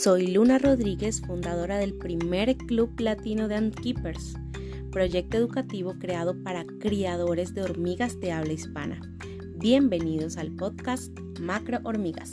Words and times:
Soy 0.00 0.28
Luna 0.28 0.58
Rodríguez, 0.58 1.20
fundadora 1.26 1.76
del 1.76 1.92
primer 1.92 2.56
Club 2.56 3.00
Latino 3.00 3.48
de 3.48 3.56
Antkeepers, 3.56 4.36
proyecto 4.92 5.36
educativo 5.36 5.94
creado 5.98 6.40
para 6.44 6.64
criadores 6.78 7.52
de 7.52 7.64
hormigas 7.64 8.20
de 8.20 8.30
habla 8.30 8.52
hispana. 8.52 9.00
Bienvenidos 9.56 10.36
al 10.36 10.54
podcast 10.54 11.10
Macro 11.40 11.80
Hormigas. 11.82 12.30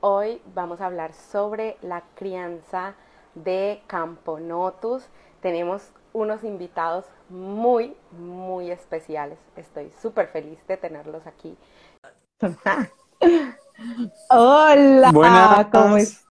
Hoy 0.00 0.40
vamos 0.54 0.80
a 0.80 0.86
hablar 0.86 1.12
sobre 1.12 1.76
la 1.82 2.04
crianza 2.14 2.94
de 3.34 3.82
Camponotus. 3.88 5.04
Tenemos 5.42 5.92
unos 6.14 6.44
invitados 6.44 7.04
muy, 7.28 7.94
muy 8.12 8.70
especiales. 8.70 9.38
Estoy 9.54 9.90
súper 10.00 10.28
feliz 10.28 10.66
de 10.66 10.78
tenerlos 10.78 11.26
aquí. 11.26 11.58
Hola, 14.28 15.10
Buenas. 15.12 15.66
¿cómo 15.72 15.96
es? 15.96 16.24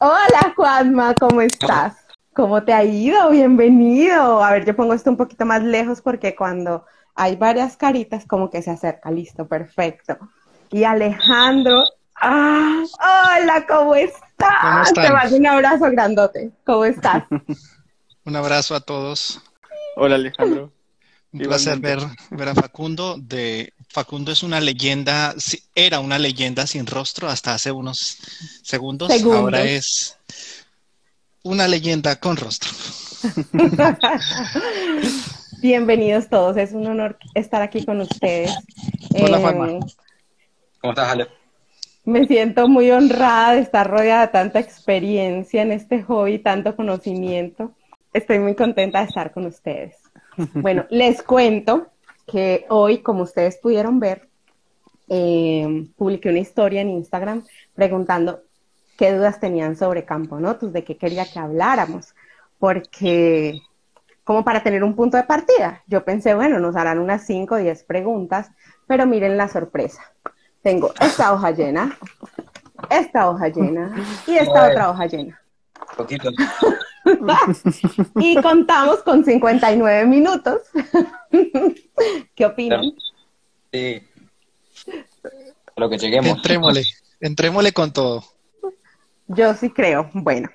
Hola, 0.00 0.52
Juanma, 0.56 1.14
¿cómo 1.14 1.40
estás? 1.40 1.96
¿Cómo 2.34 2.62
te 2.62 2.72
ha 2.72 2.84
ido? 2.84 3.30
Bienvenido. 3.30 4.42
A 4.42 4.52
ver, 4.52 4.64
yo 4.64 4.76
pongo 4.76 4.94
esto 4.94 5.10
un 5.10 5.16
poquito 5.16 5.44
más 5.44 5.62
lejos 5.62 6.00
porque 6.00 6.34
cuando 6.36 6.84
hay 7.14 7.36
varias 7.36 7.76
caritas 7.76 8.26
como 8.26 8.50
que 8.50 8.62
se 8.62 8.70
acerca. 8.70 9.10
Listo, 9.10 9.46
perfecto. 9.48 10.16
Y 10.70 10.84
Alejandro, 10.84 11.84
ah, 12.14 12.84
hola, 12.98 13.66
¿cómo 13.66 13.94
estás? 13.94 14.54
¿Cómo 14.60 14.82
están? 14.82 15.04
Te 15.04 15.12
mando 15.12 15.36
un 15.36 15.46
abrazo 15.46 15.90
grandote. 15.90 16.52
¿Cómo 16.64 16.84
estás? 16.84 17.24
Un 18.24 18.36
abrazo 18.36 18.74
a 18.74 18.80
todos. 18.80 19.40
Hola 19.96 20.16
Alejandro. 20.16 20.70
Un 21.32 21.40
placer 21.40 21.78
ver, 21.78 22.00
ver 22.30 22.48
a 22.48 22.54
Facundo. 22.54 23.16
De, 23.18 23.72
Facundo 23.88 24.32
es 24.32 24.42
una 24.42 24.60
leyenda, 24.60 25.34
era 25.74 26.00
una 26.00 26.18
leyenda 26.18 26.66
sin 26.66 26.86
rostro 26.86 27.28
hasta 27.28 27.54
hace 27.54 27.70
unos 27.70 28.18
segundos. 28.62 29.12
Segundos. 29.12 29.40
Ahora 29.40 29.64
es 29.64 30.16
una 31.42 31.68
leyenda 31.68 32.16
con 32.16 32.36
rostro. 32.36 32.70
Bienvenidos 35.60 36.28
todos, 36.28 36.56
es 36.56 36.72
un 36.72 36.86
honor 36.86 37.18
estar 37.34 37.60
aquí 37.62 37.84
con 37.84 38.00
ustedes. 38.00 38.54
Hola, 39.20 39.38
Eh, 39.38 39.40
Juanma. 39.40 39.66
¿Cómo 40.80 40.92
estás, 40.92 41.10
Ale? 41.10 41.26
Me 42.04 42.26
siento 42.26 42.68
muy 42.68 42.90
honrada 42.90 43.54
de 43.54 43.60
estar 43.60 43.90
rodeada 43.90 44.26
de 44.26 44.32
tanta 44.32 44.60
experiencia 44.60 45.60
en 45.60 45.72
este 45.72 46.02
hobby, 46.04 46.38
tanto 46.38 46.74
conocimiento. 46.74 47.72
Estoy 48.14 48.38
muy 48.38 48.54
contenta 48.54 49.00
de 49.00 49.06
estar 49.06 49.32
con 49.32 49.44
ustedes. 49.44 49.96
Bueno, 50.54 50.86
les 50.90 51.22
cuento 51.22 51.88
que 52.26 52.66
hoy, 52.68 52.98
como 52.98 53.22
ustedes 53.22 53.56
pudieron 53.56 53.98
ver, 54.00 54.28
eh, 55.08 55.88
publiqué 55.96 56.28
una 56.28 56.38
historia 56.38 56.82
en 56.82 56.90
Instagram 56.90 57.44
preguntando 57.74 58.42
qué 58.96 59.14
dudas 59.14 59.40
tenían 59.40 59.76
sobre 59.76 60.04
Camponotus, 60.04 60.72
de 60.72 60.84
qué 60.84 60.96
quería 60.96 61.24
que 61.24 61.38
habláramos, 61.38 62.14
porque 62.58 63.60
como 64.24 64.44
para 64.44 64.62
tener 64.62 64.84
un 64.84 64.94
punto 64.94 65.16
de 65.16 65.22
partida. 65.22 65.82
Yo 65.86 66.04
pensé, 66.04 66.34
bueno, 66.34 66.58
nos 66.58 66.76
harán 66.76 66.98
unas 66.98 67.24
5 67.24 67.54
o 67.54 67.58
10 67.58 67.84
preguntas, 67.84 68.50
pero 68.86 69.06
miren 69.06 69.38
la 69.38 69.48
sorpresa. 69.48 70.02
Tengo 70.62 70.92
esta 71.00 71.32
hoja 71.32 71.52
llena, 71.52 71.96
esta 72.90 73.30
hoja 73.30 73.48
llena 73.48 73.94
y 74.26 74.34
esta 74.36 74.68
otra 74.68 74.90
hoja 74.90 75.06
llena. 75.06 75.40
Poquito. 75.96 76.30
Y 78.20 78.36
contamos 78.36 79.02
con 79.02 79.24
59 79.24 80.06
minutos. 80.06 80.62
¿Qué 82.34 82.46
opinan? 82.46 82.92
Sí. 83.72 84.02
A 85.76 85.80
Lo 85.80 85.88
que 85.88 85.98
lleguemos. 85.98 86.36
Entrémosle, 86.36 86.84
entrémosle 87.20 87.72
con 87.72 87.92
todo. 87.92 88.24
Yo 89.28 89.54
sí 89.54 89.70
creo. 89.70 90.10
Bueno, 90.14 90.48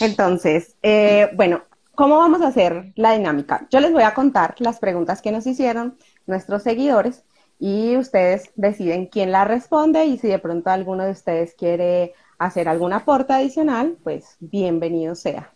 entonces, 0.00 0.76
eh, 0.82 1.30
bueno, 1.34 1.62
¿cómo 1.94 2.18
vamos 2.18 2.42
a 2.42 2.48
hacer 2.48 2.92
la 2.96 3.12
dinámica? 3.12 3.66
Yo 3.70 3.80
les 3.80 3.92
voy 3.92 4.04
a 4.04 4.14
contar 4.14 4.54
las 4.58 4.78
preguntas 4.78 5.20
que 5.20 5.32
nos 5.32 5.46
hicieron 5.46 5.98
nuestros 6.26 6.62
seguidores 6.62 7.24
y 7.58 7.96
ustedes 7.96 8.50
deciden 8.56 9.06
quién 9.06 9.32
la 9.32 9.44
responde 9.44 10.06
y 10.06 10.18
si 10.18 10.28
de 10.28 10.38
pronto 10.38 10.70
alguno 10.70 11.04
de 11.04 11.12
ustedes 11.12 11.54
quiere 11.54 12.14
hacer 12.38 12.68
algún 12.68 12.92
aporte 12.92 13.32
adicional, 13.32 13.96
pues 14.02 14.36
bienvenido 14.40 15.14
sea. 15.14 15.53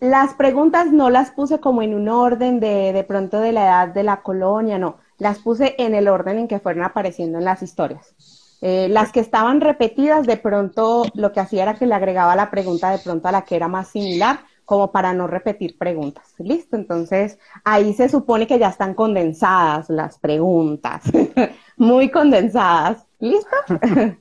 Las 0.00 0.34
preguntas 0.34 0.92
no 0.92 1.10
las 1.10 1.30
puse 1.30 1.60
como 1.60 1.82
en 1.82 1.94
un 1.94 2.08
orden 2.08 2.58
de, 2.58 2.92
de 2.92 3.04
pronto 3.04 3.38
de 3.38 3.52
la 3.52 3.64
edad 3.64 3.88
de 3.88 4.02
la 4.02 4.22
colonia, 4.22 4.78
no, 4.78 4.96
las 5.18 5.38
puse 5.38 5.74
en 5.78 5.94
el 5.94 6.08
orden 6.08 6.38
en 6.38 6.48
que 6.48 6.58
fueron 6.58 6.84
apareciendo 6.84 7.38
en 7.38 7.44
las 7.44 7.62
historias. 7.62 8.14
Eh, 8.62 8.88
las 8.90 9.12
que 9.12 9.20
estaban 9.20 9.60
repetidas, 9.60 10.26
de 10.26 10.36
pronto 10.36 11.04
lo 11.14 11.32
que 11.32 11.40
hacía 11.40 11.62
era 11.62 11.74
que 11.74 11.86
le 11.86 11.94
agregaba 11.94 12.36
la 12.36 12.50
pregunta 12.50 12.90
de 12.90 12.98
pronto 12.98 13.28
a 13.28 13.32
la 13.32 13.42
que 13.42 13.56
era 13.56 13.68
más 13.68 13.88
similar, 13.88 14.40
como 14.64 14.92
para 14.92 15.12
no 15.12 15.26
repetir 15.26 15.76
preguntas. 15.78 16.34
Listo, 16.38 16.76
entonces 16.76 17.38
ahí 17.64 17.92
se 17.94 18.08
supone 18.08 18.46
que 18.46 18.58
ya 18.58 18.68
están 18.68 18.94
condensadas 18.94 19.90
las 19.90 20.18
preguntas, 20.18 21.02
muy 21.76 22.10
condensadas. 22.10 23.06
¿Listo? 23.20 23.56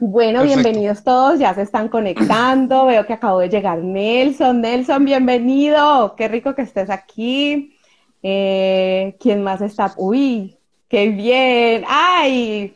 Bueno, 0.00 0.40
Perfecto. 0.40 0.62
bienvenidos 0.62 1.04
todos, 1.04 1.38
ya 1.38 1.54
se 1.54 1.62
están 1.62 1.88
conectando. 1.88 2.86
Veo 2.86 3.06
que 3.06 3.12
acabó 3.12 3.38
de 3.38 3.48
llegar 3.48 3.78
Nelson. 3.78 4.60
Nelson, 4.60 5.04
bienvenido. 5.04 6.16
Qué 6.16 6.28
rico 6.28 6.54
que 6.54 6.62
estés 6.62 6.90
aquí. 6.90 7.78
Eh, 8.22 9.16
¿quién 9.20 9.42
más 9.42 9.60
está? 9.60 9.94
Uy, 9.96 10.58
qué 10.88 11.08
bien. 11.08 11.84
Ay, 11.88 12.74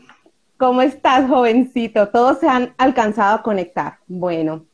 ¿cómo 0.56 0.82
estás, 0.82 1.28
jovencito? 1.28 2.08
Todos 2.08 2.38
se 2.38 2.48
han 2.48 2.74
alcanzado 2.78 3.36
a 3.36 3.42
conectar. 3.42 3.98
Bueno, 4.06 4.66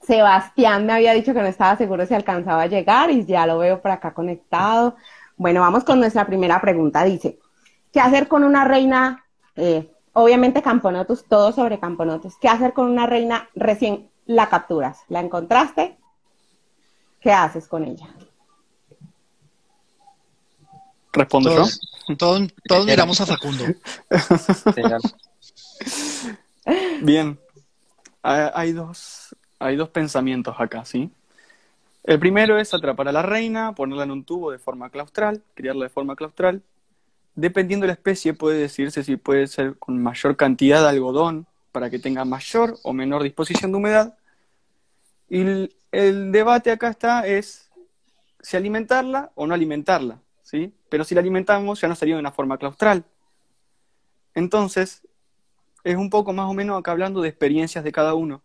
Sebastián 0.00 0.86
me 0.86 0.94
había 0.94 1.12
dicho 1.14 1.34
que 1.34 1.40
no 1.42 1.46
estaba 1.46 1.76
seguro 1.76 2.06
si 2.06 2.14
alcanzaba 2.14 2.62
a 2.62 2.66
llegar 2.66 3.10
y 3.10 3.26
ya 3.26 3.46
lo 3.46 3.58
veo 3.58 3.82
por 3.82 3.90
acá 3.90 4.14
conectado. 4.14 4.96
Bueno, 5.36 5.60
vamos 5.60 5.84
con 5.84 6.00
nuestra 6.00 6.26
primera 6.26 6.60
pregunta. 6.60 7.04
Dice, 7.04 7.38
¿qué 7.92 8.00
hacer 8.00 8.28
con 8.28 8.44
una 8.44 8.64
reina? 8.64 9.24
eh, 9.56 9.91
obviamente 10.12 10.62
Camponotus, 10.62 11.24
todo 11.24 11.52
sobre 11.52 11.78
Camponotus. 11.78 12.36
¿Qué 12.40 12.48
hacer 12.48 12.72
con 12.72 12.90
una 12.90 13.06
reina 13.06 13.48
recién 13.54 14.10
la 14.26 14.48
capturas? 14.48 15.00
¿La 15.08 15.20
encontraste? 15.20 15.98
¿Qué 17.20 17.32
haces 17.32 17.68
con 17.68 17.84
ella? 17.84 18.08
¿Respondo 21.12 21.54
yo? 21.54 21.64
Todos, 22.16 22.52
todos, 22.66 22.86
miramos 22.86 23.20
a 23.20 23.26
Facundo. 23.26 23.64
Bien. 27.02 27.38
Hay 28.22 28.72
dos, 28.72 29.36
hay 29.58 29.76
dos 29.76 29.88
pensamientos 29.88 30.54
acá, 30.58 30.84
¿sí? 30.84 31.10
El 32.04 32.18
primero 32.18 32.58
es 32.58 32.74
atrapar 32.74 33.08
a 33.08 33.12
la 33.12 33.22
reina, 33.22 33.74
ponerla 33.74 34.04
en 34.04 34.10
un 34.10 34.24
tubo 34.24 34.50
de 34.50 34.58
forma 34.58 34.90
claustral, 34.90 35.42
criarla 35.54 35.84
de 35.84 35.90
forma 35.90 36.16
claustral. 36.16 36.62
Dependiendo 37.34 37.84
de 37.84 37.88
la 37.88 37.94
especie, 37.94 38.34
puede 38.34 38.58
decirse 38.58 39.02
si 39.02 39.16
puede 39.16 39.46
ser 39.46 39.78
con 39.78 40.02
mayor 40.02 40.36
cantidad 40.36 40.82
de 40.82 40.88
algodón 40.88 41.46
para 41.72 41.88
que 41.88 41.98
tenga 41.98 42.24
mayor 42.24 42.78
o 42.82 42.92
menor 42.92 43.22
disposición 43.22 43.72
de 43.72 43.78
humedad. 43.78 44.18
Y 45.28 45.70
el, 45.90 46.32
debate 46.32 46.70
acá 46.70 46.90
está 46.90 47.26
es 47.26 47.70
si 48.40 48.56
alimentarla 48.56 49.32
o 49.34 49.46
no 49.46 49.54
alimentarla, 49.54 50.20
¿sí? 50.42 50.74
Pero 50.90 51.04
si 51.04 51.14
la 51.14 51.22
alimentamos 51.22 51.80
ya 51.80 51.88
no 51.88 51.94
sería 51.94 52.16
de 52.16 52.20
una 52.20 52.32
forma 52.32 52.58
claustral. 52.58 53.04
Entonces, 54.34 55.02
es 55.84 55.96
un 55.96 56.10
poco 56.10 56.32
más 56.32 56.50
o 56.50 56.54
menos 56.54 56.78
acá 56.78 56.92
hablando 56.92 57.22
de 57.22 57.30
experiencias 57.30 57.82
de 57.82 57.92
cada 57.92 58.14
uno. 58.14 58.42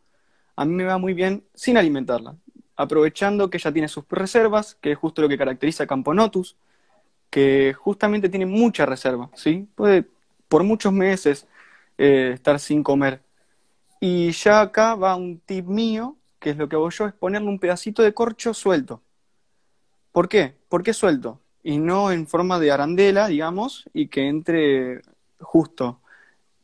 A 0.55 0.63
mí 0.63 0.73
me 0.73 0.85
va 0.85 0.97
muy 0.97 1.13
bien 1.13 1.45
sin 1.53 1.77
alimentarla, 1.77 2.37
aprovechando 2.77 3.49
que 3.49 3.57
ella 3.57 3.73
tiene 3.73 3.87
sus 3.89 4.05
reservas, 4.09 4.75
que 4.75 4.91
es 4.91 4.97
justo 4.97 5.21
lo 5.21 5.29
que 5.29 5.37
caracteriza 5.37 5.83
a 5.83 5.87
Camponotus, 5.87 6.55
que 7.29 7.73
justamente 7.73 8.29
tiene 8.29 8.45
mucha 8.45 8.85
reserva, 8.85 9.29
¿sí? 9.35 9.67
Puede 9.75 10.05
por 10.47 10.63
muchos 10.63 10.93
meses 10.93 11.47
eh, 11.97 12.31
estar 12.33 12.59
sin 12.59 12.83
comer. 12.83 13.21
Y 13.99 14.31
ya 14.31 14.61
acá 14.61 14.95
va 14.95 15.15
un 15.15 15.39
tip 15.39 15.65
mío, 15.67 16.17
que 16.39 16.51
es 16.51 16.57
lo 16.57 16.69
que 16.69 16.75
hago 16.75 16.89
yo, 16.89 17.07
es 17.07 17.13
ponerle 17.13 17.49
un 17.49 17.59
pedacito 17.59 18.03
de 18.03 18.13
corcho 18.13 18.53
suelto. 18.53 19.01
¿Por 20.11 20.29
qué? 20.29 20.55
¿Por 20.69 20.83
qué 20.83 20.93
suelto? 20.93 21.41
Y 21.63 21.77
no 21.79 22.11
en 22.11 22.27
forma 22.27 22.59
de 22.59 22.71
arandela, 22.71 23.27
digamos, 23.27 23.89
y 23.93 24.07
que 24.07 24.27
entre 24.27 25.01
justo. 25.39 26.01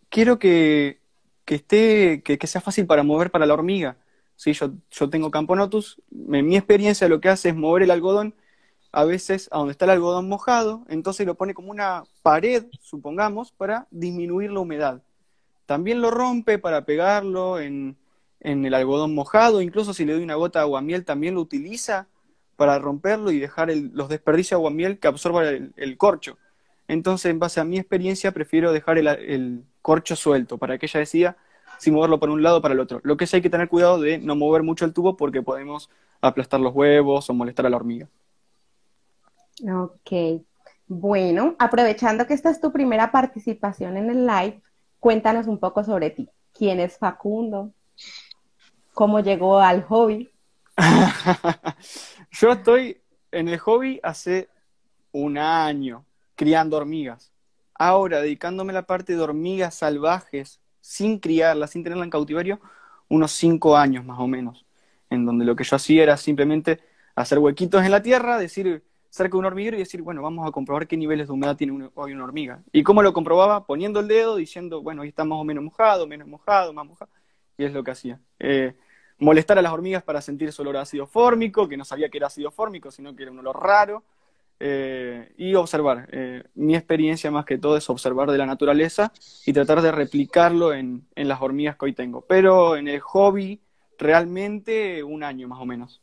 Quiero 0.09 0.39
que, 0.39 1.01
que 1.45 1.55
esté, 1.55 2.21
que, 2.23 2.37
que 2.37 2.47
sea 2.47 2.61
fácil 2.61 2.85
para 2.85 3.03
mover 3.03 3.31
para 3.31 3.45
la 3.45 3.53
hormiga. 3.53 3.97
Sí, 4.35 4.53
yo, 4.53 4.71
yo 4.91 5.09
tengo 5.09 5.31
Camponotus, 5.31 6.01
en 6.11 6.47
mi 6.47 6.57
experiencia 6.57 7.07
lo 7.07 7.21
que 7.21 7.29
hace 7.29 7.49
es 7.49 7.55
mover 7.55 7.83
el 7.83 7.91
algodón 7.91 8.35
a 8.93 9.05
veces 9.05 9.49
a 9.51 9.57
donde 9.57 9.71
está 9.71 9.85
el 9.85 9.91
algodón 9.91 10.29
mojado, 10.29 10.85
entonces 10.87 11.25
lo 11.25 11.33
pone 11.33 11.55
como 11.55 11.71
una 11.71 12.03
pared, 12.21 12.67
supongamos, 12.79 13.51
para 13.51 13.87
disminuir 13.89 14.51
la 14.51 14.59
humedad. 14.59 15.01
También 15.65 15.99
lo 15.99 16.11
rompe 16.11 16.59
para 16.59 16.85
pegarlo 16.85 17.59
en, 17.59 17.97
el 18.39 18.73
algodón 18.73 19.15
mojado, 19.15 19.61
incluso 19.61 19.93
si 19.93 20.05
le 20.05 20.13
doy 20.13 20.23
una 20.23 20.35
gota 20.35 20.59
de 20.59 20.63
aguamiel 20.63 21.05
también 21.05 21.33
lo 21.33 21.41
utiliza 21.41 22.07
para 22.55 22.77
romperlo 22.77 23.31
y 23.31 23.39
dejar 23.39 23.71
el- 23.71 23.89
los 23.93 24.09
desperdicios 24.09 24.51
de 24.51 24.61
aguamiel 24.61 24.99
que 24.99 25.07
absorba 25.07 25.43
el, 25.49 25.97
corcho. 25.97 26.37
Entonces, 26.87 27.31
en 27.31 27.39
base 27.39 27.59
a 27.61 27.63
mi 27.63 27.79
experiencia, 27.79 28.31
prefiero 28.31 28.73
dejar 28.73 28.97
el, 28.99 29.07
el 29.07 29.63
corcho 29.81 30.15
suelto 30.15 30.57
para 30.57 30.77
que 30.77 30.85
ella 30.85 30.99
decida 30.99 31.37
si 31.79 31.89
moverlo 31.89 32.19
por 32.19 32.29
un 32.29 32.43
lado 32.43 32.57
o 32.57 32.61
para 32.61 32.73
el 32.73 32.79
otro. 32.79 32.99
Lo 33.03 33.17
que 33.17 33.25
sí 33.25 33.37
hay 33.37 33.41
que 33.41 33.49
tener 33.49 33.69
cuidado 33.69 33.99
de 33.99 34.19
no 34.19 34.35
mover 34.35 34.61
mucho 34.61 34.85
el 34.85 34.93
tubo 34.93 35.17
porque 35.17 35.41
podemos 35.41 35.89
aplastar 36.21 36.59
los 36.59 36.75
huevos 36.75 37.29
o 37.29 37.33
molestar 37.33 37.65
a 37.65 37.69
la 37.69 37.77
hormiga. 37.77 38.07
Ok. 39.61 40.41
Bueno, 40.87 41.55
aprovechando 41.59 42.27
que 42.27 42.33
esta 42.33 42.49
es 42.49 42.59
tu 42.59 42.71
primera 42.71 43.11
participación 43.11 43.97
en 43.97 44.09
el 44.09 44.25
live, 44.25 44.61
cuéntanos 44.99 45.47
un 45.47 45.59
poco 45.59 45.83
sobre 45.83 46.09
ti. 46.09 46.29
¿Quién 46.53 46.79
es 46.79 46.97
Facundo? 46.97 47.73
¿Cómo 48.93 49.19
llegó 49.21 49.59
al 49.59 49.83
hobby? 49.83 50.29
Yo 52.31 52.51
estoy 52.51 53.01
en 53.31 53.47
el 53.47 53.59
hobby 53.59 53.99
hace 54.03 54.49
un 55.11 55.37
año, 55.37 56.05
criando 56.35 56.77
hormigas. 56.77 57.31
Ahora, 57.73 58.21
dedicándome 58.21 58.71
a 58.71 58.75
la 58.75 58.85
parte 58.85 59.15
de 59.15 59.21
hormigas 59.21 59.75
salvajes, 59.75 60.59
sin 60.79 61.19
criarlas, 61.19 61.71
sin 61.71 61.83
tenerlas 61.83 62.05
en 62.05 62.11
cautiverio, 62.11 62.59
unos 63.09 63.31
cinco 63.31 63.77
años 63.77 64.05
más 64.05 64.19
o 64.19 64.27
menos, 64.27 64.65
en 65.09 65.25
donde 65.25 65.45
lo 65.45 65.55
que 65.55 65.63
yo 65.63 65.75
hacía 65.75 66.03
era 66.03 66.17
simplemente 66.17 66.81
hacer 67.15 67.39
huequitos 67.39 67.83
en 67.83 67.91
la 67.91 68.01
tierra, 68.01 68.37
decir 68.37 68.83
cerca 69.13 69.33
de 69.33 69.37
un 69.37 69.45
hormiguero 69.45 69.77
y 69.77 69.81
decir, 69.81 70.01
bueno, 70.01 70.23
vamos 70.23 70.47
a 70.47 70.51
comprobar 70.51 70.87
qué 70.87 70.97
niveles 70.97 71.27
de 71.27 71.33
humedad 71.33 71.55
tiene 71.55 71.87
hoy 71.93 72.13
una 72.13 72.23
hormiga. 72.23 72.63
¿Y 72.71 72.81
cómo 72.81 73.03
lo 73.03 73.13
comprobaba? 73.13 73.63
Poniendo 73.67 73.99
el 73.99 74.07
dedo, 74.07 74.35
diciendo, 74.35 74.81
bueno, 74.81 75.03
ahí 75.03 75.09
está 75.09 75.23
más 75.23 75.37
o 75.37 75.43
menos 75.43 75.63
mojado, 75.63 76.07
menos 76.07 76.27
mojado, 76.27 76.73
más 76.73 76.87
mojado. 76.87 77.11
Y 77.55 77.63
es 77.63 77.73
lo 77.73 77.83
que 77.83 77.91
hacía. 77.91 78.19
Eh, 78.39 78.73
molestar 79.19 79.59
a 79.59 79.61
las 79.61 79.71
hormigas 79.71 80.01
para 80.01 80.19
sentir 80.19 80.51
su 80.51 80.63
olor 80.63 80.77
ácido 80.77 81.05
fórmico, 81.05 81.69
que 81.69 81.77
no 81.77 81.85
sabía 81.85 82.09
que 82.09 82.17
era 82.17 82.25
ácido 82.25 82.49
fórmico, 82.49 82.89
sino 82.89 83.15
que 83.15 83.21
era 83.21 83.31
un 83.31 83.37
olor 83.37 83.61
raro. 83.61 84.03
Eh, 84.59 85.31
y 85.37 85.53
observar. 85.53 86.09
Eh, 86.11 86.45
mi 86.55 86.75
experiencia 86.75 87.29
más 87.29 87.45
que 87.45 87.59
todo 87.59 87.77
es 87.77 87.87
observar 87.91 88.31
de 88.31 88.39
la 88.39 88.47
naturaleza 88.47 89.13
y 89.45 89.53
tratar 89.53 89.83
de 89.83 89.91
replicarlo 89.91 90.73
en, 90.73 91.05
en 91.13 91.27
las 91.27 91.39
hormigas 91.39 91.75
que 91.75 91.85
hoy 91.85 91.93
tengo. 91.93 92.21
Pero 92.21 92.77
en 92.77 92.87
el 92.87 92.99
hobby, 92.99 93.61
realmente 93.99 95.03
un 95.03 95.23
año 95.23 95.47
más 95.47 95.59
o 95.59 95.65
menos. 95.67 96.01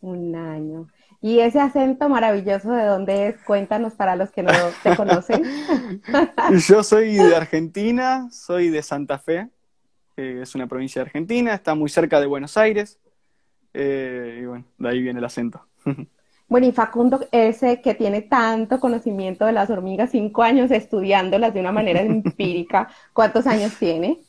Un 0.00 0.34
año. 0.34 0.88
¿Y 1.20 1.40
ese 1.40 1.60
acento 1.60 2.08
maravilloso 2.08 2.70
de 2.72 2.84
dónde 2.84 3.28
es? 3.28 3.42
Cuéntanos 3.44 3.94
para 3.94 4.16
los 4.16 4.30
que 4.30 4.42
no 4.42 4.52
te 4.82 4.94
conocen. 4.96 5.42
Yo 6.68 6.82
soy 6.82 7.14
de 7.14 7.34
Argentina, 7.34 8.28
soy 8.30 8.68
de 8.68 8.82
Santa 8.82 9.18
Fe, 9.18 9.48
es 10.16 10.54
una 10.54 10.66
provincia 10.66 11.02
de 11.02 11.06
Argentina, 11.06 11.54
está 11.54 11.74
muy 11.74 11.88
cerca 11.88 12.20
de 12.20 12.26
Buenos 12.26 12.56
Aires, 12.56 12.98
eh, 13.74 14.40
y 14.42 14.46
bueno, 14.46 14.64
de 14.78 14.88
ahí 14.88 15.02
viene 15.02 15.18
el 15.18 15.24
acento. 15.24 15.66
Bueno, 16.48 16.68
y 16.68 16.70
Facundo, 16.70 17.26
ese 17.32 17.80
que 17.80 17.94
tiene 17.94 18.22
tanto 18.22 18.78
conocimiento 18.78 19.46
de 19.46 19.50
las 19.50 19.68
hormigas, 19.68 20.12
cinco 20.12 20.44
años 20.44 20.70
estudiándolas 20.70 21.52
de 21.52 21.58
una 21.58 21.72
manera 21.72 22.00
empírica, 22.02 22.88
¿cuántos 23.12 23.48
años 23.48 23.74
tiene? 23.76 24.20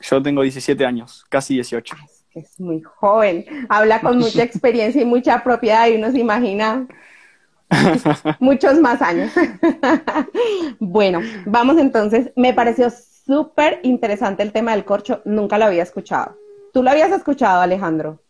Yo 0.00 0.22
tengo 0.22 0.42
17 0.42 0.86
años, 0.86 1.26
casi 1.28 1.54
18 1.54 1.96
es 2.34 2.58
muy 2.58 2.82
joven, 2.82 3.44
habla 3.68 4.00
con 4.00 4.18
mucha 4.18 4.42
experiencia 4.44 5.02
y 5.02 5.04
mucha 5.04 5.42
propiedad 5.42 5.88
y 5.88 5.96
uno 5.96 6.10
se 6.10 6.18
imagina 6.18 6.86
muchos 8.40 8.78
más 8.80 9.02
años. 9.02 9.32
bueno, 10.78 11.20
vamos 11.46 11.78
entonces, 11.78 12.30
me 12.36 12.54
pareció 12.54 12.90
súper 12.90 13.80
interesante 13.82 14.42
el 14.42 14.52
tema 14.52 14.72
del 14.72 14.84
corcho, 14.84 15.22
nunca 15.24 15.58
lo 15.58 15.66
había 15.66 15.82
escuchado. 15.82 16.36
¿Tú 16.72 16.82
lo 16.82 16.90
habías 16.90 17.12
escuchado, 17.12 17.60
Alejandro? 17.60 18.20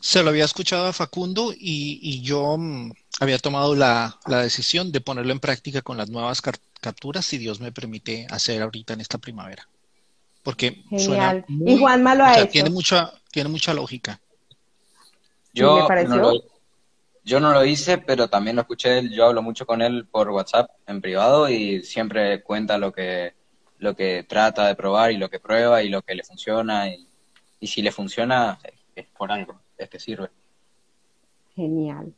Se 0.00 0.22
lo 0.22 0.30
había 0.30 0.44
escuchado 0.44 0.86
a 0.86 0.92
Facundo 0.92 1.52
y, 1.54 2.22
yo 2.22 2.56
mm, 2.56 2.92
había 3.20 3.38
tomado 3.38 3.74
la, 3.74 4.18
decisión 4.26 4.90
de 4.90 5.00
ponerlo 5.00 5.32
en 5.32 5.40
práctica 5.40 5.82
con 5.82 5.96
las 5.96 6.08
nuevas 6.08 6.40
capturas, 6.80 7.26
si 7.26 7.38
Dios 7.38 7.60
me 7.60 7.72
permite 7.72 8.26
hacer 8.30 8.62
ahorita 8.62 8.94
en 8.94 9.00
esta 9.00 9.18
primavera 9.18 9.68
porque 10.46 10.84
Genial. 10.88 11.44
y 11.48 11.76
Juanma 11.76 12.14
lo 12.14 12.24
ha 12.24 12.38
hecho. 12.38 12.52
Tiene 12.52 12.70
mucha, 12.70 13.12
tiene 13.32 13.48
mucha 13.48 13.74
lógica. 13.74 14.20
Yo, 15.52 15.88
no 16.06 16.16
lo, 16.18 16.44
yo 17.24 17.40
no 17.40 17.52
lo 17.52 17.64
hice, 17.64 17.98
pero 17.98 18.28
también 18.28 18.54
lo 18.54 18.62
escuché 18.62 19.08
Yo 19.08 19.26
hablo 19.26 19.42
mucho 19.42 19.66
con 19.66 19.82
él 19.82 20.06
por 20.06 20.30
WhatsApp 20.30 20.70
en 20.86 21.00
privado 21.00 21.48
y 21.48 21.82
siempre 21.82 22.44
cuenta 22.44 22.78
lo 22.78 22.92
que, 22.92 23.34
lo 23.78 23.96
que 23.96 24.22
trata 24.22 24.68
de 24.68 24.76
probar 24.76 25.10
y 25.10 25.16
lo 25.16 25.28
que 25.28 25.40
prueba 25.40 25.82
y 25.82 25.88
lo 25.88 26.02
que 26.02 26.14
le 26.14 26.22
funciona. 26.22 26.90
Y, 26.90 27.08
si 27.66 27.82
le 27.82 27.90
funciona, 27.90 28.60
es 28.94 29.06
por 29.18 29.32
algo, 29.32 29.60
es 29.76 29.88
que 29.88 29.98
sirve. 29.98 30.30
Genial. 31.56 32.14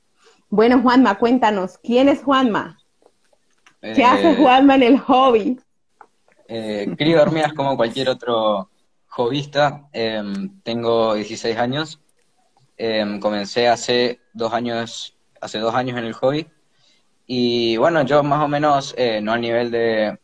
Bueno, 0.51 0.83
Juanma, 0.83 1.17
cuéntanos, 1.17 1.79
¿quién 1.79 2.11
es 2.11 2.23
Juanma? 2.23 2.79
¿Qué 3.81 4.05
hace 4.05 4.33
eh, 4.33 4.37
Juanma 4.37 4.75
en 4.75 4.83
el 4.83 4.99
hobby? 4.99 5.59
Eh, 6.49 6.95
crío 6.97 7.21
hormigas 7.21 7.53
como 7.53 7.77
cualquier 7.77 8.09
otro 8.09 8.71
hobbyista. 9.09 9.89
Em, 9.93 10.61
tengo 10.62 11.15
16 11.15 11.56
años. 11.59 12.00
Em, 12.77 13.21
comencé 13.21 13.69
hace 13.69 14.21
dos 14.33 14.53
años, 14.55 15.17
hace 15.41 15.59
dos 15.59 15.75
años 15.75 15.99
en 15.99 16.05
el 16.05 16.15
hobby. 16.15 16.49
Y 17.27 17.77
bueno, 17.77 18.03
yo 18.03 18.23
más 18.23 18.43
o 18.45 18.49
menos, 18.49 18.95
eh, 18.97 19.21
no 19.21 19.33
al 19.33 19.41
nivel 19.43 19.71
de, 19.71 20.19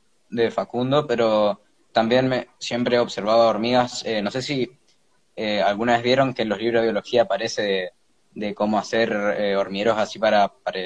Facundo, 0.50 1.06
pero 1.06 1.60
también 1.92 2.28
me, 2.28 2.48
siempre 2.58 2.96
he 2.96 2.98
observado 2.98 3.48
hormigas. 3.48 4.04
Eh, 4.06 4.22
no 4.22 4.30
sé 4.30 4.42
si 4.42 4.70
eh, 5.36 5.62
alguna 5.62 5.94
vez 5.94 6.02
vieron 6.02 6.34
que 6.34 6.42
en 6.42 6.48
los 6.48 6.58
libros 6.58 6.82
de 6.82 6.88
biología 6.88 7.22
aparece 7.22 7.92
de, 8.32 8.54
cómo 8.54 8.78
hacer 8.78 9.12
hormigueros 9.56 9.98
así 9.98 10.18
para, 10.18 10.48
para 10.48 10.80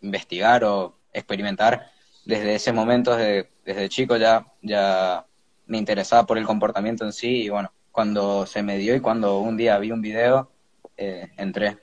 investigar 0.00 0.64
o 0.64 0.98
experimentar 1.12 1.90
desde 2.24 2.54
ese 2.54 2.72
momento, 2.72 3.16
desde, 3.16 3.53
desde 3.64 3.88
chico 3.88 4.16
ya, 4.16 4.46
ya 4.62 5.24
me 5.66 5.78
interesaba 5.78 6.26
por 6.26 6.38
el 6.38 6.44
comportamiento 6.44 7.04
en 7.04 7.12
sí 7.12 7.44
y 7.44 7.48
bueno, 7.48 7.72
cuando 7.90 8.46
se 8.46 8.62
me 8.62 8.76
dio 8.76 8.94
y 8.94 9.00
cuando 9.00 9.38
un 9.38 9.56
día 9.56 9.78
vi 9.78 9.92
un 9.92 10.02
video, 10.02 10.50
eh, 10.96 11.30
entré. 11.36 11.78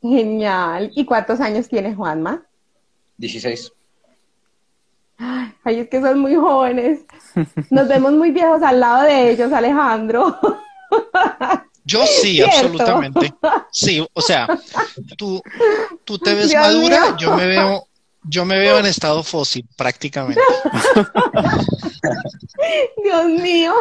Genial. 0.00 0.90
¿Y 0.94 1.04
cuántos 1.04 1.40
años 1.40 1.68
tienes, 1.68 1.96
Juanma? 1.96 2.44
16. 3.18 3.72
Ay, 5.18 5.80
es 5.80 5.88
que 5.88 6.00
son 6.00 6.18
muy 6.20 6.34
jóvenes. 6.34 7.04
Nos 7.70 7.88
vemos 7.88 8.12
muy 8.12 8.30
viejos 8.30 8.62
al 8.62 8.80
lado 8.80 9.04
de 9.04 9.30
ellos, 9.30 9.52
Alejandro. 9.52 10.38
Yo 11.84 12.04
sí, 12.04 12.42
absolutamente. 12.42 13.32
Sí, 13.70 14.04
o 14.12 14.20
sea, 14.20 14.48
tú, 15.16 15.40
tú 16.04 16.18
te 16.18 16.34
ves 16.34 16.52
madura, 16.52 17.16
yo 17.16 17.36
me 17.36 17.46
veo 17.46 17.85
yo 18.28 18.44
me 18.44 18.58
veo 18.58 18.78
en 18.78 18.86
estado 18.86 19.22
fósil, 19.22 19.66
prácticamente. 19.76 20.40
Dios 23.02 23.26
mío, 23.26 23.72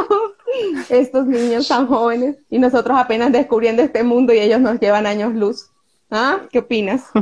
estos 0.90 1.26
niños 1.26 1.68
tan 1.68 1.88
jóvenes 1.88 2.38
y 2.50 2.60
nosotros 2.60 2.98
apenas 2.98 3.32
descubriendo 3.32 3.82
este 3.82 4.04
mundo 4.04 4.34
y 4.34 4.40
ellos 4.40 4.62
nos 4.62 4.80
llevan 4.80 5.06
años 5.06 5.34
luz. 5.34 5.70
¿Ah? 6.12 6.42
¿Qué 6.52 6.60
opinas? 6.60 7.04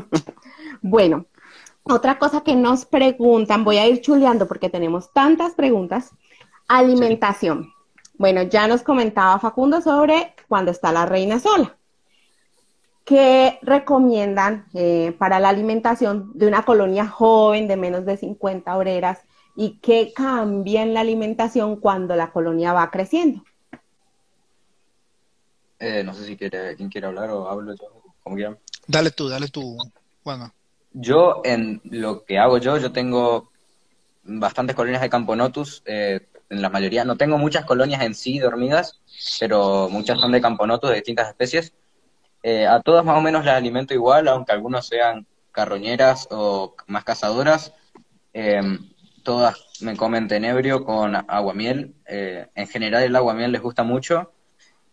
Bueno, 0.85 1.27
otra 1.83 2.19
cosa 2.19 2.41
que 2.41 2.57
nos 2.57 2.83
preguntan, 2.83 3.63
voy 3.63 3.77
a 3.77 3.87
ir 3.87 4.01
chuleando 4.01 4.49
porque 4.49 4.69
tenemos 4.69 5.13
tantas 5.13 5.53
preguntas. 5.53 6.11
Alimentación. 6.67 7.71
Bueno, 8.17 8.43
ya 8.43 8.67
nos 8.67 8.83
comentaba 8.83 9.39
Facundo 9.39 9.81
sobre 9.81 10.35
cuando 10.49 10.71
está 10.71 10.91
la 10.91 11.05
reina 11.05 11.39
sola. 11.39 11.77
¿Qué 13.05 13.59
recomiendan 13.61 14.67
eh, 14.73 15.13
para 15.17 15.39
la 15.39 15.49
alimentación 15.49 16.31
de 16.33 16.47
una 16.47 16.63
colonia 16.63 17.07
joven 17.07 17.67
de 17.67 17.75
menos 17.75 18.05
de 18.05 18.15
50 18.15 18.77
obreras 18.77 19.19
y 19.55 19.79
qué 19.81 20.13
cambia 20.15 20.83
en 20.83 20.93
la 20.93 21.01
alimentación 21.01 21.75
cuando 21.77 22.15
la 22.15 22.31
colonia 22.31 22.71
va 22.71 22.89
creciendo? 22.91 23.43
Eh, 25.79 26.01
no 26.05 26.13
sé 26.13 26.25
si 26.25 26.37
quiere, 26.37 26.77
quién 26.77 26.89
quiere 26.89 27.07
hablar 27.07 27.29
o 27.31 27.49
hablo 27.49 27.73
yo, 27.73 28.01
como 28.23 28.37
quieran. 28.37 28.57
Dale 28.87 29.11
tú, 29.11 29.27
dale 29.27 29.49
tú, 29.49 29.77
Juan. 30.23 30.51
Yo, 30.93 31.41
en 31.43 31.81
lo 31.83 32.23
que 32.23 32.39
hago 32.39 32.57
yo, 32.57 32.77
yo 32.77 32.93
tengo 32.93 33.51
bastantes 34.23 34.75
colonias 34.75 35.01
de 35.01 35.09
Camponotus, 35.09 35.83
eh, 35.85 36.21
en 36.49 36.61
la 36.61 36.69
mayoría, 36.69 37.03
no 37.03 37.17
tengo 37.17 37.37
muchas 37.37 37.65
colonias 37.65 38.01
en 38.01 38.15
sí 38.15 38.39
de 38.39 38.47
hormigas, 38.47 39.01
pero 39.39 39.89
muchas 39.89 40.21
son 40.21 40.31
de 40.31 40.39
Camponotus 40.39 40.89
de 40.89 40.97
distintas 40.97 41.27
especies. 41.27 41.73
Eh, 42.43 42.67
a 42.67 42.81
todas 42.81 43.05
más 43.05 43.17
o 43.17 43.21
menos 43.21 43.45
las 43.45 43.55
alimento 43.55 43.93
igual, 43.93 44.27
aunque 44.27 44.51
algunos 44.51 44.85
sean 44.87 45.25
carroñeras 45.51 46.27
o 46.31 46.75
más 46.87 47.03
cazadoras. 47.05 47.73
Em, 48.33 48.79
todas 49.23 49.55
me 49.81 49.95
comen 49.95 50.27
tenebrio 50.27 50.83
con 50.85 51.15
aguamiel. 51.15 51.95
Eh, 52.05 52.47
en 52.55 52.67
general 52.67 53.03
el 53.03 53.15
aguamiel 53.15 53.51
les 53.51 53.61
gusta 53.61 53.83
mucho. 53.83 54.31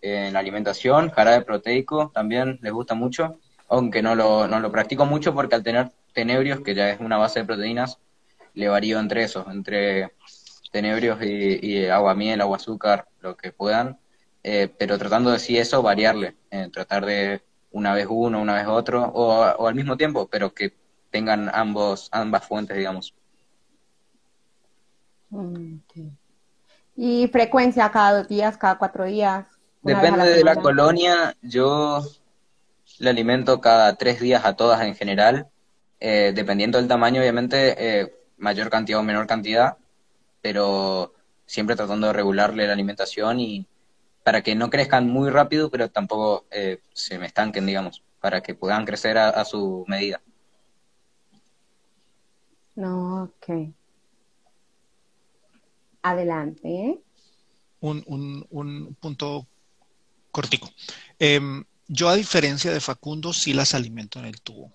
en 0.02 0.32
la 0.32 0.38
alimentación, 0.40 1.10
jarabe 1.10 1.42
proteico 1.44 2.10
también 2.14 2.58
les 2.62 2.72
gusta 2.72 2.94
mucho, 2.94 3.38
aunque 3.68 4.02
no 4.02 4.14
lo, 4.14 4.48
no 4.48 4.60
lo 4.60 4.72
practico 4.72 5.04
mucho 5.06 5.34
porque 5.34 5.54
al 5.56 5.62
tener 5.62 5.90
tenebrios, 6.14 6.60
que 6.62 6.74
ya 6.74 6.90
es 6.90 7.00
una 7.00 7.18
base 7.18 7.40
de 7.40 7.46
proteínas, 7.46 7.98
le 8.54 8.68
varío 8.68 8.98
entre 8.98 9.24
esos, 9.24 9.46
entre 9.48 10.12
tenebrios 10.72 11.22
y, 11.22 11.58
y 11.62 11.86
aguamiel, 11.86 12.40
agua 12.40 12.56
azúcar, 12.56 13.08
lo 13.20 13.36
que 13.36 13.52
puedan. 13.52 13.98
Eh, 14.42 14.72
pero 14.78 14.98
tratando 14.98 15.30
de 15.30 15.38
sí 15.38 15.58
eso, 15.58 15.82
variarle, 15.82 16.34
eh, 16.50 16.68
tratar 16.72 17.04
de 17.04 17.42
una 17.72 17.94
vez 17.94 18.06
uno, 18.08 18.40
una 18.40 18.54
vez 18.54 18.66
otro, 18.66 19.04
o, 19.04 19.66
al 19.66 19.74
mismo 19.74 19.96
tiempo, 19.96 20.28
pero 20.28 20.54
que 20.54 20.74
tengan 21.10 21.50
ambos, 21.52 22.08
ambas 22.10 22.46
fuentes, 22.46 22.76
digamos. 22.76 23.14
¿Y 26.96 27.28
frecuencia 27.28 27.90
cada 27.90 28.18
dos 28.18 28.28
días, 28.28 28.56
cada 28.56 28.78
cuatro 28.78 29.04
días? 29.04 29.46
Depende 29.82 30.28
de 30.30 30.42
la 30.42 30.56
colonia. 30.56 31.36
Yo 31.42 32.02
le 32.98 33.10
alimento 33.10 33.60
cada 33.60 33.94
tres 33.96 34.20
días 34.20 34.44
a 34.44 34.56
todas 34.56 34.82
en 34.82 34.94
general. 34.94 35.48
Eh, 36.00 36.32
dependiendo 36.34 36.78
del 36.78 36.88
tamaño, 36.88 37.20
obviamente, 37.20 38.10
mayor 38.38 38.70
cantidad 38.70 38.98
o 38.98 39.02
menor 39.02 39.26
cantidad, 39.26 39.76
pero 40.40 41.14
siempre 41.46 41.76
tratando 41.76 42.08
de 42.08 42.12
regularle 42.12 42.66
la 42.66 42.72
alimentación 42.72 43.38
y 43.38 43.66
para 44.22 44.42
que 44.42 44.54
no 44.54 44.70
crezcan 44.70 45.08
muy 45.08 45.30
rápido, 45.30 45.70
pero 45.70 45.90
tampoco 45.90 46.46
eh, 46.50 46.80
se 46.92 47.18
me 47.18 47.26
estanquen, 47.26 47.66
digamos, 47.66 48.02
para 48.20 48.42
que 48.42 48.54
puedan 48.54 48.84
crecer 48.84 49.16
a, 49.18 49.44
su 49.44 49.84
medida. 49.88 50.20
No, 52.74 53.24
ok. 53.24 53.74
Adelante. 56.02 57.00
Un, 57.80 58.04
un, 58.06 58.46
un 58.50 58.94
punto 59.00 59.46
cortico. 60.30 60.70
Em, 61.18 61.64
yo, 61.88 62.08
a 62.08 62.14
diferencia 62.14 62.72
de 62.72 62.80
Facundo, 62.80 63.32
sí 63.32 63.52
las 63.52 63.74
alimento 63.74 64.18
en 64.18 64.26
el 64.26 64.40
tubo. 64.40 64.72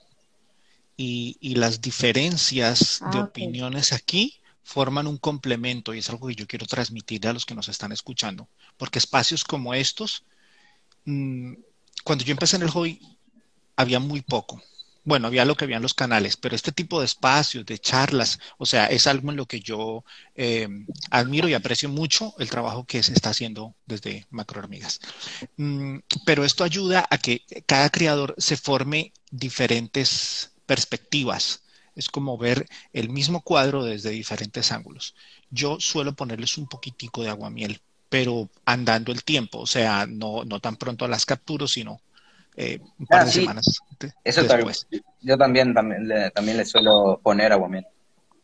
Y, 0.98 1.38
y 1.40 1.56
las 1.56 1.82
diferencias 1.82 3.02
de 3.12 3.20
ah, 3.20 3.24
opiniones 3.24 3.92
aquí 3.92 4.40
forman 4.66 5.06
un 5.08 5.18
complemento 5.18 5.94
y 5.94 6.00
es 6.00 6.10
algo 6.10 6.28
que 6.28 6.36
yo 6.36 6.48
quiero 6.48 6.66
transmitir 6.66 7.26
a 7.28 7.34
los 7.34 7.46
que 7.46 7.56
nos 7.56 7.70
están 7.70 7.92
escuchando, 7.92 8.50
porque 8.78 9.00
espacios 9.00 9.44
como 9.44 9.74
estos, 9.76 10.24
mm, 11.06 11.54
cuando 12.04 12.26
yo 12.26 12.32
empecé 12.32 12.56
en 12.58 12.64
el 12.64 12.72
hobby, 12.72 13.00
había 13.76 14.00
muy 14.00 14.22
poco. 14.22 14.62
Bueno, 15.04 15.28
había 15.28 15.46
lo 15.46 15.56
que 15.56 15.66
había 15.66 15.76
en 15.76 15.84
los 15.84 15.94
canales, 15.94 16.36
pero 16.36 16.56
este 16.56 16.72
tipo 16.72 17.00
de 17.00 17.06
espacios, 17.06 17.64
de 17.64 17.78
charlas, 17.78 18.40
o 18.58 18.66
sea, 18.66 18.88
es 18.88 19.06
algo 19.06 19.30
en 19.30 19.38
lo 19.38 19.46
que 19.46 19.60
yo 19.60 20.04
eh, 20.34 20.68
admiro 21.12 21.48
y 21.48 21.54
aprecio 21.54 21.88
mucho 21.90 22.34
el 22.40 22.50
trabajo 22.50 22.86
que 22.86 23.04
se 23.04 23.14
está 23.14 23.30
haciendo 23.30 23.76
desde 23.86 24.26
Macro 24.32 24.62
Hormigas. 24.62 25.00
Mm, 25.58 26.00
pero 26.26 26.44
esto 26.44 26.64
ayuda 26.64 27.08
a 27.12 27.20
que 27.20 27.44
cada 27.68 27.92
creador 27.92 28.34
se 28.40 28.58
forme 28.58 29.14
diferentes 29.30 30.52
perspectivas. 30.66 31.62
Es 31.96 32.10
como 32.10 32.38
ver 32.38 32.68
el 32.94 33.10
mismo 33.10 33.42
cuadro 33.42 33.84
desde 33.84 34.10
diferentes 34.10 34.72
ángulos. 34.72 35.16
Yo 35.50 35.80
suelo 35.80 36.14
ponerles 36.14 36.58
un 36.58 36.68
poquitico 36.68 37.24
de 37.24 37.30
aguamiel, 37.30 37.80
pero 38.10 38.50
andando 38.66 39.12
el 39.12 39.24
tiempo, 39.24 39.60
o 39.60 39.68
sea, 39.68 40.06
no, 40.06 40.44
no 40.46 40.60
tan 40.60 40.76
pronto 40.76 41.08
las 41.08 41.26
capturas, 41.26 41.72
sino 41.72 42.02
eh, 42.56 42.80
un 43.00 43.06
par 43.06 43.22
ah, 43.22 43.26
de 43.26 43.32
semanas. 43.32 43.66
Eso 44.24 44.44
después. 44.44 44.88
yo 45.22 45.38
también, 45.38 45.74
también, 45.74 46.08
le, 46.08 46.32
también 46.32 46.58
le 46.58 46.66
suelo 46.66 47.20
poner 47.22 47.52
aguamiel. 47.52 47.86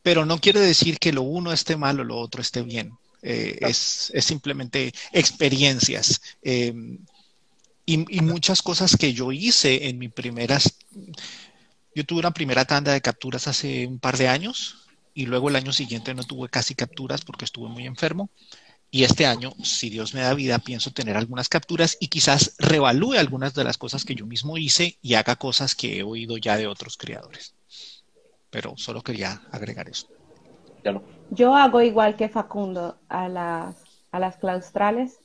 Pero 0.04 0.26
no 0.26 0.40
quiere 0.40 0.60
decir 0.60 0.98
que 0.98 1.14
lo 1.14 1.22
uno 1.22 1.54
esté 1.54 1.78
mal 1.78 2.00
o 2.00 2.04
lo 2.04 2.18
otro 2.18 2.42
esté 2.42 2.64
bien. 2.64 2.92
Eh, 3.22 3.58
es, 3.62 4.12
es, 4.14 4.26
simplemente 4.26 4.94
experiencias. 5.12 6.22
Em, 6.42 6.98
y, 7.86 8.18
y, 8.18 8.22
muchas 8.22 8.62
cosas 8.62 8.98
que 8.98 9.14
yo 9.14 9.32
hice 9.32 9.88
en 9.88 10.00
mi 10.00 10.10
primeras... 10.10 10.76
Yo 11.94 12.06
tuve 12.06 12.20
una 12.20 12.32
primera 12.32 12.66
tanda 12.66 12.94
de 12.94 13.02
capturas 13.02 13.48
hace 13.48 13.86
un 13.86 14.00
par 14.00 14.18
de 14.18 14.28
años 14.28 14.88
y 15.14 15.26
luego 15.26 15.50
el 15.50 15.58
año 15.58 15.74
siguiente 15.74 16.14
no 16.14 16.24
tuve 16.24 16.50
casi 16.50 16.74
capturas 16.74 17.26
porque 17.26 17.46
estuve 17.46 17.70
muy 17.70 17.86
enfermo. 17.86 18.30
Y 18.90 19.04
este 19.04 19.26
año, 19.26 19.54
si 19.64 19.90
Dios 19.90 20.14
me 20.14 20.22
da 20.22 20.34
vida, 20.34 20.60
pienso 20.60 20.92
tener 20.92 21.16
algunas 21.16 21.48
capturas 21.48 21.98
y 22.00 22.08
quizás 22.08 22.56
revalúe 22.60 23.14
algunas 23.14 23.54
de 23.54 23.64
las 23.64 23.78
cosas 23.78 24.04
que 24.04 24.16
yo 24.16 24.26
mismo 24.26 24.58
hice 24.58 24.98
y 25.02 25.14
haga 25.14 25.38
cosas 25.38 25.76
que 25.76 26.00
he 26.00 26.04
oído 26.04 26.38
ya 26.38 26.58
de 26.58 26.68
otros 26.68 26.98
creadores. 26.98 27.56
Pero 28.50 28.74
solo 28.76 29.02
quería 29.02 29.42
agregar 29.52 29.88
eso. 29.88 30.08
Yo 31.30 31.56
hago 31.56 31.82
igual 31.82 32.18
que 32.18 32.28
Facundo 32.28 32.98
a 33.08 33.30
las, 33.30 33.76
a 34.12 34.20
las 34.20 34.38
claustrales. 34.38 35.20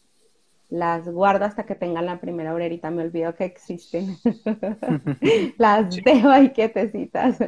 Las 0.69 1.09
guardo 1.09 1.45
hasta 1.45 1.65
que 1.65 1.77
tengan 1.77 2.07
la 2.07 2.21
primera 2.21 2.53
obrerita. 2.53 2.91
Me 2.91 3.03
olvido 3.03 3.35
que 3.35 3.45
existen. 3.45 4.17
las 5.59 5.95
dejo 6.05 6.29
ahí 6.29 6.51
quietecitas. 6.51 7.39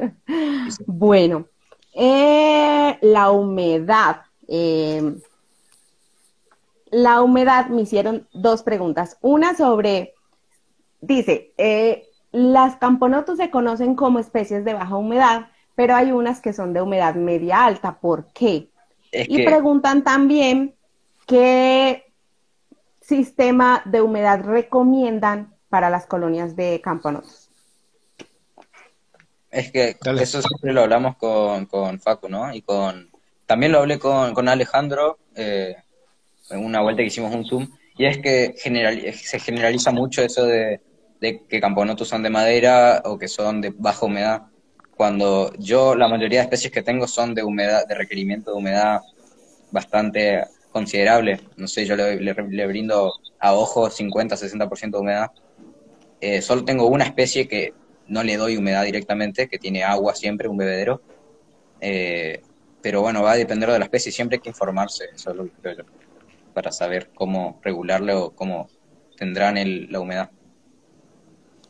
bueno, 0.85 1.45
eh, 1.93 2.97
la 3.01 3.31
humedad. 3.31 4.21
Eh, 4.47 5.15
la 6.91 7.21
humedad 7.21 7.67
me 7.67 7.81
hicieron 7.81 8.27
dos 8.33 8.63
preguntas. 8.63 9.17
Una 9.21 9.55
sobre, 9.55 10.13
dice, 11.01 11.53
eh, 11.57 12.07
las 12.31 12.77
camponotus 12.77 13.37
se 13.37 13.49
conocen 13.49 13.95
como 13.95 14.19
especies 14.19 14.63
de 14.65 14.73
baja 14.73 14.95
humedad, 14.95 15.49
pero 15.75 15.95
hay 15.95 16.11
unas 16.11 16.41
que 16.41 16.53
son 16.53 16.73
de 16.73 16.81
humedad 16.81 17.15
media 17.15 17.65
alta. 17.65 17.99
¿Por 17.99 18.31
qué? 18.33 18.69
y 19.11 19.43
preguntan 19.43 20.03
también 20.03 20.75
qué 21.25 22.08
sistema 23.09 23.81
de 23.85 24.01
humedad 24.01 24.41
recomiendan 24.43 25.53
para 25.67 25.89
las 25.89 26.05
colonias 26.05 26.55
de 26.55 26.79
camponotus. 26.81 27.49
Es 29.51 29.71
que 29.71 29.97
eso 30.21 30.41
siempre 30.41 30.73
lo 30.73 30.81
hablamos 30.81 31.17
con, 31.17 31.65
con 31.65 31.99
Facu, 31.99 32.29
¿no? 32.29 32.53
Y 32.53 32.61
con 32.61 33.09
también 33.49 33.71
lo 33.71 33.79
hablé 33.79 33.97
con, 33.97 34.35
con 34.35 34.47
Alejandro, 34.47 35.17
eh, 35.35 35.75
en 36.51 36.63
una 36.63 36.81
vuelta 36.81 37.01
que 37.01 37.07
hicimos 37.07 37.33
un 37.33 37.45
Zoom, 37.45 37.67
y 37.97 38.05
es 38.05 38.19
que 38.19 38.53
se 38.55 39.39
generaliza 39.39 39.91
mucho 39.91 40.21
eso 40.21 40.45
de, 40.45 40.81
que 41.19 41.59
camponotos 41.59 42.07
son 42.07 42.21
de 42.21 42.29
madera 42.29 43.01
o 43.05 43.17
que 43.17 43.27
son 43.27 43.59
de 43.59 43.73
baja 43.75 44.05
humedad, 44.05 44.43
cuando 44.95 45.51
yo 45.57 45.95
la 45.95 46.07
mayoría 46.07 46.39
de 46.39 46.43
especies 46.43 46.71
que 46.71 46.83
tengo 46.83 47.07
son 47.07 47.33
de 47.33 47.41
humedad, 47.41 47.87
de 47.87 47.95
requerimiento 47.95 48.51
de 48.51 48.57
humedad 48.57 49.01
bastante 49.71 50.43
considerable. 50.71 51.39
No 51.57 51.67
sé, 51.67 51.85
yo 51.85 51.95
le, 51.95 52.67
brindo 52.67 53.13
a 53.39 53.53
ojo 53.53 53.89
50, 53.89 54.35
60% 54.35 54.91
de 54.91 54.97
humedad. 54.97 55.31
Eh, 56.21 56.41
solo 56.41 56.65
tengo 56.65 56.87
una 56.87 57.05
especie 57.05 57.47
que 57.47 57.73
no 58.07 58.23
le 58.23 58.37
doy 58.37 58.57
humedad 58.57 58.83
directamente, 58.83 59.47
que 59.47 59.57
tiene 59.57 59.83
agua 59.83 60.15
siempre, 60.15 60.47
un 60.47 60.57
bebedero. 60.57 61.01
Eh, 61.81 62.41
pero 62.81 63.01
bueno, 63.01 63.23
va 63.23 63.33
a 63.33 63.37
depender 63.37 63.69
de 63.71 63.79
la 63.79 63.85
especie, 63.85 64.11
siempre 64.11 64.37
hay 64.37 64.41
que 64.41 64.49
informarse, 64.49 65.05
eso 65.13 65.31
es 65.31 65.35
lo 65.35 65.45
que 65.45 65.51
creo 65.61 65.77
yo 65.77 65.83
para 66.53 66.71
saber 66.71 67.11
cómo 67.13 67.59
regularlo 67.63 68.25
o 68.25 68.29
cómo 68.31 68.67
tendrán 69.15 69.57
el, 69.57 69.91
la 69.91 69.99
humedad. 69.99 70.29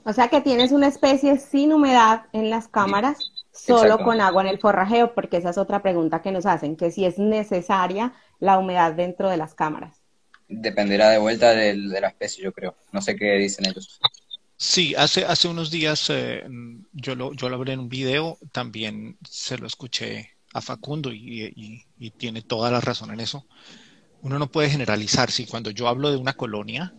O 0.03 0.13
sea 0.13 0.29
que 0.29 0.41
tienes 0.41 0.72
una 0.72 0.88
especie 0.88 1.38
sin 1.38 1.74
humedad 1.74 2.24
en 2.34 2.50
las 2.50 2.68
cámaras, 2.68 3.38
solo 3.51 4.00
con 4.00 4.22
agua 4.22 4.44
en 4.44 4.50
el 4.50 4.60
forrajeo, 4.60 5.13
porque 5.13 5.38
esa 5.38 5.50
es 5.50 5.58
otra 5.58 5.82
pregunta 5.82 6.22
que 6.22 6.32
nos 6.32 6.46
hacen, 6.46 6.75
que 6.75 6.91
si 6.91 7.06
es 7.06 7.18
necesaria 7.18 8.13
la 8.39 8.58
humedad 8.58 8.94
dentro 8.94 9.29
de 9.29 9.38
las 9.38 9.53
cámaras. 9.53 10.01
Dependerá 10.48 11.10
de 11.10 11.20
vuelta 11.20 11.51
de, 11.51 11.75
la 11.75 12.08
especie, 12.08 12.44
yo 12.44 12.51
creo. 12.51 12.75
No 12.91 13.01
sé 13.01 13.15
qué 13.15 13.34
dicen 13.34 13.65
ellos. 13.68 14.00
Sí, 14.58 14.96
hace, 14.96 15.25
hace 15.25 15.48
unos 15.48 15.72
días 15.72 16.10
eh, 16.10 16.44
yo, 16.91 17.15
lo, 17.15 17.34
yo 17.34 17.50
lo 17.50 17.56
hablé 17.56 17.74
en 17.74 17.79
un 17.79 17.89
video, 17.89 18.38
también 18.51 19.18
se 19.27 19.58
lo 19.58 19.68
escuché 19.68 20.32
a 20.53 20.62
Facundo 20.62 21.13
y, 21.13 21.86
y 21.98 22.12
tiene 22.12 22.41
toda 22.41 22.72
la 22.72 22.82
razón 22.82 23.12
en 23.12 23.20
eso 23.20 23.46
uno 24.22 24.39
no 24.39 24.51
puede 24.51 24.70
generalizar. 24.70 25.32
Si 25.32 25.46
cuando 25.46 25.72
yo 25.72 25.88
hablo 25.88 26.12
de 26.12 26.18
una 26.18 26.34
colonia, 26.34 26.94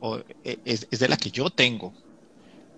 o, 0.00 0.18
e, 0.44 0.58
es, 0.64 0.88
de 0.90 1.08
la 1.08 1.16
que 1.16 1.30
yo 1.30 1.50
tengo, 1.50 1.92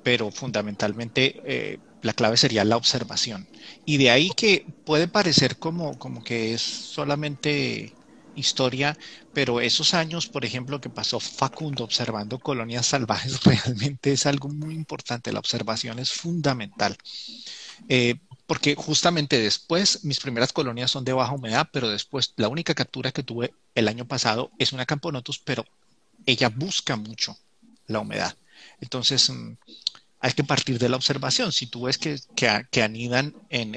pero 0.02 0.30
fundamentalmente 0.30 1.40
eh, 1.44 1.78
la 2.04 2.14
clave 2.14 2.36
sería 2.38 2.64
la 2.64 2.76
observación. 2.76 3.48
Y 3.84 3.98
de 3.98 4.10
ahí 4.10 4.30
que 4.32 4.66
puede 4.84 5.08
parecer 5.08 5.58
como, 5.58 5.98
como 5.98 6.22
que 6.22 6.54
es 6.54 6.62
solamente 6.62 7.98
historia, 8.34 8.98
pero 9.32 9.60
esos 9.60 9.94
años, 9.94 10.28
por 10.28 10.44
ejemplo, 10.44 10.80
que 10.80 10.90
pasó 10.90 11.20
Facundo 11.20 11.84
observando 11.84 12.40
colonias 12.40 12.86
salvajes, 12.86 13.42
realmente 13.44 14.12
es 14.12 14.26
algo 14.26 14.48
muy 14.50 14.74
importante. 14.74 15.32
La 15.32 15.40
observación 15.40 15.98
es 16.00 16.12
fundamental. 16.12 16.96
Eh, 17.88 18.16
porque 18.46 18.74
justamente 18.76 19.40
después 19.40 20.04
mis 20.04 20.20
primeras 20.20 20.52
colonias 20.52 20.90
son 20.90 21.04
de 21.04 21.12
baja 21.12 21.32
humedad, 21.32 21.68
pero 21.72 21.88
después 21.88 22.32
la 22.36 22.48
única 22.48 22.74
captura 22.74 23.12
que 23.12 23.22
tuve 23.22 23.54
el 23.74 23.88
año 23.88 24.06
pasado 24.06 24.52
es 24.58 24.72
una 24.72 24.86
Camponotus, 24.86 25.38
pero 25.40 25.64
ella 26.26 26.50
busca 26.50 26.96
mucho 26.96 27.36
la 27.86 28.00
humedad. 28.00 28.36
Entonces 28.80 29.30
mm, 29.30 29.54
hay 30.24 30.32
que 30.32 30.42
partir 30.42 30.78
de 30.78 30.88
la 30.88 30.96
observación. 30.96 31.52
Si 31.52 31.66
tú 31.66 31.82
ves 31.82 31.98
que, 31.98 32.18
que, 32.34 32.82
anidan 32.82 33.34
en, 33.50 33.74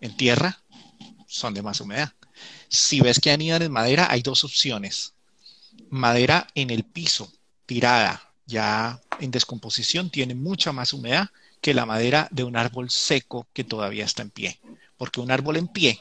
en, 0.00 0.16
tierra, 0.16 0.62
son 1.26 1.52
de 1.52 1.62
más 1.62 1.80
humedad. 1.80 2.12
Si 2.68 3.00
ves 3.00 3.18
que 3.18 3.32
anidan 3.32 3.62
en 3.62 3.72
madera, 3.72 4.06
hay 4.08 4.22
dos 4.22 4.44
opciones. 4.44 5.14
Madera 5.88 6.46
en 6.54 6.70
el 6.70 6.84
piso, 6.84 7.32
tirada, 7.66 8.30
ya 8.46 9.00
en 9.18 9.32
descomposición, 9.32 10.10
tiene 10.10 10.36
mucha 10.36 10.70
más 10.70 10.92
humedad 10.92 11.30
que 11.60 11.74
la 11.74 11.86
madera 11.86 12.28
de 12.30 12.44
un 12.44 12.56
árbol 12.56 12.88
seco 12.88 13.48
que 13.52 13.64
todavía 13.64 14.04
está 14.04 14.22
en 14.22 14.30
pie. 14.30 14.60
Porque 14.96 15.20
un 15.20 15.32
árbol 15.32 15.56
en 15.56 15.66
pie, 15.66 16.00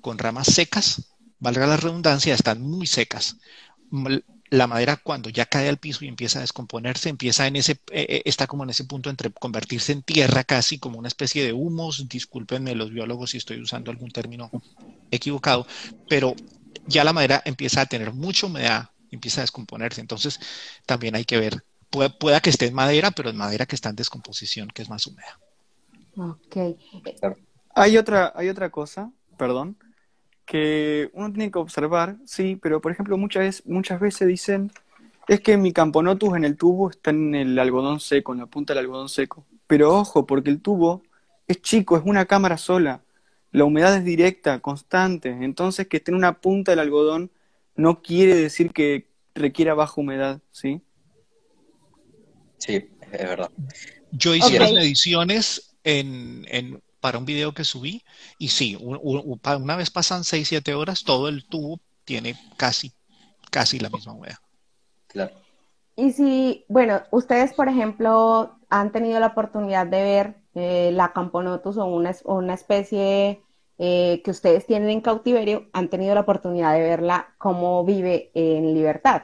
con 0.00 0.18
ramas 0.18 0.46
secas, 0.46 1.08
valga 1.40 1.66
la 1.66 1.76
redundancia, 1.76 2.34
están 2.34 2.62
muy 2.62 2.86
secas. 2.86 3.38
La 4.54 4.66
madera 4.66 4.96
cuando 4.96 5.30
ya 5.30 5.46
cae 5.46 5.68
al 5.68 5.78
piso 5.78 6.04
y 6.04 6.08
empieza 6.08 6.38
a 6.38 6.42
descomponerse, 6.42 7.08
empieza 7.08 7.46
en 7.46 7.56
ese, 7.56 7.72
eh, 7.90 8.06
eh, 8.08 8.22
está 8.24 8.46
como 8.46 8.64
en 8.64 8.70
ese 8.70 8.84
punto 8.84 9.10
entre 9.10 9.30
convertirse 9.30 9.92
en 9.92 10.02
tierra 10.02 10.44
casi 10.44 10.78
como 10.78 10.98
una 10.98 11.08
especie 11.08 11.44
de 11.44 11.52
humos, 11.52 12.08
discúlpenme 12.08 12.74
los 12.74 12.90
biólogos 12.90 13.30
si 13.30 13.38
estoy 13.38 13.60
usando 13.60 13.90
algún 13.90 14.10
término 14.10 14.50
equivocado, 15.10 15.66
pero 16.08 16.34
ya 16.86 17.04
la 17.04 17.12
madera 17.12 17.42
empieza 17.44 17.80
a 17.80 17.86
tener 17.86 18.12
mucha 18.12 18.46
humedad, 18.46 18.90
empieza 19.10 19.40
a 19.40 19.44
descomponerse, 19.44 20.00
entonces 20.00 20.38
también 20.86 21.16
hay 21.16 21.24
que 21.24 21.38
ver, 21.38 21.64
puede, 21.90 22.10
pueda 22.10 22.40
que 22.40 22.50
esté 22.50 22.66
en 22.66 22.74
madera, 22.74 23.10
pero 23.10 23.30
es 23.30 23.34
madera 23.34 23.66
que 23.66 23.74
está 23.74 23.90
en 23.90 23.96
descomposición, 23.96 24.68
que 24.68 24.82
es 24.82 24.88
más 24.88 25.06
húmeda. 25.06 25.40
Ok. 26.16 26.78
Hay 27.74 27.96
otra, 27.96 28.32
hay 28.36 28.48
otra 28.48 28.70
cosa, 28.70 29.10
perdón, 29.36 29.76
que 30.46 31.10
uno 31.14 31.32
tiene 31.32 31.50
que 31.50 31.58
observar, 31.58 32.16
sí, 32.26 32.56
pero 32.60 32.80
por 32.80 32.92
ejemplo 32.92 33.16
muchas 33.18 33.42
veces, 33.44 33.66
muchas 33.66 34.00
veces 34.00 34.28
dicen, 34.28 34.70
es 35.28 35.40
que 35.40 35.56
mi 35.56 35.72
camponotus 35.72 36.36
en 36.36 36.44
el 36.44 36.56
tubo 36.56 36.90
está 36.90 37.10
en 37.10 37.34
el 37.34 37.58
algodón 37.58 38.00
seco, 38.00 38.32
en 38.32 38.40
la 38.40 38.46
punta 38.46 38.74
del 38.74 38.84
algodón 38.84 39.08
seco. 39.08 39.44
Pero 39.66 39.94
ojo, 39.94 40.26
porque 40.26 40.50
el 40.50 40.60
tubo 40.60 41.02
es 41.48 41.62
chico, 41.62 41.96
es 41.96 42.02
una 42.04 42.26
cámara 42.26 42.58
sola. 42.58 43.02
La 43.52 43.64
humedad 43.64 43.96
es 43.96 44.04
directa, 44.04 44.60
constante. 44.60 45.30
Entonces 45.30 45.88
que 45.88 45.98
esté 45.98 46.10
en 46.10 46.16
una 46.16 46.40
punta 46.40 46.72
del 46.72 46.80
algodón 46.80 47.30
no 47.76 48.02
quiere 48.02 48.34
decir 48.34 48.72
que 48.72 49.06
requiera 49.34 49.74
baja 49.74 50.00
humedad, 50.00 50.40
¿sí? 50.50 50.82
Sí, 52.58 52.76
es 53.12 53.28
verdad. 53.28 53.50
Yo 54.12 54.34
hice 54.34 54.54
Ok. 54.54 54.60
las 54.60 54.72
mediciones 54.72 55.76
en, 55.84 56.46
en- 56.48 56.80
para 57.04 57.18
un 57.18 57.26
video 57.26 57.52
que 57.54 57.64
subí 57.64 58.02
y 58.38 58.48
sí, 58.48 58.76
un- 58.80 58.98
un- 59.02 59.38
pa- 59.44 59.58
una 59.58 59.76
vez 59.76 59.90
pasan 59.90 60.24
6, 60.24 60.48
7 60.48 60.74
horas, 60.74 61.04
todo 61.04 61.28
el 61.28 61.44
tubo 61.46 61.80
tiene 62.04 62.30
casi, 62.56 62.92
casi 63.50 63.78
la 63.80 63.90
misma 63.90 64.14
humedad. 64.14 64.38
Claro. 65.08 65.34
Y 65.96 66.12
si, 66.12 66.64
bueno, 66.68 67.02
ustedes, 67.12 67.54
por 67.54 67.68
ejemplo, 67.68 68.58
han 68.70 68.92
tenido 68.92 69.20
la 69.20 69.28
oportunidad 69.28 69.86
de 69.86 70.02
ver 70.02 70.36
eh, 70.54 70.90
la 70.92 71.12
Camponotus 71.12 71.76
o 71.78 71.86
una, 71.86 72.12
una 72.24 72.54
especie 72.54 73.42
eh, 73.78 74.22
que 74.24 74.30
ustedes 74.30 74.66
tienen 74.66 74.90
en 74.90 75.00
cautiverio, 75.02 75.68
han 75.72 75.88
tenido 75.90 76.14
la 76.14 76.22
oportunidad 76.22 76.74
de 76.74 76.82
verla 76.82 77.34
cómo 77.38 77.84
vive 77.84 78.30
en 78.34 78.74
libertad. 78.74 79.22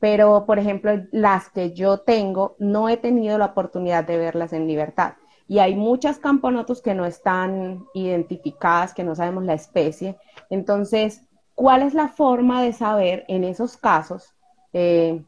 Pero, 0.00 0.46
por 0.46 0.58
ejemplo, 0.58 0.92
las 1.12 1.50
que 1.50 1.74
yo 1.74 1.98
tengo, 2.00 2.56
no 2.58 2.88
he 2.88 2.96
tenido 2.96 3.38
la 3.38 3.46
oportunidad 3.46 4.04
de 4.04 4.18
verlas 4.18 4.52
en 4.52 4.66
libertad. 4.66 5.14
Y 5.50 5.58
hay 5.58 5.74
muchas 5.74 6.20
Camponotus 6.20 6.80
que 6.80 6.94
no 6.94 7.04
están 7.04 7.84
identificadas, 7.92 8.94
que 8.94 9.02
no 9.02 9.16
sabemos 9.16 9.44
la 9.44 9.54
especie. 9.54 10.16
Entonces, 10.48 11.22
¿cuál 11.56 11.82
es 11.82 11.92
la 11.92 12.06
forma 12.08 12.62
de 12.62 12.72
saber 12.72 13.24
en 13.26 13.42
esos 13.42 13.76
casos? 13.76 14.32
eh, 14.72 15.24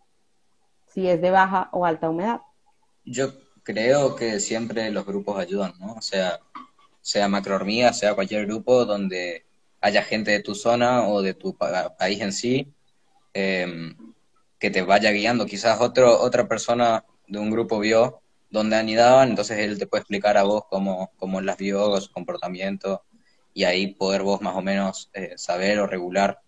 si 0.87 1.09
es 1.09 1.21
de 1.21 1.33
baja 1.33 1.69
o 1.73 1.85
alta 1.85 2.09
humedad. 2.09 2.41
Yo 3.05 3.33
creo 3.65 4.15
que 4.15 4.39
siempre 4.39 4.91
los 4.93 5.05
grupos 5.05 5.39
ayudan, 5.39 5.73
¿no? 5.81 5.95
O 5.95 6.01
sea, 6.03 6.39
sea 7.01 7.29
macrohormiga, 7.29 7.93
sea 7.93 8.15
cualquier 8.15 8.47
grupo 8.47 8.85
donde 8.85 9.45
haya 9.81 10.03
gente 10.05 10.31
de 10.31 10.41
tu 10.41 10.55
zona 10.55 11.09
o 11.09 11.23
de 11.23 11.35
tu 11.35 11.57
pa- 11.57 11.97
país 11.97 12.21
en 12.21 12.33
sí, 12.33 12.73
eh, 13.35 13.95
que 14.61 14.71
te 14.71 14.83
vaya 14.83 15.11
guiando. 15.11 15.47
Quizás 15.47 15.81
otro, 15.81 16.21
otra 16.21 16.47
persona 16.49 17.05
de 17.27 17.41
un 17.41 17.51
grupo 17.51 17.81
vio 17.81 18.22
dónde 18.53 18.77
anidaban, 18.77 19.31
entonces 19.31 19.59
él 19.59 19.79
te 19.79 19.87
puede 19.87 20.03
explicar 20.03 20.37
a 20.37 20.43
vos 20.45 20.65
cómo, 20.71 21.11
cómo 21.17 21.41
las 21.41 21.57
vio, 21.57 21.99
su 22.01 22.13
comportamiento, 22.13 23.03
y 23.55 23.65
ahí 23.65 23.95
poder 23.95 24.23
vos 24.23 24.41
más 24.43 24.55
o 24.55 24.63
menos 24.63 25.11
eh, 25.15 25.33
saber 25.37 25.81
o 25.81 25.87
regular 25.87 26.41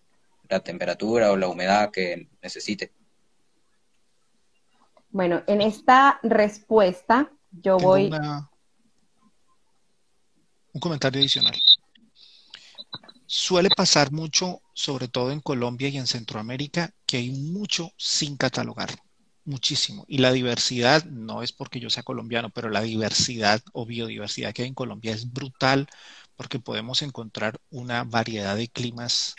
la 0.47 0.59
temperatura 0.59 1.31
o 1.31 1.35
la 1.37 1.47
humedad 1.47 1.91
que 1.91 2.29
necesite. 2.41 2.93
Bueno, 5.09 5.43
en 5.47 5.61
esta 5.61 6.19
respuesta 6.23 7.31
yo 7.51 7.77
Tengo 7.77 7.91
voy, 7.91 8.07
una- 8.07 8.49
un 10.73 10.79
comentario 10.79 11.19
adicional. 11.19 11.55
Suele 13.25 13.69
pasar 13.75 14.11
mucho, 14.11 14.61
sobre 14.73 15.07
todo 15.07 15.31
en 15.31 15.39
Colombia 15.41 15.89
y 15.89 15.97
en 15.97 16.05
Centroamérica, 16.05 16.91
que 17.07 17.17
hay 17.17 17.31
mucho 17.31 17.89
sin 17.97 18.37
catalogar, 18.37 18.89
muchísimo. 19.45 20.05
Y 20.07 20.17
la 20.17 20.31
diversidad, 20.31 21.05
no 21.05 21.43
es 21.43 21.51
porque 21.51 21.79
yo 21.79 21.89
sea 21.89 22.03
colombiano, 22.03 22.49
pero 22.49 22.69
la 22.69 22.81
diversidad 22.81 23.61
o 23.73 23.85
biodiversidad 23.85 24.53
que 24.53 24.63
hay 24.63 24.67
en 24.67 24.73
Colombia 24.73 25.13
es 25.13 25.31
brutal 25.31 25.87
porque 26.35 26.59
podemos 26.59 27.01
encontrar 27.01 27.59
una 27.69 28.03
variedad 28.03 28.57
de 28.57 28.67
climas 28.67 29.35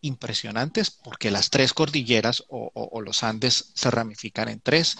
impresionantes 0.00 0.90
porque 0.90 1.30
las 1.30 1.50
tres 1.50 1.72
cordilleras 1.72 2.44
o, 2.48 3.00
los 3.02 3.22
Andes 3.24 3.72
se 3.74 3.90
ramifican 3.90 4.48
en 4.48 4.60
tres, 4.60 4.96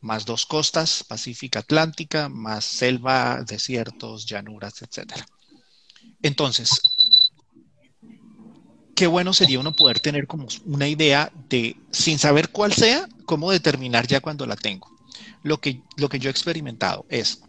más 0.00 0.24
dos 0.24 0.46
costas, 0.46 1.04
Pacífica 1.04 1.60
Atlántica, 1.60 2.28
más 2.28 2.64
selva, 2.64 3.42
desiertos, 3.46 4.26
llanuras, 4.26 4.82
etcétera. 4.82 5.26
Entonces, 6.22 6.80
qué 8.94 9.06
bueno 9.06 9.32
sería 9.32 9.60
uno 9.60 9.74
poder 9.74 10.00
tener 10.00 10.26
como 10.26 10.46
una 10.66 10.88
idea 10.88 11.32
de, 11.48 11.76
sin 11.90 12.18
saber 12.18 12.50
cuál 12.50 12.72
sea, 12.72 13.08
cómo 13.24 13.50
determinar 13.50 14.06
ya 14.06 14.20
cuando 14.20 14.46
la 14.46 14.56
tengo. 14.56 14.90
Lo 15.42 15.60
que, 15.60 15.82
lo 15.96 16.08
que 16.08 16.18
yo 16.18 16.28
he 16.28 16.30
experimentado 16.30 17.04
es, 17.08 17.42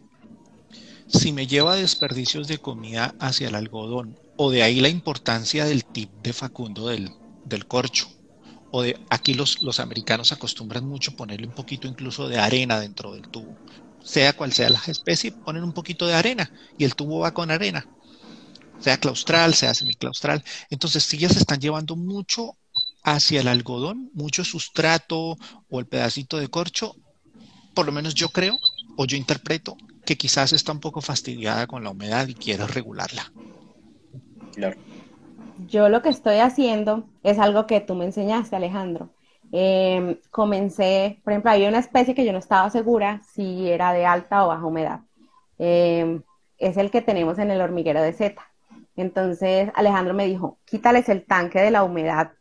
si 1.07 1.31
me 1.31 1.47
lleva 1.47 1.75
desperdicios 1.75 2.47
de 2.47 2.57
comida 2.57 3.15
hacia 3.19 3.47
el 3.47 3.55
algodón, 3.55 4.19
o 4.37 4.51
de 4.51 4.63
ahí 4.63 4.81
la 4.81 4.89
importancia 4.89 5.65
del 5.65 5.85
tip 5.85 6.09
de 6.21 6.33
Facundo 6.33 6.87
del, 6.87 7.11
del 7.45 7.67
corcho, 7.67 8.09
o 8.71 8.81
de 8.81 8.99
aquí 9.09 9.33
los, 9.33 9.61
los 9.61 9.79
americanos 9.79 10.31
acostumbran 10.31 10.85
mucho 10.85 11.15
ponerle 11.15 11.47
un 11.47 11.53
poquito 11.53 11.87
incluso 11.87 12.27
de 12.27 12.39
arena 12.39 12.79
dentro 12.79 13.13
del 13.13 13.29
tubo. 13.29 13.55
Sea 14.03 14.33
cual 14.33 14.51
sea 14.51 14.69
la 14.69 14.81
especie, 14.85 15.31
ponen 15.31 15.63
un 15.63 15.73
poquito 15.73 16.05
de 16.05 16.13
arena 16.13 16.51
y 16.77 16.83
el 16.83 16.95
tubo 16.95 17.19
va 17.19 17.33
con 17.33 17.49
arena, 17.49 17.87
sea 18.79 18.97
claustral, 18.97 19.53
sea 19.53 19.73
semiclaustral. 19.73 20.43
Entonces, 20.69 21.03
si 21.03 21.17
ya 21.17 21.29
se 21.29 21.39
están 21.39 21.59
llevando 21.59 21.95
mucho 21.95 22.57
hacia 23.03 23.41
el 23.41 23.47
algodón, 23.47 24.09
mucho 24.13 24.43
sustrato 24.43 25.37
o 25.69 25.79
el 25.79 25.85
pedacito 25.85 26.37
de 26.37 26.49
corcho, 26.49 26.95
por 27.73 27.85
lo 27.85 27.91
menos 27.91 28.15
yo 28.15 28.29
creo 28.29 28.57
o 28.97 29.05
yo 29.05 29.17
interpreto 29.17 29.77
que 30.05 30.17
quizás 30.17 30.53
está 30.53 30.71
un 30.71 30.79
poco 30.79 31.01
fastidiada 31.01 31.67
con 31.67 31.83
la 31.83 31.89
humedad 31.89 32.27
y 32.27 32.33
quiere 32.33 32.65
regularla. 32.67 33.31
Claro. 34.53 34.77
yo 35.67 35.89
lo 35.89 36.01
que 36.01 36.07
estoy 36.07 36.37
haciendo 36.37 37.09
es 37.23 37.39
algo 37.39 37.67
que 37.67 37.81
tú 37.81 37.93
me 37.93 38.05
enseñaste, 38.05 38.55
Alejandro. 38.55 39.09
Eh, 39.51 40.21
comencé, 40.31 41.19
por 41.23 41.33
ejemplo, 41.33 41.51
había 41.51 41.69
una 41.69 41.79
especie 41.79 42.15
que 42.15 42.25
yo 42.25 42.31
no 42.31 42.39
estaba 42.39 42.69
segura 42.69 43.21
si 43.33 43.69
era 43.69 43.93
de 43.93 44.05
alta 44.05 44.45
o 44.45 44.47
baja 44.47 44.65
humedad. 44.65 45.01
Eh, 45.59 46.21
es 46.57 46.77
el 46.77 46.89
que 46.89 47.01
tenemos 47.01 47.37
en 47.37 47.51
el 47.51 47.61
hormiguero 47.61 48.01
de 48.01 48.13
Z. 48.13 48.41
Entonces 48.95 49.69
Alejandro 49.75 50.13
me 50.13 50.25
dijo, 50.25 50.59
quítales 50.65 51.09
el 51.09 51.25
tanque 51.25 51.59
de 51.59 51.71
la 51.71 51.83
humedad 51.83 52.31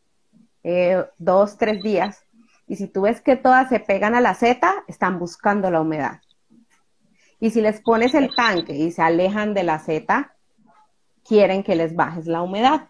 eh, 0.63 1.05
dos, 1.19 1.57
tres 1.59 1.83
días. 1.83 2.25
Y 2.67 2.77
si 2.77 2.89
tú 2.89 3.03
ves 3.03 3.21
que 3.21 3.37
todas 3.37 3.69
se 3.69 3.81
pegan 3.81 4.15
a 4.15 4.21
la 4.21 4.35
Z, 4.35 4.85
están 4.89 5.19
buscando 5.19 5.71
la 5.71 5.81
humedad. 5.81 6.21
Y 7.41 7.51
si 7.51 7.61
les 7.61 7.81
pones 7.83 8.15
el 8.15 8.35
tanque 8.35 8.75
y 8.75 8.91
se 8.91 9.03
alejan 9.03 9.53
de 9.53 9.65
la 9.65 9.79
Z, 9.79 10.35
quieren 11.25 11.63
que 11.63 11.77
les 11.77 11.95
bajes 11.95 12.27
la 12.27 12.41
humedad. 12.43 12.89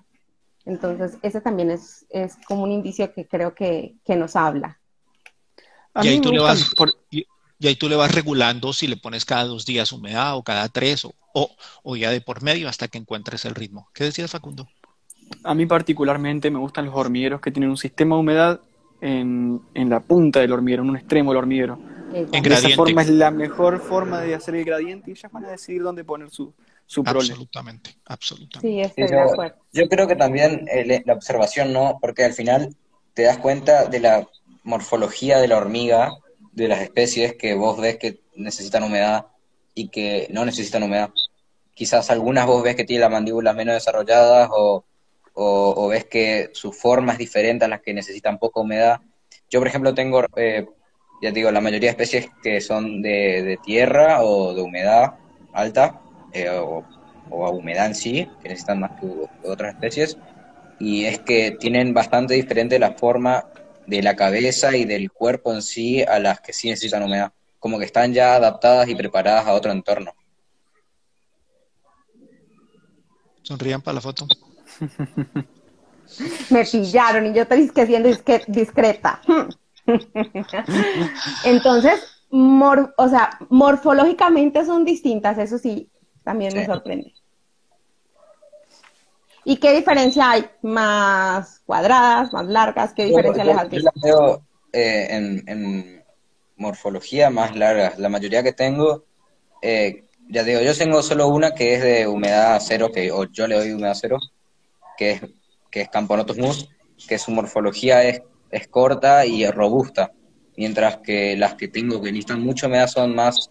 Entonces, 0.64 1.18
ese 1.22 1.40
también 1.40 1.70
es, 1.70 2.06
es 2.10 2.36
como 2.46 2.62
un 2.62 2.70
indicio 2.72 3.12
que 3.12 3.26
creo 3.26 3.54
que, 3.54 3.96
que 4.04 4.16
nos 4.16 4.36
habla. 4.36 4.78
A 5.94 6.04
Y 6.04 6.08
ahí 6.08 6.20
tú 6.20 6.32
le 6.32 6.40
vas- 6.40 6.72
por- 6.76 6.94
Y, 7.10 7.26
y 7.64 7.68
ahí 7.68 7.76
tú 7.76 7.88
le 7.88 7.96
vas 7.96 8.14
regulando 8.14 8.72
si 8.72 8.86
le 8.86 8.96
pones 8.96 9.24
cada 9.24 9.44
dos 9.44 9.64
días 9.66 9.92
humedad 9.92 10.36
o 10.36 10.44
cada 10.44 10.68
tres 10.68 11.04
o, 11.06 11.14
o, 11.32 11.56
o 11.82 11.96
ya 11.96 12.10
de 12.10 12.20
por 12.20 12.42
medio 12.42 12.68
hasta 12.68 12.88
que 12.88 12.98
encuentres 12.98 13.44
el 13.46 13.54
ritmo. 13.54 13.88
¿Qué 13.94 14.04
decías, 14.04 14.30
Facundo? 14.32 14.68
A 15.42 15.54
mí 15.54 15.66
particularmente 15.66 16.50
me 16.50 16.58
gustan 16.58 16.86
los 16.86 16.94
hormigueros 16.94 17.40
que 17.40 17.50
tienen 17.50 17.70
un 17.70 17.76
sistema 17.76 18.16
de 18.16 18.20
humedad 18.20 18.60
en, 19.00 19.60
en 19.74 19.90
la 19.90 20.00
punta 20.00 20.40
del 20.40 20.52
hormiguero, 20.52 20.82
en 20.82 20.90
un 20.90 20.96
extremo 20.96 21.30
del 21.32 21.38
hormiguero. 21.38 21.80
En 22.10 22.44
De 22.44 22.54
esa 22.54 22.70
forma 22.70 23.02
es 23.02 23.08
la 23.08 23.30
mejor 23.30 23.80
forma 23.80 24.20
de 24.22 24.34
hacer 24.34 24.54
el 24.54 24.64
gradiente 24.64 25.10
y 25.10 25.14
ellas 25.14 25.30
van 25.32 25.44
a 25.44 25.50
decidir 25.50 25.82
dónde 25.82 26.04
poner 26.04 26.30
su, 26.30 26.54
su 26.86 27.06
prole. 27.06 27.28
Absolutamente, 27.30 27.98
absolutamente. 28.06 28.76
Sí, 28.76 28.80
estoy 28.80 29.06
Sí, 29.06 29.12
de 29.14 29.16
yo- 29.16 29.20
acuerdo. 29.20 29.56
Yo 29.72 29.88
creo 29.88 30.06
que 30.06 30.16
también 30.16 30.66
eh, 30.70 31.02
la 31.04 31.14
observación 31.14 31.72
no, 31.72 31.98
porque 32.00 32.24
al 32.24 32.32
final 32.32 32.76
te 33.12 33.22
das 33.22 33.38
cuenta 33.38 33.86
de 33.86 34.00
la 34.00 34.28
morfología 34.62 35.38
de 35.38 35.48
la 35.48 35.58
hormiga, 35.58 36.10
de 36.54 36.68
las 36.68 36.80
especies 36.82 37.34
que 37.36 37.54
vos 37.54 37.80
ves 37.80 37.96
que 37.98 38.20
necesitan 38.36 38.82
humedad 38.84 39.26
y 39.74 39.88
que 39.88 40.28
no 40.30 40.44
necesitan 40.44 40.82
humedad. 40.82 41.10
Quizás 41.74 42.10
algunas 42.10 42.46
vos 42.46 42.62
ves 42.62 42.76
que 42.76 42.84
tienen 42.84 43.02
las 43.02 43.10
mandíbulas 43.10 43.56
menos 43.56 43.74
desarrolladas 43.74 44.48
o, 44.52 44.84
o- 45.34 45.88
ves 45.88 46.04
que 46.06 46.50
su 46.52 46.72
forma 46.72 47.12
es 47.12 47.18
diferente 47.18 47.64
a 47.64 47.68
las 47.68 47.80
que 47.82 47.92
necesitan 47.94 48.38
poca 48.38 48.60
humedad. 48.60 49.00
Yo, 49.50 49.60
por 49.60 49.68
ejemplo, 49.68 49.94
tengo, 49.94 50.24
eh, 50.36 50.66
ya 51.22 51.30
digo, 51.32 51.50
la 51.50 51.60
mayoría 51.60 51.88
de 51.92 52.02
especies 52.02 52.28
que 52.42 52.60
son 52.60 53.02
de, 53.02 53.42
de 53.42 53.56
tierra 53.58 54.22
o 54.24 54.54
de 54.54 54.62
humedad 54.62 55.14
alta 55.52 56.00
eh, 56.32 56.48
o, 56.50 56.84
o 57.30 57.46
a 57.46 57.50
humedad 57.50 57.86
en 57.86 57.94
sí, 57.94 58.28
que 58.40 58.48
necesitan 58.48 58.80
más 58.80 58.92
que 59.00 59.06
otras 59.48 59.74
especies, 59.74 60.18
y 60.78 61.04
es 61.06 61.20
que 61.20 61.52
tienen 61.52 61.94
bastante 61.94 62.34
diferente 62.34 62.78
la 62.78 62.92
forma 62.92 63.44
de 63.86 64.02
la 64.02 64.16
cabeza 64.16 64.76
y 64.76 64.84
del 64.84 65.10
cuerpo 65.10 65.52
en 65.52 65.62
sí 65.62 66.02
a 66.02 66.18
las 66.18 66.40
que 66.40 66.52
sí 66.52 66.68
necesitan 66.68 67.02
humedad. 67.02 67.32
Como 67.58 67.78
que 67.78 67.84
están 67.84 68.12
ya 68.12 68.34
adaptadas 68.34 68.88
y 68.88 68.94
preparadas 68.94 69.46
a 69.46 69.52
otro 69.54 69.72
entorno. 69.72 70.12
Sonrían 73.42 73.82
para 73.82 73.96
la 73.96 74.00
foto. 74.00 74.26
Me 76.50 76.64
pillaron 76.64 77.26
y 77.26 77.34
yo 77.34 77.46
te 77.46 77.56
dije 77.56 77.86
siendo 77.86 78.08
discreta. 78.48 79.20
Entonces, 81.44 82.02
o 82.30 83.08
sea, 83.08 83.38
morfológicamente 83.48 84.64
son 84.64 84.84
distintas, 84.84 85.38
eso 85.38 85.58
sí, 85.58 85.90
también 86.22 86.54
me 86.54 86.66
sorprende. 86.66 87.12
¿Y 89.44 89.56
qué 89.56 89.72
diferencia 89.74 90.30
hay? 90.30 90.46
¿Más 90.62 91.60
cuadradas, 91.66 92.32
más 92.32 92.46
largas? 92.46 92.94
¿Qué 92.94 93.04
diferencia 93.04 93.44
les 93.44 93.56
has 93.56 93.68
Yo 93.70 93.78
las 93.80 93.94
veo 94.02 94.42
eh, 94.72 95.06
en, 95.10 96.02
morfología 96.56 97.30
más 97.30 97.54
largas. 97.54 97.98
La 97.98 98.08
mayoría 98.08 98.42
que 98.42 98.52
tengo, 98.52 99.04
eh, 99.60 100.04
ya 100.28 100.44
digo, 100.44 100.60
yo 100.60 100.74
tengo 100.74 101.02
solo 101.02 101.28
una 101.28 101.54
que 101.54 101.74
es 101.74 101.82
de 101.82 102.06
humedad 102.06 102.60
cero, 102.64 102.90
que 102.92 103.10
o 103.12 103.24
yo 103.24 103.46
le 103.46 103.56
doy 103.56 103.72
humedad 103.72 103.96
cero, 104.00 104.18
que 104.96 105.10
es, 105.12 105.20
que 105.70 105.82
es 105.82 105.88
Camponotus 105.90 106.38
mus, 106.38 106.70
que 107.06 107.18
su 107.18 107.32
morfología 107.32 108.04
es, 108.04 108.22
es 108.50 108.68
corta 108.68 109.26
y 109.26 109.46
robusta, 109.50 110.12
mientras 110.56 110.98
que 110.98 111.36
las 111.36 111.54
que 111.54 111.68
tengo 111.68 112.00
que 112.00 112.12
necesitan 112.12 112.40
mucha 112.40 112.68
humedad 112.68 112.86
son 112.86 113.14
más, 113.14 113.50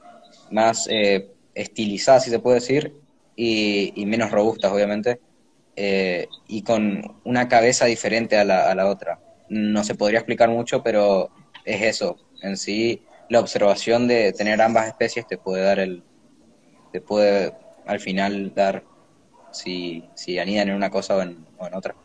más 0.49 0.87
eh, 0.89 1.29
estilizadas, 1.53 2.23
si 2.23 2.31
se 2.31 2.39
puede 2.39 2.61
decir, 2.61 2.95
y, 3.35 4.01
y 4.01 4.05
menos 4.05 4.31
robustas, 4.31 4.71
obviamente 4.71 5.19
eh, 5.75 6.27
y 6.47 6.63
con 6.63 7.01
una 7.23 7.47
cabeza 7.47 7.85
diferente 7.85 8.37
a 8.37 8.43
la, 8.43 8.69
a 8.71 8.75
la 8.75 8.87
otra. 8.87 9.19
No 9.49 9.83
se 9.83 9.95
podría 9.95 10.19
explicar 10.19 10.49
mucho, 10.49 10.83
pero 10.83 11.29
es 11.65 11.81
eso. 11.81 12.17
En 12.41 12.57
sí, 12.57 13.01
la 13.29 13.39
observación 13.39 14.07
de 14.07 14.33
tener 14.33 14.61
ambas 14.61 14.87
especies 14.87 15.27
te 15.27 15.37
puede 15.37 15.63
dar 15.63 15.79
el, 15.79 16.03
te 16.91 17.01
puede 17.01 17.53
al 17.85 17.99
final 17.99 18.53
dar 18.53 18.83
si, 19.51 20.03
si 20.15 20.39
anidan 20.39 20.69
en 20.69 20.75
una 20.75 20.89
cosa 20.89 21.17
o 21.17 21.21
en, 21.21 21.45
o 21.57 21.67
en 21.67 21.73
otra. 21.75 21.95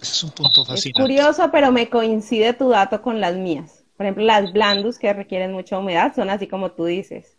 Ese 0.00 0.12
es 0.12 0.22
un 0.24 0.30
punto 0.30 0.64
fascinante. 0.64 0.88
Es 0.88 0.92
curioso, 0.94 1.50
pero 1.50 1.72
me 1.72 1.88
coincide 1.88 2.52
tu 2.52 2.68
dato 2.68 3.00
con 3.02 3.20
las 3.20 3.34
mías. 3.36 3.84
Por 3.96 4.06
ejemplo, 4.06 4.24
las 4.24 4.52
blandus 4.52 4.98
que 4.98 5.12
requieren 5.12 5.52
mucha 5.52 5.78
humedad 5.78 6.14
son 6.14 6.30
así 6.30 6.48
como 6.48 6.72
tú 6.72 6.84
dices. 6.84 7.36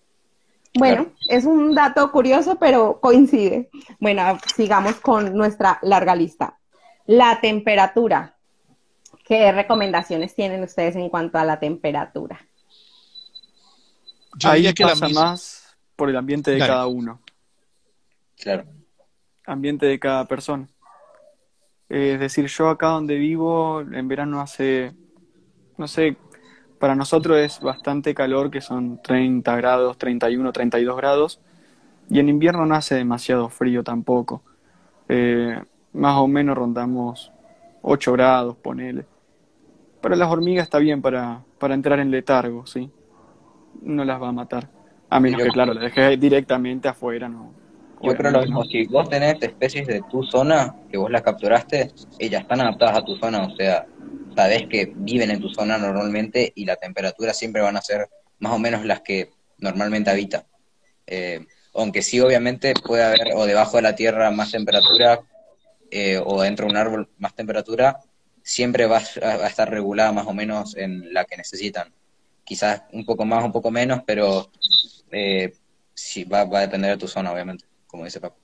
Bueno, 0.78 1.08
es 1.30 1.46
un 1.46 1.74
dato 1.74 2.12
curioso, 2.12 2.58
pero 2.60 3.00
coincide. 3.00 3.70
Bueno, 4.00 4.38
sigamos 4.56 4.96
con 4.96 5.34
nuestra 5.36 5.80
larga 5.82 6.16
lista. 6.16 6.58
La 7.06 7.40
temperatura. 7.40 8.36
¿Qué 9.26 9.52
recomendaciones 9.52 10.36
tienen 10.36 10.64
ustedes 10.64 10.96
en 10.96 11.10
cuanto 11.10 11.38
a 11.38 11.46
la 11.46 11.60
temperatura? 11.60 12.40
Yo 14.38 14.50
Ahí 14.50 14.72
que 14.74 14.84
pasa 14.84 15.08
más 15.10 15.78
por 15.96 16.10
el 16.10 16.18
ambiente 16.18 16.52
de 16.52 16.60
cada 16.60 16.88
uno. 16.88 17.22
Claro. 18.38 18.66
Ambiente 19.46 19.86
de 19.86 19.98
cada 19.98 20.26
persona. 20.26 20.68
Es 21.88 22.20
decir, 22.20 22.48
yo 22.48 22.70
acá 22.70 22.88
donde 22.88 23.16
vivo, 23.16 23.82
en 23.82 24.08
verano 24.08 24.42
hace, 24.42 24.94
no 25.78 25.88
sé, 25.88 26.18
para 26.80 26.96
nosotros 26.96 27.38
es 27.38 27.60
bastante 27.60 28.14
calor, 28.14 28.52
que 28.52 28.62
son 28.62 29.02
30 29.02 29.56
grados, 29.56 29.98
31, 29.98 30.52
32 30.52 30.98
grados, 30.98 31.42
y 32.10 32.20
en 32.20 32.30
invierno 32.30 32.66
no 32.66 32.76
hace 32.76 32.96
demasiado 32.96 33.50
frío 33.50 33.84
tampoco. 33.84 34.42
Eh, 35.10 35.60
más 35.94 36.18
o 36.18 36.28
menos 36.28 36.58
rondamos 36.58 37.32
8 37.82 38.12
grados, 38.14 38.56
ponele. 38.58 39.06
Para 40.02 40.16
las 40.16 40.30
hormigas 40.30 40.66
está 40.66 40.78
bien 40.78 41.02
para, 41.02 41.42
para 41.58 41.74
entrar 41.74 42.00
en 42.00 42.12
letargo, 42.12 42.66
¿sí? 42.66 42.92
No 43.82 44.06
las 44.06 44.22
va 44.22 44.30
a 44.30 44.32
matar. 44.32 44.70
A 45.10 45.20
menos 45.20 45.42
que, 45.42 45.50
claro, 45.50 45.74
las 45.74 45.84
dejes 45.84 46.20
directamente 46.20 46.88
afuera, 46.88 47.30
¿no? 47.30 47.54
Yo 48.02 48.16
creo 48.16 48.32
lo 48.32 48.42
mismo, 48.42 48.64
si 48.66 48.86
vos 48.86 49.10
tenés 49.10 49.42
especies 49.42 49.88
de 49.88 50.04
tu 50.12 50.22
zona, 50.24 50.76
que 50.92 50.98
vos 50.98 51.10
las 51.10 51.22
capturaste, 51.22 51.92
ellas 52.20 52.42
están 52.42 52.62
adaptadas 52.62 52.98
a 52.98 53.06
tu 53.06 53.16
zona, 53.16 53.44
o 53.46 53.56
sea, 53.56 53.86
sabes 54.36 54.68
que 54.68 54.92
viven 54.96 55.32
en 55.32 55.40
tu 55.40 55.50
zona 55.50 55.78
normalmente 55.78 56.52
y 56.56 56.66
la 56.66 56.76
temperatura 56.76 57.34
siempre 57.34 57.62
van 57.62 57.78
a 57.78 57.82
ser 57.82 58.10
más 58.40 58.52
o 58.52 58.60
menos 58.60 58.86
las 58.86 59.02
que 59.02 59.32
normalmente 59.58 60.10
habita. 60.10 60.46
Eh, 61.08 61.46
aunque 61.74 62.02
sí, 62.02 62.20
obviamente, 62.20 62.74
puede 62.74 63.04
haber 63.04 63.34
o 63.36 63.46
debajo 63.46 63.78
de 63.78 63.84
la 63.84 63.96
tierra 63.96 64.32
más 64.32 64.52
temperatura 64.52 65.22
eh, 65.92 66.22
o 66.24 66.42
dentro 66.42 66.66
de 66.66 66.72
un 66.72 66.78
árbol 66.78 67.10
más 67.18 67.36
temperatura, 67.36 68.00
siempre 68.44 68.86
va 68.86 68.98
a, 68.98 69.48
estar 69.48 69.70
regulada 69.70 70.12
más 70.12 70.28
o 70.28 70.34
menos 70.34 70.76
en 70.76 71.14
la 71.14 71.26
que 71.26 71.38
necesitan. 71.38 71.94
Quizás 72.44 72.84
un 72.92 73.06
poco 73.06 73.26
más, 73.26 73.44
un 73.44 73.52
poco 73.52 73.72
menos, 73.72 74.02
pero 74.06 74.52
eh, 75.12 75.54
sí, 75.94 76.24
va, 76.24 76.42
a 76.42 76.62
depender 76.62 76.92
de 76.92 76.98
tu 76.98 77.08
zona, 77.08 77.32
obviamente, 77.32 77.66
como 77.88 78.06
dice 78.06 78.20
Paco. 78.20 78.38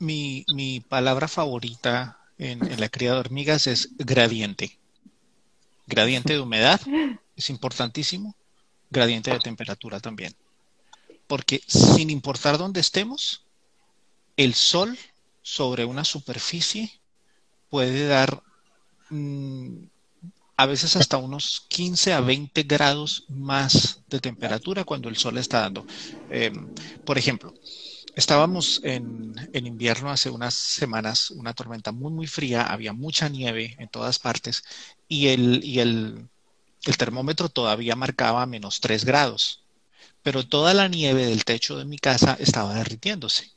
Mi 0.00 0.84
palabra 0.88 1.26
favorita 1.26 2.17
en, 2.38 2.80
la 2.80 2.88
cría 2.88 3.12
de 3.12 3.18
hormigas 3.18 3.66
es 3.66 3.90
gradiente. 3.98 4.78
Gradiente 5.86 6.34
de 6.34 6.40
humedad 6.40 6.80
es 7.36 7.50
importantísimo, 7.50 8.34
gradiente 8.90 9.30
de 9.30 9.40
temperatura 9.40 10.00
también. 10.00 10.34
Porque 11.26 11.62
sin 11.66 12.10
importar 12.10 12.58
dónde 12.58 12.80
estemos, 12.80 13.44
el 14.36 14.54
sol 14.54 14.96
sobre 15.42 15.84
una 15.84 16.04
superficie 16.04 16.92
puede 17.70 18.06
dar 18.06 18.42
mm, 19.10 19.76
a 20.56 20.66
veces 20.66 20.96
hasta 20.96 21.18
unos 21.18 21.64
15 21.68 22.12
a 22.12 22.20
20 22.20 22.64
grados 22.64 23.24
más 23.28 24.00
de 24.08 24.20
temperatura 24.20 24.84
cuando 24.84 25.08
el 25.08 25.16
sol 25.16 25.38
está 25.38 25.60
dando. 25.60 25.86
Em, 26.30 26.68
por 27.04 27.16
ejemplo, 27.16 27.54
Estábamos 28.18 28.80
en, 28.82 29.32
invierno 29.52 30.10
hace 30.10 30.28
unas 30.28 30.52
semanas, 30.52 31.30
una 31.30 31.54
tormenta 31.54 31.92
muy, 31.92 32.10
muy 32.10 32.26
fría, 32.26 32.64
había 32.64 32.92
mucha 32.92 33.28
nieve 33.28 33.76
en 33.78 33.86
todas 33.86 34.18
partes 34.18 34.64
y 35.06 35.28
el, 35.28 35.62
y 35.62 35.78
el, 35.78 36.28
termómetro 36.98 37.48
todavía 37.48 37.94
marcaba 37.94 38.44
menos 38.44 38.80
3 38.80 39.04
grados, 39.04 39.62
pero 40.24 40.44
toda 40.44 40.74
la 40.74 40.88
nieve 40.88 41.26
del 41.26 41.44
techo 41.44 41.78
de 41.78 41.84
mi 41.84 41.96
casa 41.96 42.36
estaba 42.40 42.74
derritiéndose. 42.74 43.52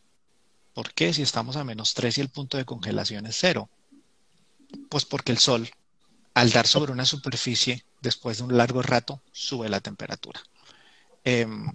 ¿Por 0.75 0.93
qué 0.93 1.11
si 1.11 1.23
estamos 1.23 1.55
a 1.55 1.63
menos 1.63 1.95
3 1.95 2.19
y 2.19 2.21
el 2.21 2.29
punto 2.29 2.57
de 2.57 2.65
congelación 2.65 3.25
es 3.25 3.37
cero? 3.39 3.67
Pues 4.89 5.05
porque 5.05 5.31
el 5.31 5.39
sol, 5.39 5.71
al 6.35 6.51
dar 6.51 6.67
sobre 6.67 6.91
una 6.91 7.07
superficie, 7.07 7.83
después 7.99 8.37
de 8.37 8.43
un 8.43 8.55
largo 8.55 8.83
rato, 8.83 9.23
sube 9.31 9.69
la 9.69 9.79
temperatura. 9.79 10.39
Em, 11.23 11.67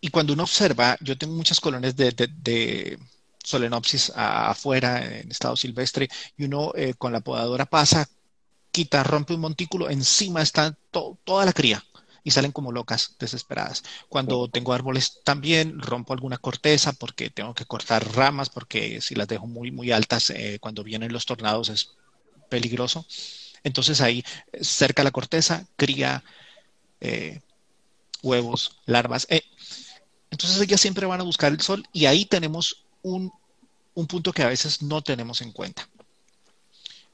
y 0.00 0.10
cuando 0.10 0.32
uno 0.32 0.44
observa, 0.44 0.96
yo 1.00 1.18
tengo 1.18 1.34
muchas 1.34 1.60
colonias 1.60 1.96
de, 1.96 2.12
de, 2.12 2.98
solenopsis 3.42 4.12
afuera 4.14 5.20
en 5.20 5.30
estado 5.30 5.56
silvestre 5.56 6.08
y 6.36 6.44
uno 6.44 6.72
eh, 6.74 6.94
con 6.94 7.12
la 7.12 7.20
podadora 7.20 7.64
pasa, 7.66 8.08
quita, 8.70 9.02
rompe 9.02 9.34
un 9.34 9.40
montículo, 9.40 9.88
encima 9.90 10.42
está 10.42 10.76
toda 10.90 11.46
la 11.46 11.52
cría 11.52 11.82
y 12.22 12.30
salen 12.30 12.52
como 12.52 12.72
locas, 12.72 13.16
desesperadas. 13.18 13.82
Cuando 14.08 14.48
tengo 14.48 14.74
árboles 14.74 15.20
también 15.24 15.80
rompo 15.80 16.12
alguna 16.12 16.36
corteza 16.36 16.92
porque 16.92 17.30
tengo 17.30 17.54
que 17.54 17.64
cortar 17.64 18.06
ramas 18.14 18.50
porque 18.50 19.00
si 19.00 19.14
las 19.14 19.28
dejo 19.28 19.46
muy, 19.46 19.70
muy 19.70 19.92
altas, 19.92 20.30
eh, 20.30 20.58
cuando 20.60 20.84
vienen 20.84 21.12
los 21.12 21.24
tornados 21.24 21.70
es 21.70 21.96
peligroso. 22.50 23.06
Entonces 23.64 24.00
ahí, 24.00 24.24
cerca 24.60 25.04
la 25.04 25.10
corteza, 25.10 25.66
cría 25.76 26.22
eh, 27.00 27.40
huevos, 28.22 28.76
larvas. 28.86 29.26
Entonces 30.30 30.60
ellas 30.60 30.80
siempre 30.80 31.06
van 31.06 31.20
a 31.20 31.24
buscar 31.24 31.52
el 31.52 31.60
sol 31.60 31.86
y 31.92 32.06
ahí 32.06 32.24
tenemos 32.24 32.84
un, 33.02 33.32
punto 34.06 34.32
que 34.32 34.42
a 34.42 34.48
veces 34.48 34.82
no 34.82 35.02
tenemos 35.02 35.40
en 35.40 35.52
cuenta. 35.52 35.88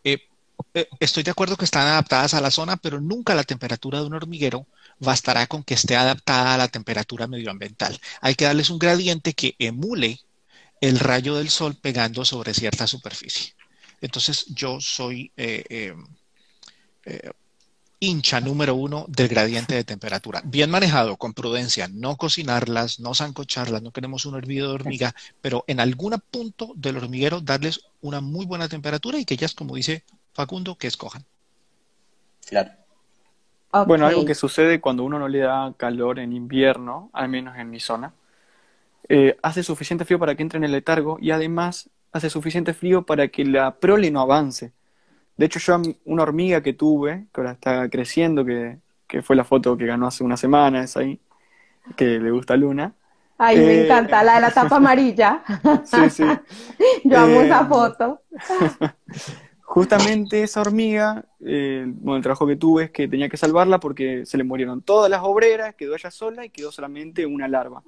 Eh, 0.03 0.19
eh, 0.75 0.89
estoy 1.01 1.23
de 1.23 1.31
acuerdo 1.31 1.57
que 1.57 1.65
están 1.65 1.87
adaptadas 1.87 2.35
a 2.35 2.41
la 2.41 2.51
zona, 2.51 2.77
pero 2.77 3.01
nunca 3.01 3.35
la 3.35 3.45
temperatura 3.45 4.01
de 4.01 4.07
un 4.07 4.15
hormiguero 4.15 4.67
bastará 4.99 5.47
con 5.47 5.63
que 5.63 5.75
esté 5.75 5.97
adaptada 5.97 6.55
a 6.55 6.59
la 6.59 6.69
temperatura 6.69 7.27
medioambiental. 7.27 7.99
Hay 8.21 8.35
que 8.35 8.45
darles 8.45 8.71
un 8.71 8.79
gradiente 8.79 9.33
que 9.33 9.55
emule 9.59 10.21
el 10.81 10.99
rayo 10.99 11.37
del 11.37 11.51
sol 11.51 11.77
pegando 11.77 12.25
sobre 12.25 12.53
cierta 12.53 12.87
superficie. 12.87 13.55
Entonces 14.01 14.45
yo 14.49 14.81
soy 14.81 15.33
eh, 15.37 15.95
hincha 18.05 18.41
número 18.41 18.75
uno 18.75 19.07
del 19.09 19.29
gradiente 19.29 19.75
de 19.75 19.85
temperatura. 19.85 20.43
Bien 20.45 20.71
manejado, 20.71 21.17
con 21.17 21.35
prudencia, 21.35 21.89
no 21.89 22.17
cocinarlas, 22.17 23.01
no 23.01 23.15
zancocharlas, 23.15 23.83
no 23.83 23.91
queremos 23.91 24.27
un 24.27 24.37
hervido 24.37 24.69
de 24.69 24.75
hormiga, 24.75 25.15
pero 25.41 25.65
en 25.67 25.81
algún 25.81 26.15
punto 26.31 26.73
del 26.77 26.97
hormiguero 26.97 27.41
darles 27.41 27.81
una 28.01 28.21
muy 28.21 28.47
buena 28.47 28.69
temperatura 28.69 29.19
y 29.19 29.25
que 29.25 29.35
ellas, 29.35 29.55
como 29.55 29.75
dice 29.75 30.05
Facundo, 30.33 30.77
que 30.77 30.87
escojan. 30.87 31.25
Claro. 32.47 32.71
Bueno, 33.87 34.07
algo 34.07 34.25
que 34.25 34.37
sucede 34.37 34.81
cuando 34.81 35.03
uno 35.03 35.19
no 35.19 35.27
le 35.27 35.41
da 35.41 35.75
calor 35.77 36.21
en 36.21 36.33
invierno, 36.33 37.11
al 37.13 37.29
menos 37.29 37.59
en 37.59 37.71
mi 37.71 37.81
zona, 37.81 38.13
eh, 39.09 39.37
hace 39.43 39.65
suficiente 39.65 40.05
frío 40.05 40.19
para 40.19 40.37
que 40.37 40.43
entre 40.43 40.59
en 40.59 40.65
el 40.65 40.73
letargo 40.73 41.19
y 41.21 41.33
además 41.33 41.91
hace 42.13 42.31
suficiente 42.31 42.73
frío 42.73 43.03
para 43.03 43.29
que 43.29 43.45
la 43.45 43.75
prole 43.75 44.11
no 44.11 44.21
avance. 44.21 44.73
De 45.37 45.47
hecho, 45.47 45.59
yo 45.61 45.81
una 46.05 46.23
hormiga 46.23 46.63
que 46.63 46.73
tuve, 46.75 47.27
que 47.33 47.41
ahora 47.41 47.53
está 47.53 47.89
creciendo, 47.91 48.45
que, 48.45 48.79
que 49.07 49.23
fue 49.23 49.37
la 49.37 49.45
foto 49.45 49.77
que 49.77 49.87
ganó 49.87 50.07
hace 50.07 50.25
una 50.25 50.37
semana, 50.37 50.83
es 50.85 50.97
ahí, 50.97 51.21
que 51.97 52.21
le 52.21 52.31
gusta 52.33 52.55
a 52.55 52.57
Luna. 52.59 52.95
Ay, 53.39 53.61
me 53.61 53.75
Eh, 53.75 53.75
encanta 53.75 54.23
la 54.23 54.35
de 54.37 54.41
la 54.43 54.55
tapa 54.55 54.77
amarilla. 54.77 55.43
Sí, 55.83 56.11
sí. 56.11 56.41
Yo 57.05 57.19
amo 57.21 57.43
Eh, 57.43 57.43
esa 57.43 57.67
foto. 57.67 58.23
Justamente 59.63 60.43
esa 60.43 60.61
hormiga, 60.61 61.25
eh, 61.41 61.85
bueno, 61.89 62.17
el 62.19 62.23
trabajo 62.23 62.47
que 62.47 62.57
tuve 62.57 62.85
es 62.85 62.91
que 62.91 63.09
tenía 63.09 63.29
que 63.31 63.37
salvarla 63.39 63.81
porque 63.81 64.27
se 64.27 64.37
le 64.37 64.45
murieron 64.45 64.83
todas 64.83 65.11
las 65.11 65.23
obreras, 65.23 65.75
quedó 65.75 65.95
ella 65.95 66.11
sola 66.11 66.45
y 66.45 66.51
quedó 66.51 66.71
solamente 66.71 67.25
una 67.27 67.49
larva. 67.49 67.83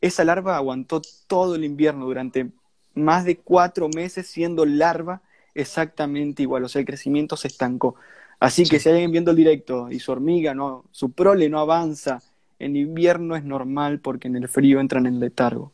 Esa 0.00 0.24
larva 0.24 0.56
aguantó 0.56 1.02
todo 1.28 1.56
el 1.56 1.64
invierno 1.64 2.06
durante 2.06 2.50
más 2.94 3.24
de 3.24 3.38
cuatro 3.38 3.88
meses 3.88 4.28
siendo 4.28 4.66
larva 4.66 5.22
exactamente 5.54 6.42
igual, 6.42 6.64
o 6.64 6.68
sea, 6.68 6.80
el 6.80 6.86
crecimiento 6.86 7.36
se 7.36 7.48
estancó. 7.48 7.96
Así 8.40 8.66
que 8.68 8.78
si 8.80 8.88
hay 8.88 8.94
alguien 8.96 9.12
viendo 9.12 9.30
el 9.30 9.36
directo 9.36 9.90
y 9.90 10.00
su 10.00 10.12
hormiga, 10.12 10.54
no, 10.54 10.84
su 10.92 11.12
prole 11.12 11.48
no 11.48 11.60
avanza, 11.60 12.22
en 12.58 12.76
invierno 12.76 13.36
es 13.36 13.44
normal 13.44 14.00
porque 14.00 14.28
en 14.28 14.36
el 14.36 14.48
frío 14.48 14.80
entran 14.80 15.06
en 15.06 15.20
letargo. 15.20 15.72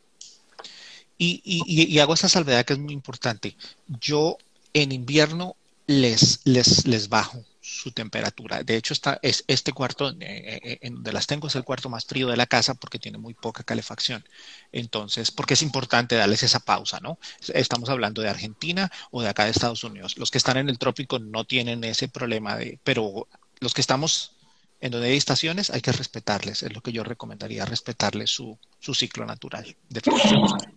Y, 1.17 1.41
y- 1.43 1.63
y- 1.67 1.93
y 1.93 1.99
hago 1.99 2.13
esa 2.13 2.29
salvedad 2.29 2.65
que 2.65 2.73
es 2.73 2.79
muy 2.79 2.93
importante. 2.93 3.55
Yo 3.87 4.37
en 4.73 4.91
invierno 4.91 5.55
les, 5.87 6.39
les, 6.45 6.85
les 6.87 7.09
bajo 7.09 7.43
su 7.69 7.91
temperatura. 7.91 8.63
De 8.63 8.75
hecho, 8.75 8.93
está, 8.93 9.19
es, 9.21 9.43
este 9.47 9.71
cuarto 9.73 10.09
eh, 10.09 10.59
eh, 10.63 10.79
en 10.81 10.95
donde 10.95 11.13
las 11.13 11.27
tengo 11.27 11.47
es 11.47 11.55
el 11.55 11.63
cuarto 11.63 11.89
más 11.89 12.05
frío 12.05 12.27
de 12.27 12.37
la 12.37 12.47
casa 12.47 12.73
porque 12.73 12.99
tiene 12.99 13.17
muy 13.17 13.33
poca 13.33 13.63
calefacción. 13.63 14.23
Entonces, 14.71 15.31
porque 15.31 15.53
es 15.53 15.61
importante 15.61 16.15
darles 16.15 16.43
esa 16.43 16.59
pausa, 16.59 16.99
¿no? 16.99 17.19
Estamos 17.53 17.89
hablando 17.89 18.21
de 18.21 18.29
Argentina 18.29 18.91
o 19.11 19.21
de 19.21 19.29
acá 19.29 19.45
de 19.45 19.51
Estados 19.51 19.83
Unidos. 19.83 20.17
Los 20.17 20.31
que 20.31 20.39
están 20.39 20.57
en 20.57 20.69
el 20.69 20.79
trópico 20.79 21.19
no 21.19 21.45
tienen 21.45 21.83
ese 21.83 22.07
problema 22.07 22.55
de, 22.55 22.79
pero 22.83 23.27
los 23.59 23.73
que 23.73 23.81
estamos 23.81 24.33
en 24.81 24.91
donde 24.91 25.09
hay 25.09 25.17
estaciones 25.17 25.69
hay 25.69 25.81
que 25.81 25.91
respetarles. 25.91 26.63
Es 26.63 26.73
lo 26.73 26.81
que 26.81 26.91
yo 26.91 27.03
recomendaría, 27.03 27.65
respetarles 27.65 28.31
su, 28.31 28.57
su 28.79 28.95
ciclo 28.95 29.25
natural. 29.25 29.75
Definitivamente. 29.89 30.73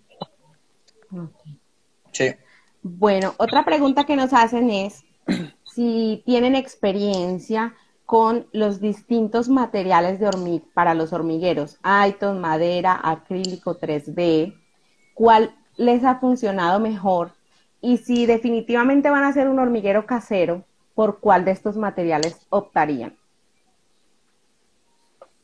Sí. 2.12 2.34
Bueno, 2.82 3.34
otra 3.38 3.64
pregunta 3.64 4.04
que 4.04 4.16
nos 4.16 4.32
hacen 4.32 4.70
es 4.70 5.04
si 5.74 6.22
tienen 6.26 6.54
experiencia 6.54 7.74
con 8.06 8.46
los 8.52 8.80
distintos 8.80 9.48
materiales 9.48 10.20
de 10.20 10.26
hormi- 10.28 10.62
para 10.74 10.94
los 10.94 11.12
hormigueros, 11.12 11.78
Aiton, 11.82 12.40
madera, 12.40 13.00
acrílico 13.02 13.76
3D, 13.76 14.54
¿cuál 15.14 15.54
les 15.76 16.04
ha 16.04 16.18
funcionado 16.20 16.78
mejor? 16.80 17.32
Y 17.80 17.98
si 17.98 18.26
definitivamente 18.26 19.10
van 19.10 19.24
a 19.24 19.28
hacer 19.28 19.48
un 19.48 19.58
hormiguero 19.58 20.06
casero, 20.06 20.64
¿por 20.94 21.20
cuál 21.20 21.44
de 21.44 21.52
estos 21.52 21.76
materiales 21.76 22.36
optarían? 22.50 23.16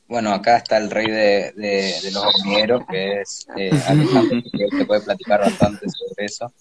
Bueno, 0.08 0.32
acá 0.32 0.56
está 0.56 0.78
el 0.78 0.90
rey 0.90 1.06
de, 1.06 1.52
de- 1.54 1.94
de 2.02 2.10
los 2.12 2.24
hormigueros, 2.24 2.82
que 2.88 3.20
es 3.20 3.46
eh, 3.56 3.70
Alejandro, 3.86 4.40
que 4.56 4.64
él 4.64 4.70
te 4.76 4.84
puede 4.86 5.02
platicar 5.02 5.40
bastante 5.40 5.86
sobre 5.88 6.24
eso. 6.26 6.52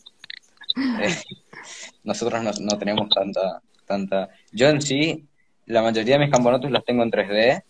Eh, 0.99 1.15
nosotros 2.03 2.43
no, 2.43 2.51
no 2.62 2.77
tenemos 2.77 3.10
tanta, 3.10 3.62
tanta... 3.86 4.30
Yo 4.51 4.69
en 4.69 4.82
sí, 4.82 5.27
la 5.65 5.82
mayoría 5.82 6.17
de 6.17 6.25
mis 6.25 6.32
camponotus 6.32 6.71
los 6.71 6.86
tengo 6.86 7.03
en 7.03 7.12
3D, 7.12 7.63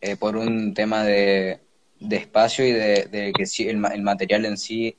eh, 0.00 0.16
por 0.16 0.36
un 0.36 0.72
tema 0.72 1.04
de, 1.04 1.60
de 1.98 2.16
espacio 2.16 2.66
y 2.66 2.72
de, 2.72 3.32
que 3.36 3.46
sí, 3.46 3.68
el, 3.68 3.84
el 3.92 4.02
material 4.02 4.46
en 4.46 4.56
sí 4.56 4.96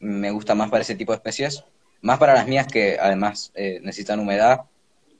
me 0.00 0.30
gusta 0.30 0.54
más 0.54 0.70
para 0.70 0.82
ese 0.82 0.96
tipo 0.96 1.12
de 1.12 1.16
especies. 1.16 1.64
Más 2.02 2.18
para 2.18 2.34
las 2.34 2.46
mías 2.46 2.66
que 2.66 2.98
además 3.00 3.52
eh, 3.54 3.80
necesitan 3.82 4.20
humedad, 4.20 4.62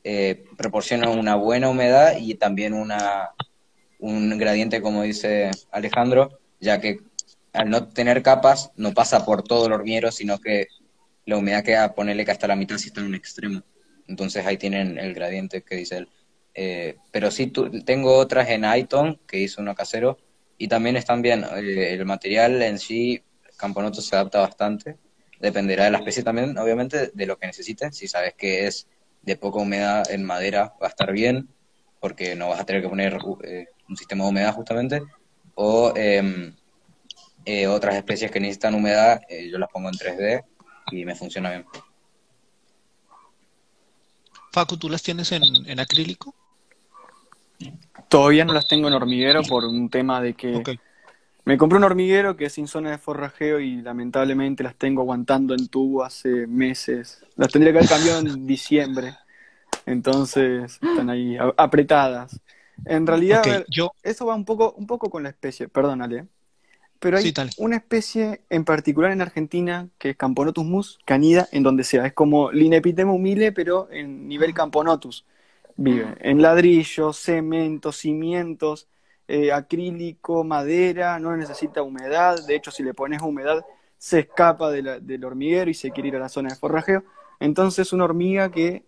eh, 0.02 0.44
proporcionan 0.59 1.18
una 1.18 1.37
buena 1.37 1.70
humedad 1.70 2.16
y 2.18 2.35
también 2.35 2.74
una, 2.74 3.30
un 3.98 4.37
gradiente, 4.37 4.83
como 4.83 5.02
dice 5.02 5.50
Alejandro, 5.70 6.38
ya 6.61 6.80
que 6.80 7.00
al 7.54 7.70
no 7.70 7.88
tener 7.88 8.22
capas 8.22 8.72
no 8.76 8.92
pasa 8.92 9.24
por 9.24 9.44
todo 9.44 9.66
el 9.66 9.72
hormiguero, 9.72 10.11
sino 10.11 10.38
que 10.38 10.66
la 11.26 11.37
humedad 11.38 11.64
queda, 11.64 11.94
ponerle 11.94 12.24
que 12.24 12.30
hasta 12.30 12.46
la 12.46 12.56
mitad 12.56 12.78
si 12.78 12.88
está 12.88 13.00
en 13.00 13.06
un 13.08 13.14
extremo. 13.14 13.62
Entonces 14.08 14.44
ahí 14.46 14.56
tienen 14.58 14.98
el 14.98 15.14
gradiente 15.14 15.62
que 15.62 15.76
dice 15.76 15.98
él. 15.98 16.08
Eh, 16.54 16.96
pero 17.10 17.30
sí, 17.30 17.48
tu- 17.48 17.70
tengo 17.84 18.14
otras 18.16 18.48
en 18.50 18.64
Iton, 18.64 19.20
que 19.26 19.38
hizo 19.40 19.60
uno 19.62 19.74
casero, 19.74 20.18
y 20.58 20.68
también 20.68 20.96
están 20.96 21.22
bien. 21.22 21.44
Eh, 21.56 21.94
el 21.94 22.04
material 22.04 22.60
en 22.62 22.78
sí, 22.78 23.22
Camponoto 23.56 24.00
se 24.02 24.14
adapta 24.16 24.40
bastante. 24.40 24.96
Dependerá 25.40 25.84
de 25.84 25.90
la 25.90 25.98
especie 25.98 26.22
también, 26.22 26.56
obviamente, 26.58 27.10
de 27.14 27.26
lo 27.26 27.38
que 27.38 27.46
necesites. 27.46 27.96
Si 27.96 28.08
sabes 28.08 28.34
que 28.34 28.66
es 28.66 28.87
de 29.22 29.37
poca 29.37 29.58
humedad 29.60 30.10
en 30.10 30.24
madera, 30.24 30.74
va 30.82 30.87
a 30.87 30.90
estar 30.90 31.12
bien, 31.12 31.48
porque 32.00 32.34
no 32.34 32.48
vas 32.50 32.60
a 32.60 32.64
tener 32.66 32.82
que 32.82 32.88
poner 32.88 33.18
eh, 33.44 33.66
un 33.88 33.96
sistema 33.96 34.24
de 34.24 34.30
humedad 34.30 34.54
justamente. 34.54 35.00
O 35.54 35.92
em, 35.96 36.54
eh, 37.44 37.66
otras 37.66 37.96
especies 37.96 38.30
que 38.30 38.40
necesitan 38.40 38.74
humedad, 38.74 39.20
eh, 39.28 39.48
yo 39.50 39.58
las 39.58 39.68
pongo 39.70 39.88
en 39.88 39.96
3D 39.96 40.44
y 40.90 41.05
me 41.05 41.14
funciona 41.14 41.51
bien. 41.51 41.64
Facu, 44.53 44.77
¿tú 44.77 44.88
las 44.88 45.03
tienes 45.03 45.33
en, 45.33 45.42
en 45.66 45.81
acrílico? 45.81 46.35
Todavía 48.09 48.44
no 48.44 48.53
las 48.53 48.68
tengo 48.68 48.88
en 48.88 48.94
hormiguero 48.94 49.42
por 49.42 49.64
un 49.64 49.88
tema 49.88 50.20
de 50.20 50.35
que 50.35 50.62
me 51.44 51.59
compré 51.59 51.77
un 51.77 51.85
hormiguero 51.85 52.37
que 52.37 52.47
es 52.47 52.53
sin 52.55 52.66
zona 52.66 52.92
de 52.92 52.99
forrajeo 52.99 53.61
y 53.61 53.83
lamentablemente 53.83 54.62
las 54.62 54.77
tengo 54.77 55.03
aguantando 55.03 55.55
en 55.55 55.68
tubo 55.68 56.03
hace 56.03 56.47
meses. 56.47 57.25
Las 57.37 57.53
tendría 57.53 57.73
que 57.73 57.79
haber 57.79 57.90
cambiado 57.90 58.20
en 58.20 58.47
diciembre. 58.47 59.14
Entonces 59.85 60.79
están 60.81 61.11
ahí 61.11 61.37
apretadas. 61.57 62.40
En 62.87 63.07
realidad, 63.07 63.42
ver, 63.44 63.66
yo, 63.68 63.92
eso 64.03 64.27
va 64.27 64.35
un 64.35 64.44
poco, 64.44 64.73
un 64.77 64.87
poco 64.87 65.11
con 65.11 65.23
la 65.23 65.29
especie, 65.29 65.68
perdón, 65.68 66.03
Ale. 66.03 66.27
Pero 67.05 67.19
hay 67.19 67.25
Sí, 67.25 67.35
una 67.59 67.77
especie 67.77 68.43
en 68.51 68.64
particular 68.64 69.12
en 69.12 69.21
Argentina 69.21 69.88
que 69.99 70.11
es 70.11 70.17
Camponotus 70.17 70.64
mus, 70.64 70.99
que 71.07 71.14
anida 71.14 71.49
en 71.53 71.62
donde 71.62 71.85
sea. 71.85 72.07
Es 72.07 72.12
como 72.14 72.51
Linepitema 72.53 73.12
humile, 73.12 73.53
pero 73.53 73.88
en 73.90 74.27
nivel 74.29 74.55
Camponotus. 74.55 75.25
Vive 75.77 76.14
en 76.21 76.40
ladrillos, 76.43 77.19
cemento, 77.19 77.93
cimientos, 77.93 78.88
eh, 79.29 79.53
acrílico, 79.53 80.45
madera, 80.45 81.19
no 81.19 81.37
necesita 81.37 81.83
humedad. 81.83 82.45
De 82.47 82.55
hecho, 82.57 82.71
si 82.71 82.83
le 82.83 82.95
pones 82.95 83.23
humedad, 83.23 83.64
se 83.99 84.21
escapa 84.21 84.71
de 84.71 84.83
la- 84.83 85.01
del 85.01 85.25
hormiguero 85.25 85.71
y 85.71 85.75
se 85.75 85.90
quiere 85.93 86.09
ir 86.11 86.17
a 86.17 86.21
la 86.21 86.29
zona 86.29 86.51
de 86.51 86.57
forrajeo. 86.57 87.05
Entonces, 87.40 87.93
una 87.93 88.05
hormiga 88.05 88.51
que 88.51 88.85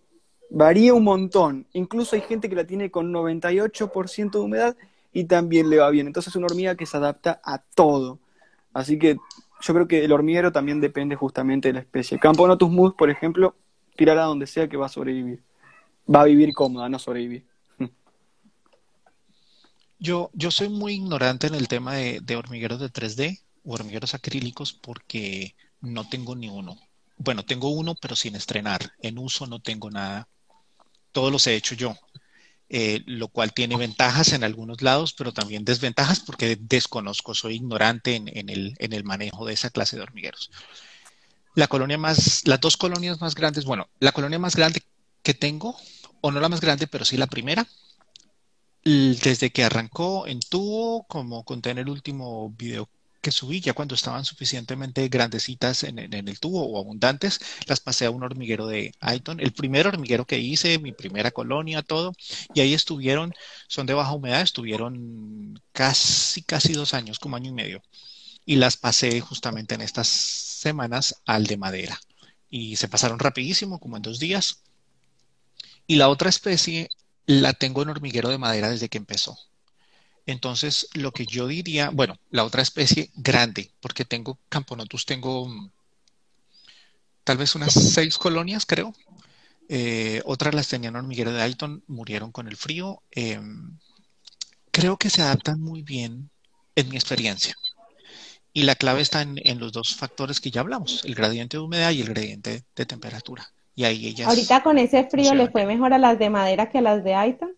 varía 0.49 0.93
un 0.93 1.03
montón. 1.03 1.67
Incluso 1.73 2.15
hay 2.15 2.21
gente 2.21 2.49
que 2.49 2.55
la 2.55 2.65
tiene 2.65 2.89
con 2.91 3.11
98% 3.11 4.39
de 4.39 4.45
humedad 4.45 4.77
y 5.17 5.25
también 5.25 5.67
le 5.71 5.77
va 5.77 5.89
bien. 5.89 6.05
Entonces, 6.05 6.31
es 6.31 6.35
una 6.35 6.45
hormiga 6.45 6.75
que 6.75 6.85
se 6.85 6.95
adapta 6.95 7.41
a 7.43 7.57
todo. 7.57 8.19
Así 8.71 8.99
que 8.99 9.17
yo 9.61 9.73
creo 9.73 9.87
que 9.87 10.05
el 10.05 10.11
hormiguero 10.11 10.51
también 10.51 10.79
depende 10.79 11.15
justamente 11.15 11.69
de 11.69 11.73
la 11.73 11.79
especie. 11.79 12.19
Camponotus 12.19 12.69
mus, 12.69 12.93
por 12.93 13.09
ejemplo, 13.09 13.55
tirará 13.95 14.25
donde 14.25 14.45
sea 14.45 14.67
que 14.67 14.77
va 14.77 14.85
a 14.85 14.89
sobrevivir. 14.89 15.41
Va 16.07 16.21
a 16.21 16.25
vivir 16.25 16.53
cómoda, 16.53 16.87
no 16.87 16.99
sobrevivir. 16.99 17.47
yo, 19.99 20.29
yo 20.33 20.51
soy 20.51 20.69
muy 20.69 20.93
ignorante 20.93 21.47
en 21.47 21.55
el 21.55 21.67
tema 21.67 21.95
de, 21.95 22.19
de 22.21 22.35
hormigueros 22.35 22.79
de 22.79 22.91
3D 22.91 23.41
o 23.65 23.73
hormigueros 23.73 24.13
acrílicos 24.13 24.71
porque 24.71 25.55
no 25.81 26.07
tengo 26.07 26.35
ni 26.35 26.47
uno. 26.47 26.77
Bueno, 27.17 27.43
tengo 27.43 27.69
uno, 27.69 27.95
pero 27.95 28.15
sin 28.15 28.35
estrenar. 28.35 28.91
En 29.01 29.17
uso 29.17 29.47
no 29.47 29.59
tengo 29.63 29.89
nada. 29.89 30.27
Todos 31.11 31.31
los 31.31 31.47
he 31.47 31.55
hecho 31.55 31.73
yo. 31.73 31.95
Eh, 32.69 33.01
lo 33.05 33.29
cual 33.29 33.53
tiene 33.53 33.77
ventajas 33.77 34.33
en 34.33 34.43
algunos 34.43 34.81
lados, 34.81 35.13
pero 35.13 35.31
también 35.31 35.63
desventajas 35.63 36.19
porque 36.19 36.57
desconozco, 36.59 37.33
soy 37.33 37.55
ignorante 37.55 38.15
en, 38.15 38.49
el, 38.49 38.75
en 38.79 38.93
el 38.93 39.03
manejo 39.03 39.45
de 39.45 39.53
esa 39.53 39.69
clase 39.69 39.95
de 39.95 40.01
hormigueros. 40.01 40.51
La 41.55 41.67
colonia 41.67 41.97
más, 41.97 42.45
las 42.45 42.59
dos 42.59 42.77
colonias 42.77 43.21
más 43.21 43.35
grandes, 43.35 43.65
bueno, 43.65 43.87
la 43.99 44.11
colonia 44.11 44.37
más 44.37 44.55
grande 44.55 44.83
que 45.23 45.33
tengo, 45.33 45.77
o 46.21 46.31
no 46.31 46.39
la 46.39 46.49
más 46.49 46.61
grande, 46.61 46.87
pero 46.87 47.05
sí 47.05 47.17
la 47.17 47.27
primera, 47.27 47.67
desde 48.83 49.51
que 49.51 49.63
arrancó 49.63 50.27
en 50.27 50.39
tubo, 50.39 51.05
como 51.07 51.43
conté 51.43 51.71
en 51.71 51.77
el 51.77 51.89
último 51.89 52.53
video 52.57 52.89
subí, 53.31 53.61
ya 53.61 53.73
cuando 53.73 53.95
estaban 53.95 54.25
suficientemente 54.25 55.07
grandecitas 55.09 55.83
en, 55.83 55.99
en- 55.99 56.13
en 56.13 56.27
el 56.27 56.39
tubo 56.39 56.65
o 56.67 56.79
abundantes, 56.79 57.39
las 57.67 57.79
pasé 57.79 58.05
a 58.05 58.11
un 58.11 58.23
hormiguero 58.23 58.67
de 58.67 58.93
Aiton, 58.99 59.39
el 59.39 59.53
primer 59.53 59.87
hormiguero 59.87 60.25
que 60.25 60.39
hice, 60.39 60.79
mi 60.79 60.91
primera 60.93 61.31
colonia, 61.31 61.81
todo, 61.83 62.13
y 62.53 62.61
ahí 62.61 62.73
estuvieron, 62.73 63.33
son 63.67 63.85
de 63.87 63.93
baja 63.93 64.13
humedad, 64.13 64.41
estuvieron 64.41 65.61
casi, 65.71 66.41
casi 66.43 66.73
dos 66.73 66.93
años, 66.93 67.19
como 67.19 67.35
año 67.35 67.49
y 67.51 67.53
medio, 67.53 67.81
y 68.45 68.55
las 68.57 68.77
pasé 68.77 69.21
justamente 69.21 69.75
en 69.75 69.81
estas 69.81 70.07
semanas 70.07 71.15
al 71.25 71.45
de 71.47 71.57
madera, 71.57 71.99
y 72.49 72.77
se 72.77 72.87
pasaron 72.89 73.19
rapidísimo, 73.19 73.79
como 73.79 73.97
en 73.97 74.03
dos 74.03 74.19
días, 74.19 74.63
y 75.87 75.95
la 75.95 76.09
otra 76.09 76.29
especie 76.29 76.89
la 77.25 77.53
tengo 77.53 77.81
en 77.81 77.89
hormiguero 77.89 78.29
de 78.29 78.37
madera 78.37 78.69
desde 78.69 78.89
que 78.89 78.99
empezó. 78.99 79.37
Entonces, 80.27 80.89
lo 80.93 81.13
que 81.13 81.25
yo 81.25 81.47
diría, 81.47 81.89
bueno, 81.89 82.19
la 82.31 82.43
otra 82.43 82.61
especie 82.61 83.09
grande, 83.15 83.71
porque 83.79 84.03
tengo 84.03 84.37
Camponotus, 84.49 85.05
tengo, 85.05 85.47
mm, 85.47 85.71
tal 87.23 87.37
vez 87.37 87.55
unas 87.55 87.73
seis 87.73 88.17
colonias, 88.17 88.65
creo. 88.65 88.93
Eh, 89.69 90.21
otras 90.25 90.53
las 90.53 90.67
tenían 90.67 90.97
hormiguero 90.97 91.31
de 91.31 91.41
Alton, 91.41 91.81
murieron 91.87 92.33
con 92.33 92.49
el 92.49 92.57
frío. 92.57 93.01
Em, 93.11 93.77
creo 94.71 94.97
que 94.97 95.09
se 95.09 95.21
adaptan 95.21 95.61
muy 95.61 95.81
bien 95.81 96.29
en 96.75 96.89
mi 96.89 96.97
experiencia. 96.97 97.55
Y 98.51 98.63
la 98.63 98.75
clave 98.75 99.01
está 99.01 99.21
en, 99.21 99.59
los 99.59 99.71
dos 99.71 99.95
factores 99.95 100.41
que 100.41 100.51
ya 100.51 100.59
hablamos, 100.61 101.05
el 101.05 101.15
gradiente 101.15 101.55
de 101.55 101.63
humedad 101.63 101.91
y 101.91 102.01
el 102.01 102.09
gradiente 102.09 102.65
de 102.75 102.85
temperatura. 102.85 103.49
Y 103.75 103.85
ahí 103.85 104.07
ellas... 104.07 104.27
Ahorita 104.27 104.61
con 104.61 104.77
ese 104.77 105.05
frío 105.05 105.33
le 105.35 105.49
fue 105.49 105.65
mejor 105.65 105.93
a 105.93 105.97
las 105.97 106.19
de 106.19 106.29
madera 106.29 106.69
que 106.69 106.79
a 106.79 106.81
las 106.81 107.03
de 107.03 107.13
Aiton. 107.13 107.51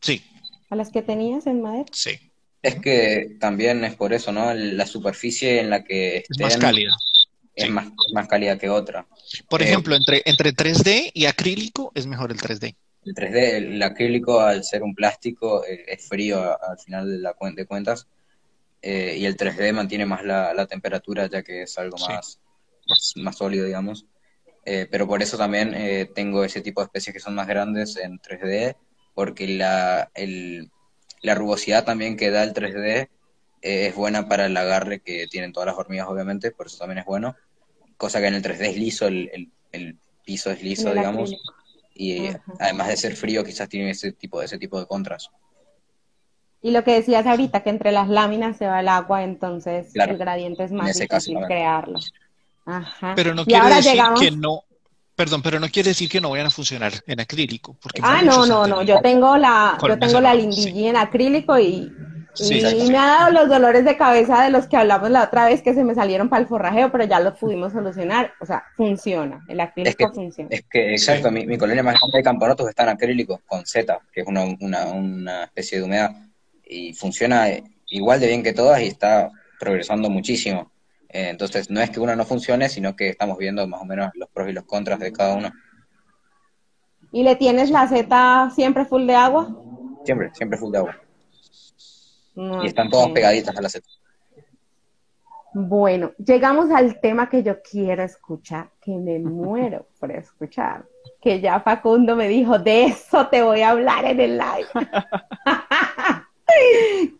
Sí. 0.00 0.22
¿A 0.70 0.76
las 0.76 0.90
que 0.90 1.02
tenías 1.02 1.46
en 1.46 1.60
madera? 1.60 1.86
Sí. 1.92 2.30
Es 2.62 2.76
que 2.76 3.36
también 3.40 3.84
es 3.84 3.96
por 3.96 4.12
eso, 4.12 4.32
¿no? 4.32 4.54
La 4.54 4.86
superficie 4.86 5.60
en 5.60 5.68
la 5.68 5.82
que 5.82 6.18
estén 6.18 6.46
es 6.46 6.54
más 6.54 6.56
cálida. 6.58 6.96
Es 7.54 7.70
más, 7.70 7.88
más 8.12 8.28
cálida 8.28 8.56
que 8.56 8.68
otra. 8.68 9.06
Por 9.48 9.62
eh, 9.62 9.64
ejemplo, 9.64 9.96
entre, 9.96 10.22
entre 10.24 10.54
3D 10.54 11.10
y 11.12 11.26
acrílico 11.26 11.90
es 11.94 12.06
mejor 12.06 12.30
el 12.30 12.38
3D. 12.38 12.76
El 13.04 13.14
3D, 13.14 13.36
el 13.54 13.82
acrílico 13.82 14.40
al 14.40 14.62
ser 14.62 14.82
un 14.82 14.94
plástico 14.94 15.64
eh, 15.64 15.84
es 15.88 16.06
frío 16.06 16.40
al 16.40 16.78
final 16.78 17.10
de, 17.10 17.18
la, 17.18 17.34
de 17.54 17.66
cuentas 17.66 18.06
eh, 18.82 19.16
y 19.18 19.24
el 19.24 19.36
3D 19.36 19.72
mantiene 19.72 20.06
más 20.06 20.24
la, 20.24 20.66
temperatura 20.66 21.28
ya 21.28 21.42
que 21.42 21.62
es 21.62 21.78
algo 21.78 21.96
más, 21.98 22.40
más, 23.16 23.36
sólido, 23.36 23.64
digamos. 23.64 24.06
pero 24.64 25.06
por 25.06 25.22
eso 25.22 25.36
también 25.36 25.74
tengo 26.14 26.44
ese 26.44 26.60
tipo 26.60 26.80
de 26.80 26.86
especies 26.86 27.14
que 27.14 27.20
son 27.20 27.34
más 27.34 27.48
grandes 27.48 27.96
en 27.96 28.20
3D 28.20 28.76
porque 29.20 29.46
la, 29.46 30.10
el, 30.14 30.70
la 31.20 31.34
rugosidad 31.34 31.84
también 31.84 32.16
que 32.16 32.30
da 32.30 32.42
el 32.42 32.54
3D 32.54 33.10
es 33.60 33.94
buena 33.94 34.30
para 34.30 34.46
el 34.46 34.56
agarre 34.56 35.00
que 35.00 35.26
tienen 35.30 35.52
todas 35.52 35.66
las 35.66 35.76
hormigas, 35.76 36.08
obviamente, 36.08 36.52
por 36.52 36.68
eso 36.68 36.78
también 36.78 37.00
es 37.00 37.04
bueno. 37.04 37.36
Cosa 37.98 38.22
que 38.22 38.28
en 38.28 38.34
el 38.36 38.42
3D 38.42 38.68
es 38.68 38.76
liso, 38.78 39.08
el, 39.08 39.50
el, 39.72 39.98
piso 40.24 40.50
es 40.50 40.62
liso, 40.62 40.94
digamos. 40.94 41.34
Y 41.94 42.30
además 42.58 42.88
de 42.88 42.96
ser 42.96 43.14
frío, 43.14 43.44
quizás 43.44 43.68
tiene 43.68 43.90
ese 43.90 44.12
tipo, 44.12 44.40
ese 44.40 44.56
tipo 44.56 44.80
de 44.80 44.86
contras. 44.86 45.30
Y 46.62 46.70
lo 46.70 46.82
que 46.82 46.94
decías 46.94 47.26
ahorita, 47.26 47.62
que 47.62 47.68
entre 47.68 47.92
las 47.92 48.08
láminas 48.08 48.56
se 48.56 48.68
va 48.68 48.80
el 48.80 48.88
agua, 48.88 49.22
entonces 49.22 49.94
el 49.96 50.16
gradiente 50.16 50.64
es 50.64 50.72
más 50.72 50.98
difícil 50.98 51.36
crearlo. 51.46 51.98
Ajá. 52.64 53.12
Pero 53.16 53.34
no 53.34 53.44
quiere 53.44 53.68
decir 53.68 54.00
que 54.18 54.30
no, 54.30 54.64
Perdón, 55.20 55.42
pero 55.42 55.60
no 55.60 55.68
quiere 55.68 55.90
decir 55.90 56.08
que 56.08 56.18
no 56.18 56.30
vayan 56.30 56.46
a 56.46 56.50
funcionar 56.50 56.94
en 57.06 57.20
acrílico. 57.20 57.76
Porque 57.82 58.00
ah, 58.02 58.22
no, 58.22 58.46
no, 58.46 58.66
no. 58.66 58.80
Yo 58.80 59.02
tengo 59.02 59.36
la, 59.36 59.76
yo 59.86 59.98
tengo 59.98 60.18
la 60.18 60.34
lindigi 60.34 60.86
en 60.86 60.96
acrílico 60.96 61.58
y, 61.58 61.92
me 62.88 62.96
ha 62.96 63.06
dado 63.06 63.30
los 63.30 63.50
dolores 63.50 63.84
de 63.84 63.98
cabeza 63.98 64.42
de 64.42 64.48
los 64.48 64.66
que 64.66 64.78
hablamos 64.78 65.10
la 65.10 65.24
otra 65.24 65.44
vez 65.44 65.60
que 65.60 65.74
se 65.74 65.84
me 65.84 65.94
salieron 65.94 66.30
para 66.30 66.40
el 66.40 66.48
forrajeo, 66.48 66.90
pero 66.90 67.04
ya 67.04 67.20
los 67.20 67.38
pudimos 67.38 67.74
solucionar. 67.74 68.32
O 68.40 68.46
sea, 68.46 68.64
funciona. 68.78 69.44
El 69.46 69.60
acrílico 69.60 70.10
funciona. 70.10 70.48
Es 70.50 70.64
que, 70.70 70.92
exacto, 70.92 71.30
mi, 71.30 71.58
colonia 71.58 71.82
más 71.82 72.00
grande 72.00 72.16
de 72.16 72.24
camponotos 72.24 72.70
está 72.70 72.84
en 72.84 72.88
acrílico 72.88 73.42
con 73.46 73.66
Z, 73.66 74.00
que 74.14 74.22
es 74.22 74.26
una, 74.26 74.44
una, 74.58 74.86
una 74.86 75.44
especie 75.44 75.76
de 75.76 75.84
humedad. 75.84 76.12
Y 76.64 76.94
funciona 76.94 77.46
igual 77.88 78.20
de 78.20 78.26
bien 78.26 78.42
que 78.42 78.54
todas 78.54 78.80
y 78.80 78.86
está 78.86 79.28
progresando 79.58 80.08
muchísimo. 80.08 80.72
Eh, 81.12 81.28
entonces, 81.28 81.70
no 81.70 81.80
es 81.80 81.90
que 81.90 81.98
uno 81.98 82.14
no 82.14 82.24
funcione, 82.24 82.68
sino 82.68 82.94
que 82.94 83.08
estamos 83.08 83.36
viendo 83.36 83.66
más 83.66 83.82
o 83.82 83.84
menos 83.84 84.10
los 84.14 84.28
pros 84.30 84.48
y 84.48 84.52
los 84.52 84.64
contras 84.64 85.00
de 85.00 85.12
cada 85.12 85.34
uno. 85.34 85.50
¿Y 87.10 87.24
le 87.24 87.34
tienes 87.34 87.70
la 87.70 87.88
Z 87.88 88.50
siempre 88.54 88.84
full 88.84 89.06
de 89.06 89.16
agua? 89.16 89.48
Siempre, 90.04 90.30
siempre 90.34 90.56
full 90.56 90.70
de 90.70 90.78
agua. 90.78 90.96
y 92.62 92.66
están 92.66 92.88
todas 92.88 93.10
pegaditas 93.10 93.56
a 93.56 93.60
la 93.60 93.68
Z. 93.68 93.86
Bueno, 95.52 96.12
llegamos 96.24 96.70
al 96.70 97.00
tema 97.00 97.28
que 97.28 97.42
yo 97.42 97.60
quiero 97.60 98.04
escuchar, 98.04 98.70
que 98.80 98.92
me 98.92 99.18
muero 99.18 99.88
por 99.98 100.12
escuchar. 100.12 100.84
Que 101.20 101.40
ya 101.40 101.58
Facundo 101.58 102.14
me 102.14 102.28
dijo, 102.28 102.56
de 102.60 102.84
eso 102.84 103.26
te 103.26 103.42
voy 103.42 103.62
a 103.62 103.70
hablar 103.70 104.04
en 104.04 104.20
el 104.20 104.38
live. 104.38 104.68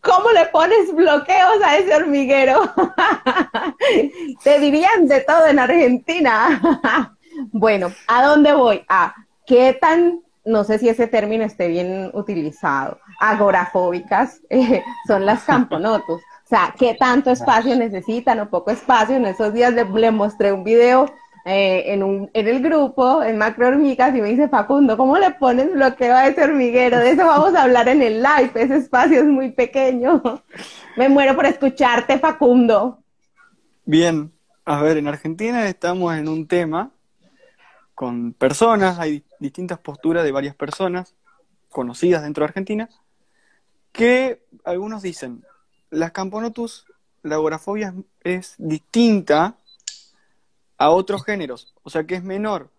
¿Cómo 0.03 0.31
le 0.31 0.47
pones 0.47 0.95
bloqueos 0.95 1.63
a 1.65 1.77
ese 1.77 1.95
hormiguero? 1.95 2.61
Te 4.45 4.59
dirían 4.59 5.07
de 5.07 5.21
todo 5.21 5.47
en 5.47 5.59
Argentina. 5.59 7.17
Bueno, 7.53 7.91
¿a 8.07 8.27
dónde 8.27 8.53
voy? 8.53 8.85
A 8.89 9.15
qué 9.47 9.73
tan, 9.81 10.21
no 10.45 10.63
sé 10.65 10.79
si 10.79 10.89
ese 10.91 11.07
término 11.07 11.45
esté 11.45 11.69
bien 11.69 12.11
utilizado, 12.13 12.99
agorafóbicas 13.19 14.43
son 15.07 15.25
las 15.25 15.45
camponotus. 15.45 16.21
O 16.21 16.49
sea, 16.49 16.75
¿qué 16.79 16.97
tanto 16.99 17.31
espacio 17.31 17.77
necesitan 17.77 18.41
o 18.41 18.51
poco 18.51 18.73
espacio? 18.73 19.17
En 19.17 19.25
esos 19.25 19.55
días 19.55 19.73
le 19.73 20.11
mostré 20.11 20.53
un 20.53 20.65
video 20.65 21.07
eh, 21.51 21.95
en, 21.95 22.31
el 22.33 22.63
grupo, 22.63 23.25
en 23.25 23.37
Macro 23.37 23.67
Hormigas, 23.67 24.15
y 24.15 24.21
me 24.21 24.29
dice 24.29 24.49
Facundo, 24.49 24.97
¿cómo 24.97 25.19
le 25.19 25.33
pones 25.33 25.73
bloqueo 25.73 26.15
a 26.15 26.29
ese 26.29 26.45
hormiguero? 26.45 26.99
De 26.99 27.11
eso 27.11 27.27
vamos 27.27 27.55
a 27.55 27.65
hablar 27.65 27.89
en 27.89 28.03
el 28.03 28.23
live, 28.23 28.53
ese 28.55 28.77
espacio 28.77 29.19
es 29.19 29.27
muy 29.27 29.51
pequeño. 29.51 30.23
me 30.97 31.09
muero 31.09 31.35
por 31.35 31.47
escucharte, 31.47 32.21
Facundo. 32.21 33.03
Bien, 33.85 34.31
a 34.65 34.81
ver, 34.81 34.99
en 34.99 35.09
Argentina 35.09 35.67
estamos 35.67 36.15
en 36.15 36.29
un 36.29 36.47
tema 36.47 36.93
con 37.97 38.33
personas, 38.33 39.01
hay 39.01 39.25
distintas 39.41 39.81
posturas 39.81 40.23
de 40.23 40.31
varias 40.31 40.55
personas 40.55 41.17
conocidas 41.69 42.23
dentro 42.23 42.43
de 42.43 42.49
Argentina, 42.49 42.89
que 43.91 44.45
algunos 44.65 45.03
dicen, 45.03 45.45
las 45.91 46.13
camponotus, 46.13 46.87
la 47.23 47.35
agorafobia 47.35 47.93
es 48.23 48.55
distinta 48.59 49.57
a 50.81 50.89
otros 50.89 51.25
géneros, 51.25 51.75
o 51.83 51.91
sea 51.91 52.05
que 52.05 52.15
es 52.15 52.25
menor. 52.25 52.73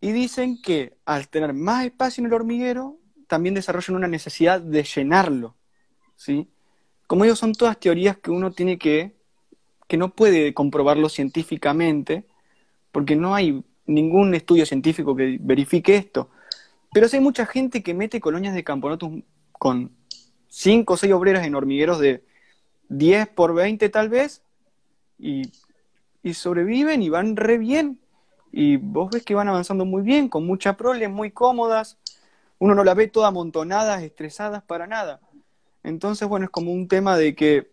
Y 0.00 0.12
dicen 0.12 0.62
que 0.62 0.96
al 1.04 1.28
tener 1.28 1.52
más 1.52 1.84
espacio 1.84 2.22
en 2.22 2.28
el 2.28 2.34
hormiguero, 2.34 2.98
también 3.26 3.56
desarrollan 3.56 3.96
una 3.96 4.06
necesidad 4.06 4.60
de 4.60 4.84
llenarlo. 4.84 5.56
¿sí? 6.14 6.48
Como 7.08 7.24
digo, 7.24 7.34
son 7.34 7.52
todas 7.52 7.80
teorías 7.80 8.16
que 8.18 8.30
uno 8.30 8.52
tiene 8.52 8.78
que, 8.78 9.16
que 9.88 9.96
no 9.96 10.14
puede 10.14 10.54
comprobarlo 10.54 11.08
científicamente, 11.08 12.28
porque 12.92 13.16
no 13.16 13.34
hay 13.34 13.64
ningún 13.86 14.32
estudio 14.36 14.64
científico 14.64 15.16
que 15.16 15.36
verifique 15.40 15.96
esto. 15.96 16.30
Pero 16.92 17.08
sí 17.08 17.16
hay 17.16 17.22
mucha 17.24 17.44
gente 17.44 17.82
que 17.82 17.92
mete 17.92 18.20
colonias 18.20 18.54
de 18.54 18.62
camponotus 18.62 19.24
con 19.50 19.90
5 20.46 20.92
o 20.92 20.96
6 20.96 21.12
obreras 21.12 21.44
en 21.44 21.56
hormigueros 21.56 21.98
de 21.98 22.24
10 22.88 23.30
por 23.30 23.52
20 23.52 23.88
tal 23.88 24.08
vez, 24.08 24.44
y 25.18 25.42
y 26.22 26.34
sobreviven 26.34 27.02
y 27.02 27.08
van 27.08 27.36
re 27.36 27.58
bien. 27.58 28.00
Y 28.52 28.76
vos 28.76 29.10
ves 29.10 29.24
que 29.24 29.34
van 29.34 29.48
avanzando 29.48 29.84
muy 29.84 30.02
bien, 30.02 30.28
con 30.28 30.46
mucha 30.46 30.76
prole, 30.76 31.08
muy 31.08 31.30
cómodas. 31.30 31.98
Uno 32.58 32.74
no 32.74 32.84
la 32.84 32.94
ve 32.94 33.06
toda 33.06 33.28
amontonadas, 33.28 34.02
estresadas 34.02 34.62
para 34.62 34.86
nada. 34.86 35.20
Entonces, 35.82 36.28
bueno, 36.28 36.44
es 36.44 36.50
como 36.50 36.72
un 36.72 36.88
tema 36.88 37.16
de 37.16 37.34
que, 37.34 37.70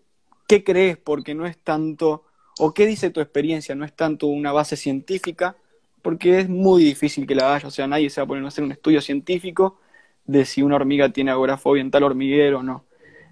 ¿qué 0.48 0.64
crees? 0.64 0.98
Porque 0.98 1.34
no 1.34 1.46
es 1.46 1.58
tanto, 1.58 2.26
o 2.60 2.74
qué 2.74 2.86
dice 2.86 3.10
tu 3.10 3.20
experiencia, 3.20 3.76
no 3.76 3.86
es 3.86 3.94
tanto 3.94 4.28
una 4.28 4.52
base 4.52 4.78
científica, 4.78 5.58
porque 6.02 6.40
es 6.40 6.48
muy 6.48 6.84
difícil 6.84 7.28
que 7.28 7.36
la 7.36 7.54
haya. 7.54 7.68
O 7.68 7.72
sea, 7.72 7.88
nadie 7.88 8.10
se 8.10 8.22
va 8.22 8.26
a 8.26 8.28
poner 8.28 8.46
a 8.46 8.48
hacer 8.48 8.64
un 8.64 8.72
estudio 8.72 9.02
científico 9.02 9.80
de 10.26 10.46
si 10.46 10.62
una 10.62 10.76
hormiga 10.76 11.10
tiene 11.10 11.32
agorafobia 11.32 11.82
en 11.82 11.92
tal 11.92 12.04
hormiguero 12.04 12.60
o 12.60 12.64
no. 12.64 12.86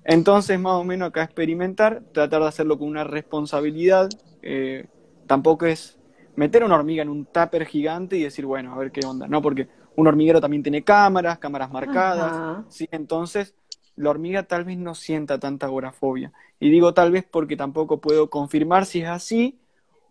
Entonces, 0.03 0.59
más 0.59 0.73
o 0.73 0.83
menos 0.83 1.09
acá 1.09 1.23
experimentar, 1.23 2.03
tratar 2.13 2.41
de 2.41 2.47
hacerlo 2.47 2.77
con 2.77 2.87
una 2.87 3.03
responsabilidad, 3.03 4.09
eh, 4.41 4.85
tampoco 5.27 5.65
es 5.65 5.97
meter 6.35 6.63
una 6.63 6.75
hormiga 6.75 7.01
en 7.01 7.09
un 7.09 7.25
tupper 7.25 7.65
gigante 7.65 8.17
y 8.17 8.23
decir, 8.23 8.45
bueno, 8.45 8.73
a 8.73 8.77
ver 8.77 8.91
qué 8.91 9.05
onda, 9.05 9.27
¿no? 9.27 9.41
Porque 9.41 9.67
un 9.95 10.07
hormiguero 10.07 10.41
también 10.41 10.63
tiene 10.63 10.83
cámaras, 10.83 11.39
cámaras 11.39 11.71
marcadas, 11.71 12.41
¿sí? 12.69 12.87
Entonces, 12.91 13.55
la 13.95 14.09
hormiga 14.09 14.43
tal 14.43 14.65
vez 14.65 14.77
no 14.77 14.95
sienta 14.95 15.39
tanta 15.39 15.67
agorafobia. 15.67 16.31
Y 16.59 16.69
digo 16.69 16.93
tal 16.93 17.11
vez 17.11 17.25
porque 17.29 17.55
tampoco 17.55 17.99
puedo 18.01 18.29
confirmar 18.29 18.85
si 18.85 19.01
es 19.01 19.07
así, 19.07 19.59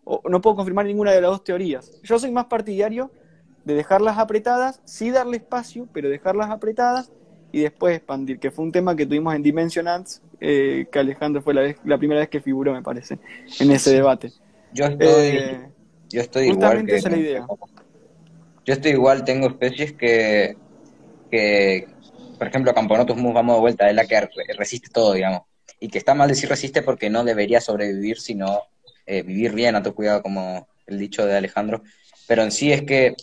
o 0.03 0.21
no 0.29 0.41
puedo 0.41 0.55
confirmar 0.55 0.85
ninguna 0.85 1.11
de 1.11 1.21
las 1.21 1.31
dos 1.31 1.43
teorías. 1.43 1.99
Yo 2.03 2.19
soy 2.19 2.31
más 2.31 2.45
partidario 2.45 3.11
de 3.63 3.73
dejarlas 3.73 4.17
apretadas, 4.17 4.81
sí 4.85 5.11
darle 5.11 5.37
espacio, 5.37 5.87
pero 5.91 6.09
dejarlas 6.09 6.49
apretadas 6.49 7.11
y 7.51 7.61
después 7.61 7.95
expandir, 7.95 8.39
que 8.39 8.51
fue 8.51 8.65
un 8.65 8.71
tema 8.71 8.95
que 8.95 9.05
tuvimos 9.05 9.33
en 9.33 9.41
Dimensionals, 9.41 10.21
eh, 10.39 10.87
que 10.91 10.99
Alejandro 10.99 11.41
fue 11.41 11.53
la, 11.53 11.75
la 11.83 11.97
primera 11.97 12.19
vez 12.19 12.29
que 12.29 12.41
figuró, 12.41 12.73
me 12.73 12.83
parece, 12.83 13.19
en 13.59 13.71
ese 13.71 13.91
debate. 13.91 14.33
Yo 14.75 14.87
estoy, 14.87 15.37
eh, 15.37 15.69
yo 16.09 16.19
estoy 16.19 16.49
igual. 16.49 16.85
Que, 16.85 16.99
Yo 18.65 18.73
estoy 18.73 18.91
igual, 18.91 19.23
tengo 19.23 19.47
especies 19.47 19.93
que, 19.93 20.57
que 21.31 21.87
por 22.37 22.47
ejemplo, 22.47 22.73
Camponotus 22.73 23.15
mus, 23.15 23.33
vamos 23.33 23.55
de 23.55 23.61
vuelta, 23.61 23.89
es 23.89 23.95
la 23.95 24.05
que 24.05 24.27
resiste 24.57 24.89
todo, 24.91 25.13
digamos. 25.13 25.43
Y 25.79 25.87
que 25.87 25.97
está 25.97 26.13
mal 26.13 26.27
decir 26.27 26.49
resiste 26.49 26.81
porque 26.81 27.09
no 27.09 27.23
debería 27.23 27.61
sobrevivir, 27.61 28.19
sino 28.19 28.63
eh, 29.05 29.21
vivir 29.21 29.53
bien, 29.53 29.77
a 29.77 29.83
tu 29.83 29.95
cuidado, 29.95 30.21
como 30.21 30.67
el 30.87 30.99
dicho 30.99 31.25
de 31.25 31.37
Alejandro. 31.37 31.81
Pero 32.27 32.43
en 32.43 32.51
sí 32.51 32.73
es 32.73 32.81
que 32.81 33.15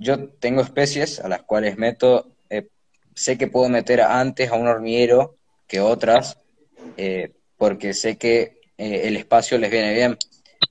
yo 0.00 0.30
tengo 0.30 0.62
especies 0.62 1.20
a 1.20 1.28
las 1.28 1.42
cuales 1.42 1.78
meto, 1.78 2.32
eh, 2.50 2.66
sé 3.14 3.38
que 3.38 3.46
puedo 3.46 3.68
meter 3.68 4.00
antes 4.00 4.50
a 4.50 4.56
un 4.56 4.66
hormiguero 4.66 5.36
que 5.68 5.78
otras, 5.78 6.38
porque 7.56 7.94
sé 7.94 8.16
que 8.16 8.58
el 8.76 9.16
espacio 9.16 9.58
les 9.58 9.70
viene 9.70 9.94
bien 9.94 10.18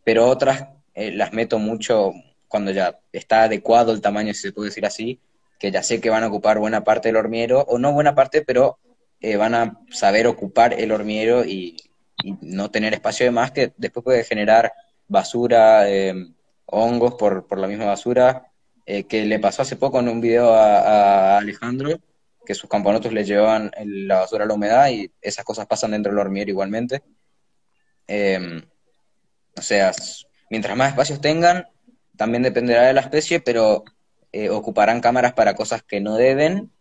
pero 0.04 0.28
otras 0.28 0.68
eh, 0.94 1.12
las 1.12 1.34
meto 1.34 1.60
mucho, 1.60 2.14
cuando 2.48 2.72
ya 2.72 3.00
está 3.12 3.44
adecuado 3.44 3.92
el 3.92 4.02
tamaño, 4.02 4.34
si 4.34 4.42
se 4.42 4.52
puede 4.52 4.70
decir 4.70 4.86
así, 4.86 5.20
que 5.60 5.72
ya 5.72 5.84
sé 5.84 6.02
que 6.02 6.10
van 6.10 6.24
a 6.24 6.28
ocupar 6.28 6.60
buena 6.60 6.84
parte 6.84 7.10
del 7.10 7.18
hormiguero, 7.18 7.62
o 7.62 7.78
no 7.78 7.94
buena 7.94 8.16
parte, 8.16 8.42
pero 8.42 8.80
eh, 9.22 9.38
van 9.38 9.54
a 9.54 9.80
saber 9.92 10.26
ocupar 10.26 10.74
el 10.74 10.92
hormiguero 10.92 11.46
y, 11.46 11.78
no 12.42 12.70
tener 12.70 12.94
espacio 12.94 13.26
de 13.26 13.32
más 13.32 13.52
que 13.52 13.74
después 13.78 14.04
puede 14.04 14.24
generar 14.24 14.74
basura, 15.08 15.90
eh, 15.90 16.14
hongos 16.68 17.16
por, 17.16 17.48
por, 17.48 17.58
la 17.58 17.68
misma 17.68 17.86
basura, 17.86 18.52
eh, 18.86 19.06
que 19.06 19.26
le 19.26 19.40
pasó 19.40 19.64
hace 19.64 19.76
poco 19.76 20.00
en 20.00 20.08
un 20.08 20.22
video 20.22 20.54
a, 20.54 21.40
Alejandro, 21.40 22.00
que 22.46 22.54
sus 22.54 22.70
camponotos 22.70 23.12
le 23.12 23.24
llevaban 23.24 23.72
la 23.84 24.20
basura 24.20 24.44
a 24.44 24.48
la 24.48 24.54
humedad 24.54 24.90
y 24.90 25.12
esas 25.20 25.44
cosas 25.46 25.66
pasan 25.66 25.92
dentro 25.92 26.12
del 26.12 26.20
hormiguero 26.20 26.52
igualmente. 26.52 27.02
O 29.62 29.64
sea, 29.64 29.92
mientras 30.50 30.76
más 30.76 30.90
espacios 30.90 31.22
tengan, 31.22 31.68
también 32.18 32.44
dependerá 32.44 32.84
de 32.84 32.94
la 32.94 33.02
especie, 33.02 33.40
pero 33.40 33.84
ocuparán 34.50 35.02
cámaras 35.02 35.34
para 35.34 35.56
cosas 35.56 35.84
que 35.84 36.00
no 36.02 36.16
deben 36.16 36.72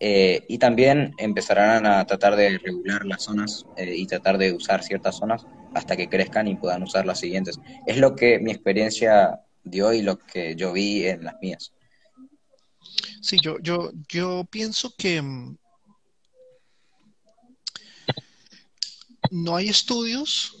eh, 0.00 0.44
y 0.48 0.58
también 0.58 1.14
empezarán 1.18 1.86
a 1.86 2.04
tratar 2.04 2.36
de 2.36 2.58
regular 2.58 3.04
las 3.06 3.22
zonas 3.22 3.64
eh, 3.76 3.94
y 3.96 4.06
tratar 4.06 4.38
de 4.38 4.52
usar 4.52 4.82
ciertas 4.82 5.16
zonas 5.16 5.46
hasta 5.72 5.96
que 5.96 6.08
crezcan 6.08 6.48
y 6.48 6.56
puedan 6.56 6.82
usar 6.82 7.06
las 7.06 7.20
siguientes. 7.20 7.58
Es 7.86 7.98
lo 7.98 8.16
que 8.16 8.38
mi 8.38 8.50
experiencia 8.50 9.40
dio 9.62 9.92
y 9.92 10.02
lo 10.02 10.18
que 10.18 10.56
yo 10.56 10.72
vi 10.72 11.06
en 11.06 11.24
las 11.24 11.34
mías. 11.40 11.72
Sí, 13.22 13.38
yo, 13.42 13.58
yo, 13.60 13.92
yo 14.08 14.44
pienso 14.50 14.94
que 14.96 15.22
mm, 15.22 15.56
no 19.30 19.56
hay 19.56 19.68
estudios, 19.68 20.56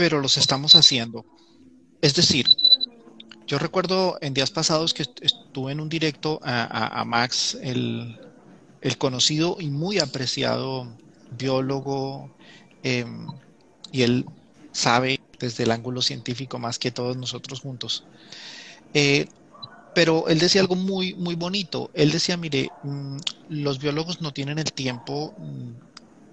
pero 0.00 0.22
los 0.22 0.38
estamos 0.38 0.76
haciendo. 0.76 1.26
Es 2.00 2.14
decir, 2.14 2.46
yo 3.46 3.58
recuerdo 3.58 4.16
en 4.22 4.32
días 4.32 4.50
pasados 4.50 4.94
que 4.94 5.04
estuve 5.20 5.72
en 5.72 5.80
un 5.80 5.90
directo 5.90 6.40
a, 6.42 7.04
Max, 7.04 7.58
el, 7.60 8.18
conocido 8.96 9.58
y 9.60 9.68
muy 9.68 9.98
apreciado 9.98 10.88
biólogo, 11.36 12.34
em, 12.82 13.26
y 13.92 14.00
él 14.00 14.24
sabe 14.72 15.20
desde 15.38 15.64
el 15.64 15.70
ángulo 15.70 16.00
científico 16.00 16.58
más 16.58 16.78
que 16.78 16.90
todos 16.90 17.18
nosotros 17.18 17.60
juntos. 17.60 18.04
Eh, 18.94 19.28
pero 19.94 20.28
él 20.28 20.38
decía 20.38 20.62
algo 20.62 20.76
muy, 20.76 21.12
muy 21.12 21.34
bonito. 21.34 21.90
Él 21.92 22.10
decía, 22.10 22.38
mire, 22.38 22.70
mm, 22.84 23.18
los 23.50 23.78
biólogos 23.78 24.22
no 24.22 24.32
tienen 24.32 24.58
el 24.58 24.72
tiempo 24.72 25.34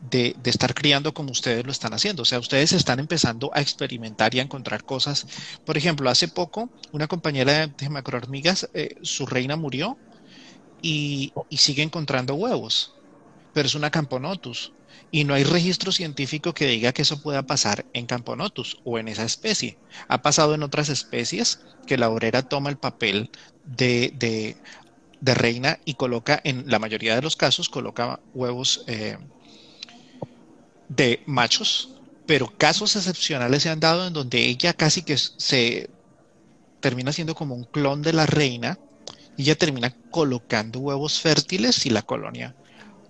de, 0.01 0.35
estar 0.45 0.73
criando 0.73 1.13
como 1.13 1.31
ustedes 1.31 1.65
lo 1.65 1.71
están 1.71 1.93
haciendo. 1.93 2.23
O 2.23 2.25
sea, 2.25 2.39
ustedes 2.39 2.73
están 2.73 2.99
empezando 2.99 3.51
a 3.53 3.61
experimentar 3.61 4.33
y 4.35 4.39
a 4.39 4.43
encontrar 4.43 4.83
cosas. 4.83 5.27
Por 5.65 5.77
ejemplo, 5.77 6.09
hace 6.09 6.27
poco, 6.27 6.69
una 6.91 7.07
compañera 7.07 7.67
de 7.67 7.89
macrohormigas, 7.89 8.69
eh, 8.73 8.95
su 9.01 9.25
reina 9.25 9.55
murió 9.55 9.97
y, 10.81 11.33
sigue 11.51 11.83
encontrando 11.83 12.35
huevos, 12.35 12.95
pero 13.53 13.67
es 13.67 13.75
una 13.75 13.91
Camponotus. 13.91 14.73
Y 15.11 15.23
no 15.23 15.33
hay 15.33 15.43
registro 15.43 15.91
científico 15.91 16.53
que 16.53 16.67
diga 16.67 16.91
que 16.91 17.03
eso 17.03 17.21
pueda 17.21 17.43
pasar 17.43 17.85
en 17.93 18.07
Camponotus 18.07 18.79
o 18.83 18.99
en 18.99 19.07
esa 19.07 19.23
especie. 19.23 19.77
Ha 20.07 20.21
pasado 20.21 20.53
en 20.53 20.63
otras 20.63 20.89
especies 20.89 21.61
que 21.85 21.97
la 21.97 22.09
obrera 22.09 22.43
toma 22.43 22.69
el 22.69 22.77
papel 22.77 23.29
de, 23.63 24.13
de, 25.21 25.33
reina 25.33 25.79
y 25.85 25.93
coloca, 25.93 26.41
en 26.43 26.69
la 26.69 26.79
mayoría 26.79 27.15
de 27.15 27.21
los 27.21 27.35
casos, 27.35 27.69
coloca 27.69 28.19
huevos 28.33 28.83
eh, 28.87 29.17
de 30.89 31.21
machos, 31.25 31.89
pero 32.25 32.53
casos 32.57 32.95
excepcionales 32.95 33.63
se 33.63 33.69
han 33.69 33.79
dado 33.79 34.07
en 34.07 34.13
donde 34.13 34.45
ella 34.45 34.73
casi 34.73 35.01
que 35.01 35.17
se 35.17 35.89
termina 36.79 37.11
siendo 37.11 37.35
como 37.35 37.55
un 37.55 37.63
clon 37.63 38.01
de 38.01 38.13
la 38.13 38.25
reina 38.25 38.77
y 39.35 39.43
ella 39.43 39.57
termina 39.57 39.95
colocando 40.11 40.79
huevos 40.79 41.19
fértiles 41.19 41.85
y 41.85 41.89
la 41.89 42.01
colonia 42.01 42.55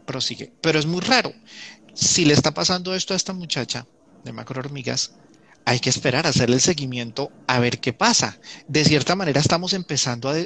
prosigue. 0.05 0.51
Pero 0.61 0.79
es 0.79 0.85
muy 0.85 1.01
raro. 1.01 1.33
Si 1.93 2.25
le 2.25 2.33
está 2.33 2.53
pasando 2.53 2.93
esto 2.93 3.13
a 3.13 3.17
esta 3.17 3.33
muchacha 3.33 3.85
de 4.23 4.33
macro 4.33 4.59
hormigas, 4.59 5.13
hay 5.65 5.79
que 5.79 5.89
esperar 5.89 6.25
a 6.25 6.29
hacerle 6.29 6.55
el 6.55 6.61
seguimiento 6.61 7.31
a 7.47 7.59
ver 7.59 7.79
qué 7.79 7.93
pasa. 7.93 8.37
De 8.67 8.85
cierta 8.85 9.15
manera 9.15 9.41
estamos 9.41 9.73
empezando 9.73 10.29
a... 10.29 10.37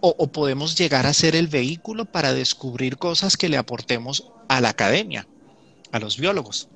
o, 0.00 0.14
o 0.18 0.26
podemos 0.32 0.76
llegar 0.76 1.06
a 1.06 1.12
ser 1.12 1.36
el 1.36 1.48
vehículo 1.48 2.06
para 2.06 2.32
descubrir 2.32 2.96
cosas 2.96 3.36
que 3.36 3.48
le 3.48 3.56
aportemos 3.56 4.30
a 4.48 4.60
la 4.60 4.70
academia, 4.70 5.26
a 5.92 5.98
los 5.98 6.18
biólogos. 6.18 6.68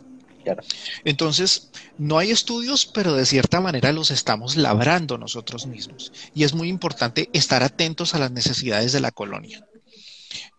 Entonces, 1.05 1.71
no 1.99 2.19
hay 2.19 2.31
estudios, 2.31 2.87
pero 2.87 3.15
de 3.15 3.27
cierta 3.27 3.61
manera 3.61 3.93
los 3.93 4.11
estamos 4.11 4.57
labrando 4.57 5.19
nosotros 5.19 5.67
mismos. 5.67 6.13
Y 6.35 6.45
es 6.45 6.55
muy 6.55 6.69
importante 6.69 7.29
estar 7.33 7.63
atentos 7.63 8.15
a 8.15 8.19
las 8.19 8.31
necesidades 8.31 8.93
de 8.93 9.01
la 9.01 9.11
colonia. 9.11 9.65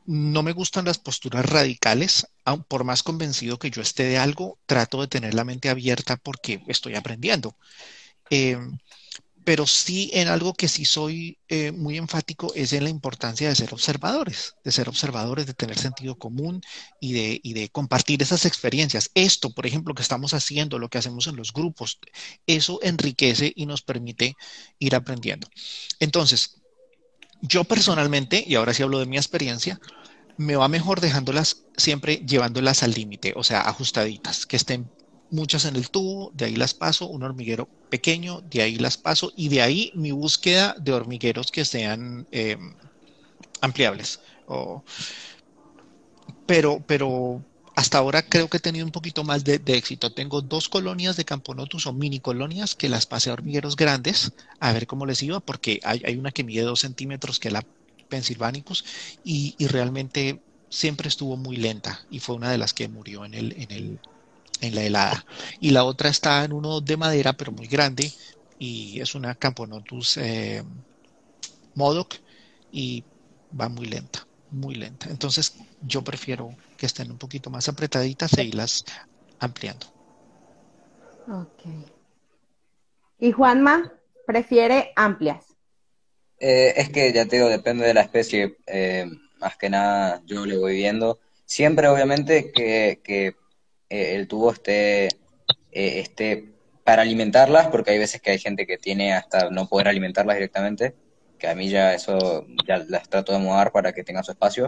No 0.06 0.42
me 0.42 0.54
gustan 0.54 0.86
las 0.86 0.98
posturas 0.98 1.46
radicales, 1.46 2.28
por 2.68 2.84
más 2.84 3.04
convencido 3.04 3.60
que 3.60 3.70
yo 3.70 3.82
esté 3.82 4.04
de 4.06 4.18
algo, 4.18 4.58
trato 4.66 5.02
de 5.02 5.08
tener 5.08 5.34
la 5.36 5.44
mente 5.44 5.70
abierta 5.70 6.18
porque 6.18 6.64
estoy 6.68 6.96
aprendiendo. 6.96 7.56
Eh, 8.32 8.58
pero 9.44 9.66
sí 9.66 10.10
en 10.14 10.28
algo 10.28 10.54
que 10.54 10.68
sí 10.68 10.86
soy 10.86 11.38
eh, 11.48 11.72
muy 11.72 11.98
enfático 11.98 12.52
es 12.56 12.74
en 12.74 12.84
la 12.84 12.90
importancia 12.90 13.50
de 13.50 13.56
ser 13.56 13.74
observadores, 13.74 14.56
de 14.64 14.72
ser 14.72 14.90
observadores, 14.90 15.46
de 15.46 15.54
tener 15.54 15.78
sentido 15.78 16.18
común 16.18 16.62
y 17.00 17.14
de, 17.14 17.40
y 17.44 17.54
de 17.54 17.70
compartir 17.70 18.22
esas 18.22 18.46
experiencias. 18.46 19.12
Esto, 19.16 19.52
por 19.52 19.66
ejemplo, 19.66 19.94
que 19.94 20.02
estamos 20.02 20.34
haciendo, 20.34 20.80
lo 20.80 20.90
que 20.90 20.98
hacemos 20.98 21.28
en 21.28 21.36
los 21.36 21.54
grupos, 21.54 22.00
eso 22.48 22.80
enriquece 22.84 23.54
y 23.56 23.66
nos 23.66 23.82
permite 23.82 24.36
ir 24.78 24.96
aprendiendo. 24.96 25.48
Entonces, 26.00 26.58
yo 27.42 27.64
personalmente, 27.64 28.44
y 28.46 28.56
ahora 28.56 28.74
sí 28.74 28.84
hablo 28.84 29.00
de 29.00 29.06
mi 29.06 29.18
experiencia, 29.18 29.80
me 30.38 30.56
va 30.56 30.68
mejor 30.68 31.02
dejándolas 31.02 31.64
siempre 31.76 32.18
llevándolas 32.18 32.84
al 32.84 32.92
límite, 32.92 33.34
o 33.36 33.44
sea, 33.44 33.62
ajustaditas, 33.62 34.46
que 34.46 34.56
estén 34.56 34.90
muchas 35.32 35.66
en 35.66 35.76
el 35.76 35.90
tubo, 35.90 36.32
de 36.34 36.46
ahí 36.46 36.56
las 36.56 36.74
paso, 36.74 37.08
un 37.08 37.24
hormiguero 37.24 37.68
pequeño, 37.90 38.42
de 38.42 38.62
ahí 38.62 38.76
las 38.78 38.98
paso 38.98 39.32
y 39.36 39.50
de 39.50 39.62
ahí 39.62 39.92
mi 39.96 40.12
búsqueda 40.12 40.76
de 40.80 40.94
hormigueros 40.94 41.52
que 41.52 41.66
sean 41.66 42.28
em, 42.32 42.74
ampliables. 43.62 44.20
pero, 46.46 46.84
pero 46.88 47.44
hasta 47.80 47.98
ahora 47.98 48.24
creo 48.24 48.50
que 48.50 48.58
he 48.58 48.60
tenido 48.60 48.86
un 48.86 48.92
poquito 48.92 49.24
más 49.24 49.46
de, 49.46 49.62
éxito. 49.68 50.12
Tengo 50.12 50.42
dos 50.42 50.68
colonias 50.68 51.16
de 51.16 51.24
Camponotus 51.24 51.88
o 51.88 51.94
mini 51.94 52.20
colonias 52.20 52.76
que 52.76 52.90
las 52.90 53.06
pasé 53.06 53.30
a 53.30 53.34
hormigueros 53.34 53.78
grandes 53.78 54.34
a 54.60 54.74
ver 54.74 54.86
cómo 54.86 55.06
les 55.06 55.24
iba, 55.24 55.40
porque 55.40 55.80
hay, 55.84 56.18
una 56.18 56.32
que 56.32 56.44
mide 56.44 56.64
dos 56.64 56.82
centímetros 56.82 57.40
que 57.40 57.48
es 57.48 57.54
la 57.54 57.64
Pennsylvanicus 58.10 58.84
y, 59.24 59.56
realmente 59.68 60.42
siempre 60.68 61.08
estuvo 61.08 61.38
muy 61.38 61.56
lenta 61.56 62.06
y 62.12 62.20
fue 62.20 62.36
una 62.36 62.52
de 62.52 62.58
las 62.58 62.74
que 62.74 62.90
murió 62.90 63.24
en 63.24 63.34
el, 63.34 64.00
en 64.62 64.76
la 64.76 64.84
helada. 64.84 65.26
Y 65.60 65.72
la 65.72 65.84
otra 65.84 66.10
está 66.10 66.44
en 66.44 66.54
uno 66.54 66.82
de 66.82 66.98
madera, 66.98 67.34
pero 67.34 67.52
muy 67.52 67.68
grande, 67.68 68.12
y 68.58 69.00
es 69.00 69.16
una 69.16 69.36
Camponotus 69.36 70.18
eh, 70.18 70.64
Modoc, 71.76 72.16
y 72.72 73.04
va 73.60 73.70
muy 73.70 73.88
lenta, 73.88 74.28
muy 74.52 74.76
lenta. 74.76 75.10
Entonces 75.10 75.56
yo 75.82 76.04
prefiero 76.04 76.56
que 76.78 76.86
estén 76.86 77.12
un 77.12 77.18
poquito 77.18 77.50
más 77.50 77.68
apretaditas 77.68 78.38
e 78.38 78.44
irlas 78.44 78.84
ampliando. 79.40 79.88
Ok. 81.28 81.64
¿Y 83.20 83.32
Juanma 83.32 83.94
prefiere 84.26 84.92
amplias? 84.96 85.46
Eh, 86.40 86.74
es 86.78 86.90
que 86.90 87.12
ya 87.12 87.26
te 87.26 87.36
digo, 87.36 87.50
depende 87.50 87.86
de 87.86 87.94
la 87.94 88.02
especie. 88.02 88.58
Eh, 88.66 89.06
más 89.40 89.58
que 89.58 89.70
nada 89.70 90.22
yo 90.26 90.46
le 90.46 90.58
voy 90.58 90.76
viendo. 90.76 91.20
Siempre, 91.46 91.88
obviamente, 91.88 92.52
que, 92.52 93.02
que 93.04 93.36
eh, 93.90 94.16
el 94.16 94.28
tubo 94.28 94.52
esté, 94.52 95.10
eh, 95.72 96.50
para 96.84 97.02
alimentarlas, 97.04 97.68
porque 97.68 97.92
hay 97.92 98.00
veces 98.00 98.22
que 98.22 98.32
hay 98.32 98.40
gente 98.40 98.66
que 98.66 98.78
tiene 98.78 99.14
hasta 99.14 99.50
no 99.50 99.68
poder 99.68 99.88
alimentarlas 99.88 100.36
directamente, 100.36 100.96
que 101.38 101.48
a 101.48 101.56
mí 101.56 101.70
ya 101.70 101.94
eso 101.94 102.46
ya 102.68 102.84
las 102.88 103.10
trato 103.10 103.32
de 103.34 103.40
mudar 103.40 103.72
para 103.72 103.94
que 103.94 104.04
tengan 104.04 104.24
su 104.24 104.32
espacio. 104.32 104.68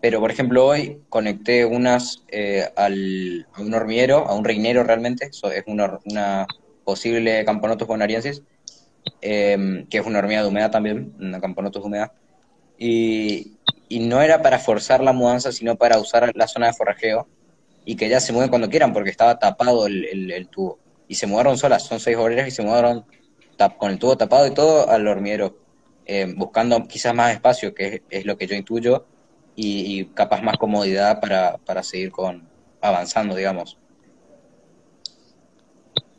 Pero, 0.00 0.20
por 0.20 0.30
ejemplo, 0.30 0.66
hoy 0.66 1.02
conecté 1.08 1.64
unas 1.64 2.24
eh, 2.28 2.68
al, 2.76 3.46
a 3.52 3.60
un 3.60 3.74
hormiguero, 3.74 4.26
a 4.28 4.34
un 4.34 4.44
reinero 4.44 4.84
realmente, 4.84 5.26
eso 5.26 5.50
es 5.50 5.64
una, 5.66 5.98
una 6.04 6.46
posible 6.84 7.44
Camponotus 7.44 7.88
bonariensis, 7.88 8.42
em, 9.20 9.86
que 9.88 9.98
es 9.98 10.06
una 10.06 10.20
hormiga 10.20 10.42
de 10.42 10.48
humedad 10.48 10.70
también, 10.70 11.14
una 11.18 11.40
Camponotus 11.40 11.84
humedad. 11.84 12.12
Y, 12.78 13.58
y 13.88 14.00
no 14.00 14.22
era 14.22 14.42
para 14.42 14.58
forzar 14.58 15.02
la 15.02 15.12
mudanza, 15.12 15.50
sino 15.52 15.76
para 15.76 15.98
usar 15.98 16.32
la 16.36 16.46
zona 16.46 16.68
de 16.68 16.74
forrajeo 16.74 17.26
y 17.88 17.96
que 17.96 18.10
ya 18.10 18.20
se 18.20 18.34
mueven 18.34 18.50
cuando 18.50 18.68
quieran 18.68 18.92
porque 18.92 19.08
estaba 19.08 19.38
tapado 19.38 19.86
el, 19.86 20.48
tubo. 20.50 20.78
Y 21.08 21.14
se 21.14 21.26
mudaron 21.26 21.56
solas, 21.56 21.84
son 21.84 21.98
seis 21.98 22.18
obreras 22.18 22.46
y 22.46 22.50
se 22.50 22.62
mudaron 22.62 23.06
con 23.78 23.90
el 23.90 23.98
tubo 23.98 24.14
tapado 24.14 24.46
y 24.46 24.50
todo 24.50 24.90
al 24.90 25.08
hormiguero, 25.08 25.56
eh, 26.04 26.30
buscando 26.36 26.86
quizás 26.86 27.14
más 27.14 27.32
espacio, 27.32 27.72
que 27.74 28.02
es, 28.10 28.26
lo 28.26 28.36
que 28.36 28.46
yo 28.46 28.56
intuyo, 28.56 29.06
y, 29.56 30.04
capaz 30.12 30.42
más 30.42 30.58
comodidad 30.58 31.18
para, 31.18 31.82
seguir 31.82 32.12
con 32.12 32.46
avanzando, 32.82 33.34
digamos. 33.34 33.78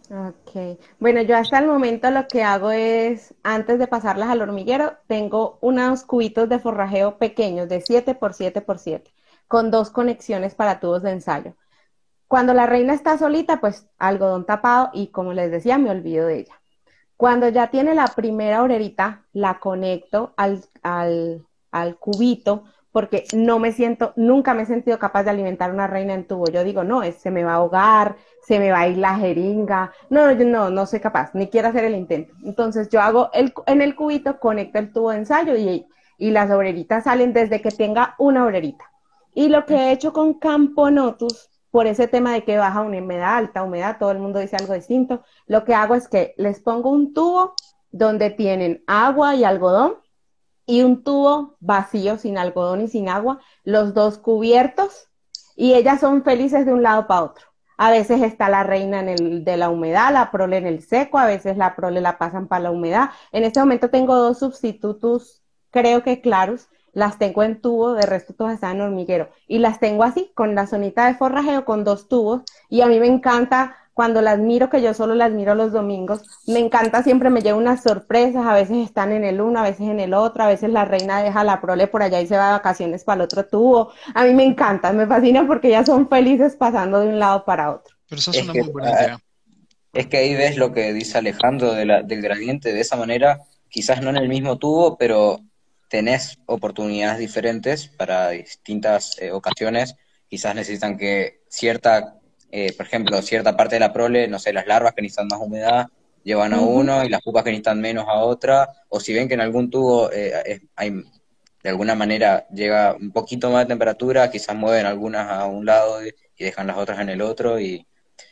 Ok. 0.09 0.79
Bueno, 0.99 1.21
yo 1.21 1.37
hasta 1.37 1.59
el 1.59 1.67
momento 1.67 2.09
lo 2.09 2.27
que 2.27 2.41
hago 2.41 2.71
es, 2.71 3.35
antes 3.43 3.77
de 3.77 3.85
pasarlas 3.85 4.29
al 4.29 4.41
hormiguero, 4.41 4.93
tengo 5.05 5.59
unos 5.61 6.03
cubitos 6.03 6.49
de 6.49 6.57
forrajeo 6.57 7.19
pequeños 7.19 7.69
de 7.69 7.81
7 7.81 8.15
por 8.15 8.33
7 8.33 8.61
por 8.61 8.79
7, 8.79 9.11
con 9.49 9.71
dos 9.71 9.89
conexiones 9.89 10.55
para 10.55 10.79
tubos 10.79 11.01
de 11.03 11.11
ensayo. 11.11 11.55
Cuando 12.27 12.53
la 12.53 12.67
reina 12.67 12.93
está 12.93 13.17
solita, 13.17 13.59
pues 13.59 13.89
algodón 13.97 14.45
tapado 14.45 14.91
y 14.93 15.07
como 15.07 15.33
les 15.33 15.49
decía, 15.51 15.79
me 15.79 15.89
olvido 15.89 16.27
de 16.27 16.41
ella. 16.41 16.61
Cuando 17.17 17.49
ya 17.49 17.67
tiene 17.67 17.95
la 17.95 18.07
primera 18.07 18.61
orerita, 18.61 19.25
la 19.33 19.59
conecto 19.59 20.33
al, 20.37 20.63
al, 20.83 21.45
al 21.71 21.97
cubito 21.97 22.63
porque 22.91 23.25
no 23.33 23.57
me 23.57 23.71
siento, 23.71 24.13
nunca 24.15 24.53
me 24.53 24.63
he 24.63 24.65
sentido 24.67 24.99
capaz 24.99 25.23
de 25.23 25.31
alimentar 25.31 25.71
una 25.71 25.87
reina 25.87 26.13
en 26.13 26.27
tubo. 26.27 26.45
Yo 26.49 26.63
digo, 26.63 26.83
no, 26.83 27.01
se 27.11 27.31
me 27.31 27.43
va 27.43 27.53
a 27.53 27.55
ahogar, 27.55 28.17
se 28.43 28.59
me 28.59 28.71
va 28.71 28.81
a 28.81 28.87
ir 28.87 28.97
la 28.97 29.15
jeringa. 29.15 29.91
No, 30.11 30.31
yo 30.31 30.45
no, 30.45 30.69
no 30.69 30.85
soy 30.85 30.99
capaz, 30.99 31.31
ni 31.33 31.47
quiero 31.47 31.69
hacer 31.69 31.85
el 31.85 31.95
intento. 31.95 32.33
Entonces 32.43 32.89
yo 32.89 33.01
hago 33.01 33.31
el, 33.33 33.51
en 33.65 33.81
el 33.81 33.95
cubito, 33.95 34.39
conecto 34.39 34.77
el 34.77 34.93
tubo 34.93 35.09
de 35.09 35.17
ensayo 35.17 35.55
y, 35.55 35.87
y 36.19 36.31
las 36.31 36.51
obreritas 36.51 37.05
salen 37.05 37.33
desde 37.33 37.61
que 37.61 37.71
tenga 37.71 38.13
una 38.19 38.45
obrerita. 38.45 38.88
Y 39.39 39.47
lo 39.47 39.65
que 39.65 39.73
he 39.73 39.91
hecho 39.93 40.11
con 40.11 40.33
Camponotus, 40.33 41.49
por 41.71 41.87
ese 41.87 42.09
tema 42.09 42.33
de 42.33 42.43
que 42.43 42.57
baja 42.57 42.81
humedad, 42.81 43.37
alta 43.37 43.63
humedad, 43.63 43.95
todo 43.97 44.11
el 44.11 44.19
mundo 44.19 44.39
dice 44.39 44.57
algo 44.57 44.73
distinto, 44.73 45.23
lo 45.47 45.63
que 45.63 45.73
hago 45.73 45.95
es 45.95 46.09
que 46.09 46.33
les 46.35 46.59
pongo 46.59 46.89
un 46.89 47.13
tubo 47.13 47.53
donde 47.89 48.31
tienen 48.31 48.83
agua 48.85 49.35
y 49.35 49.45
algodón 49.45 49.95
y 50.65 50.81
un 50.81 51.05
tubo 51.05 51.55
vacío, 51.61 52.17
sin 52.17 52.37
algodón 52.37 52.81
y 52.81 52.89
sin 52.89 53.07
agua, 53.07 53.39
los 53.63 53.93
dos 53.93 54.17
cubiertos, 54.17 55.07
y 55.55 55.73
ellas 55.73 56.01
son 56.01 56.25
felices 56.25 56.65
de 56.65 56.73
un 56.73 56.83
lado 56.83 57.07
para 57.07 57.23
otro. 57.23 57.45
A 57.77 57.91
veces 57.91 58.21
está 58.21 58.49
la 58.49 58.63
reina 58.63 58.99
en 58.99 59.07
el, 59.07 59.45
de 59.45 59.55
la 59.55 59.69
humedad, 59.69 60.11
la 60.11 60.31
prole 60.31 60.57
en 60.57 60.67
el 60.67 60.81
seco, 60.81 61.17
a 61.17 61.25
veces 61.25 61.55
la 61.55 61.77
prole 61.77 62.01
la 62.01 62.17
pasan 62.17 62.49
para 62.49 62.63
la 62.63 62.71
humedad. 62.71 63.11
En 63.31 63.45
este 63.45 63.61
momento 63.61 63.89
tengo 63.89 64.17
dos 64.17 64.39
sustitutos, 64.39 65.41
creo 65.71 66.03
que 66.03 66.19
claros, 66.19 66.67
las 66.93 67.17
tengo 67.17 67.43
en 67.43 67.61
tubo, 67.61 67.93
de 67.93 68.05
resto 68.05 68.33
todas 68.33 68.53
están 68.53 68.77
en 68.77 68.81
hormiguero. 68.81 69.29
Y 69.47 69.59
las 69.59 69.79
tengo 69.79 70.03
así, 70.03 70.31
con 70.33 70.55
la 70.55 70.67
zonita 70.67 71.07
de 71.07 71.15
forrajeo, 71.15 71.65
con 71.65 71.83
dos 71.83 72.07
tubos. 72.07 72.43
Y 72.69 72.81
a 72.81 72.87
mí 72.87 72.99
me 72.99 73.07
encanta 73.07 73.75
cuando 73.99 74.21
las 74.21 74.39
miro, 74.39 74.69
que 74.69 74.81
yo 74.81 74.93
solo 74.93 75.13
las 75.13 75.29
miro 75.29 75.55
los 75.55 75.73
domingos, 75.73 76.21
me 76.47 76.59
encanta, 76.59 77.03
siempre 77.03 77.29
me 77.29 77.41
llevo 77.41 77.59
unas 77.59 77.83
sorpresas, 77.83 78.45
a 78.45 78.53
veces 78.53 78.77
están 78.77 79.11
en 79.11 79.25
el 79.25 79.41
uno, 79.41 79.59
a 79.59 79.63
veces 79.63 79.89
en 79.89 79.99
el 79.99 80.13
otro, 80.13 80.41
a 80.41 80.47
veces 80.47 80.69
la 80.69 80.85
reina 80.85 81.21
deja 81.21 81.43
la 81.43 81.59
prole 81.59 81.87
por 81.87 82.01
allá 82.01 82.21
y 82.21 82.25
se 82.27 82.37
va 82.37 82.45
de 82.45 82.51
vacaciones 82.53 83.03
para 83.03 83.17
el 83.17 83.21
otro 83.23 83.45
tubo. 83.45 83.91
A 84.13 84.23
mí 84.23 84.33
me 84.33 84.45
encanta, 84.45 84.93
me 84.93 85.05
fascina 85.05 85.45
porque 85.45 85.67
ellas 85.67 85.85
son 85.85 86.07
felices 86.07 86.55
pasando 86.55 87.01
de 87.01 87.09
un 87.09 87.19
lado 87.19 87.43
para 87.43 87.71
otro. 87.71 87.93
Pero 88.07 88.19
eso 88.19 88.31
es, 88.31 88.41
una 88.43 88.53
muy 88.53 88.69
buena 88.69 88.91
idea. 88.91 89.19
Es 89.91 90.07
que 90.07 90.15
ahí 90.15 90.33
ves 90.33 90.55
lo 90.55 90.71
que 90.71 90.93
dice 90.93 91.17
Alejandro 91.17 91.73
de 91.73 91.85
la, 91.85 92.01
del 92.01 92.21
gradiente, 92.21 92.71
de 92.71 92.79
esa 92.79 92.95
manera, 92.95 93.41
quizás 93.67 94.01
no 94.01 94.11
en 94.11 94.15
el 94.15 94.29
mismo 94.29 94.57
tubo, 94.57 94.97
pero 94.97 95.41
tenés 95.89 96.39
oportunidades 96.45 97.19
diferentes 97.19 97.87
para 97.87 98.29
distintas 98.29 99.17
eh, 99.19 99.31
ocasiones. 99.31 99.95
Quizás 100.29 100.55
necesitan 100.55 100.97
que 100.97 101.41
cierta 101.49 102.19
eh, 102.51 102.73
por 102.75 102.85
ejemplo, 102.85 103.21
cierta 103.21 103.55
parte 103.55 103.75
de 103.75 103.81
la 103.81 103.93
prole, 103.93 104.27
no 104.27 104.39
sé, 104.39 104.53
las 104.53 104.65
larvas 104.65 104.93
que 104.93 105.01
necesitan 105.01 105.27
más 105.27 105.39
humedad 105.39 105.87
llevan 106.23 106.53
a 106.53 106.61
uno 106.61 107.03
y 107.03 107.09
las 107.09 107.21
pupas 107.21 107.43
que 107.43 107.51
necesitan 107.51 107.79
menos 107.79 108.05
a 108.07 108.15
otra, 108.19 108.67
o 108.89 108.99
si 108.99 109.13
ven 109.13 109.27
que 109.27 109.35
en 109.35 109.41
algún 109.41 109.69
tubo 109.69 110.11
eh, 110.11 110.61
hay, 110.75 110.91
de 111.63 111.69
alguna 111.69 111.95
manera 111.95 112.47
llega 112.49 112.95
un 112.95 113.11
poquito 113.11 113.49
más 113.49 113.65
de 113.65 113.69
temperatura, 113.69 114.29
quizás 114.31 114.55
mueven 114.55 114.85
algunas 114.85 115.29
a 115.29 115.45
un 115.45 115.65
lado 115.65 116.05
y, 116.05 116.13
dejan 116.37 116.67
las 116.67 116.77
otras 116.77 116.99
en 116.99 117.09
el 117.09 117.21
otro 117.21 117.59
y 117.59 117.85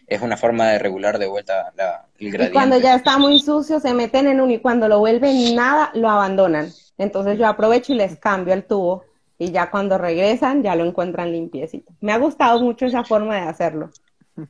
es 0.08 0.22
una 0.22 0.38
forma 0.38 0.70
de 0.70 0.80
regular 0.80 1.20
de 1.20 1.28
vuelta 1.28 1.74
la, 1.76 2.08
el 2.18 2.32
gradiente. 2.32 2.52
Y 2.52 2.54
cuando 2.54 2.80
ya 2.80 2.96
está 2.96 3.18
muy 3.18 3.40
sucio 3.40 3.80
se 3.82 3.94
meten 3.94 4.28
en 4.28 4.40
uno 4.40 4.54
y 4.54 4.60
cuando 4.60 4.88
lo 4.88 5.00
vuelven 5.00 5.54
nada 5.54 5.92
lo 5.94 6.10
abandonan. 6.10 6.72
Entonces 6.98 7.38
yo 7.38 7.46
aprovecho 7.46 7.94
y 7.94 7.98
les 7.98 8.18
cambio 8.18 8.54
el 8.54 8.64
tubo 8.64 9.04
y 9.38 9.52
ya 9.52 9.70
cuando 9.70 9.98
regresan 9.98 10.64
ya 10.64 10.76
lo 10.76 10.86
encuentran 10.86 11.32
limpiecito. 11.32 11.92
Me 12.00 12.14
ha 12.14 12.18
gustado 12.18 12.62
mucho 12.62 12.86
esa 12.86 13.04
forma 13.04 13.36
de 13.36 13.42
hacerlo. 13.42 13.92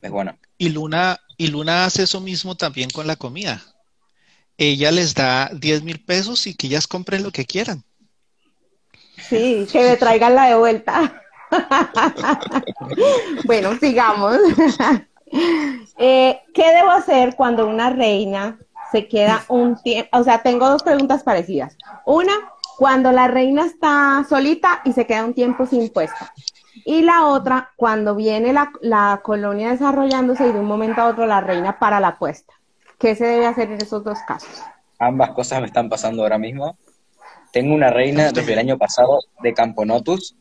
Es 0.00 0.10
bueno. 0.10 0.38
Y 0.56 0.68
Luna, 0.68 1.18
y 1.36 1.48
Luna 1.48 1.84
hace 1.86 2.04
eso 2.04 2.20
mismo 2.20 2.54
también 2.54 2.90
con 2.90 3.06
la 3.06 3.16
comida. 3.16 3.60
Ella 4.56 4.92
les 4.92 5.14
da 5.14 5.50
10 5.52 5.82
mil 5.82 6.00
pesos 6.00 6.46
y 6.46 6.54
que 6.54 6.68
ellas 6.68 6.86
compren 6.86 7.22
lo 7.22 7.32
que 7.32 7.44
quieran. 7.44 7.82
Sí, 9.16 9.66
que 9.70 9.82
me 9.82 9.96
traigan 9.96 10.34
la 10.34 10.48
de 10.48 10.54
vuelta. 10.54 11.22
bueno, 13.44 13.76
sigamos. 13.78 14.36
Eh, 16.00 16.42
¿Qué 16.54 16.62
debo 16.76 16.92
hacer 16.92 17.34
cuando 17.34 17.66
una 17.66 17.90
reina 17.90 18.56
se 18.92 19.08
queda 19.08 19.44
un 19.48 19.82
tiempo? 19.82 20.16
O 20.16 20.22
sea, 20.22 20.42
tengo 20.42 20.70
dos 20.70 20.84
preguntas 20.84 21.24
parecidas. 21.24 21.76
Una, 22.06 22.32
cuando 22.78 23.10
la 23.10 23.26
reina 23.26 23.66
está 23.66 24.24
solita 24.28 24.80
y 24.84 24.92
se 24.92 25.06
queda 25.08 25.24
un 25.24 25.34
tiempo 25.34 25.66
sin 25.66 25.88
puesta. 25.88 26.32
Y 26.84 27.02
la 27.02 27.26
otra, 27.26 27.72
cuando 27.74 28.14
viene 28.14 28.52
la, 28.52 29.20
colonia 29.24 29.70
desarrollándose 29.70 30.46
y 30.46 30.52
de 30.52 30.60
un 30.60 30.66
momento 30.66 31.00
a 31.00 31.08
otro 31.08 31.26
la 31.26 31.40
reina 31.40 31.80
para 31.80 31.98
la 31.98 32.16
puesta. 32.18 32.54
¿Qué 32.98 33.16
se 33.16 33.26
debe 33.26 33.46
hacer 33.46 33.72
en 33.72 33.82
esos 33.82 34.04
dos 34.04 34.18
casos? 34.26 34.62
Ambas 35.00 35.30
cosas 35.30 35.60
me 35.60 35.66
están 35.66 35.88
pasando 35.88 36.22
ahora 36.22 36.38
mismo. 36.38 36.78
Tengo 37.52 37.74
una 37.74 37.90
reina 37.90 38.30
desde 38.30 38.52
el 38.52 38.58
año 38.60 38.78
pasado 38.78 39.18
de 39.42 39.54
Camponotus, 39.54 40.36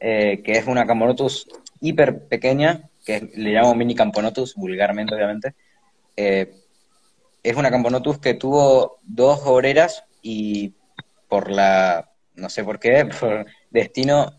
eh, 0.00 0.42
que 0.44 0.52
es 0.52 0.66
una 0.66 0.86
Camponotus 0.86 1.48
hiper 1.80 2.26
pequeña, 2.28 2.90
que 3.08 3.30
le 3.36 3.52
llamo 3.52 3.74
mini 3.74 3.94
Camponotus, 3.94 4.54
vulgarmente 4.54 5.14
obviamente. 5.14 5.54
Eh, 6.14 6.52
es 7.42 7.56
una 7.56 7.70
Camponotus 7.70 8.18
que 8.18 8.34
tuvo 8.34 8.98
dos 9.02 9.40
obreras 9.46 10.04
y 10.20 10.74
por 11.26 11.50
la, 11.50 12.10
no 12.34 12.50
sé 12.50 12.64
por 12.64 12.78
qué, 12.78 13.06
por 13.20 13.46
destino 13.70 14.34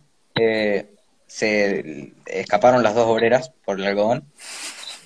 se 1.26 2.14
escaparon 2.28 2.84
las 2.84 2.94
dos 2.94 3.08
obreras 3.08 3.52
por 3.66 3.80
el 3.80 3.88
algodón 3.88 4.32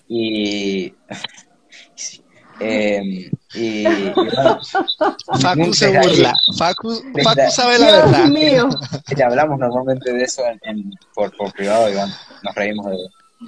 y 0.10 0.94
eh, 2.60 3.32
y, 3.54 3.84
Facu 5.42 5.74
se 5.74 5.98
burla 5.98 6.36
Facu, 6.58 7.02
sabe 7.50 7.80
la 7.80 7.92
verdad 7.92 8.26
mío. 8.26 8.70
hablamos 9.26 9.58
normalmente 9.58 10.12
de 10.12 10.24
eso 10.24 10.44
por, 11.16 11.32
privado 11.54 11.90
y 11.90 11.94
nos 11.96 12.56
reímos 12.56 12.88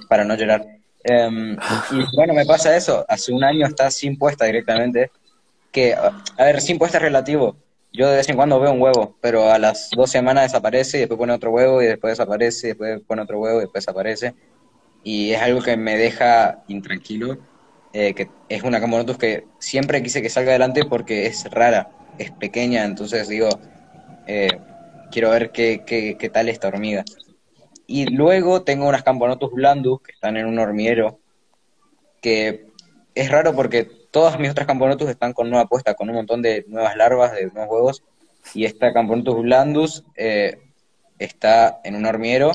para 0.08 0.24
no 0.24 0.34
llorar. 0.34 0.66
Em, 1.04 1.56
y 1.90 2.16
bueno 2.16 2.34
me 2.34 2.44
pasa 2.44 2.76
eso. 2.76 3.04
Hace 3.08 3.32
un 3.32 3.44
año 3.44 3.66
está 3.66 3.90
sin 3.90 4.18
puesta 4.18 4.44
directamente 4.44 5.10
que 5.76 5.94
a 5.94 6.12
ver 6.38 6.60
sin 6.60 6.78
puesta 6.78 6.96
es 6.96 7.02
relativo. 7.02 7.56
Yo 7.92 8.08
de 8.08 8.16
vez 8.16 8.28
en 8.28 8.36
cuando 8.36 8.58
veo 8.60 8.72
un 8.72 8.80
huevo, 8.80 9.16
pero 9.20 9.50
a 9.50 9.58
las 9.58 9.90
dos 9.90 10.10
semanas 10.10 10.44
desaparece 10.44 10.96
y 10.96 11.00
después 11.00 11.18
pone 11.18 11.32
otro 11.32 11.50
huevo 11.50 11.82
y 11.82 11.86
después 11.86 12.12
desaparece 12.12 12.66
y 12.66 12.70
después 12.70 13.00
pone 13.06 13.22
otro 13.22 13.38
huevo 13.38 13.58
y 13.58 13.60
después 13.62 13.84
desaparece. 13.84 14.34
Y 15.04 15.32
es 15.32 15.40
algo 15.40 15.62
que 15.62 15.76
me 15.76 15.96
deja 15.96 16.62
intranquilo, 16.68 17.38
eh, 17.92 18.12
que 18.14 18.28
es 18.48 18.62
una 18.62 18.80
Camonotus 18.80 19.18
que 19.18 19.46
siempre 19.58 20.02
quise 20.02 20.20
que 20.20 20.30
salga 20.30 20.50
adelante 20.50 20.84
porque 20.84 21.26
es 21.26 21.50
rara, 21.50 21.90
es 22.18 22.30
pequeña, 22.32 22.84
entonces 22.84 23.28
digo, 23.28 23.48
eh, 24.26 24.58
quiero 25.10 25.30
ver 25.30 25.50
qué, 25.52 25.82
qué, 25.86 26.16
qué, 26.18 26.28
tal 26.28 26.48
esta 26.48 26.68
hormiga. 26.68 27.04
Y 27.86 28.06
luego 28.06 28.62
tengo 28.62 28.88
unas 28.88 29.02
Camponotus 29.02 29.52
blandus 29.52 30.02
que 30.02 30.12
están 30.12 30.36
en 30.36 30.46
un 30.46 30.58
hormiguero, 30.58 31.20
que 32.20 32.66
es 33.14 33.30
raro 33.30 33.54
porque 33.54 33.84
todas 33.84 34.38
mis 34.38 34.50
otras 34.50 34.66
Camponotus 34.66 35.08
están 35.08 35.32
con 35.32 35.50
nueva 35.50 35.66
puesta, 35.66 35.94
con 35.94 36.08
un 36.08 36.16
montón 36.16 36.42
de 36.42 36.64
nuevas 36.68 36.96
larvas, 36.96 37.32
de 37.32 37.46
nuevos 37.46 37.70
huevos, 37.70 38.02
y 38.54 38.64
esta 38.64 38.92
Camponotus 38.92 39.42
blandus 39.42 40.04
eh, 40.16 40.58
está 41.18 41.80
en 41.84 41.96
un 41.96 42.06
hormiguero, 42.06 42.52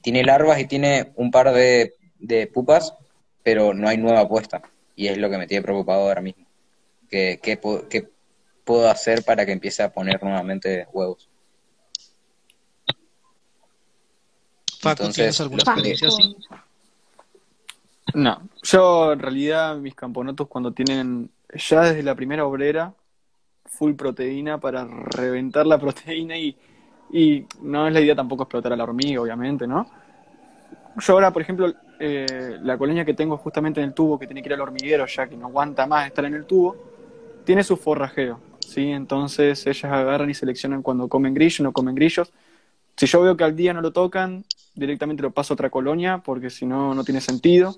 tiene 0.00 0.24
larvas 0.24 0.60
y 0.60 0.66
tiene 0.66 1.12
un 1.16 1.30
par 1.30 1.52
de, 1.52 1.94
pupas, 2.52 2.94
pero 3.42 3.74
no 3.74 3.88
hay 3.88 3.98
nueva 3.98 4.28
puesta, 4.28 4.62
y 4.94 5.08
es 5.08 5.18
lo 5.18 5.30
que 5.30 5.38
me 5.38 5.46
tiene 5.46 5.62
preocupado 5.62 6.02
ahora 6.02 6.20
mismo. 6.20 6.46
¿Qué, 7.08 7.40
qué, 7.42 7.58
puedo 8.64 8.88
hacer 8.88 9.24
para 9.24 9.44
que 9.44 9.52
empiece 9.52 9.82
a 9.82 9.92
poner 9.92 10.22
nuevamente 10.22 10.86
huevos? 10.92 11.28
Entonces, 14.84 15.14
¿tienes 15.14 15.40
alguna 15.40 15.62
experiencia 15.62 16.08
así? 16.08 16.36
No, 18.14 18.42
yo 18.62 19.12
en 19.12 19.18
realidad 19.20 19.76
mis 19.76 19.94
camponotos 19.94 20.48
cuando 20.48 20.72
tienen 20.72 21.30
ya 21.54 21.82
desde 21.82 22.02
la 22.02 22.14
primera 22.14 22.44
obrera 22.44 22.94
full 23.64 23.94
proteína 23.94 24.58
para 24.58 24.84
reventar 24.84 25.66
la 25.66 25.78
proteína 25.80 26.36
y, 26.36 26.56
y 27.12 27.46
no 27.62 27.86
es 27.86 27.92
la 27.94 28.00
idea 28.00 28.14
tampoco 28.14 28.42
explotar 28.44 28.72
a 28.72 28.76
la 28.76 28.84
hormiga, 28.84 29.20
obviamente, 29.20 29.66
¿no? 29.66 29.86
Yo 30.98 31.14
ahora, 31.14 31.32
por 31.32 31.42
ejemplo, 31.42 31.72
eh, 31.98 32.58
la 32.62 32.76
colonia 32.76 33.04
que 33.04 33.14
tengo 33.14 33.36
justamente 33.38 33.80
en 33.80 33.88
el 33.88 33.94
tubo, 33.94 34.18
que 34.18 34.26
tiene 34.26 34.42
que 34.42 34.48
ir 34.48 34.54
al 34.54 34.60
hormiguero 34.60 35.06
ya 35.06 35.26
que 35.26 35.36
no 35.36 35.46
aguanta 35.46 35.86
más 35.86 36.06
estar 36.06 36.24
en 36.24 36.34
el 36.34 36.44
tubo, 36.44 36.76
tiene 37.44 37.64
su 37.64 37.76
forrajeo, 37.76 38.40
¿sí? 38.60 38.90
Entonces 38.90 39.66
ellas 39.66 39.84
agarran 39.84 40.28
y 40.28 40.34
seleccionan 40.34 40.82
cuando 40.82 41.08
comen 41.08 41.32
grillos, 41.32 41.60
no 41.60 41.72
comen 41.72 41.94
grillos. 41.94 42.30
Si 42.96 43.06
yo 43.06 43.22
veo 43.22 43.36
que 43.36 43.44
al 43.44 43.56
día 43.56 43.72
no 43.72 43.80
lo 43.80 43.92
tocan, 43.92 44.44
directamente 44.74 45.22
lo 45.22 45.32
paso 45.32 45.52
a 45.52 45.56
otra 45.56 45.70
colonia, 45.70 46.22
porque 46.24 46.50
si 46.50 46.66
no, 46.66 46.94
no 46.94 47.04
tiene 47.04 47.20
sentido. 47.20 47.76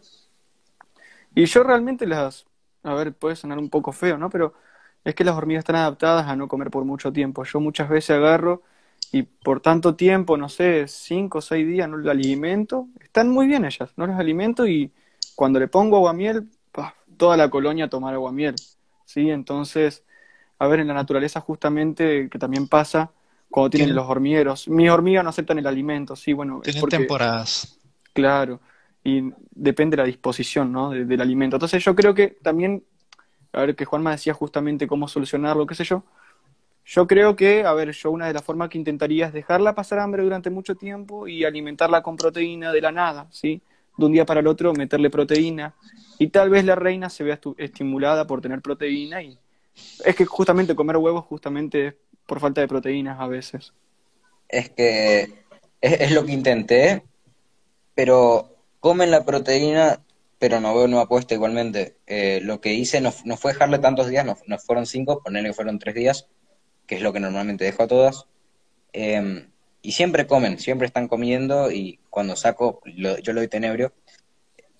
Y 1.34 1.46
yo 1.46 1.62
realmente 1.62 2.06
las, 2.06 2.46
a 2.82 2.94
ver, 2.94 3.12
puede 3.12 3.36
sonar 3.36 3.58
un 3.58 3.70
poco 3.70 3.92
feo, 3.92 4.18
¿no? 4.18 4.30
Pero 4.30 4.54
es 5.04 5.14
que 5.14 5.24
las 5.24 5.36
hormigas 5.36 5.62
están 5.62 5.76
adaptadas 5.76 6.26
a 6.28 6.36
no 6.36 6.48
comer 6.48 6.70
por 6.70 6.84
mucho 6.84 7.12
tiempo. 7.12 7.44
Yo 7.44 7.60
muchas 7.60 7.88
veces 7.88 8.16
agarro 8.16 8.62
y 9.12 9.22
por 9.22 9.60
tanto 9.60 9.96
tiempo, 9.96 10.36
no 10.36 10.48
sé, 10.48 10.86
cinco 10.88 11.38
o 11.38 11.40
seis 11.42 11.66
días 11.66 11.88
no 11.88 11.98
las 11.98 12.12
alimento. 12.12 12.88
Están 13.00 13.30
muy 13.30 13.46
bien 13.46 13.64
ellas, 13.64 13.90
no 13.96 14.06
las 14.06 14.18
alimento 14.18 14.66
y 14.66 14.92
cuando 15.34 15.58
le 15.58 15.68
pongo 15.68 15.96
aguamiel, 15.96 16.48
toda 17.16 17.36
la 17.36 17.50
colonia 17.50 17.86
a 17.86 17.88
tomar 17.88 18.14
aguamiel. 18.14 18.54
¿sí? 19.04 19.30
Entonces, 19.30 20.04
a 20.58 20.66
ver, 20.68 20.80
en 20.80 20.88
la 20.88 20.94
naturaleza 20.94 21.40
justamente, 21.40 22.28
que 22.30 22.38
también 22.38 22.68
pasa 22.68 23.12
cuando 23.54 23.70
tienen 23.70 23.94
los 23.94 24.08
hormigueros. 24.08 24.66
Mis 24.66 24.90
hormigas 24.90 25.22
no 25.22 25.30
aceptan 25.30 25.60
el 25.60 25.66
alimento, 25.68 26.16
sí, 26.16 26.32
bueno. 26.32 26.60
Tienen 26.60 26.84
temporadas. 26.86 27.78
Claro, 28.12 28.58
y 29.04 29.32
depende 29.52 29.96
de 29.96 30.02
la 30.02 30.06
disposición, 30.08 30.72
¿no? 30.72 30.90
del 30.90 31.20
alimento. 31.20 31.54
Entonces 31.54 31.84
yo 31.84 31.94
creo 31.94 32.14
que 32.14 32.36
también, 32.42 32.82
a 33.52 33.60
ver, 33.60 33.76
que 33.76 33.84
Juanma 33.84 34.10
decía 34.10 34.34
justamente 34.34 34.88
cómo 34.88 35.06
solucionarlo, 35.06 35.68
qué 35.68 35.76
sé 35.76 35.84
yo. 35.84 36.02
Yo 36.84 37.06
creo 37.06 37.36
que, 37.36 37.64
a 37.64 37.72
ver, 37.74 37.92
yo 37.92 38.10
una 38.10 38.26
de 38.26 38.32
las 38.34 38.42
formas 38.42 38.70
que 38.70 38.78
intentaría 38.78 39.26
es 39.26 39.32
dejarla 39.32 39.72
pasar 39.72 40.00
hambre 40.00 40.24
durante 40.24 40.50
mucho 40.50 40.74
tiempo 40.74 41.28
y 41.28 41.44
alimentarla 41.44 42.02
con 42.02 42.16
proteína 42.16 42.72
de 42.72 42.80
la 42.80 42.90
nada, 42.90 43.28
¿sí? 43.30 43.62
De 43.96 44.04
un 44.04 44.10
día 44.10 44.26
para 44.26 44.40
el 44.40 44.48
otro 44.48 44.72
meterle 44.72 45.10
proteína 45.10 45.74
y 46.18 46.26
tal 46.26 46.50
vez 46.50 46.64
la 46.64 46.74
reina 46.74 47.08
se 47.08 47.22
vea 47.22 47.38
estimulada 47.56 48.26
por 48.26 48.40
tener 48.40 48.60
proteína 48.60 49.22
y 49.22 49.38
es 50.04 50.16
que 50.16 50.24
justamente 50.24 50.74
comer 50.74 50.96
huevos 50.96 51.24
justamente 51.24 51.86
es 51.86 51.94
por 52.26 52.40
falta 52.40 52.60
de 52.60 52.68
proteínas 52.68 53.20
a 53.20 53.26
veces. 53.26 53.72
Es 54.48 54.70
que 54.70 55.44
es, 55.80 56.12
lo 56.12 56.24
que 56.24 56.32
intenté, 56.32 57.02
pero 57.94 58.56
comen 58.80 59.10
la 59.10 59.24
proteína, 59.24 60.00
pero 60.38 60.60
no 60.60 60.74
veo 60.74 60.84
una 60.84 61.02
apuesta 61.02 61.34
igualmente. 61.34 61.96
Eh, 62.06 62.40
lo 62.42 62.60
que 62.60 62.72
hice 62.74 63.00
no, 63.00 63.12
fue 63.12 63.52
dejarle 63.52 63.78
tantos 63.78 64.08
días, 64.08 64.24
no, 64.24 64.36
fueron 64.58 64.86
cinco, 64.86 65.22
ponerle 65.22 65.50
que 65.50 65.54
fueron 65.54 65.78
tres 65.78 65.94
días, 65.94 66.28
que 66.86 66.96
es 66.96 67.02
lo 67.02 67.12
que 67.12 67.20
normalmente 67.20 67.64
dejo 67.64 67.82
a 67.82 67.88
todas. 67.88 68.26
Em, 68.92 69.50
y 69.82 69.92
siempre 69.92 70.26
comen, 70.26 70.58
siempre 70.58 70.86
están 70.86 71.08
comiendo 71.08 71.70
y 71.70 71.98
cuando 72.10 72.36
saco, 72.36 72.80
yo 72.86 73.32
lo 73.32 73.40
doy 73.40 73.48
tenebrio, 73.48 73.92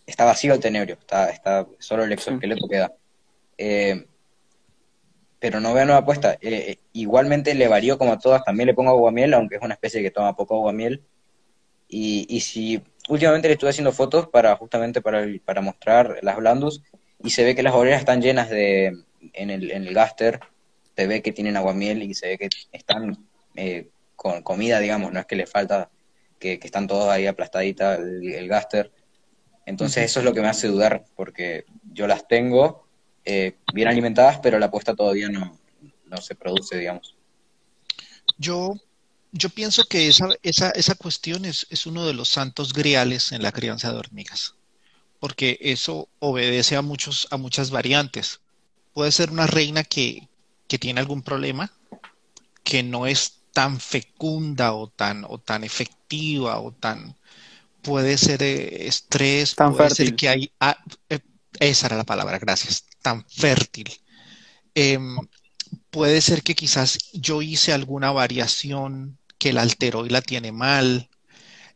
está 0.07 0.25
vacío 0.25 0.55
el 0.55 0.61
tenebrio, 0.61 0.97
está, 0.99 1.31
está 1.31 1.67
solo 1.79 2.05
el 2.05 2.13
exoesqueleto 2.13 2.69
queda. 2.69 2.95
Eh, 3.59 4.07
pero 5.45 5.61
no 5.61 5.75
veo 5.75 5.85
nueva 5.85 6.01
apuesta. 6.01 6.39
Eh, 6.41 6.79
igualmente 6.95 7.55
le 7.55 7.69
varío 7.69 7.99
como 7.99 8.15
a 8.15 8.19
todas, 8.19 8.43
también 8.45 8.67
le 8.67 8.73
pongo 8.73 8.93
aguamiel, 8.93 9.35
aunque 9.35 9.57
es 9.57 9.61
una 9.61 9.75
especie 9.75 10.01
que 10.01 10.11
toma 10.11 10.35
poco 10.35 10.55
aguamiel. 10.55 11.03
Y, 11.87 12.25
y 12.35 12.41
si 12.41 12.83
últimamente 13.11 13.49
le 13.49 13.53
estuve 13.53 13.69
haciendo 13.69 13.93
fotos 13.93 14.27
para 14.29 14.57
justamente 14.57 15.03
para, 15.03 15.27
para 15.45 15.61
mostrar 15.61 16.17
las 16.23 16.39
blandus 16.39 16.83
y 17.23 17.29
se 17.29 17.45
ve 17.45 17.55
que 17.55 17.63
las 17.63 17.75
obreras 17.75 18.01
están 18.01 18.23
llenas 18.23 18.49
de, 18.49 18.97
en 19.35 19.51
el, 19.51 19.71
en 19.71 19.87
el 19.87 19.93
gaster, 19.93 20.41
se 20.97 21.07
ve 21.07 21.21
que 21.21 21.33
tienen 21.33 21.59
aguamiel 21.59 22.03
y 22.03 22.15
se 22.15 22.29
ve 22.29 22.39
que 22.39 22.49
están 22.73 23.29
eh, 23.55 23.91
con 24.17 24.41
comida, 24.41 24.81
digamos, 24.81 25.13
no 25.13 25.21
es 25.21 25.27
que 25.27 25.37
les 25.37 25.51
falta, 25.51 25.91
que, 26.39 26.59
están 26.63 26.87
todos 26.87 27.11
ahí 27.11 27.27
aplastaditas 27.27 27.99
el, 27.99 28.33
el 28.33 28.49
gaster. 28.49 28.91
Entonces 29.67 30.05
eso 30.05 30.21
es 30.21 30.25
lo 30.25 30.33
que 30.33 30.41
me 30.41 30.49
hace 30.49 30.69
dudar, 30.69 31.05
porque 31.15 31.67
yo 31.93 32.07
las 32.07 32.27
tengo 32.27 32.84
eh, 33.25 33.57
bien 33.73 33.89
alimentadas, 33.89 34.39
pero 34.43 34.59
la 34.59 34.67
apuesta 34.67 34.95
todavía 34.95 35.29
no, 35.29 35.59
no 36.07 36.17
se 36.19 36.35
produce, 36.35 36.79
digamos. 36.79 37.15
Yo, 38.39 38.75
yo 39.33 39.49
pienso 39.51 39.85
que 39.85 40.09
esa, 40.09 40.29
esa, 40.43 40.71
esa 40.71 40.95
cuestión 40.95 41.45
es, 41.45 41.67
es 41.71 41.87
uno 41.87 42.07
de 42.07 42.15
los 42.15 42.29
santos 42.29 42.73
griales 42.73 43.33
en 43.33 43.43
la 43.43 43.53
crianza 43.53 43.93
de 43.93 43.99
hormigas, 43.99 44.55
porque 45.21 45.59
eso 45.61 46.09
obedece 46.19 46.77
a, 46.77 46.83
muchos, 46.83 47.29
a 47.31 47.37
muchas 47.37 47.71
variantes. 47.71 48.41
Puede 48.93 49.13
ser 49.13 49.31
una 49.31 49.47
reina 49.47 49.85
que, 49.85 50.29
que 50.69 50.79
tiene 50.79 51.01
algún 51.01 51.23
problema, 51.23 51.73
que 52.63 52.83
no 52.83 53.07
es 53.07 53.39
tan 53.53 53.81
fecunda 53.81 54.73
o 54.73 54.89
tan, 54.89 55.25
o 55.29 55.39
tan 55.39 55.65
efectiva 55.65 56.61
o 56.61 56.73
tan 56.73 57.17
puede 57.83 58.19
ser 58.19 58.43
eh, 58.43 58.87
estrés, 58.87 59.55
puede 59.55 59.91
ser 59.91 60.17
que 60.17 60.29
hay 60.29 60.51
ah, 60.59 60.77
eh, 61.09 61.21
esa 61.61 61.87
era 61.87 61.97
la 61.97 62.05
palabra, 62.05 62.39
gracias, 62.39 62.85
tan 63.05 63.25
fértil. 63.29 63.89
Em, 64.75 65.19
puede 65.91 66.21
ser 66.23 66.43
que 66.43 66.55
quizás 66.55 66.99
yo 67.13 67.43
hice 67.43 67.73
alguna 67.73 68.11
variación 68.13 69.19
que 69.39 69.53
la 69.53 69.63
alteró 69.63 70.07
y 70.07 70.09
la 70.09 70.23
tiene 70.23 70.53
mal. 70.53 71.11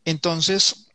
Entonces, 0.05 0.89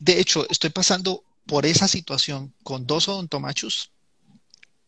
de 0.00 0.18
hecho, 0.20 0.46
estoy 0.48 0.70
pasando 0.70 1.22
por 1.46 1.66
esa 1.66 1.86
situación 1.86 2.54
con 2.64 2.86
dos 2.86 3.08
odontomachus, 3.08 3.92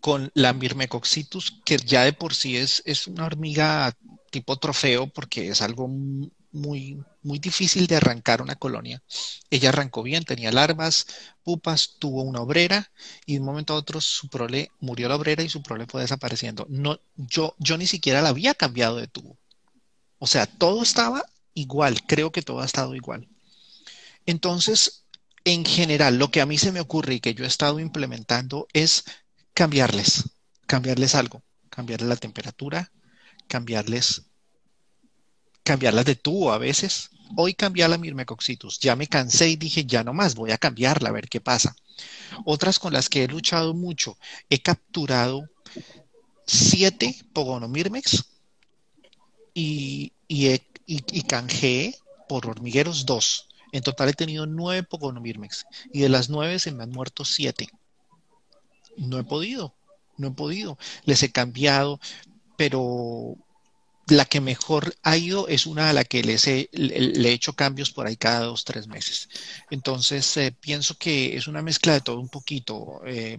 con 0.00 0.30
la 0.34 0.55
Myrmecoxitus, 0.55 1.61
que 1.64 1.76
ya 1.76 2.05
de 2.05 2.14
por 2.14 2.34
sí 2.34 2.57
es, 2.57 2.82
es 2.86 3.07
una 3.07 3.26
hormiga 3.26 3.94
tipo 4.30 4.57
trofeo 4.57 5.09
porque 5.09 5.48
es 5.48 5.61
algo 5.61 5.88
muy, 6.55 7.05
muy 7.22 7.38
difícil 7.38 7.86
de 7.86 7.96
arrancar 7.96 8.40
una 8.40 8.57
colonia. 8.57 9.02
Ella 9.50 9.68
arrancó 9.68 10.02
bien, 10.02 10.24
tenía 10.24 10.52
larvas, 10.52 11.07
pupas, 11.42 11.96
tuvo 11.98 12.22
una 12.22 12.40
obrera 12.40 12.90
y 13.26 13.34
de 13.34 13.40
un 13.40 13.46
momento 13.46 13.74
a 13.74 13.76
otro 13.76 14.00
su 14.00 14.28
prole 14.28 14.70
murió 14.80 15.09
la 15.09 15.16
obrera 15.16 15.42
y 15.42 15.48
su 15.48 15.62
prole 15.62 15.86
fue 15.86 16.02
desapareciendo. 16.02 16.66
No, 16.70 16.98
yo, 17.16 17.55
yo 17.59 17.76
ni 17.76 17.86
siquiera 17.86 18.22
la 18.22 18.30
había 18.30 18.55
cambiado 18.55 18.96
de 18.96 19.09
tubo. 19.09 19.36
O 20.18 20.26
sea, 20.26 20.46
todo 20.46 20.82
estaba 20.82 21.24
igual, 21.52 22.02
creo 22.07 22.32
que 22.32 22.42
todo 22.42 22.61
ha 22.61 22.66
estado 22.66 22.94
igual. 22.94 23.28
Entonces, 24.26 25.05
en 25.44 25.64
general, 25.64 26.18
lo 26.18 26.30
que 26.30 26.40
a 26.40 26.46
mí 26.46 26.57
se 26.57 26.72
me 26.72 26.80
ocurre 26.80 27.14
y 27.14 27.20
que 27.20 27.34
yo 27.34 27.44
he 27.44 27.48
estado 27.48 27.80
implementando 27.80 28.66
es 28.72 29.05
cambiarles, 29.52 30.30
cambiarles 30.66 31.14
algo, 31.14 31.42
cambiarles 31.68 32.09
la 32.09 32.16
temperatura, 32.16 32.92
cambiarles 33.48 34.22
cambiarlas 35.64 36.04
de 36.04 36.14
tubo 36.14 36.52
a 36.52 36.58
veces. 36.58 37.10
Hoy 37.36 37.54
cambié 37.54 37.88
la 37.88 37.98
Mirmecoxitus. 37.98 38.78
Ya 38.78 38.94
me 38.94 39.08
cansé 39.08 39.48
y 39.48 39.56
dije, 39.56 39.84
ya 39.84 40.04
no 40.04 40.12
más, 40.12 40.36
voy 40.36 40.52
a 40.52 40.58
cambiarla 40.58 41.08
a 41.08 41.12
ver 41.12 41.28
qué 41.28 41.40
pasa. 41.40 41.74
Otras 42.44 42.78
con 42.78 42.92
las 42.92 43.08
que 43.08 43.24
he 43.24 43.28
luchado 43.28 43.74
mucho, 43.74 44.16
he 44.50 44.60
capturado 44.60 45.48
siete 46.46 47.16
Pogonomirmex 47.32 48.24
y, 49.54 50.12
y, 50.28 50.60
y, 50.86 51.22
canjeé 51.22 51.96
por 52.28 52.46
hormigueros 52.46 53.06
dos. 53.06 53.48
En 53.72 53.82
total 53.82 54.10
he 54.10 54.14
tenido 54.14 54.46
nueve 54.46 54.82
Pogonomirmex 54.82 55.64
y 55.92 56.00
de 56.00 56.08
las 56.08 56.28
nueve 56.28 56.58
se 56.58 56.72
me 56.72 56.82
han 56.82 56.90
muerto 56.90 57.24
siete. 57.24 57.68
No 58.96 59.18
he 59.18 59.24
podido, 59.24 59.74
no 60.18 60.28
he 60.28 60.30
podido. 60.32 60.78
Les 61.04 61.22
he 61.22 61.32
cambiado, 61.32 62.00
pero 62.56 63.36
la 64.07 64.26
que 64.26 64.40
mejor 64.40 64.94
ha 65.02 65.16
ido 65.16 65.48
es 65.48 65.66
una 65.66 65.88
a 65.90 65.92
la 65.92 66.05
que 66.05 66.22
les 66.22 66.46
he, 66.46 66.68
le, 66.72 67.28
he 67.28 67.32
hecho 67.32 67.55
cambios 67.55 67.90
por 67.90 68.07
ahí 68.07 68.16
cada 68.16 68.40
dos, 68.40 68.64
tres 68.64 68.86
meses. 68.86 69.28
Entonces, 69.70 70.36
eh, 70.36 70.55
pienso 70.59 70.96
que 70.98 71.36
es 71.36 71.46
una 71.46 71.62
mezcla 71.62 71.94
de 71.94 72.00
todo 72.02 72.20
un 72.20 72.28
poquito. 72.28 73.00
Eh, 73.07 73.38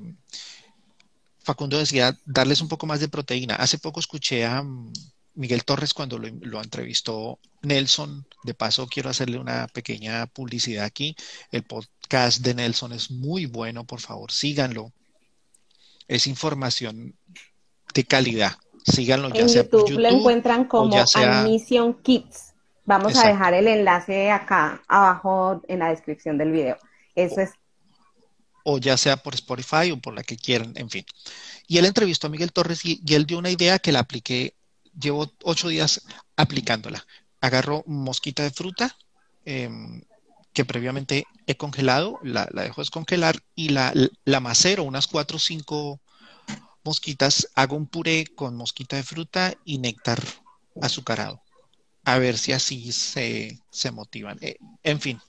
Facundo 1.43 1.77
decía 1.77 2.17
darles 2.25 2.61
un 2.61 2.67
poco 2.67 2.87
más 2.87 2.99
de 2.99 3.09
proteína. 3.09 3.55
Hace 3.55 3.77
poco 3.77 3.99
escuché 3.99 4.45
a 4.45 4.63
mm, 4.63 4.93
Miguel 5.35 5.63
Torres 5.65 5.93
cuando 5.93 6.17
lo, 6.17 6.29
lo, 6.41 6.61
entrevistó 6.61 7.39
Nelson. 7.61 8.25
De 8.43 8.55
paso, 8.55 8.87
quiero 8.87 9.09
hacerle 9.09 9.37
una 9.37 9.67
pequeña 9.67 10.25
publicidad 10.27 10.85
aquí. 10.85 11.15
El 11.51 11.63
podcast 11.63 12.41
de 12.41 12.55
Nelson 12.55 12.93
es 12.93 13.11
muy 13.11 13.45
bueno, 13.45 13.85
por 13.85 14.01
favor, 14.01 14.31
síganlo. 14.31 14.91
Es 16.07 16.27
información 16.27 17.15
de 17.93 18.03
calidad 18.03 18.57
Síganlo 18.85 19.29
ya 19.29 19.41
en 19.41 19.49
sea 19.49 19.63
YouTube, 19.63 19.89
YouTube, 19.89 20.01
lo 20.01 20.09
encuentran 20.09 20.65
como 20.65 20.95
Animation 21.15 21.95
Kids. 22.01 22.53
Vamos 22.85 23.17
a 23.17 23.27
dejar 23.27 23.55
el 23.55 23.67
enlace 23.67 24.29
acá 24.29 24.83
abajo 24.87 25.61
en 25.67 25.79
la 25.79 25.89
descripción 25.89 26.37
del 26.37 26.51
video. 26.51 26.77
Eso 27.15 27.41
es. 27.41 27.51
O 28.63 28.77
ya 28.77 28.95
sea 28.97 29.17
por 29.17 29.33
Spotify 29.33 29.91
o 29.91 29.97
por 29.97 30.13
la 30.13 30.23
que 30.23 30.37
quieran, 30.37 30.73
en 30.75 30.89
fin. 30.89 31.05
Y 31.67 31.79
él 31.79 31.85
entrevistó 31.85 32.27
a 32.27 32.29
Miguel 32.29 32.51
Torres 32.51 32.85
y, 32.85 33.01
él 33.07 33.25
dio 33.25 33.39
una 33.39 33.49
idea 33.49 33.79
que 33.79 33.91
la 33.91 33.99
apliqué, 33.99 34.55
llevo 34.99 35.31
ocho 35.43 35.69
días 35.69 36.05
aplicándola. 36.35 37.05
Agarro 37.41 37.83
mosquita 37.87 38.43
de 38.43 38.51
fruta, 38.51 38.95
em, 39.45 40.03
que 40.53 40.63
previamente 40.63 41.25
he 41.47 41.57
congelado, 41.57 42.19
la, 42.23 42.47
dejo 42.53 42.81
descongelar 42.81 43.37
y 43.55 43.69
la, 43.69 43.93
la 44.25 44.39
macero 44.39 44.83
unas 44.83 45.07
cuatro 45.07 45.37
o 45.37 45.39
cinco 45.39 46.01
mosquitas, 46.85 47.49
hago 47.55 47.75
un 47.75 47.87
puré 47.87 48.25
con 48.35 48.55
mosquita 48.55 48.95
de 48.95 49.03
fruta 49.03 49.53
y 49.65 49.79
néctar 49.79 50.21
azucarado. 50.81 51.41
A 52.05 52.19
ver 52.19 52.37
si 52.37 52.53
así 52.53 52.91
se, 52.91 53.91
motivan. 53.91 54.37
Eh, 54.41 54.57
en 54.83 55.01
fin, 55.01 55.19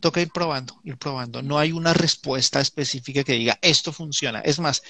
toca 0.00 0.20
ir 0.20 0.30
probando, 0.30 0.78
ir 0.84 0.98
probando. 0.98 1.42
No 1.42 1.58
hay 1.58 1.72
una 1.72 1.94
respuesta 1.94 2.60
específica 2.60 3.24
que 3.24 3.32
diga 3.32 3.58
esto 3.62 3.92
funciona. 3.92 4.40
Es 4.40 4.58
más, 4.58 4.82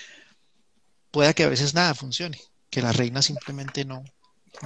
pueda 1.10 1.32
que 1.32 1.44
a 1.44 1.48
veces 1.48 1.72
nada 1.72 1.94
funcione, 1.94 2.40
que 2.68 2.82
la 2.82 2.92
reina 2.92 3.22
simplemente 3.22 3.84
no, 3.84 4.02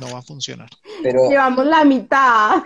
no 0.00 0.10
va 0.10 0.20
a 0.20 0.22
funcionar. 0.22 0.70
Llevamos 1.02 1.66
la 1.66 1.84
mitad. 1.84 2.62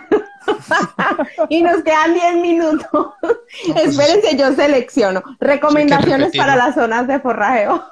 y 1.49 1.61
nos 1.61 1.83
quedan 1.83 2.13
10 2.13 2.35
minutos. 2.37 3.13
pues, 3.21 3.89
Espérense, 3.89 4.37
yo 4.37 4.53
selecciono. 4.53 5.21
Recomendaciones 5.39 6.35
para 6.35 6.55
las 6.55 6.75
zonas 6.75 7.07
de 7.07 7.19
forrajeo. 7.19 7.89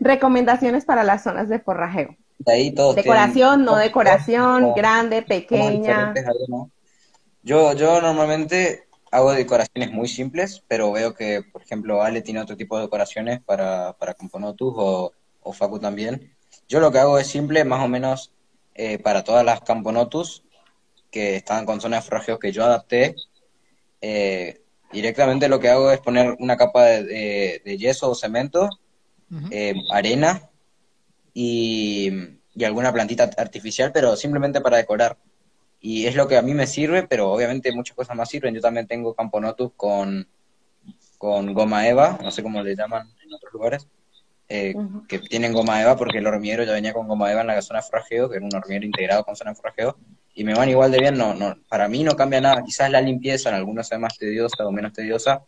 Recomendaciones 0.00 0.84
para 0.84 1.04
las 1.04 1.22
zonas 1.22 1.48
de 1.48 1.58
forrajeo. 1.60 2.16
De 2.38 2.52
ahí 2.52 2.70
todos 2.72 2.96
Decoración, 2.96 3.56
tienen- 3.60 3.64
no 3.66 3.76
decoración, 3.76 4.74
grande, 4.74 5.22
pequeña. 5.22 6.14
Yo, 7.42 7.72
yo 7.74 8.00
normalmente 8.00 8.86
hago 9.10 9.32
decoraciones 9.32 9.92
muy 9.92 10.08
simples, 10.08 10.62
pero 10.66 10.90
veo 10.92 11.14
que, 11.14 11.42
por 11.52 11.62
ejemplo, 11.62 12.02
Ale 12.02 12.22
tiene 12.22 12.40
otro 12.40 12.56
tipo 12.56 12.76
de 12.76 12.84
decoraciones 12.84 13.40
para, 13.42 13.92
para 13.98 14.14
Componotus 14.14 14.74
o, 14.76 15.12
o 15.42 15.52
Facu 15.52 15.78
también. 15.78 16.34
Yo 16.68 16.80
lo 16.80 16.90
que 16.90 16.98
hago 16.98 17.18
es 17.18 17.26
simple, 17.26 17.64
más 17.64 17.84
o 17.84 17.88
menos 17.88 18.32
eh, 18.74 18.98
para 18.98 19.22
todas 19.22 19.44
las 19.44 19.60
Camponotus 19.60 20.42
que 21.10 21.36
estaban 21.36 21.64
con 21.66 21.80
zonas 21.80 22.04
de 22.04 22.08
forrajeo 22.08 22.38
que 22.38 22.50
yo 22.52 22.64
adapté. 22.64 23.14
eh, 24.00 24.60
directamente 24.92 25.48
lo 25.48 25.58
que 25.58 25.68
hago 25.68 25.90
es 25.90 25.98
poner 26.00 26.36
una 26.38 26.56
capa 26.56 26.84
de, 26.84 27.02
de- 27.04 27.62
de 27.64 27.78
yeso 27.78 28.10
o 28.10 28.14
cemento, 28.14 28.68
Eh, 29.50 29.74
arena 29.90 30.48
y, 31.32 32.10
y 32.54 32.64
alguna 32.64 32.92
plantita 32.92 33.30
artificial, 33.36 33.90
pero 33.92 34.16
simplemente 34.16 34.60
para 34.60 34.76
decorar. 34.76 35.16
Y 35.80 36.06
es 36.06 36.14
lo 36.14 36.26
que 36.28 36.36
a 36.36 36.42
mí 36.42 36.54
me 36.54 36.66
sirve, 36.66 37.06
pero 37.06 37.30
obviamente 37.30 37.72
muchas 37.72 37.96
cosas 37.96 38.16
más 38.16 38.30
sirven. 38.30 38.54
Yo 38.54 38.60
también 38.60 38.86
tengo 38.86 39.14
Camponotus 39.14 39.72
con, 39.76 40.26
con 41.18 41.52
goma 41.52 41.86
eva, 41.88 42.18
no 42.22 42.30
sé 42.30 42.42
cómo 42.42 42.62
le 42.62 42.74
llaman 42.74 43.08
en 43.22 43.32
otros 43.34 43.52
lugares, 43.52 43.88
eh, 44.48 44.74
que 45.08 45.18
tienen 45.18 45.52
goma 45.52 45.82
eva 45.82 45.96
porque 45.96 46.18
el 46.18 46.26
hormiguero 46.26 46.64
ya 46.64 46.72
venía 46.72 46.92
con 46.92 47.08
goma 47.08 47.30
eva 47.32 47.40
en 47.40 47.48
la 47.48 47.62
zona 47.62 47.80
de 47.80 47.86
forrajeo, 47.86 48.30
que 48.30 48.36
era 48.36 48.46
un 48.46 48.54
hormiguero 48.54 48.86
integrado 48.86 49.24
con 49.24 49.36
zona 49.36 49.50
de 49.50 49.56
forrajeo, 49.56 49.98
y 50.34 50.44
me 50.44 50.54
van 50.54 50.68
igual 50.68 50.90
de 50.90 51.00
bien. 51.00 51.16
No, 51.16 51.34
no, 51.34 51.56
para 51.68 51.88
mí 51.88 52.02
no 52.02 52.16
cambia 52.16 52.40
nada. 52.40 52.62
Quizás 52.62 52.90
la 52.90 53.00
limpieza 53.00 53.48
en 53.50 53.56
algunos 53.56 53.86
sea 53.86 53.98
más 53.98 54.16
tediosa 54.18 54.66
o 54.66 54.72
menos 54.72 54.92
tediosa, 54.92 55.42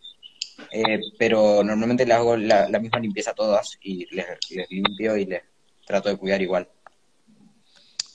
eh, 0.77 1.01
pero 1.19 1.63
normalmente 1.65 2.05
le 2.05 2.13
hago 2.13 2.37
la, 2.37 2.69
misma 2.79 2.99
limpieza 2.99 3.31
a 3.31 3.35
todas 3.35 3.79
y 3.81 4.07
les, 4.15 4.27
les 4.51 4.71
limpio 4.71 5.17
y 5.17 5.25
les 5.25 5.43
trato 5.87 6.09
de 6.09 6.17
cuidar 6.17 6.43
igual. 6.43 6.69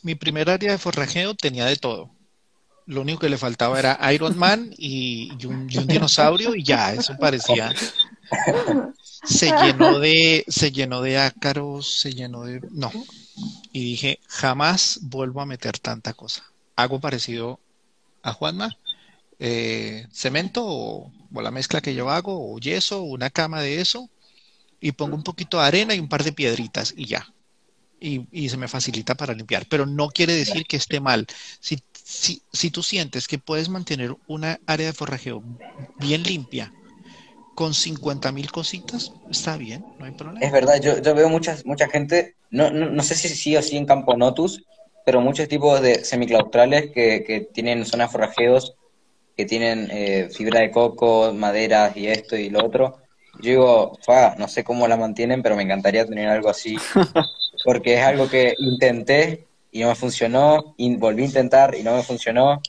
Mi 0.04 0.16
primer 0.16 0.50
área 0.50 0.72
de 0.72 0.78
forrajeo 0.78 1.34
tenía 1.34 1.66
de 1.66 1.76
todo. 1.76 2.12
Lo 2.86 3.02
único 3.02 3.20
que 3.20 3.30
le 3.30 3.38
faltaba 3.38 3.80
era 3.80 4.14
Iron 4.14 4.38
Man 4.38 4.74
y, 4.78 5.32
y 5.40 5.46
un, 5.46 5.68
y 5.72 5.78
un 5.78 5.88
dinosaurio 5.88 6.56
y 6.56 6.64
ya, 6.64 6.94
eso 6.94 7.18
parecía. 7.18 7.74
Se 9.24 9.52
llenó 9.52 10.00
de, 10.00 10.44
se 10.48 10.72
llenó 10.72 11.02
de 11.02 11.18
ácaros, 11.18 12.00
se 12.00 12.14
llenó 12.14 12.44
de. 12.44 12.62
No. 12.72 12.92
Y 13.72 13.84
dije, 13.84 14.20
jamás 14.28 15.00
vuelvo 15.02 15.42
a 15.42 15.46
meter 15.46 15.80
tanta 15.80 16.14
cosa. 16.14 16.44
Hago 16.76 17.00
parecido 17.00 17.60
a 18.24 18.34
Juanma, 18.34 18.78
eh, 19.40 20.08
cemento 20.12 20.64
o, 20.66 21.12
o 21.34 21.42
la 21.42 21.52
mezcla 21.52 21.82
que 21.82 21.96
yo 21.96 22.10
hago, 22.10 22.54
o 22.54 22.60
yeso, 22.60 23.02
o 23.02 23.04
una 23.04 23.30
cama 23.30 23.62
de 23.62 23.82
eso, 23.82 24.10
y 24.80 24.94
pongo 24.94 25.16
un 25.16 25.24
poquito 25.24 25.60
de 25.60 25.66
arena 25.66 25.96
y 25.96 26.00
un 26.00 26.10
par 26.10 26.24
de 26.24 26.34
piedritas 26.34 26.94
y 26.98 27.06
ya 27.06 27.28
y, 28.02 28.28
y 28.32 28.50
se 28.50 28.58
me 28.58 28.68
facilita 28.68 29.16
para 29.16 29.34
limpiar, 29.34 29.66
pero 29.70 29.86
no 29.86 30.10
quiere 30.10 30.34
decir 30.34 30.66
que 30.66 30.76
esté 30.76 31.00
mal. 31.00 31.28
Si, 31.60 31.80
si, 31.94 32.42
si 32.52 32.72
tú 32.72 32.82
sientes 32.82 33.28
que 33.28 33.38
puedes 33.38 33.70
mantener 33.70 34.16
una 34.28 34.60
área 34.66 34.88
de 34.88 34.94
forrajeo 34.94 35.44
bien 36.00 36.24
limpia 36.24 36.74
con 37.54 37.74
50 37.76 38.32
mil 38.32 38.52
cositas, 38.52 39.14
está 39.30 39.56
bien, 39.56 39.86
no 40.00 40.06
hay 40.06 40.12
problema. 40.14 40.44
Es 40.44 40.52
verdad, 40.52 40.82
yo, 40.82 41.00
yo 41.00 41.14
veo 41.14 41.30
muchas, 41.30 41.64
mucha 41.66 41.88
gente, 41.88 42.36
no, 42.50 42.72
no, 42.72 42.90
no 42.90 43.04
sé 43.04 43.14
si 43.14 43.30
sí 43.30 43.56
o 43.56 43.62
sí 43.62 43.78
en 43.78 43.86
Campo 43.86 44.18
Notus, 44.18 44.64
pero 45.06 45.22
muchos 45.22 45.48
tipos 45.48 45.80
de 45.82 46.04
semiclaustrales 46.04 46.92
que, 46.92 47.24
que 47.26 47.42
tienen 47.54 47.86
zonas 47.86 48.10
de 48.10 48.14
forrajeos, 48.14 48.76
que 49.42 49.46
tienen 49.48 49.88
eh, 49.92 50.30
fibra 50.32 50.60
de 50.60 50.70
coco, 50.70 51.34
maderas 51.34 51.98
y 51.98 52.08
esto 52.08 52.36
y 52.36 52.50
lo 52.52 52.64
otro. 52.64 52.98
Yo 53.42 53.50
digo, 53.50 53.98
fa, 54.06 54.36
no 54.38 54.48
sé 54.48 54.64
cómo 54.64 54.88
la 54.88 54.98
mantienen, 54.98 55.42
pero 55.42 55.56
me 55.56 55.64
encantaría 55.64 56.06
tener 56.06 56.30
algo 56.30 56.50
así, 56.50 56.78
porque 57.66 57.96
es 57.96 58.04
algo 58.04 58.30
que 58.30 58.54
intenté 58.60 59.48
y 59.72 59.82
no 59.82 59.88
me 59.88 59.96
funcionó, 59.96 60.76
y 60.78 60.96
volví 60.96 61.24
a 61.24 61.26
intentar 61.26 61.74
y 61.74 61.82
no 61.82 61.96
me 61.96 62.04
funcionó, 62.04 62.62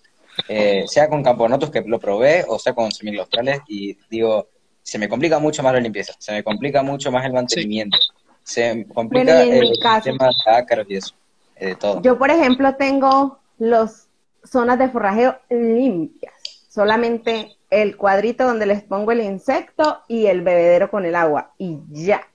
eh, 0.48 0.84
sea 0.86 1.08
con 1.08 1.22
Camponotus 1.22 1.70
que 1.70 1.82
lo 1.84 1.98
probé, 1.98 2.44
o 2.48 2.58
sea 2.58 2.72
con 2.72 2.90
semiclaustrales, 2.90 3.60
y 3.68 3.98
digo, 4.08 4.48
se 4.82 4.98
me 4.98 5.08
complica 5.10 5.38
mucho 5.38 5.62
más 5.62 5.74
la 5.74 5.80
limpieza, 5.80 6.14
se 6.18 6.32
me 6.32 6.42
complica 6.42 6.82
mucho 6.82 7.12
más 7.12 7.26
el 7.26 7.32
mantenimiento, 7.34 7.98
se 8.42 8.74
me 8.74 8.86
complica 8.86 9.34
Bueno, 9.44 9.52
el 9.52 9.78
caso- 9.78 10.10
sistema 10.10 10.30
de 10.46 10.56
ácaros 10.56 10.86
y 10.88 10.96
eso, 10.96 11.14
eh, 11.56 11.66
de 11.66 11.74
todo. 11.74 12.00
Yo, 12.00 12.16
por 12.18 12.30
ejemplo, 12.30 12.74
tengo 12.76 13.40
las 13.58 14.08
zonas 14.44 14.78
de 14.78 14.88
forrajeo 14.88 15.36
limpias. 15.50 16.31
Solamente 16.72 17.58
el 17.68 17.98
cuadrito 17.98 18.46
donde 18.46 18.64
les 18.64 18.82
pongo 18.82 19.12
el 19.12 19.20
insecto 19.20 20.00
y 20.08 20.24
el 20.24 20.40
bebedero 20.40 20.90
con 20.90 21.04
el 21.04 21.14
agua. 21.14 21.52
Y 21.58 21.80
ya. 21.90 22.26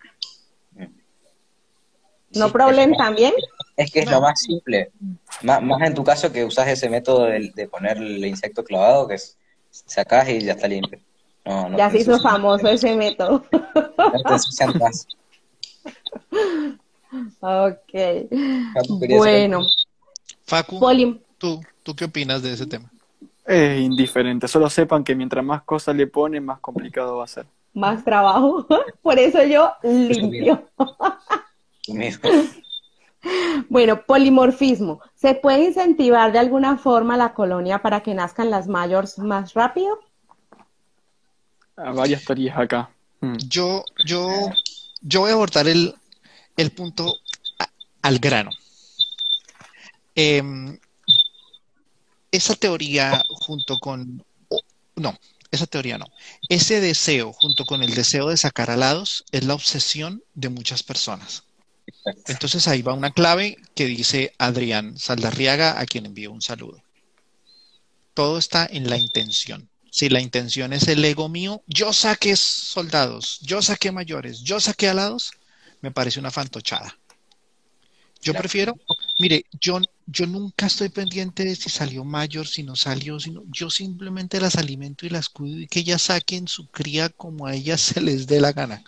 ¿No 2.35 2.45
Sí, 2.45 2.51
problem 2.51 2.91
es- 2.91 2.97
también? 2.99 3.33
Es 3.75 3.91
que 3.91 4.01
es 4.01 4.11
lo 4.11 4.21
más 4.21 4.39
simple. 4.39 4.91
Má- 5.41 5.59
Más, 5.59 5.81
en 5.87 5.95
tu 5.95 6.03
caso 6.03 6.31
que 6.31 6.45
usas 6.45 6.67
ese 6.67 6.87
método 6.87 7.25
de, 7.25 7.51
de 7.55 7.67
poner 7.67 7.97
el 7.97 8.23
insecto 8.25 8.63
clavado, 8.63 9.07
que 9.07 9.15
es, 9.15 9.39
sacás 9.71 10.29
y 10.29 10.39
ya 10.41 10.53
está 10.53 10.67
limpio. 10.67 10.99
No, 11.43 11.69
no 11.69 11.77
Ya 11.77 11.89
se 11.89 11.97
hizo 11.97 12.19
famoso 12.19 12.67
ese 12.67 12.95
método. 12.95 13.43
No 13.51 14.21
te 14.23 14.33
ensucian 14.33 14.71
más. 14.77 15.07
ok. 17.39 18.29
Facu, 18.75 18.99
Bueno, 19.17 19.65
Facu, 20.45 20.79
¿tú, 21.39 21.59
¿tú 21.81 21.95
qué 21.95 22.05
opinas 22.05 22.43
de 22.43 22.53
ese 22.53 22.67
tema? 22.67 22.91
Es 23.47 23.79
indiferente, 23.79 24.47
solo 24.47 24.69
sepan 24.69 25.03
que 25.05 25.15
mientras 25.15 25.43
más 25.43 25.61
cosas 25.63 25.95
le 25.95 26.05
ponen, 26.07 26.43
más 26.45 26.59
complicado 26.59 27.17
va 27.17 27.23
a 27.23 27.27
ser. 27.27 27.45
más 27.73 28.03
trabajo. 28.03 28.67
Por 29.01 29.17
eso 29.19 29.41
yo 29.43 29.71
limpio. 29.83 30.67
Bueno, 33.69 34.03
polimorfismo. 34.05 35.01
¿Se 35.15 35.33
puede 35.35 35.65
incentivar 35.65 36.31
de 36.31 36.39
alguna 36.39 36.77
forma 36.77 37.17
la 37.17 37.33
colonia 37.33 37.81
para 37.81 38.01
que 38.01 38.13
nazcan 38.13 38.49
las 38.51 38.67
mayores 38.67 39.17
más 39.19 39.53
rápido? 39.53 39.99
Ah, 41.75 41.91
varias 41.91 42.23
teorías 42.23 42.57
acá. 42.57 42.89
Mm. 43.21 43.35
Yo, 43.49 43.83
yo, 44.05 44.29
yo 45.01 45.21
voy 45.21 45.31
a 45.31 45.33
abordar 45.33 45.67
el, 45.67 45.95
el 46.55 46.71
punto 46.71 47.15
a- 47.59 47.67
al 48.03 48.19
grano. 48.19 48.51
Em, 50.15 50.77
esa 52.37 52.55
teoría 52.55 53.23
junto 53.29 53.79
con, 53.79 54.23
no, 54.95 55.17
esa 55.51 55.65
teoría 55.65 55.97
no. 55.97 56.05
Ese 56.49 56.81
deseo 56.81 57.33
junto 57.33 57.65
con 57.65 57.83
el 57.83 57.93
deseo 57.95 58.29
de 58.29 58.37
sacar 58.37 58.69
alados 58.69 59.25
es 59.31 59.43
la 59.45 59.53
obsesión 59.53 60.23
de 60.33 60.49
muchas 60.49 60.83
personas. 60.83 61.43
Entonces 62.27 62.67
ahí 62.67 62.81
va 62.81 62.93
una 62.93 63.11
clave 63.11 63.57
que 63.75 63.85
dice 63.85 64.33
Adrián 64.37 64.97
Saldarriaga, 64.97 65.79
a 65.79 65.85
quien 65.85 66.05
envío 66.05 66.31
un 66.31 66.41
saludo. 66.41 66.83
Todo 68.13 68.37
está 68.37 68.67
en 68.69 68.89
la 68.89 68.97
intención. 68.97 69.69
Si 69.91 70.09
la 70.09 70.19
intención 70.21 70.73
es 70.73 70.87
el 70.87 71.03
ego 71.05 71.29
mío, 71.29 71.63
yo 71.67 71.93
saqué 71.93 72.35
soldados, 72.35 73.39
yo 73.41 73.61
saqué 73.61 73.91
mayores, 73.91 74.41
yo 74.41 74.59
saqué 74.59 74.89
alados, 74.89 75.31
me 75.81 75.91
parece 75.91 76.19
una 76.19 76.31
fantochada. 76.31 76.97
Yo 78.21 78.33
Claro. 78.33 78.39
prefiero, 78.39 78.73
mire, 79.19 79.45
yo, 79.59 79.79
yo 80.09 80.25
nunca 80.25 80.65
estoy 80.67 80.89
pendiente 80.89 81.43
de 81.43 81.55
si 81.55 81.69
salió 81.69 82.03
mayor, 82.05 82.47
si 82.47 82.63
no 82.63 82.75
salió, 82.75 83.19
si 83.19 83.31
no- 83.31 83.43
yo 83.51 83.69
simplemente 83.69 84.39
las 84.39 84.55
alimento 84.55 85.05
y 85.05 85.09
las 85.09 85.27
cuido 85.29 85.59
y 85.59 85.67
que 85.67 85.81
ellas 85.81 86.01
saquen 86.03 86.47
su 86.47 86.67
cría 86.67 87.09
como 87.09 87.45
a 87.45 87.53
ellas 87.53 87.81
se 87.81 87.99
les 88.01 88.25
dé 88.25 88.39
la 88.39 88.53
gana. 88.53 88.81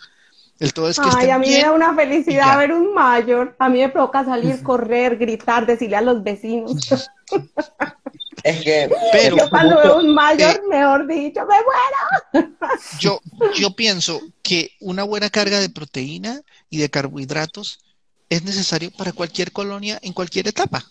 El 0.58 0.72
todo 0.74 0.88
es 0.90 0.98
que 0.98 1.08
Ay, 1.14 1.30
a 1.30 1.38
mí 1.38 1.48
me 1.48 1.60
da 1.62 1.72
una 1.72 1.94
felicidad 1.94 2.46
ya. 2.52 2.56
ver 2.58 2.72
un 2.72 2.92
mayor. 2.92 3.56
A 3.58 3.68
mí 3.70 3.78
me 3.78 3.88
provoca 3.88 4.24
salir, 4.26 4.62
correr, 4.62 5.16
gritar, 5.16 5.64
decirle 5.66 5.96
a 5.96 6.02
los 6.02 6.22
vecinos. 6.22 6.86
Es 8.42 8.62
que 8.64 8.90
Pero- 9.12 9.36
Yo 9.36 9.48
cuando 9.50 9.76
veo 9.78 9.98
un 9.98 10.14
mayor, 10.14 10.56
eh, 10.56 10.60
mejor 10.68 11.06
dicho, 11.06 11.40
me 11.46 11.56
muero. 12.34 12.56
Yo, 13.00 13.20
yo 13.58 13.70
pienso 13.76 14.20
que 14.42 14.70
una 14.80 15.02
buena 15.04 15.28
carga 15.30 15.60
de 15.60 15.68
proteína 15.70 16.40
y 16.70 16.78
de 16.78 16.90
carbohidratos 16.90 17.80
es 18.28 18.42
necesario 18.44 18.90
para 18.90 19.12
cualquier 19.12 19.52
colonia 19.52 19.98
en 20.02 20.12
cualquier 20.12 20.48
etapa. 20.48 20.84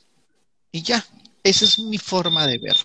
Y 0.71 0.81
ya, 0.83 1.05
esa 1.43 1.65
es 1.65 1.79
mi 1.79 1.97
forma 1.97 2.45
de 2.47 2.57
ver. 2.59 2.77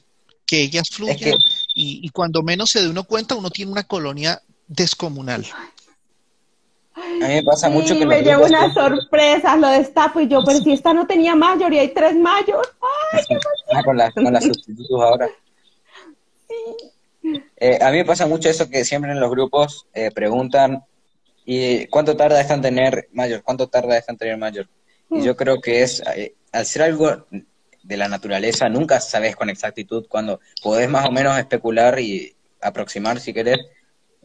Que 0.46 0.62
ellas 0.62 0.88
fluyan 0.90 1.16
que- 1.18 1.36
y, 1.74 2.00
y 2.02 2.08
cuando 2.10 2.42
menos 2.42 2.70
se 2.70 2.82
dé 2.82 2.88
uno 2.88 3.04
cuenta, 3.04 3.34
uno 3.34 3.50
tiene 3.50 3.72
una 3.72 3.84
colonia 3.84 4.40
descomunal. 4.66 5.44
a 6.94 7.00
mí 7.28 7.34
me 7.34 7.42
pasa 7.42 7.68
mucho 7.68 7.94
Sí, 7.94 7.98
que 8.00 8.06
me 8.06 8.22
llevo 8.22 8.44
unas 8.46 8.72
siempre- 8.72 8.96
sorpresas, 8.96 9.58
lo 9.58 9.68
destapo 9.68 10.20
y 10.20 10.28
yo, 10.28 10.42
pero 10.44 10.58
si 10.60 10.72
esta 10.72 10.92
no 10.94 11.06
tenía 11.06 11.34
mayor 11.34 11.72
y 11.72 11.78
hay 11.78 11.88
tres 11.92 12.14
mayor. 12.16 12.66
Ah, 13.72 13.82
con 13.82 13.96
las 13.96 14.12
con 14.14 14.32
las 14.32 14.44
sustitutos 14.44 15.00
ahora. 15.00 15.28
Eh, 17.56 17.78
a 17.80 17.90
mí 17.90 17.96
me 17.98 18.04
pasa 18.04 18.26
mucho 18.26 18.48
eso 18.50 18.68
que 18.68 18.84
siempre 18.84 19.10
en 19.12 19.18
los 19.20 19.30
grupos 19.30 19.86
eh, 19.94 20.10
preguntan 20.10 20.84
¿y 21.46 21.86
cuánto 21.86 22.16
tarda 22.16 22.40
esto 22.40 22.54
en 22.54 22.60
tener 22.62 23.08
mayor? 23.12 23.42
¿Cuánto 23.42 23.66
tarda 23.68 23.96
esto 23.96 24.12
en 24.12 24.18
tener 24.18 24.36
mayor? 24.36 24.68
Y 25.10 25.22
yo 25.22 25.34
creo 25.36 25.60
que 25.60 25.82
es, 25.82 26.02
eh, 26.16 26.34
al 26.52 26.66
ser 26.66 26.82
algo 26.82 27.26
de 27.84 27.96
la 27.98 28.08
naturaleza, 28.08 28.68
nunca 28.68 28.98
sabes 28.98 29.36
con 29.36 29.50
exactitud 29.50 30.06
cuando 30.08 30.40
podés 30.62 30.88
más 30.88 31.06
o 31.06 31.12
menos 31.12 31.38
especular 31.38 32.00
y 32.00 32.34
aproximar 32.60 33.20
si 33.20 33.32
querés. 33.32 33.58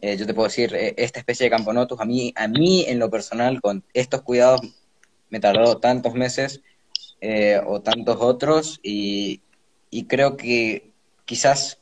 Eh, 0.00 0.16
yo 0.16 0.26
te 0.26 0.32
puedo 0.32 0.48
decir, 0.48 0.74
eh, 0.74 0.94
esta 0.96 1.18
especie 1.18 1.44
de 1.44 1.50
Camponotus, 1.50 2.00
a 2.00 2.06
mí, 2.06 2.32
a 2.36 2.48
mí 2.48 2.86
en 2.88 2.98
lo 2.98 3.10
personal, 3.10 3.60
con 3.60 3.84
estos 3.92 4.22
cuidados, 4.22 4.62
me 5.28 5.40
tardó 5.40 5.76
tantos 5.78 6.14
meses 6.14 6.62
eh, 7.20 7.60
o 7.64 7.82
tantos 7.82 8.16
otros 8.18 8.80
y, 8.82 9.42
y 9.90 10.06
creo 10.06 10.36
que 10.36 10.90
quizás 11.24 11.76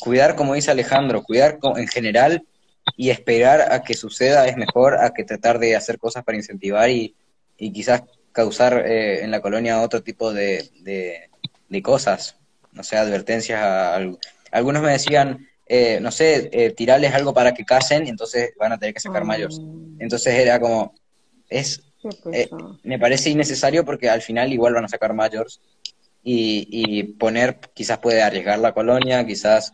cuidar, 0.00 0.36
como 0.36 0.52
dice 0.52 0.70
Alejandro, 0.70 1.22
cuidar 1.22 1.58
en 1.76 1.88
general 1.88 2.44
y 2.94 3.08
esperar 3.08 3.72
a 3.72 3.82
que 3.82 3.94
suceda 3.94 4.46
es 4.46 4.56
mejor 4.58 5.02
a 5.02 5.14
que 5.14 5.24
tratar 5.24 5.58
de 5.58 5.74
hacer 5.74 5.98
cosas 5.98 6.24
para 6.24 6.36
incentivar 6.36 6.90
y, 6.90 7.14
y 7.56 7.72
quizás 7.72 8.02
causar 8.36 8.84
eh, 8.86 9.24
en 9.24 9.30
la 9.30 9.40
colonia 9.40 9.80
otro 9.80 10.02
tipo 10.02 10.30
de, 10.30 10.68
de, 10.82 11.82
cosas, 11.82 12.36
no 12.72 12.82
sé, 12.82 12.98
advertencias. 12.98 13.58
A, 13.62 13.98
algunos 14.52 14.82
me 14.82 14.92
decían, 14.92 15.48
eh, 15.66 15.98
no 16.02 16.10
sé, 16.10 16.50
eh, 16.52 16.70
tirarles 16.72 17.14
algo 17.14 17.32
para 17.32 17.54
que 17.54 17.64
casen, 17.64 18.06
y 18.06 18.10
entonces 18.10 18.50
van 18.58 18.72
a 18.72 18.78
tener 18.78 18.92
que 18.92 19.00
sacar 19.00 19.24
mayores. 19.24 19.58
Entonces 19.98 20.34
era 20.34 20.60
como, 20.60 20.94
es, 21.48 21.82
me 22.82 22.98
parece 22.98 23.30
innecesario 23.30 23.86
porque 23.86 24.10
al 24.10 24.20
final 24.20 24.52
igual 24.52 24.74
van 24.74 24.84
a 24.84 24.88
sacar 24.88 25.14
mayores 25.14 25.60
y, 26.22 26.68
y 26.70 27.04
poner, 27.04 27.58
quizás 27.72 27.98
puede 28.00 28.20
arriesgar 28.20 28.58
la 28.58 28.74
colonia, 28.74 29.26
quizás 29.26 29.72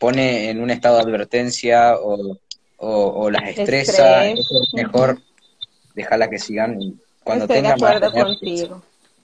pone 0.00 0.50
en 0.50 0.60
un 0.60 0.70
estado 0.70 0.96
de 0.96 1.02
advertencia 1.02 1.94
o, 1.96 2.36
o, 2.78 3.30
las 3.30 3.56
estresa, 3.56 4.26
es 4.26 4.74
mejor 4.74 5.20
dejarla 5.94 6.28
que 6.28 6.40
sigan 6.40 7.00
cuando 7.24 7.44
Estoy 7.44 7.62
de 7.62 7.68
acuerdo 7.68 8.12
contigo. 8.12 8.82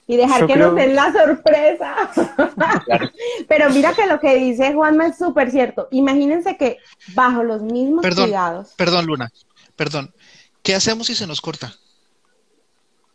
Y 0.09 0.17
dejar 0.17 0.47
que 0.47 0.57
nos 0.57 0.75
den 0.77 0.95
la 0.95 1.13
sorpresa. 1.13 1.97
Pero 3.49 3.71
mira 3.71 3.93
que 3.93 4.07
lo 4.07 4.21
que 4.21 4.37
dice 4.37 4.73
Juanma 4.73 5.09
es 5.09 5.19
súper 5.19 5.51
cierto. 5.51 5.89
Imagínense 5.91 6.57
que 6.57 6.79
bajo 7.15 7.43
los 7.43 7.63
mismos 7.63 8.07
cuidados. 8.07 8.75
Perdón, 8.77 9.07
Luna. 9.07 9.33
Perdón. 9.75 10.15
¿Qué 10.63 10.75
hacemos 10.77 11.09
si 11.09 11.17
se 11.17 11.27
nos 11.27 11.41
corta? 11.41 11.75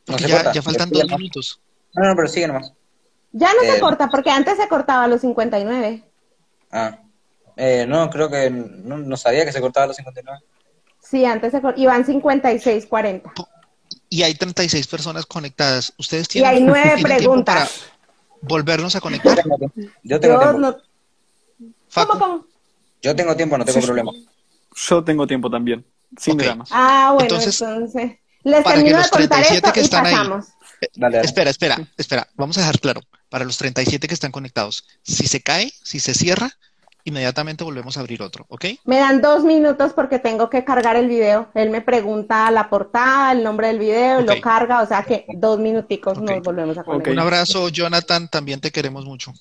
Porque 0.05 0.27
ya, 0.27 0.51
ya, 0.51 0.61
faltan 0.61 0.89
dos 0.89 1.05
minutos. 1.05 1.61
No, 1.93 2.09
no, 2.09 2.15
pero 2.15 2.27
sigue 2.27 2.47
nomás. 2.47 2.73
Ya 3.31 3.53
no 3.53 3.61
se 3.61 3.77
eh, 3.77 3.79
corta, 3.79 4.09
porque 4.09 4.29
antes 4.29 4.57
se 4.57 4.67
cortaba 4.67 5.05
a 5.05 5.07
los 5.07 5.21
59. 5.21 6.03
Ah. 6.71 6.99
Eh, 7.55 7.85
no, 7.87 8.09
creo 8.09 8.29
que 8.29 8.49
no, 8.49 8.97
no, 8.97 9.15
sabía 9.15 9.45
que 9.45 9.53
se 9.53 9.61
cortaba 9.61 9.85
a 9.85 9.87
los 9.87 9.95
59. 9.95 10.43
Sí, 10.99 11.23
antes 11.23 11.51
se 11.51 11.61
cortaba. 11.61 11.81
Iban 11.81 12.05
56, 12.05 12.85
40 12.87 13.31
y 14.11 14.23
hay 14.23 14.35
36 14.35 14.85
personas 14.87 15.25
conectadas. 15.25 15.93
Ustedes 15.97 16.27
tienen. 16.27 16.51
Y 16.51 16.55
hay 16.55 16.61
nueve 16.61 17.01
preguntas. 17.01 17.55
Para 17.55 17.69
volvernos 18.41 18.93
a 18.95 19.01
conectar. 19.01 19.41
Yo 20.03 20.19
tengo 20.19 20.39
tiempo. 20.39 20.59
No... 20.59 20.77
¿Cómo, 21.93 22.19
cómo? 22.19 22.45
Yo 23.01 23.15
tengo 23.15 23.35
tiempo, 23.35 23.57
no 23.57 23.65
tengo 23.65 23.79
problema. 23.79 24.11
Yo 24.75 25.03
tengo 25.03 25.25
tiempo 25.25 25.49
también, 25.49 25.85
sin 26.17 26.37
dramas. 26.37 26.69
Ah, 26.71 27.11
bueno, 27.13 27.35
entonces, 27.35 27.61
les 28.43 28.63
para 28.63 28.75
termino 28.75 28.97
que 28.97 29.01
los 29.01 29.11
de 29.11 29.17
contar 29.17 29.43
37 29.43 29.55
esto 29.55 29.73
que 29.73 29.79
están 29.79 30.05
y 30.05 30.11
pasamos. 30.11 30.45
Ahí, 30.45 30.87
dale, 30.95 31.15
dale. 31.17 31.27
Espera, 31.27 31.49
espera, 31.49 31.87
espera. 31.97 32.27
Vamos 32.35 32.57
a 32.57 32.61
dejar 32.61 32.79
claro. 32.79 33.01
Para 33.29 33.45
los 33.45 33.57
37 33.57 34.07
que 34.09 34.13
están 34.13 34.31
conectados, 34.31 34.85
si 35.03 35.25
se 35.27 35.41
cae, 35.41 35.73
si 35.83 36.01
se 36.01 36.13
cierra, 36.13 36.51
inmediatamente 37.03 37.63
volvemos 37.63 37.97
a 37.97 38.01
abrir 38.01 38.21
otro, 38.21 38.45
¿ok? 38.49 38.65
Me 38.85 38.99
dan 38.99 39.21
dos 39.21 39.43
minutos 39.43 39.93
porque 39.93 40.19
tengo 40.19 40.49
que 40.49 40.63
cargar 40.63 40.95
el 40.95 41.07
video. 41.07 41.49
Él 41.53 41.69
me 41.69 41.81
pregunta 41.81 42.49
la 42.51 42.69
portada, 42.69 43.31
el 43.31 43.43
nombre 43.43 43.67
del 43.67 43.79
video, 43.79 44.21
lo 44.21 44.39
carga, 44.41 44.81
o 44.81 44.87
sea 44.87 45.03
que 45.03 45.25
dos 45.35 45.59
minuticos 45.59 46.19
nos 46.19 46.41
volvemos 46.41 46.77
a 46.77 46.83
conectar. 46.83 47.13
Un 47.13 47.19
abrazo, 47.19 47.69
Jonathan, 47.69 48.27
también 48.27 48.59
te 48.59 48.71
queremos 48.71 49.05
mucho. 49.05 49.33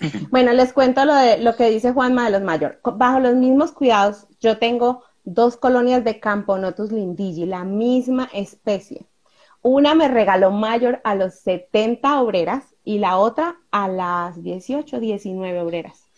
Bueno, 0.30 0.54
les 0.54 0.72
cuento 0.72 1.04
lo, 1.04 1.14
de, 1.14 1.36
lo 1.36 1.56
que 1.56 1.68
dice 1.68 1.92
Juanma 1.92 2.24
de 2.24 2.30
los 2.30 2.40
Mayor. 2.40 2.80
Bajo 2.82 3.20
los 3.20 3.34
mismos 3.34 3.72
cuidados, 3.72 4.26
yo 4.40 4.56
tengo 4.56 5.02
dos 5.24 5.58
colonias 5.58 6.04
de 6.04 6.18
Camponotus 6.18 6.90
lindigi, 6.90 7.44
la 7.44 7.64
misma 7.64 8.30
especie. 8.32 9.04
Una 9.60 9.94
me 9.94 10.08
regaló 10.08 10.52
Mayor 10.52 11.02
a 11.04 11.14
los 11.14 11.34
70 11.40 12.22
obreras 12.22 12.64
y 12.82 12.98
la 12.98 13.18
otra 13.18 13.56
a 13.70 13.88
las 13.88 14.42
18, 14.42 15.00
19 15.00 15.60
obreras 15.60 16.09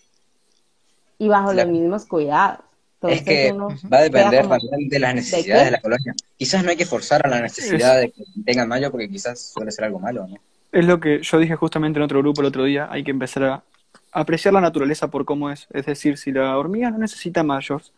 y 1.22 1.28
bajo 1.28 1.52
los 1.52 1.66
mismos 1.68 2.04
cuidados. 2.06 2.58
es 3.02 3.22
que 3.22 3.52
va 3.52 3.98
a 3.98 4.02
depender 4.02 4.48
también 4.48 4.88
de 4.88 4.98
las 4.98 5.14
necesidades 5.14 5.66
¿De, 5.66 5.70
la 5.70 5.80
colonia. 5.80 6.14
Quizás 6.36 6.64
no 6.64 6.70
hay 6.70 6.76
que 6.76 6.84
forzar 6.84 7.24
a 7.24 7.30
la 7.30 7.40
necesidad 7.40 8.00
de 8.00 8.10
que 8.10 8.24
tengan 8.44 8.68
mayo 8.68 8.90
porque 8.90 9.08
quizás 9.08 9.52
suele 9.52 9.70
ser 9.70 9.84
algo 9.84 10.00
malo, 10.00 10.26
¿no? 10.26 10.36
Es 10.72 10.84
lo 10.84 10.98
que 10.98 11.22
yo 11.22 11.38
dije 11.38 11.54
justamente 11.54 12.00
en 12.00 12.02
otro 12.02 12.18
grupo 12.18 12.40
el 12.40 12.48
otro 12.48 12.64
día, 12.64 12.88
hay 12.90 13.04
que 13.04 13.12
empezar 13.12 13.44
a 13.44 13.62
apreciar 14.10 14.52
la 14.52 14.60
naturaleza 14.60 15.08
por 15.08 15.24
cómo 15.24 15.48
es. 15.48 15.68
Es 15.72 15.86
decir, 15.86 16.18
si 16.18 16.32
la 16.32 16.58
hormiga 16.58 16.90
no 16.90 16.98
necesita 16.98 17.44
mayos, 17.44 17.92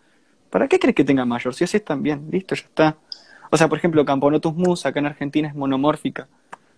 ¿para 0.50 0.68
qué 0.68 0.78
crees 0.78 0.94
que 0.94 1.04
tenga 1.04 1.24
mayos? 1.24 1.56
Si 1.56 1.64
así 1.64 1.78
están 1.78 2.02
bien, 2.02 2.28
listo, 2.30 2.54
ya 2.54 2.64
está. 2.64 2.96
O 3.50 3.56
sea, 3.56 3.68
por 3.68 3.78
ejemplo, 3.78 4.04
Camponotus 4.04 4.54
mus 4.54 4.84
acá 4.84 4.98
en 5.00 5.06
Argentina 5.06 5.48
es 5.48 5.54
monomórfica, 5.54 6.28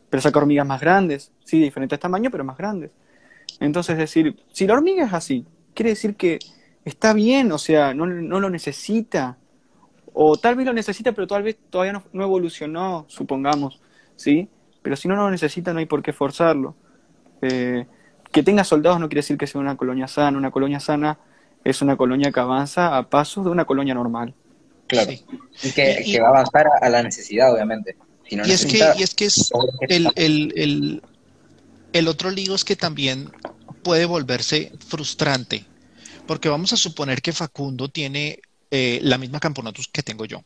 pero 0.09 0.21
saca 0.21 0.39
hormigas 0.39 0.67
más 0.67 0.81
grandes, 0.81 1.33
sí, 1.45 1.59
de 1.59 1.65
diferentes 1.65 1.99
tamaños, 1.99 2.31
pero 2.31 2.45
más 2.45 2.57
grandes. 2.57 2.93
Entonces, 3.59 3.95
es 3.95 3.99
decir, 3.99 4.37
si 4.53 4.65
la 4.67 4.75
hormiga 4.75 5.07
es 5.07 5.13
así, 5.13 5.45
quiere 5.77 5.91
decir 5.91 6.17
que 6.17 6.41
está 6.85 7.13
bien, 7.13 7.53
o 7.53 7.59
sea, 7.59 7.95
no, 7.95 8.07
lo 8.07 8.51
necesita. 8.51 9.37
O 10.13 10.37
tal 10.37 10.57
vez 10.57 10.67
lo 10.67 10.73
necesita, 10.73 11.13
pero 11.13 11.27
tal 11.29 11.45
vez 11.45 11.57
todavía 11.71 12.03
no, 12.13 12.25
evolucionó, 12.25 13.05
supongamos, 13.09 13.81
¿sí? 14.17 14.49
Pero 14.83 14.97
si 14.97 15.07
no 15.07 15.15
lo 15.15 15.31
necesita, 15.31 15.73
no 15.73 15.79
hay 15.79 15.87
por 15.87 16.03
qué 16.03 16.13
forzarlo. 16.13 16.75
Eh, 17.43 17.87
que 18.33 18.43
tenga 18.43 18.65
soldados 18.65 18.99
no 18.99 19.09
quiere 19.09 19.21
decir 19.21 19.37
que 19.37 19.47
sea 19.47 19.61
una 19.61 19.77
colonia 19.77 20.09
sana. 20.09 20.39
Una 20.39 20.51
colonia 20.51 20.81
sana 20.81 21.19
es 21.65 21.83
una 21.83 21.97
colonia 21.97 22.33
que 22.33 22.41
avanza 22.41 22.97
a 22.97 23.09
pasos 23.09 23.45
de 23.45 23.51
una 23.51 23.65
colonia 23.65 23.95
normal. 23.95 24.35
Claro. 24.87 25.13
Y, 25.13 25.73
que, 25.73 26.21
va 26.21 26.29
a 26.29 26.31
avanzar 26.31 26.67
a 26.81 26.89
la 26.89 27.03
necesidad, 27.03 27.53
obviamente. 27.53 27.97
y, 28.31 28.39
es 28.51 28.65
que, 28.65 28.79
y 28.97 29.03
es 29.03 29.15
que 29.15 29.27
es 29.27 29.51
el, 29.89 30.09
el, 30.15 30.53
el, 30.57 31.03
el 31.93 32.09
otro 32.09 32.31
lío 32.31 32.55
es 32.55 32.65
que 32.65 32.77
también 32.77 33.31
puede 33.87 34.05
volverse 34.05 34.73
frustrante, 34.85 35.65
porque 36.27 36.49
vamos 36.49 36.73
a 36.73 36.77
suponer 36.77 37.23
que 37.23 37.33
Facundo 37.33 37.89
tiene 37.89 38.41
eh, 38.73 38.99
la 39.01 39.17
misma 39.17 39.39
camponatus 39.39 39.87
que 39.87 40.03
tengo 40.03 40.25
yo. 40.25 40.43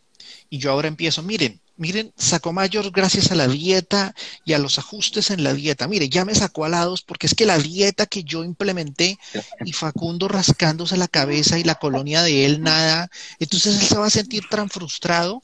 Y 0.51 0.59
yo 0.59 0.71
ahora 0.71 0.89
empiezo, 0.89 1.23
miren, 1.23 1.59
miren, 1.79 2.13
sacó 2.19 2.53
mayor 2.53 2.91
gracias 2.91 3.33
a 3.33 3.35
la 3.35 3.49
dieta 3.49 4.15
y 4.45 4.53
a 4.53 4.59
los 4.59 4.79
ajustes 4.79 5.31
en 5.31 5.43
la 5.43 5.55
dieta. 5.55 5.89
Mire, 5.89 6.11
ya 6.11 6.27
me 6.27 6.35
sacó 6.35 6.67
alados 6.67 7.01
porque 7.01 7.27
es 7.27 7.35
que 7.35 7.47
la 7.47 7.57
dieta 7.57 8.05
que 8.05 8.25
yo 8.25 8.45
implementé 8.45 9.19
y 9.65 9.73
Facundo 9.73 10.29
rascándose 10.29 10.99
la 10.99 11.09
cabeza 11.09 11.59
y 11.59 11.65
la 11.65 11.77
colonia 11.77 12.23
de 12.23 12.45
él 12.45 12.61
nada, 12.61 13.09
entonces 13.39 13.81
él 13.81 13.89
se 13.89 13.97
va 13.97 14.09
a 14.09 14.11
sentir 14.11 14.43
tan 14.51 14.69
frustrado. 14.69 15.43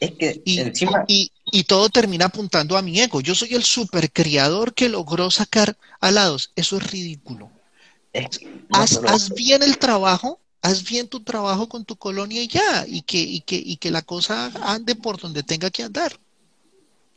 y, 0.00 0.62
y, 1.06 1.32
y, 1.52 1.64
todo 1.64 1.88
termina 1.88 2.26
apuntando 2.26 2.76
a 2.76 2.82
mi 2.82 3.00
ego. 3.00 3.20
Yo 3.20 3.34
soy 3.34 3.54
el 3.54 3.64
supercriador 3.64 4.74
que 4.74 4.88
logró 4.88 5.30
sacar 5.30 5.76
alados. 6.00 6.52
Eso 6.56 6.76
es 6.76 6.90
ridículo. 6.90 7.50
haz, 8.72 9.34
bien 9.34 9.62
el 9.62 9.78
trabajo, 9.78 10.40
haz 10.62 10.82
bien 10.84 11.08
tu 11.08 11.22
trabajo 11.22 11.68
con 11.68 11.84
tu 11.84 11.96
colonia 11.96 12.42
y 12.42 12.48
ya, 12.48 12.84
y 12.86 13.02
que, 13.02 13.18
y 13.18 13.40
que, 13.40 13.56
y 13.56 13.76
que 13.76 13.90
la 13.90 14.02
cosa 14.02 14.50
ande 14.62 14.94
por 14.94 15.18
donde 15.18 15.42
tenga 15.42 15.70
que 15.70 15.84
andar. 15.84 16.18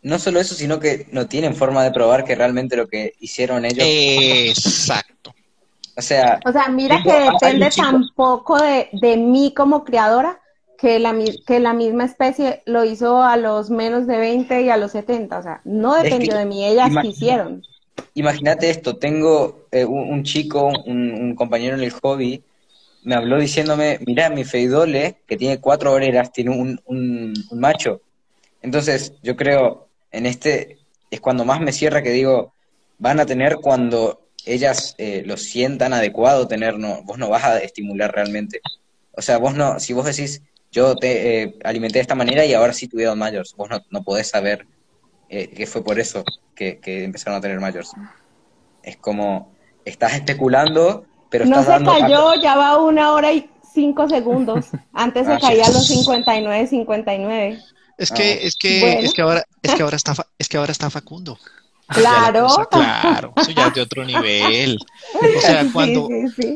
No 0.01 0.17
solo 0.17 0.39
eso, 0.39 0.55
sino 0.55 0.79
que 0.79 1.07
no 1.11 1.27
tienen 1.27 1.55
forma 1.55 1.83
de 1.83 1.91
probar 1.91 2.23
que 2.23 2.35
realmente 2.35 2.77
lo 2.77 2.87
que 2.87 3.15
hicieron 3.19 3.65
ellos. 3.65 3.85
Exacto. 3.85 5.33
o 5.97 6.01
sea, 6.01 6.39
o 6.45 6.51
sea, 6.51 6.69
mira 6.69 7.03
que 7.03 7.11
depende 7.11 7.69
tampoco 7.71 8.57
de, 8.61 8.89
de 8.93 9.17
mí 9.17 9.53
como 9.55 9.83
creadora 9.83 10.38
que 10.79 10.97
la, 10.99 11.13
que 11.45 11.59
la 11.59 11.73
misma 11.73 12.05
especie 12.05 12.61
lo 12.65 12.85
hizo 12.85 13.21
a 13.21 13.35
los 13.37 13.69
menos 13.69 14.07
de 14.07 14.17
20 14.17 14.61
y 14.61 14.69
a 14.69 14.77
los 14.77 14.91
70. 14.93 15.37
O 15.37 15.43
sea, 15.43 15.61
no 15.65 15.95
dependió 15.95 16.37
de 16.37 16.45
mí, 16.45 16.65
ellas 16.65 16.91
quisieron. 17.01 17.63
Imagínate 18.13 18.69
esto, 18.69 18.95
tengo 18.95 19.65
eh, 19.71 19.85
un, 19.85 20.23
chico, 20.23 20.71
un, 20.85 21.35
compañero 21.35 21.75
en 21.75 21.83
el 21.83 21.91
hobby, 21.91 22.43
me 23.03 23.15
habló 23.15 23.39
diciéndome, 23.39 23.99
mira, 24.05 24.29
mi 24.29 24.45
feidole, 24.45 25.17
que 25.27 25.37
tiene 25.37 25.59
cuatro 25.59 25.93
obreras, 25.93 26.31
tiene 26.31 26.51
un, 26.51 26.81
un, 26.85 27.33
macho. 27.51 28.01
Entonces, 28.61 29.13
yo 29.21 29.35
creo, 29.35 29.87
en 30.11 30.25
este, 30.25 30.77
es 31.11 31.19
cuando 31.19 31.43
más 31.43 31.59
me 31.59 31.73
cierra 31.73 32.01
que 32.01 32.11
digo, 32.11 32.53
van 32.97 33.19
a 33.19 33.25
tener 33.25 33.57
cuando 33.57 34.21
ellas 34.45 34.95
eh, 34.97 35.23
lo 35.25 35.37
sientan 35.37 35.93
adecuado 35.93 36.47
tener, 36.47 36.77
no, 36.77 37.03
vos 37.03 37.17
no 37.17 37.29
vas 37.29 37.43
a 37.43 37.59
estimular 37.59 38.13
realmente. 38.13 38.61
O 39.11 39.21
sea, 39.21 39.37
vos 39.37 39.55
no, 39.55 39.79
si 39.79 39.93
vos 39.93 40.05
decís, 40.05 40.41
yo 40.71 40.95
te 40.95 41.43
eh, 41.43 41.55
alimenté 41.63 41.99
de 41.99 42.01
esta 42.01 42.15
manera 42.15 42.45
y 42.45 42.53
ahora 42.53 42.73
sí 42.73 42.87
tuvieron 42.87 43.17
mayores. 43.17 43.53
Vos 43.55 43.69
no, 43.69 43.81
no 43.89 44.03
podés 44.03 44.29
saber 44.29 44.65
eh, 45.29 45.47
que 45.49 45.67
fue 45.67 45.83
por 45.83 45.99
eso 45.99 46.23
que, 46.55 46.79
empezaron 46.83 47.37
a 47.37 47.41
tener 47.41 47.59
mayores. 47.59 47.91
Es 48.83 48.97
como, 48.97 49.51
estás 49.85 50.13
especulando, 50.13 51.05
pero 51.29 51.45
no 51.45 51.59
estás 51.59 51.79
se 51.79 51.85
cayó, 51.85 52.33
ya 52.41 52.55
va 52.55 52.77
una 52.77 53.13
hora 53.13 53.31
y 53.31 53.49
cinco 53.73 54.09
segundos. 54.09 54.65
Antes 54.93 55.27
se 55.27 55.33
ah, 55.33 55.39
caía 55.39 55.65
a 55.65 55.69
los 55.69 55.87
59, 55.87 56.67
59. 56.67 57.59
Es 57.97 58.11
que, 58.11 58.23
ah. 58.23 58.37
es 58.41 58.55
que, 58.55 58.99
es 58.99 59.13
que 59.13 59.21
ahora, 59.21 59.43
es 59.61 59.73
que 59.73 59.83
ahora 59.83 59.95
está, 59.95 60.13
es 60.37 60.49
que 60.49 60.57
ahora 60.57 60.71
está 60.71 60.89
Facundo. 60.89 61.37
Claro. 61.87 62.47
claro, 62.69 63.33
eso 63.35 63.51
ya 63.51 63.67
es 63.67 63.73
de 63.73 63.81
otro 63.81 64.05
nivel. 64.05 64.77
O 65.13 65.41
sea, 65.41 65.65
cuando, 65.71 66.07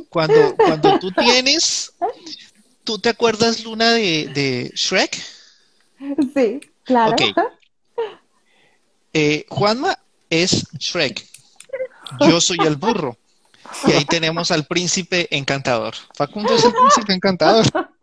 cuando, 0.10 0.56
cuando 0.56 1.00
tú 1.00 1.12
tienes, 1.12 1.94
¿tú 2.84 3.00
te 3.00 3.10
acuerdas, 3.10 3.64
Luna, 3.64 3.92
de, 3.92 4.30
de 4.34 4.72
Shrek? 4.76 5.22
Sí, 6.34 6.62
claro. 6.84 7.16
Eh, 9.16 9.46
Juanma 9.48 10.00
es 10.28 10.66
Shrek. 10.80 11.24
Yo 12.28 12.42
soy 12.42 12.58
el 12.66 12.78
burro. 12.78 13.16
Y 13.86 13.92
ahí 13.92 14.06
tenemos 14.06 14.50
al 14.50 14.66
príncipe 14.66 15.28
encantador. 15.30 15.94
Facundo 16.16 16.56
es 16.56 16.66
el 16.66 16.74
príncipe 16.74 17.14
encantador. 17.14 17.64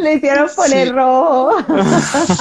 Le 0.00 0.14
hicieron 0.14 0.48
poner 0.54 0.94
rojo. 0.94 1.56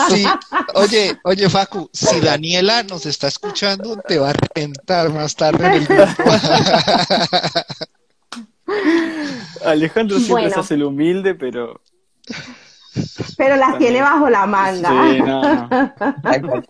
Sí. 0.09 0.25
Oye, 0.75 1.17
oye, 1.23 1.49
Facu, 1.49 1.89
si 1.93 2.19
Daniela 2.19 2.83
nos 2.83 3.05
está 3.05 3.27
escuchando, 3.27 3.97
te 4.07 4.19
va 4.19 4.29
a 4.29 4.33
reventar 4.33 5.11
más 5.11 5.35
tarde 5.35 5.65
en 5.65 5.73
el 5.73 5.85
grupo. 5.85 6.23
Alejandro 9.65 10.19
siempre 10.19 10.49
se 10.49 10.59
hace 10.59 10.73
el 10.75 10.83
humilde, 10.83 11.35
pero. 11.35 11.81
Pero 13.37 13.55
las 13.55 13.77
tiene 13.77 14.01
bajo 14.01 14.29
la 14.29 14.45
manga. 14.45 14.89
Sí, 14.89 15.21
no, 15.21 15.67
no. 15.67 16.63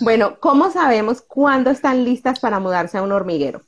bueno, 0.00 0.38
¿cómo 0.38 0.70
sabemos 0.70 1.22
cuándo 1.22 1.70
están 1.70 2.04
listas 2.04 2.40
para 2.40 2.60
mudarse 2.60 2.98
a 2.98 3.02
un 3.02 3.12
hormiguero? 3.12 3.62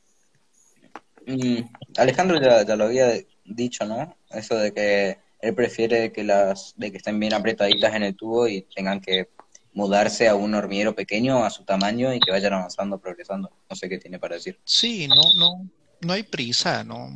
Mm, 1.26 1.60
Alejandro 1.96 2.40
ya, 2.40 2.76
lo 2.76 2.84
había 2.84 3.12
dicho, 3.44 3.84
¿no? 3.86 4.16
Eso 4.30 4.56
de 4.56 4.72
que 4.72 5.18
él 5.40 5.54
prefiere 5.54 6.12
que 6.12 6.24
las, 6.24 6.74
de 6.76 6.90
que 6.90 6.98
estén 6.98 7.18
bien 7.18 7.34
apretaditas 7.34 7.94
en 7.94 8.02
el 8.02 8.16
tubo 8.16 8.46
y 8.48 8.62
tengan 8.74 9.00
que 9.00 9.28
mudarse 9.72 10.28
a 10.28 10.34
un 10.34 10.54
hormiguero 10.54 10.94
pequeño 10.94 11.44
a 11.44 11.50
su 11.50 11.64
tamaño 11.64 12.14
y 12.14 12.20
que 12.20 12.30
vayan 12.30 12.52
avanzando, 12.52 12.98
progresando. 12.98 13.50
No 13.68 13.76
sé 13.76 13.88
qué 13.88 13.98
tiene 13.98 14.18
para 14.18 14.36
decir. 14.36 14.58
Sí, 14.64 15.08
no, 15.08 15.22
no, 15.36 15.68
no 16.00 16.12
hay 16.12 16.22
prisa, 16.22 16.84
no. 16.84 17.10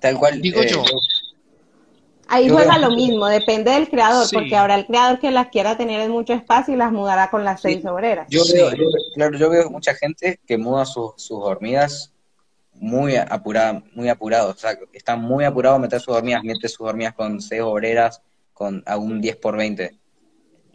Tal 0.00 0.18
cual. 0.18 0.40
Digo 0.40 0.62
eh, 0.62 0.68
yo. 0.68 0.84
Ahí 2.28 2.48
juega 2.48 2.78
lo 2.78 2.90
mismo, 2.90 3.26
depende 3.26 3.70
del 3.70 3.88
creador, 3.88 4.26
porque 4.32 4.56
ahora 4.56 4.74
el 4.74 4.86
creador 4.86 5.20
que 5.20 5.30
las 5.30 5.48
quiera 5.48 5.76
tener 5.76 6.00
en 6.00 6.10
mucho 6.10 6.32
espacio 6.32 6.74
y 6.74 6.76
las 6.76 6.90
mudará 6.90 7.30
con 7.30 7.44
las 7.44 7.60
seis 7.60 7.84
obreras. 7.84 8.26
Yo 8.28 8.42
veo, 8.52 8.70
claro, 9.14 9.38
yo 9.38 9.48
veo 9.48 9.70
mucha 9.70 9.94
gente 9.94 10.40
que 10.44 10.58
muda 10.58 10.84
sus, 10.86 11.12
sus 11.16 11.38
hormigas 11.40 12.12
muy 12.74 13.16
apurada, 13.16 13.82
muy 13.94 14.08
apurado, 14.08 14.50
o 14.50 14.54
sea, 14.54 14.76
está 14.92 15.16
muy 15.16 15.44
apurado 15.44 15.76
a 15.76 15.78
meter 15.78 16.00
sus 16.00 16.14
hormigas, 16.14 16.42
mete 16.42 16.68
sus 16.68 16.80
hormigas 16.80 17.14
con 17.14 17.40
seis 17.40 17.62
obreras 17.62 18.20
con 18.52 18.82
a 18.86 18.96
un 18.96 19.20
10 19.20 19.36
por 19.36 19.56
20. 19.56 19.96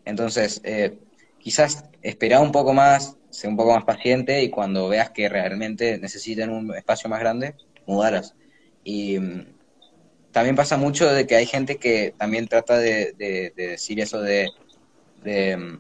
Entonces, 0.06 0.62
eh, 0.64 1.00
quizás 1.40 1.84
esperar 2.02 2.42
un 2.42 2.52
poco 2.52 2.74
más, 2.74 3.18
ser 3.30 3.50
un 3.50 3.58
poco 3.58 3.74
más 3.74 3.84
paciente 3.84 4.42
y 4.44 4.50
cuando 4.50 4.88
veas 4.88 5.12
que 5.12 5.28
realmente 5.28 5.98
necesitan 5.98 6.50
un 6.50 6.74
espacio 6.76 7.10
más 7.10 7.20
grande, 7.20 7.56
mudarlas. 7.86 8.36
Y 8.84 9.20
mm, 9.20 9.46
también 10.32 10.56
pasa 10.56 10.78
mucho 10.78 11.12
de 11.12 11.28
que 11.28 11.36
hay 11.36 11.46
gente 11.46 11.78
que 11.78 12.14
también 12.18 12.48
trata 12.48 12.78
de, 12.78 13.14
decir 13.56 14.00
eso 14.00 14.22
de, 14.22 14.50
mm, 15.24 15.78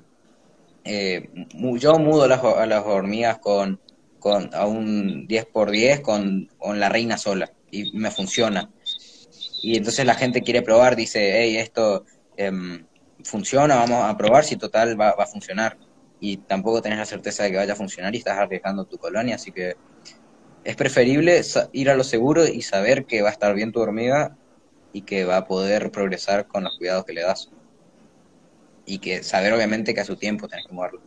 eh, 0.84 1.30
yo 1.78 1.99
mudo 1.99 2.24
a 2.24 2.66
las 2.66 2.86
hormigas 2.86 3.39
con 3.39 3.80
con, 4.22 4.54
a 4.54 4.66
un 4.68 5.28
10 5.28 5.47
por 5.47 5.72
10 5.72 5.99
con, 5.99 6.47
con 6.58 6.80
la 6.80 6.88
reina 6.88 7.18
sola 7.18 7.52
y 7.72 7.91
me 7.97 8.12
funciona. 8.12 8.72
Y 9.62 9.76
entonces 9.76 10.06
la 10.06 10.14
gente 10.14 10.41
quiere 10.41 10.62
probar, 10.62 10.95
dice, 10.95 11.41
hey, 11.41 11.58
esto 11.58 12.06
em, 12.38 12.86
funciona, 13.24 13.76
vamos 13.76 14.06
a 14.06 14.16
probar 14.16 14.45
si 14.45 14.56
total 14.56 14.99
va, 14.99 15.14
va, 15.16 15.24
a 15.24 15.28
funcionar. 15.28 15.78
Y 16.20 16.38
tampoco 16.38 16.82
tenés 16.82 16.99
la 16.99 17.06
certeza 17.06 17.43
de 17.43 17.52
que 17.52 17.58
vaya 17.58 17.74
a 17.74 17.76
funcionar 17.76 18.14
y 18.14 18.20
estás 18.20 18.38
arriesgando 18.38 18.86
tu 18.86 18.97
colonia, 18.97 19.36
así 19.36 19.52
que 19.52 19.76
es 20.64 20.76
preferible 20.76 21.41
ir 21.72 21.89
a 21.89 21.95
lo 21.95 22.03
seguro 22.03 22.45
y 22.45 22.62
saber 22.62 23.05
que 23.05 23.22
va 23.22 23.30
a 23.30 23.32
estar 23.32 23.53
bien 23.53 23.72
tu 23.72 23.80
hormiga 23.80 24.38
y 24.93 25.01
que 25.01 25.26
va 25.26 25.38
a 25.38 25.47
poder 25.47 25.91
progresar 25.91 26.47
con 26.47 26.64
los 26.64 26.78
cuidados 26.78 27.05
que 27.05 27.14
le 27.14 27.22
das. 27.22 27.49
Y 28.86 28.99
que 28.99 29.24
saber 29.24 29.53
obviamente 29.53 29.93
que 29.93 30.01
a 30.01 30.05
su 30.05 30.16
tiempo 30.16 30.47
tenés 30.47 30.66
que 30.68 30.74
moverlo. 30.74 31.01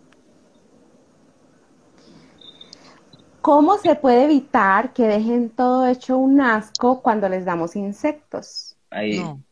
¿Cómo 3.41 3.77
se 3.77 3.95
puede 3.95 4.25
evitar 4.25 4.95
que 4.95 5.03
dejen 5.03 5.51
todo 5.51 5.87
hecho 5.87 6.17
un 6.17 6.41
asco 6.41 7.03
cuando 7.03 7.29
les 7.29 7.45
damos 7.45 7.77
insectos? 7.77 8.75
Ahí. 8.91 9.19
No, 9.19 9.43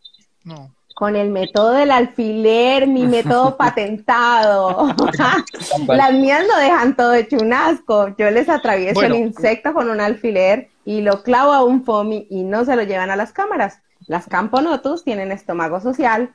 no. 0.45 0.75
Con 0.95 1.17
el 1.17 1.31
método 1.31 1.73
del 1.73 1.91
alfiler, 1.91 2.87
mi 2.87 3.07
método 3.07 3.57
patentado. 3.59 4.95
Las 5.89 6.13
mías 6.13 6.45
no 6.47 6.59
dejan 6.59 6.97
todo 6.97 7.15
hecho 7.15 7.37
un 7.37 7.53
asco. 7.53 8.15
Yo 8.17 8.31
les 8.31 8.49
atravieso 8.49 9.03
el 9.03 9.15
insecto 9.15 9.73
con 9.73 9.91
un 9.91 10.01
alfiler 10.01 10.69
y 10.85 11.01
lo 11.01 11.23
clavo 11.23 11.53
a 11.53 11.65
un 11.65 11.85
foamy 11.85 12.27
y 12.31 12.43
no 12.45 12.65
se 12.65 12.77
lo 12.77 12.83
llevan 12.83 13.11
a 13.11 13.17
las 13.17 13.33
cámaras. 13.33 13.81
Las 14.07 14.27
camponotus 14.27 15.05
tienen 15.05 15.33
estómago 15.33 15.81
social, 15.81 16.31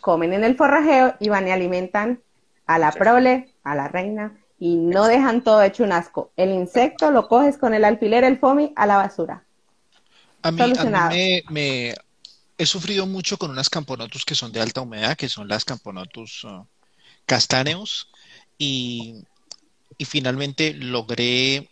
comen 0.00 0.32
en 0.32 0.44
el 0.44 0.56
forrajeo 0.56 1.14
y 1.20 1.28
van 1.28 1.48
y 1.48 1.52
alimentan 1.52 2.20
a 2.66 2.78
la 2.78 2.92
prole, 2.92 3.54
a 3.64 3.74
la 3.74 3.88
reina 3.88 4.34
y 4.58 4.76
no 4.76 5.06
dejan 5.06 5.42
todo 5.42 5.62
hecho 5.62 5.84
un 5.84 5.92
asco. 5.92 6.32
El 6.36 6.50
insecto 6.50 7.10
lo 7.10 7.28
coges 7.28 7.56
con 7.58 7.74
el 7.74 7.84
alfiler, 7.84 8.24
el 8.24 8.38
foamy, 8.38 8.72
a 8.76 8.86
la 8.86 8.96
basura. 8.96 9.44
A 10.42 10.50
mí, 10.52 11.42
me, 11.50 11.94
he 12.58 12.66
sufrido 12.66 13.06
mucho 13.06 13.38
con 13.38 13.50
unas 13.52 13.70
camponotus 13.70 14.24
que 14.24 14.34
son 14.34 14.52
de 14.52 14.60
alta 14.60 14.80
humedad, 14.80 15.16
que 15.16 15.28
son 15.28 15.48
las 15.48 15.64
camponotus 15.64 16.44
uh, 16.44 16.66
castaneos, 17.24 18.08
y, 18.58 19.24
finalmente 20.06 20.74
logré 20.74 21.70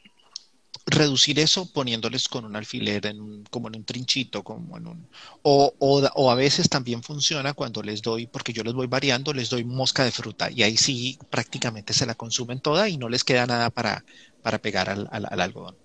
reducir 0.86 1.38
eso 1.38 1.72
poniéndoles 1.72 2.28
con 2.28 2.44
un 2.44 2.56
alfiler 2.56 3.06
en 3.06 3.44
como 3.44 3.68
en 3.68 3.76
un 3.76 3.84
trinchito, 3.84 4.42
como 4.44 4.76
en 4.76 4.86
un 4.86 5.08
o, 5.42 5.74
o, 5.78 6.30
a 6.30 6.34
veces 6.34 6.68
también 6.68 7.02
funciona 7.02 7.54
cuando 7.54 7.82
les 7.82 8.02
doy, 8.02 8.26
porque 8.26 8.52
yo 8.52 8.62
les 8.64 8.74
voy 8.74 8.86
variando, 8.88 9.32
les 9.32 9.50
doy 9.50 9.64
mosca 9.64 10.04
de 10.04 10.12
fruta 10.12 10.50
y 10.50 10.62
ahí 10.62 10.76
sí 10.76 11.18
prácticamente 11.30 11.92
se 11.92 12.06
la 12.06 12.14
consumen 12.14 12.60
toda 12.60 12.88
y 12.88 12.98
no 12.98 13.08
les 13.08 13.24
queda 13.24 13.46
nada 13.46 13.70
para, 13.70 14.04
para 14.42 14.58
pegar 14.58 14.90
al, 14.90 15.08
al, 15.10 15.40
algodón. 15.40 15.76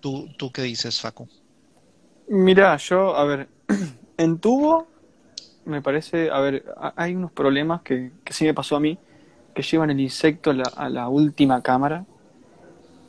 ¿Tú, 0.00 0.28
¿Tú 0.36 0.50
qué 0.52 0.62
dices, 0.62 1.00
Facu? 1.00 1.28
Mira, 2.32 2.76
yo, 2.78 3.14
a 3.16 3.24
ver, 3.24 3.48
en 4.16 4.38
tubo 4.40 4.88
me 5.64 5.82
parece, 5.82 6.30
a 6.30 6.40
ver, 6.40 6.64
hay 6.96 7.14
unos 7.16 7.32
problemas 7.32 7.82
que, 7.82 8.12
que 8.24 8.32
sí 8.34 8.44
me 8.46 8.54
pasó 8.54 8.76
a 8.76 8.80
mí, 8.80 9.00
que 9.54 9.62
llevan 9.62 9.90
el 9.90 10.00
insecto 10.00 10.50
a 10.50 10.54
la, 10.54 10.64
a 10.76 10.88
la 10.90 11.08
última 11.08 11.62
cámara 11.62 12.06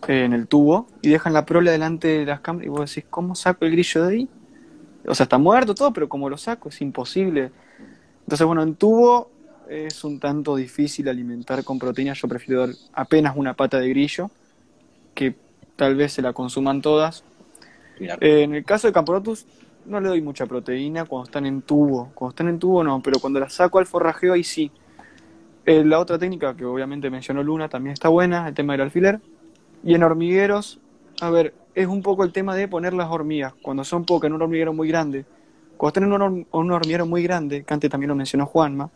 en 0.07 0.33
el 0.33 0.47
tubo 0.47 0.87
y 1.01 1.09
dejan 1.09 1.33
la 1.33 1.45
prole 1.45 1.71
delante 1.71 2.07
de 2.07 2.25
las 2.25 2.41
cámaras 2.41 2.65
y 2.67 2.69
vos 2.69 2.89
decís, 2.93 3.05
¿cómo 3.09 3.35
saco 3.35 3.65
el 3.65 3.71
grillo 3.71 4.03
de 4.05 4.13
ahí? 4.15 4.29
O 5.07 5.15
sea, 5.15 5.25
está 5.25 5.37
muerto 5.37 5.75
todo, 5.75 5.93
pero 5.93 6.09
como 6.09 6.29
lo 6.29 6.37
saco? 6.37 6.69
Es 6.69 6.81
imposible. 6.81 7.53
Entonces, 8.25 8.47
bueno, 8.47 8.63
en 8.63 8.75
tubo 8.75 9.33
es 9.69 10.03
un 10.03 10.19
tanto 10.19 10.55
difícil 10.55 11.09
alimentar 11.09 11.63
con 11.63 11.79
proteínas. 11.79 12.19
Yo 12.21 12.27
prefiero 12.29 12.67
dar 12.67 12.75
apenas 12.93 13.35
una 13.37 13.55
pata 13.55 13.79
de 13.79 13.89
grillo, 13.89 14.31
que 15.15 15.35
tal 15.75 15.95
vez 15.95 16.13
se 16.13 16.21
la 16.21 16.33
consuman 16.33 16.81
todas. 16.81 17.25
Eh, 18.19 18.43
en 18.43 18.55
el 18.55 18.63
caso 18.63 18.87
de 18.87 18.93
Camporotus, 18.93 19.45
no 19.85 19.99
le 19.99 20.09
doy 20.09 20.21
mucha 20.21 20.45
proteína 20.45 21.05
cuando 21.05 21.25
están 21.25 21.45
en 21.45 21.61
tubo. 21.61 22.11
Cuando 22.13 22.31
están 22.31 22.47
en 22.49 22.59
tubo, 22.59 22.83
no, 22.83 23.01
pero 23.01 23.19
cuando 23.19 23.39
la 23.39 23.49
saco 23.49 23.79
al 23.79 23.85
forrajeo, 23.85 24.33
ahí 24.33 24.43
sí. 24.43 24.71
Eh, 25.65 25.83
la 25.83 25.99
otra 25.99 26.17
técnica 26.17 26.55
que 26.55 26.65
obviamente 26.65 27.09
mencionó 27.09 27.41
Luna 27.41 27.69
también 27.69 27.93
está 27.93 28.09
buena, 28.09 28.47
el 28.47 28.53
tema 28.53 28.73
del 28.73 28.81
alfiler. 28.81 29.19
Y 29.83 29.95
en 29.95 30.03
hormigueros, 30.03 30.79
a 31.21 31.29
ver, 31.29 31.53
es 31.75 31.87
un 31.87 32.01
poco 32.01 32.23
el 32.23 32.31
tema 32.31 32.55
de 32.55 32.67
poner 32.67 32.93
las 32.93 33.09
hormigas, 33.09 33.53
cuando 33.61 33.83
son 33.83 34.05
pocas 34.05 34.27
en 34.27 34.33
un 34.33 34.41
hormiguero 34.41 34.73
muy 34.73 34.87
grande. 34.87 35.25
Cuando 35.77 35.99
están 35.99 36.21
en 36.21 36.45
un, 36.51 36.71
hormiguero 36.71 37.05
muy 37.05 37.23
grande, 37.23 37.63
que 37.63 37.73
antes 37.73 37.89
también 37.89 38.09
lo 38.09 38.15
mencionó 38.15 38.45
Juanma, 38.45 38.89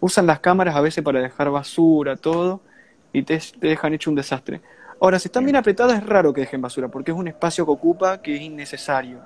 usan 0.00 0.26
las 0.26 0.40
cámaras 0.40 0.76
a 0.76 0.80
veces 0.80 1.02
para 1.02 1.20
dejar 1.20 1.50
basura, 1.50 2.16
todo, 2.16 2.60
y 3.12 3.22
te, 3.22 3.40
dejan 3.60 3.94
hecho 3.94 4.10
un 4.10 4.16
desastre. 4.16 4.60
Ahora, 5.00 5.18
si 5.18 5.28
están 5.28 5.44
bien 5.44 5.56
apretadas 5.56 5.98
es 5.98 6.06
raro 6.06 6.32
que 6.32 6.42
dejen 6.42 6.60
basura, 6.60 6.88
porque 6.88 7.12
es 7.12 7.16
un 7.16 7.28
espacio 7.28 7.64
que 7.64 7.72
ocupa 7.72 8.20
que 8.20 8.34
es 8.34 8.42
innecesario. 8.42 9.20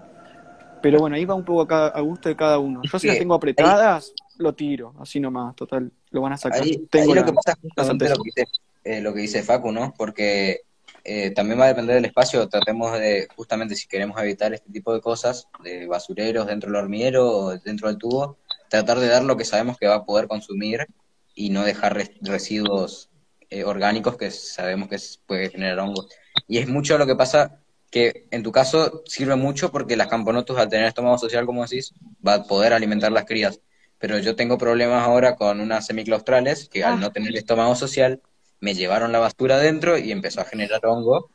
Pero 0.83 0.99
bueno, 0.99 1.16
ahí 1.16 1.25
va 1.25 1.35
un 1.35 1.45
poco 1.45 1.73
a, 1.73 2.01
gusto 2.01 2.29
de 2.29 2.37
cada 2.37 2.59
uno. 2.59 2.81
Yo 2.83 2.99
si 2.99 3.07
las 3.07 3.18
tengo 3.18 3.35
apretadas, 3.35 4.12
lo 4.39 4.53
tiro, 4.55 4.95
así 4.99 5.20
nomás, 5.20 5.55
total, 5.55 5.91
lo 6.11 6.20
van 6.20 6.33
a 6.33 6.37
sacar. 6.37 6.62
Ahí, 6.62 6.77
lo 6.93 7.25
que 7.25 7.33
pasa 7.33 7.57
justamente 7.62 8.09
lo 8.09 8.16
que, 8.16 8.31
dice, 8.35 8.49
eh, 8.85 9.01
lo 9.01 9.14
que 9.14 9.20
dice 9.20 9.43
Facu, 9.43 9.70
¿no? 9.70 9.95
Porque 9.97 10.62
eh, 11.05 11.31
también 11.31 11.59
va 11.59 11.64
a 11.64 11.68
depender 11.68 11.95
del 11.95 12.05
espacio, 12.05 12.49
tratemos 12.49 12.93
de, 12.99 13.29
justamente 13.37 13.77
si 13.77 13.87
queremos 13.87 14.20
evitar 14.20 14.53
este 14.53 14.70
tipo 14.70 14.93
de 14.93 15.01
cosas, 15.01 15.49
de 15.62 15.87
basureros 15.87 16.47
dentro 16.47 16.70
del 16.70 16.83
hormiguero 16.83 17.31
o 17.31 17.59
dentro 17.59 17.89
del 17.89 17.99
tubo, 17.99 18.37
tratar 18.68 18.99
de 18.99 19.09
dar 19.09 19.23
lo 19.23 19.37
que 19.37 19.45
sabemos 19.45 19.79
que 19.79 19.87
va 19.87 19.97
a 19.97 20.05
poder 20.05 20.27
consumir 20.27 20.87
y 21.35 21.51
no 21.51 21.64
dejar 21.64 21.97
residuos 22.20 23.09
eh, 23.53 23.65
orgánicos 23.65 24.17
que 24.17 24.31
sabemos 24.31 24.89
que 24.89 24.99
puede 25.27 25.51
generar 25.51 25.79
hongos. 25.81 26.09
Y 26.49 26.59
es 26.59 26.67
mucho 26.69 26.97
lo 26.99 27.07
que 27.07 27.15
pasa 27.17 27.61
que 27.91 28.27
en 28.31 28.43
tu 28.43 28.51
caso 28.51 29.03
sirve 29.07 29.37
mucho 29.37 29.71
porque 29.71 29.97
las 29.97 30.09
camponotus 30.09 30.57
al 30.59 30.69
tener 30.71 30.87
estómago 30.87 31.19
social, 31.19 31.45
como 31.45 31.63
decís, 31.63 31.93
va 32.27 32.35
a 32.35 32.45
poder 32.45 32.73
alimentar 32.73 33.13
las 33.13 33.25
crías. 33.27 33.61
pero 33.99 34.19
yo 34.19 34.35
tengo 34.35 34.59
problemas 34.59 35.07
ahora 35.07 35.37
con 35.37 35.61
unas 35.61 35.87
semiclaustrales 35.87 36.69
que 36.69 36.83
al 36.83 36.95
Ah. 36.95 36.97
no 36.97 37.13
tener 37.13 37.37
estómago 37.37 37.77
social 37.77 38.21
me 38.61 38.75
llevaron 38.75 39.13
la 39.13 39.21
basura 39.21 39.57
adentro 39.57 39.97
y 39.97 40.11
empezó 40.11 40.41
a 40.41 40.45
generar 40.45 40.81
hongo. 40.85 41.31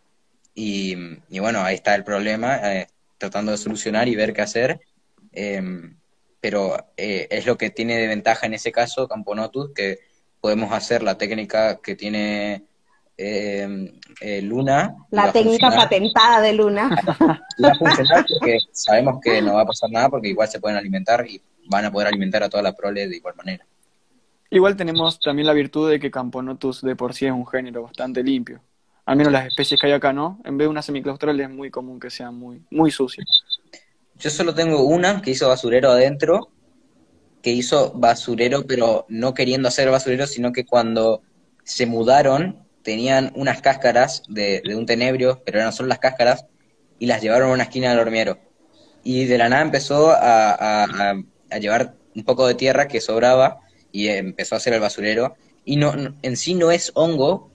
Y, 0.53 0.95
y 1.29 1.39
bueno, 1.39 1.61
ahí 1.63 1.75
está 1.75 1.95
el 1.95 2.03
problema, 2.03 2.57
eh, 2.73 2.87
tratando 3.17 3.51
de 3.53 3.57
solucionar 3.57 4.07
y 4.09 4.15
ver 4.17 4.33
qué 4.33 4.41
hacer. 4.41 4.81
Em, 5.31 5.97
pero 6.41 6.75
eh, 6.97 7.27
es 7.31 7.45
lo 7.45 7.57
que 7.57 7.69
tiene 7.69 7.95
de 7.97 8.07
ventaja 8.07 8.45
en 8.47 8.53
ese 8.55 8.71
caso 8.71 9.07
Camponotus, 9.07 9.71
que 9.73 9.99
podemos 10.47 10.71
hacer 10.71 11.03
la 11.03 11.17
técnica 11.17 11.81
que 11.81 11.93
tiene 11.93 12.63
em, 13.17 13.91
eh, 14.21 14.41
Luna. 14.41 14.95
La 15.11 15.23
a 15.23 15.33
técnica 15.33 15.67
funcionar. 15.67 15.89
patentada 15.89 16.39
de 16.39 16.53
Luna. 16.53 16.89
Y 17.57 17.63
va 17.63 17.71
a 17.71 17.75
funcionar 17.75 18.25
porque 18.25 18.57
sabemos 18.71 19.19
que 19.21 19.41
no 19.41 19.55
va 19.55 19.63
a 19.63 19.65
pasar 19.65 19.91
nada 19.91 20.07
porque 20.07 20.29
igual 20.29 20.47
se 20.47 20.61
pueden 20.61 20.77
alimentar 20.77 21.27
y 21.27 21.41
van 21.65 21.83
a 21.83 21.91
poder 21.91 22.07
alimentar 22.07 22.43
a 22.43 22.49
toda 22.49 22.63
la 22.63 22.73
prole 22.73 23.09
de 23.09 23.17
igual 23.17 23.35
manera. 23.35 23.65
Igual 24.49 24.77
tenemos 24.77 25.19
también 25.19 25.47
la 25.47 25.51
virtud 25.51 25.89
de 25.89 25.99
que 25.99 26.09
Camponotus 26.09 26.81
de 26.81 26.95
por 26.95 27.13
sí 27.13 27.25
es 27.25 27.33
un 27.33 27.45
género 27.45 27.83
bastante 27.83 28.23
limpio. 28.23 28.61
Al 29.05 29.17
menos 29.17 29.33
las 29.33 29.47
especies 29.47 29.81
que 29.81 29.87
hay 29.87 29.93
acá, 29.93 30.13
¿no? 30.13 30.39
En 30.45 30.57
vez 30.57 30.63
de 30.63 30.69
una 30.69 30.81
semiclaustral 30.81 31.37
es 31.41 31.49
muy 31.49 31.69
común 31.69 31.99
que 31.99 32.09
sean 32.09 32.35
muy, 32.35 32.63
muy 32.71 32.89
sucias. 32.89 33.27
Yo 34.15 34.29
solo 34.29 34.55
tengo 34.55 34.85
una 34.85 35.21
que 35.21 35.31
hizo 35.31 35.49
basurero 35.49 35.91
adentro, 35.91 36.51
hizo 37.51 37.91
basurero, 37.93 38.65
pero 38.65 39.05
no 39.09 39.33
queriendo 39.33 39.67
hacer 39.67 39.89
basurero, 39.89 40.27
sino 40.27 40.51
que 40.51 40.65
cuando 40.65 41.21
se 41.63 41.85
mudaron 41.85 42.65
tenían 42.81 43.31
unas 43.35 43.61
cáscaras 43.61 44.23
de, 44.27 44.61
un 44.75 44.85
tenebrio, 44.85 45.41
pero 45.45 45.59
eran 45.59 45.73
solo 45.73 45.89
las 45.89 45.99
cáscaras, 45.99 46.45
y 46.99 47.05
las 47.05 47.21
llevaron 47.21 47.49
a 47.49 47.53
una 47.53 47.63
esquina 47.63 47.89
del 47.89 47.99
hormiero. 47.99 48.39
Y 49.03 49.25
de 49.25 49.37
la 49.37 49.49
nada 49.49 49.61
empezó 49.61 50.11
a, 50.11 51.15
llevar 51.59 51.95
un 52.15 52.23
poco 52.23 52.47
de 52.47 52.55
tierra 52.55 52.87
que 52.87 53.01
sobraba 53.01 53.59
y 53.91 54.07
empezó 54.07 54.55
a 54.55 54.57
hacer 54.57 54.73
el 54.73 54.79
basurero. 54.79 55.35
Y 55.65 55.75
no- 55.75 55.93
en 56.21 56.37
sí 56.37 56.53
no 56.53 56.71
es 56.71 56.91
hongo, 56.95 57.51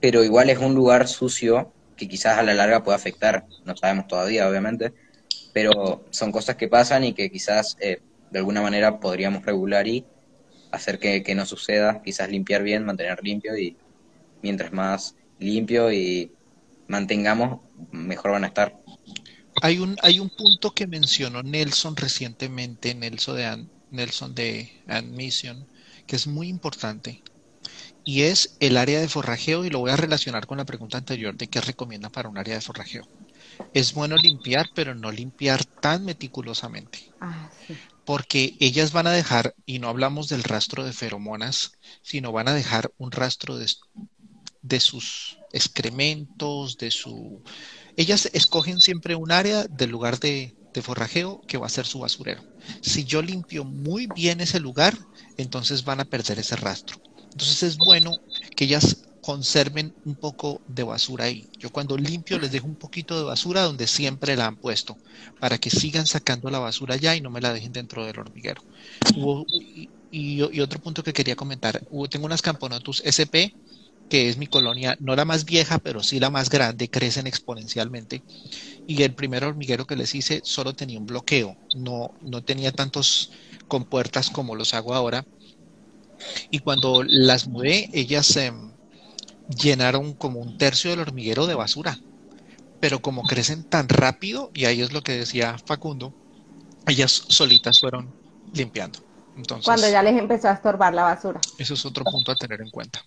pero 0.00 0.22
igual 0.24 0.50
es 0.50 0.58
un 0.58 0.74
lugar 0.74 1.08
sucio 1.08 1.72
que 1.96 2.08
quizás 2.08 2.38
a 2.38 2.42
la 2.42 2.54
larga 2.54 2.82
pueda 2.82 2.96
afectar, 2.96 3.46
no 3.64 3.76
sabemos 3.76 4.08
todavía, 4.08 4.48
obviamente, 4.48 4.92
pero 5.52 6.04
son 6.10 6.32
cosas 6.32 6.56
que 6.56 6.68
pasan 6.68 7.04
y 7.04 7.12
que 7.14 7.30
quizás 7.30 7.76
eh, 7.80 8.00
de 8.34 8.40
alguna 8.40 8.62
manera 8.62 9.00
podríamos 9.00 9.46
regular 9.46 9.88
y 9.88 10.10
hacer 10.70 10.98
que, 11.00 11.22
que 11.22 11.34
no 11.34 11.46
suceda, 11.46 12.02
quizás 12.02 12.30
limpiar 12.30 12.62
bien, 12.62 12.84
mantener 12.84 13.20
limpio 13.22 13.56
y 13.58 13.78
mientras 14.42 14.72
más 14.72 15.16
limpio 15.38 15.92
y 15.92 16.36
mantengamos, 16.88 17.62
mejor 17.92 18.32
van 18.32 18.44
a 18.44 18.48
estar. 18.48 18.74
Hay 19.62 19.78
un, 19.78 19.96
hay 20.02 20.18
un 20.20 20.30
punto 20.30 20.70
que 20.72 20.86
mencionó 20.86 21.42
Nelson 21.42 21.96
recientemente, 21.96 22.94
Nelson 22.94 23.36
de, 23.36 23.44
An- 23.46 23.72
Nelson 23.90 24.34
de 24.34 24.70
Admission, 24.86 25.68
que 26.06 26.16
es 26.16 26.26
muy 26.26 26.48
importante, 26.48 27.22
y 28.04 28.22
es 28.24 28.56
el 28.60 28.76
área 28.78 29.00
de 29.00 29.08
forrajeo, 29.08 29.64
y 29.66 29.70
lo 29.70 29.80
voy 29.80 29.92
a 29.92 29.96
relacionar 29.96 30.46
con 30.46 30.58
la 30.58 30.64
pregunta 30.66 30.98
anterior 30.98 31.36
de 31.36 31.48
qué 31.48 31.60
recomienda 31.62 32.10
para 32.10 32.28
un 32.30 32.38
área 32.38 32.56
de 32.56 32.60
forrajeo. 32.62 33.04
Es 33.72 33.94
bueno 33.94 34.16
limpiar, 34.18 34.70
pero 34.74 34.94
no 34.94 35.12
limpiar 35.12 35.64
tan 35.80 36.04
meticulosamente, 36.04 37.00
Ah, 37.20 37.50
sí. 37.66 37.82
Porque 38.04 38.56
ellas 38.60 38.92
van 38.92 39.06
a 39.06 39.12
dejar, 39.12 39.54
y 39.66 39.78
no 39.78 39.88
hablamos 39.88 40.28
del 40.28 40.42
rastro 40.42 40.84
de 40.84 40.92
feromonas, 40.92 41.72
sino 42.02 42.32
van 42.32 42.48
a 42.48 42.54
dejar 42.54 42.92
un 42.98 43.10
rastro 43.10 43.56
de, 43.56 43.70
de 44.62 44.80
sus 44.80 45.38
excrementos, 45.52 46.76
de 46.76 46.90
su... 46.90 47.42
Ellas 47.96 48.28
escogen 48.32 48.80
siempre 48.80 49.14
un 49.14 49.32
área 49.32 49.64
del 49.64 49.90
lugar 49.90 50.18
de, 50.18 50.54
de 50.74 50.82
forrajeo 50.82 51.40
que 51.46 51.56
va 51.56 51.66
a 51.66 51.70
ser 51.70 51.86
su 51.86 52.00
basurero. 52.00 52.42
Si 52.82 53.04
yo 53.04 53.22
limpio 53.22 53.64
muy 53.64 54.08
bien 54.08 54.40
ese 54.40 54.60
lugar, 54.60 54.98
entonces 55.36 55.84
van 55.84 56.00
a 56.00 56.04
perder 56.04 56.40
ese 56.40 56.56
rastro. 56.56 57.00
Entonces 57.30 57.62
es 57.62 57.76
bueno 57.76 58.18
que 58.56 58.64
ellas 58.64 59.04
conserven 59.24 59.94
un 60.04 60.16
poco 60.16 60.60
de 60.68 60.82
basura 60.82 61.24
ahí. 61.24 61.48
Yo 61.58 61.70
cuando 61.70 61.96
limpio 61.96 62.38
les 62.38 62.52
dejo 62.52 62.66
un 62.66 62.76
poquito 62.76 63.16
de 63.16 63.24
basura 63.24 63.62
donde 63.62 63.86
siempre 63.86 64.36
la 64.36 64.44
han 64.46 64.56
puesto, 64.56 64.98
para 65.40 65.56
que 65.56 65.70
sigan 65.70 66.06
sacando 66.06 66.50
la 66.50 66.58
basura 66.58 66.96
allá 66.96 67.16
y 67.16 67.22
no 67.22 67.30
me 67.30 67.40
la 67.40 67.54
dejen 67.54 67.72
dentro 67.72 68.04
del 68.04 68.18
hormiguero. 68.18 68.62
Y, 70.10 70.42
otro 70.60 70.78
punto 70.78 71.02
que 71.02 71.14
quería 71.14 71.36
comentar, 71.36 71.80
tengo 72.10 72.26
unas 72.26 72.42
Camponotus 72.42 73.00
SP, 73.00 73.56
que 74.10 74.28
es 74.28 74.36
mi 74.36 74.46
colonia, 74.46 74.94
no 75.00 75.16
la 75.16 75.24
más 75.24 75.46
vieja, 75.46 75.78
pero 75.78 76.02
sí 76.02 76.20
la 76.20 76.28
más 76.28 76.50
grande, 76.50 76.90
crecen 76.90 77.26
exponencialmente. 77.26 78.22
Y 78.86 79.04
el 79.04 79.14
primer 79.14 79.42
hormiguero 79.44 79.86
que 79.86 79.96
les 79.96 80.14
hice 80.14 80.42
solo 80.44 80.74
tenía 80.74 80.98
un 80.98 81.06
bloqueo, 81.06 81.56
no, 81.76 82.10
no 82.20 82.42
tenía 82.44 82.72
tantos 82.72 83.32
compuertas 83.68 84.28
como 84.28 84.54
los 84.54 84.74
hago 84.74 84.92
ahora. 84.92 85.24
Y 86.50 86.58
cuando 86.58 87.02
las 87.02 87.48
mudé, 87.48 87.88
ellas 87.94 88.36
em, 88.36 88.73
llenaron 89.48 90.14
como 90.14 90.40
un 90.40 90.56
tercio 90.58 90.90
del 90.90 91.00
hormiguero 91.00 91.46
de 91.46 91.54
basura. 91.54 91.98
Pero 92.80 93.00
como 93.00 93.22
crecen 93.22 93.64
tan 93.64 93.88
rápido, 93.88 94.50
y 94.54 94.66
ahí 94.66 94.82
es 94.82 94.92
lo 94.92 95.02
que 95.02 95.12
decía 95.12 95.56
Facundo, 95.64 96.12
ellas 96.86 97.24
solitas 97.28 97.80
fueron 97.80 98.12
limpiando. 98.52 98.98
Entonces, 99.36 99.64
Cuando 99.64 99.88
ya 99.88 100.02
les 100.02 100.16
empezó 100.16 100.48
a 100.48 100.52
estorbar 100.52 100.94
la 100.94 101.02
basura. 101.02 101.40
eso 101.58 101.74
es 101.74 101.86
otro 101.86 102.04
punto 102.04 102.32
a 102.32 102.36
tener 102.36 102.60
en 102.60 102.70
cuenta. 102.70 103.04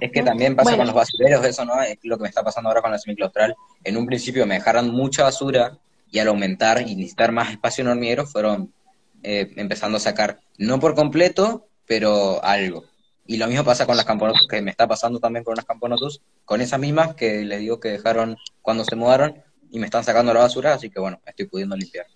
Es 0.00 0.12
que 0.12 0.22
también 0.22 0.54
pasa 0.54 0.70
Bueno, 0.70 0.78
con 0.78 0.86
los 0.88 0.94
basureros, 0.94 1.46
eso, 1.46 1.64
¿no? 1.64 1.80
Es 1.80 1.96
lo 2.02 2.18
que 2.18 2.24
me 2.24 2.28
está 2.28 2.42
pasando 2.42 2.68
ahora 2.68 2.82
con 2.82 2.90
la 2.90 2.98
semiclaustral. 2.98 3.54
En 3.82 3.96
un 3.96 4.04
principio 4.04 4.46
me 4.46 4.56
dejaron 4.56 4.90
mucha 4.90 5.22
basura 5.22 5.78
y 6.10 6.18
al 6.18 6.28
aumentar 6.28 6.82
y 6.82 6.94
necesitar 6.96 7.32
más 7.32 7.50
espacio 7.50 7.82
en 7.82 7.88
hormiguero 7.88 8.26
fueron 8.26 8.74
eh, 9.22 9.50
empezando 9.56 9.96
a 9.96 10.00
sacar, 10.00 10.40
no 10.58 10.80
por 10.80 10.94
completo, 10.94 11.66
pero 11.86 12.44
algo. 12.44 12.84
Y 13.30 13.36
lo 13.36 13.46
mismo 13.46 13.62
pasa 13.62 13.86
con 13.86 13.96
las 13.96 14.04
camponotus, 14.04 14.48
que 14.48 14.60
me 14.60 14.72
está 14.72 14.88
pasando 14.88 15.20
también 15.20 15.44
con 15.44 15.52
unas 15.52 15.64
camponotus, 15.64 16.20
con 16.44 16.60
esas 16.60 16.80
mismas 16.80 17.14
que 17.14 17.44
les 17.44 17.60
digo 17.60 17.78
que 17.78 17.90
dejaron 17.90 18.36
cuando 18.60 18.82
se 18.82 18.96
mudaron 18.96 19.40
y 19.70 19.78
me 19.78 19.84
están 19.84 20.02
sacando 20.02 20.34
la 20.34 20.40
basura, 20.40 20.74
así 20.74 20.90
que 20.90 20.98
bueno, 20.98 21.20
estoy 21.24 21.46
pudiendo 21.46 21.76
limpiar. 21.76 22.06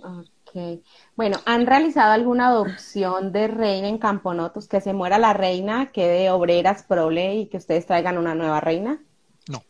Ok. 0.00 0.82
Bueno, 1.14 1.40
¿han 1.46 1.64
realizado 1.64 2.10
alguna 2.10 2.48
adopción 2.48 3.30
de 3.30 3.46
reina 3.46 3.86
en 3.86 3.98
Camponotus? 3.98 4.66
Que 4.66 4.80
se 4.80 4.94
muera 4.94 5.16
la 5.16 5.32
reina, 5.32 5.92
quede 5.92 6.28
obreras, 6.30 6.82
prole 6.82 7.36
y 7.36 7.46
que 7.46 7.58
ustedes 7.58 7.86
traigan 7.86 8.18
una 8.18 8.34
nueva 8.34 8.58
reina. 8.58 9.00
No. 9.46 9.62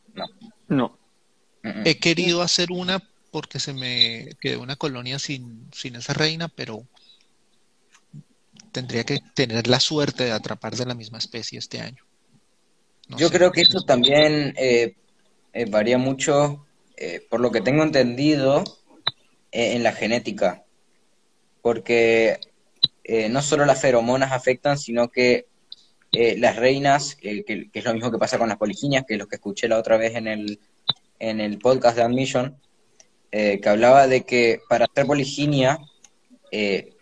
Mm, 1.63 1.69
mm. 1.69 1.83
He 1.85 1.99
querido 1.99 2.41
hacer 2.41 2.69
una 2.73 3.03
porque 3.31 3.61
se 3.61 3.75
me 3.75 4.31
quedó 4.41 4.63
una 4.63 4.77
colonia 4.77 5.19
sin, 5.19 5.69
sin 5.71 5.97
esa 5.97 6.15
reina, 6.15 6.49
pero 6.49 6.87
tendría 8.73 9.05
que 9.05 9.21
tener 9.35 9.67
la 9.67 9.81
suerte 9.81 10.25
de 10.25 10.33
atrapar 10.33 10.77
de 10.77 10.87
la 10.87 10.95
misma 10.95 11.19
especie 11.19 11.59
este 11.59 11.81
año. 11.81 12.05
No 13.09 13.19
Yo 13.19 13.29
sé. 13.29 13.37
creo 13.37 13.53
que 13.53 13.63
esto 13.63 13.83
también 13.83 14.55
eh, 14.57 14.95
eh, 15.53 15.65
varía 15.67 15.99
mucho, 15.99 16.67
eh, 16.97 17.27
por 17.29 17.41
lo 17.41 17.51
que 17.51 17.61
tengo 17.61 17.83
entendido, 17.83 18.65
en 19.51 19.83
la 19.83 19.93
genética. 19.93 20.65
Porque 21.63 22.39
no 23.31 23.41
solo 23.41 23.65
las 23.65 23.81
feromonas 23.81 24.33
afectan, 24.33 24.79
sino 24.79 25.09
que 25.09 25.47
las 26.13 26.57
reinas, 26.57 27.17
que, 27.17 27.45
que 27.45 27.71
es 27.73 27.85
lo 27.85 27.95
mismo 27.95 28.11
que 28.11 28.19
pasa 28.19 28.39
con 28.39 28.49
las 28.49 28.59
poliginias, 28.59 29.05
que 29.07 29.15
es 29.15 29.19
lo 29.19 29.27
que 29.27 29.37
escuché 29.37 29.69
la 29.69 29.79
otra 29.79 29.97
vez 29.97 30.15
en 30.15 30.27
el, 30.27 30.61
en 31.19 31.41
el 31.41 31.59
podcast 31.59 31.97
de 31.97 32.03
Admission, 32.03 32.59
que 33.31 33.63
hablaba 33.65 34.07
de 34.07 34.25
que 34.25 34.61
para 34.69 34.85
hacer 34.85 35.07
poliginia, 35.07 35.79
eh, 36.51 36.95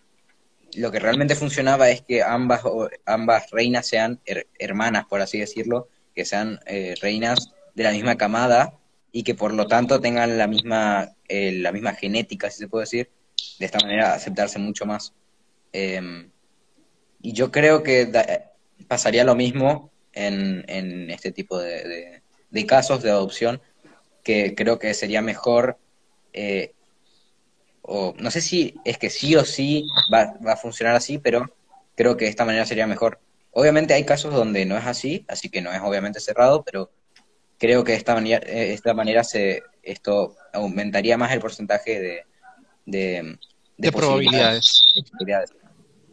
lo 0.77 0.91
que 0.93 0.99
realmente 1.01 1.35
funcionaba 1.35 1.91
es 1.91 2.03
que 2.03 2.23
ambas, 2.23 2.63
ambas 3.07 3.51
reinas 3.51 3.87
sean 3.87 4.21
her- 4.27 4.47
hermanas, 4.59 5.07
por 5.07 5.21
así 5.21 5.39
decirlo, 5.39 5.89
que 6.15 6.25
sean 6.25 6.61
eh, 6.67 6.95
reinas 7.01 7.53
de 7.75 7.85
la 7.85 7.93
misma 7.93 8.17
camada 8.17 8.75
y 9.13 9.23
que 9.23 9.35
por 9.35 9.53
lo 9.55 9.67
tanto 9.67 10.01
tengan 10.01 10.39
la 10.39 10.47
misma, 10.47 11.11
eh, 11.29 11.53
la 11.53 11.73
misma 11.73 11.95
genética, 11.95 12.51
si 12.51 12.59
se 12.59 12.69
puede 12.69 12.85
decir, 12.85 13.11
de 13.59 13.67
esta 13.67 13.79
manera 13.81 14.15
aceptarse 14.15 14.59
mucho 14.59 14.87
más. 14.87 15.15
Eh, 15.73 16.31
y 17.23 17.33
yo 17.33 17.51
creo 17.51 17.83
que 17.83 18.11
pasaría 18.89 19.25
lo 19.25 19.35
mismo 19.35 19.91
en, 20.13 20.65
en 20.69 21.11
este 21.11 21.33
tipo 21.33 21.59
de, 21.59 21.85
de- 21.85 22.23
de 22.49 22.67
casos 22.67 23.03
de 23.03 23.11
adopción, 23.11 23.61
que 24.23 24.55
creo 24.55 24.79
que 24.79 24.95
sería 24.95 25.21
mejor, 25.23 25.79
eh, 26.33 26.75
o 27.89 28.15
no 28.19 28.31
sé 28.31 28.41
si 28.41 28.75
es 28.85 28.99
que 28.99 29.11
sí 29.11 29.37
o 29.37 29.45
sí 29.45 29.87
va, 30.13 30.35
va 30.47 30.53
a 30.53 30.57
funcionar 30.57 30.95
así, 30.97 31.19
pero 31.19 31.47
creo 31.95 32.17
que 32.17 32.25
de 32.27 32.31
esta 32.31 32.45
manera 32.45 32.67
sería 32.67 32.87
mejor. 32.87 33.21
Obviamente 33.53 33.95
hay 33.95 34.05
casos 34.05 34.35
donde 34.35 34.65
no 34.67 34.77
es 34.77 34.85
así, 34.87 35.25
así 35.29 35.49
que 35.49 35.63
no 35.63 35.73
es 35.73 35.81
obviamente 35.81 36.21
cerrado, 36.21 36.63
pero 36.63 36.91
creo 37.59 37.85
que 37.85 37.93
de 37.93 37.99
esta 37.99 38.15
manera, 38.15 38.47
eh, 38.47 38.73
esta 38.75 38.93
manera 38.93 39.25
se, 39.25 39.63
esto 39.83 40.37
aumentaría 40.53 41.17
más 41.17 41.33
el 41.33 41.41
porcentaje 41.41 42.01
de, 42.01 42.25
de, 42.85 43.39
De 43.79 43.93
probabilidades. 43.93 44.75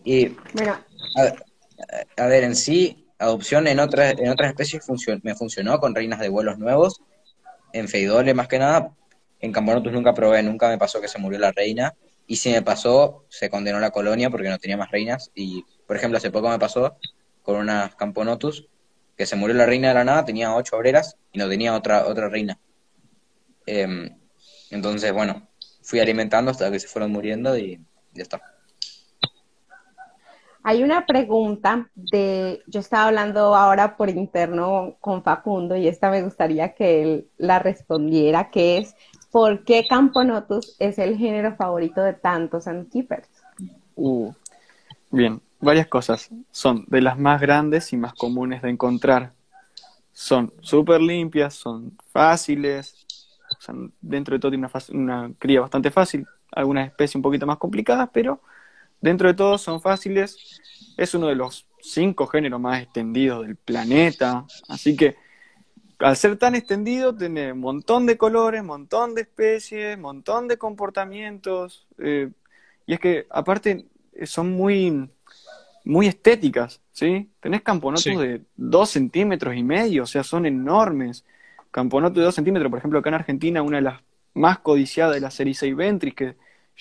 Y 0.06 0.28
Bueno, 0.54 0.78
a, 1.16 2.24
a 2.24 2.28
ver, 2.28 2.44
en 2.44 2.56
sí, 2.56 3.08
adopción 3.20 3.68
en 3.68 3.80
otras, 3.80 4.16
en 4.18 4.30
otras 4.30 4.50
especies 4.52 4.86
funcio- 4.86 5.20
me 5.24 5.36
funcionó 5.36 5.80
con 5.80 5.96
reinas 5.96 6.20
de 6.20 6.30
vuelos 6.30 6.58
nuevos, 6.60 7.02
en 7.74 7.88
Feidole 7.88 8.34
más 8.34 8.48
que 8.48 8.60
nada, 8.60 8.96
en 9.44 9.52
Camponotus 9.52 9.92
nunca 9.92 10.14
probé, 10.14 10.42
nunca 10.42 10.70
me 10.70 10.78
pasó 10.78 11.02
que 11.02 11.10
se 11.10 11.20
murió 11.20 11.38
la 11.38 11.52
reina, 11.52 11.94
y 12.26 12.38
si 12.38 12.50
me 12.50 12.62
pasó, 12.62 13.26
se 13.28 13.50
condenó 13.50 13.78
la 13.82 13.92
colonia 13.92 14.30
porque 14.30 14.48
no 14.48 14.58
tenía 14.58 14.78
más 14.78 14.90
reinas. 14.90 15.32
Y, 15.36 15.66
por 15.86 15.98
ejemplo, 15.98 16.18
hace 16.18 16.32
poco 16.32 16.48
me 16.48 16.58
pasó 16.58 16.96
con 17.42 17.58
unas 17.58 17.94
Camponotus, 17.96 18.70
que 19.18 19.26
se 19.26 19.36
murió 19.36 19.54
la 19.54 19.66
reina 19.66 19.90
de 19.90 19.96
la 19.96 20.06
nada, 20.06 20.24
tenía 20.24 20.56
ocho 20.56 20.78
obreras 20.78 21.18
y 21.34 21.40
no 21.40 21.50
tenía 21.50 21.76
otra, 21.76 22.08
otra 22.08 22.30
reina. 22.30 22.58
Em, 23.66 24.18
entonces, 24.72 25.12
bueno, 25.12 25.50
fui 25.82 26.00
alimentando 26.00 26.50
hasta 26.50 26.72
que 26.72 26.80
se 26.80 26.88
fueron 26.88 27.12
muriendo 27.12 27.58
y 27.58 27.82
ya 28.14 28.24
está. 28.24 28.42
Hay 30.66 30.82
una 30.82 31.06
pregunta 31.06 31.90
de, 31.94 32.64
yo 32.68 32.80
estaba 32.80 33.08
hablando 33.08 33.54
ahora 33.54 33.98
por 33.98 34.10
interno 34.10 34.96
con 35.02 35.22
Facundo 35.22 35.76
y 35.76 35.90
esta 35.90 36.10
me 36.10 36.22
gustaría 36.22 36.74
que 36.74 37.02
él 37.02 37.28
la 37.36 37.60
respondiera, 37.60 38.50
que 38.50 38.78
es, 38.78 38.96
¿por 39.34 39.66
qué 39.66 39.86
Camponotus 39.86 40.78
es 40.80 40.98
el 40.98 41.18
género 41.18 41.56
favorito 41.58 42.02
de 42.02 42.14
tantos 42.14 42.66
Keepers? 42.90 43.28
Uh, 43.96 44.32
bien, 45.12 45.42
varias 45.60 45.88
cosas. 45.88 46.30
Son 46.52 46.86
de 46.88 47.02
las 47.02 47.20
más 47.20 47.42
grandes 47.42 47.92
y 47.92 47.98
más 47.98 48.14
comunes 48.14 48.62
de 48.62 48.70
encontrar. 48.70 49.34
Son 50.14 50.54
súper 50.62 51.02
limpias, 51.02 51.56
son 51.56 51.98
fáciles, 52.12 53.06
dentro 54.00 54.36
de 54.36 54.40
todo 54.40 54.52
tiene 54.52 54.68
una, 54.68 55.00
una 55.00 55.34
cría 55.38 55.62
bastante 55.62 55.92
fácil, 55.92 56.26
algunas 56.52 56.88
especies 56.88 57.16
un 57.16 57.24
poquito 57.24 57.46
más 57.46 57.58
complicadas, 57.58 58.10
pero 58.14 58.40
Dentro 59.04 59.28
de 59.28 59.34
todo 59.34 59.58
son 59.58 59.82
fáciles, 59.82 60.62
es 60.96 61.14
uno 61.14 61.28
de 61.28 61.36
los 61.36 61.68
cinco 61.82 62.26
géneros 62.26 62.62
más 62.62 62.82
extendidos 62.82 63.46
del 63.46 63.58
planeta, 63.58 64.46
así 64.70 64.96
que 64.96 65.18
al 66.00 66.18
ser 66.18 66.38
tan 66.38 66.56
extendido 66.56 67.16
tiene 67.16 67.52
un 67.52 67.60
montón 67.60 68.06
de 68.06 68.18
colores, 68.18 68.64
montón 68.64 69.16
de 69.16 69.22
especies, 69.22 69.98
montón 69.98 70.48
de 70.48 70.58
comportamientos, 70.58 71.88
eh, 71.98 72.30
y 72.86 72.94
es 72.94 73.00
que 73.00 73.28
aparte 73.30 73.86
son 74.26 74.52
muy, 74.52 75.10
muy 75.84 76.08
estéticas, 76.08 76.82
¿sí? 76.92 77.30
Tenés 77.40 77.62
camponotos 77.62 78.06
de 78.06 78.42
dos 78.56 78.90
centímetros 78.90 79.56
y 79.56 79.64
medio, 79.64 80.04
o 80.04 80.08
sea, 80.08 80.24
son 80.24 80.46
enormes. 80.46 81.26
Camponotos 81.72 82.18
de 82.18 82.24
dos 82.24 82.36
centímetros, 82.36 82.70
por 82.70 82.80
ejemplo, 82.80 83.00
acá 83.00 83.10
en 83.10 83.16
Argentina, 83.16 83.62
una 83.62 83.78
de 83.78 83.84
las 83.84 84.02
más 84.34 84.60
codiciadas 84.60 85.16
de 85.16 85.22
la 85.22 85.32
serie 85.32 85.54
6 85.54 85.76
Ventris, 85.76 86.14
que 86.14 86.36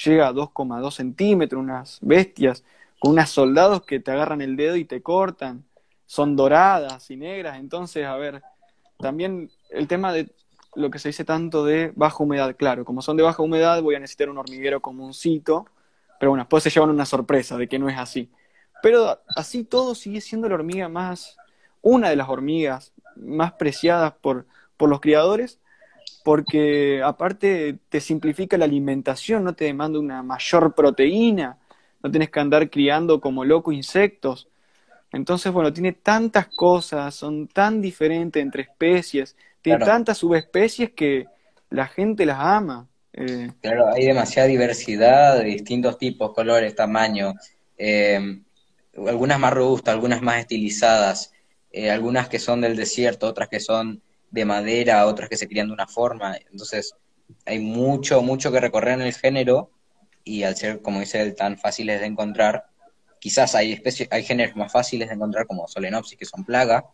llega 0.04 0.28
a 0.28 0.32
2,2 0.32 0.90
centímetros, 0.90 1.62
unas 1.62 1.98
bestias, 2.02 2.64
con 2.98 3.12
unas 3.12 3.30
soldados 3.30 3.84
que 3.84 4.00
te 4.00 4.10
agarran 4.10 4.40
el 4.40 4.56
dedo 4.56 4.76
y 4.76 4.84
te 4.84 5.02
cortan, 5.02 5.64
son 6.06 6.36
doradas 6.36 7.10
y 7.10 7.16
negras, 7.16 7.58
entonces, 7.58 8.06
a 8.06 8.16
ver, 8.16 8.42
también 9.02 9.50
el 9.70 9.86
tema 9.88 10.12
de 10.12 10.30
lo 10.74 10.90
que 10.90 10.98
se 10.98 11.10
dice 11.10 11.24
tanto 11.24 11.64
de 11.64 11.92
baja 11.94 12.22
humedad, 12.22 12.56
claro, 12.56 12.84
como 12.84 13.02
son 13.02 13.16
de 13.16 13.22
baja 13.22 13.42
humedad 13.42 13.82
voy 13.82 13.94
a 13.94 14.00
necesitar 14.00 14.30
un 14.30 14.38
hormiguero 14.38 14.80
comuncito, 14.80 15.66
pero 16.18 16.30
bueno, 16.30 16.44
después 16.44 16.62
se 16.62 16.70
llevan 16.70 16.88
una 16.90 17.04
sorpresa 17.04 17.58
de 17.58 17.68
que 17.68 17.78
no 17.78 17.90
es 17.90 17.98
así. 17.98 18.30
Pero 18.82 19.20
así 19.36 19.64
todo 19.64 19.94
sigue 19.94 20.20
siendo 20.20 20.48
la 20.48 20.54
hormiga 20.54 20.88
más, 20.88 21.36
una 21.82 22.08
de 22.08 22.16
las 22.16 22.28
hormigas 22.28 22.92
más 23.16 23.52
preciadas 23.52 24.14
por, 24.20 24.46
por 24.76 24.88
los 24.88 25.00
criadores, 25.00 25.60
porque 26.24 27.02
aparte 27.04 27.78
te 27.88 28.00
simplifica 28.00 28.56
la 28.56 28.64
alimentación, 28.64 29.44
no 29.44 29.54
te 29.54 29.64
demanda 29.66 29.98
una 29.98 30.22
mayor 30.22 30.74
proteína, 30.74 31.58
no 32.02 32.10
tienes 32.10 32.30
que 32.30 32.40
andar 32.40 32.70
criando 32.70 33.20
como 33.20 33.44
loco 33.44 33.72
insectos. 33.72 34.48
Entonces, 35.12 35.52
bueno, 35.52 35.72
tiene 35.72 35.92
tantas 35.92 36.48
cosas, 36.48 37.14
son 37.14 37.46
tan 37.48 37.80
diferentes 37.80 38.42
entre 38.42 38.62
especies, 38.62 39.36
tiene 39.60 39.84
tantas 39.84 40.18
subespecies 40.18 40.90
que 40.92 41.26
la 41.70 41.86
gente 41.86 42.24
las 42.24 42.38
ama. 42.38 42.88
Eh. 43.12 43.50
Claro, 43.60 43.92
hay 43.92 44.06
demasiada 44.06 44.48
diversidad 44.48 45.38
de 45.38 45.44
distintos 45.44 45.98
tipos, 45.98 46.32
colores, 46.32 46.74
tamaños, 46.74 47.34
eh, 47.76 48.40
algunas 49.06 49.38
más 49.38 49.52
robustas, 49.52 49.94
algunas 49.94 50.22
más 50.22 50.38
estilizadas, 50.38 51.32
eh, 51.70 51.90
algunas 51.90 52.28
que 52.28 52.38
son 52.38 52.60
del 52.62 52.76
desierto, 52.76 53.26
otras 53.26 53.48
que 53.48 53.60
son 53.60 54.02
de 54.30 54.44
madera, 54.44 55.06
otras 55.06 55.28
que 55.28 55.36
se 55.36 55.46
crían 55.46 55.68
de 55.68 55.74
una 55.74 55.86
forma. 55.86 56.36
Entonces, 56.50 56.94
hay 57.44 57.58
mucho, 57.58 58.22
mucho 58.22 58.50
que 58.50 58.60
recorrer 58.60 58.94
en 58.94 59.02
el 59.02 59.14
género 59.14 59.70
y 60.24 60.44
al 60.44 60.56
ser, 60.56 60.80
como 60.80 61.00
dice 61.00 61.20
él, 61.20 61.34
tan 61.34 61.58
fáciles 61.58 62.00
de 62.00 62.06
encontrar, 62.06 62.66
quizás 63.22 63.54
hay 63.54 63.72
especies, 63.72 64.08
hay 64.10 64.24
géneros 64.24 64.56
más 64.56 64.72
fáciles 64.72 65.06
de 65.06 65.14
encontrar 65.14 65.46
como 65.46 65.68
Solenopsis, 65.68 66.18
que 66.18 66.24
son 66.24 66.44
plaga, 66.44 66.84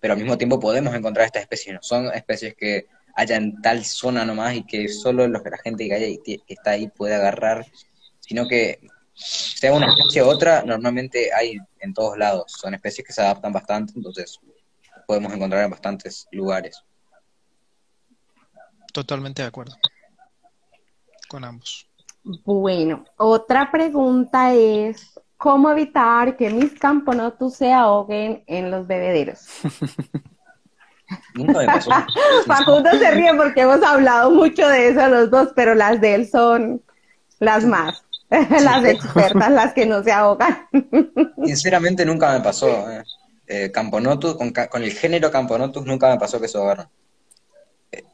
pero 0.00 0.14
al 0.14 0.18
mismo 0.18 0.38
tiempo 0.38 0.58
podemos 0.58 0.94
encontrar 0.94 1.26
estas 1.26 1.42
especies, 1.42 1.74
no 1.74 1.82
son 1.82 2.06
especies 2.14 2.54
que 2.54 2.86
haya 3.14 3.36
en 3.36 3.60
tal 3.60 3.84
zona 3.84 4.24
nomás 4.24 4.54
y 4.54 4.64
que 4.64 4.88
solo 4.88 5.28
los 5.28 5.42
que 5.42 5.50
la 5.50 5.58
gente 5.58 5.86
que, 5.86 6.18
que 6.24 6.54
está 6.54 6.70
ahí 6.70 6.88
puede 6.88 7.14
agarrar, 7.14 7.66
sino 8.20 8.48
que 8.48 8.80
sea 9.12 9.74
una 9.74 9.88
especie 9.88 10.22
u 10.22 10.28
otra, 10.28 10.62
normalmente 10.62 11.30
hay 11.34 11.58
en 11.80 11.92
todos 11.92 12.16
lados, 12.16 12.52
son 12.58 12.72
especies 12.72 13.06
que 13.06 13.12
se 13.12 13.20
adaptan 13.20 13.52
bastante, 13.52 13.92
entonces 13.94 14.40
podemos 15.06 15.30
encontrar 15.30 15.62
en 15.64 15.72
bastantes 15.72 16.26
lugares. 16.32 16.82
Totalmente 18.94 19.42
de 19.42 19.48
acuerdo 19.48 19.76
con 21.28 21.44
ambos. 21.44 21.86
Bueno, 22.24 23.04
otra 23.18 23.70
pregunta 23.70 24.54
es, 24.54 25.20
¿cómo 25.40 25.70
evitar 25.70 26.36
que 26.36 26.50
mis 26.50 26.78
camponotus 26.78 27.54
se 27.56 27.72
ahoguen 27.72 28.44
en 28.46 28.70
los 28.70 28.86
bebederos? 28.86 29.40
Nunca 31.34 31.58
me 31.58 31.66
pasó. 31.66 31.90
Facundo 32.46 32.90
se 32.90 33.10
ríe 33.10 33.34
porque 33.34 33.62
hemos 33.62 33.82
hablado 33.82 34.30
mucho 34.30 34.68
de 34.68 34.88
eso 34.88 35.08
los 35.08 35.30
dos, 35.30 35.48
pero 35.56 35.74
las 35.74 36.00
de 36.00 36.14
él 36.14 36.28
son 36.28 36.82
las 37.40 37.64
más, 37.64 38.04
las 38.30 38.84
expertas, 38.84 39.50
las 39.50 39.72
que 39.72 39.86
no 39.86 40.04
se 40.04 40.12
ahogan. 40.12 40.68
Sinceramente 41.44 42.04
nunca 42.04 42.32
me 42.32 42.40
pasó. 42.40 42.68
Eh 42.90 43.02
eh, 43.52 43.72
Camponotus, 43.72 44.36
con, 44.36 44.52
con, 44.52 44.84
el 44.84 44.92
género 44.92 45.28
Camponotus 45.32 45.84
nunca 45.84 46.08
me 46.08 46.20
pasó 46.20 46.40
que 46.40 46.46
se 46.46 46.56
ahogaron. 46.56 46.88
Eh, 47.90 48.04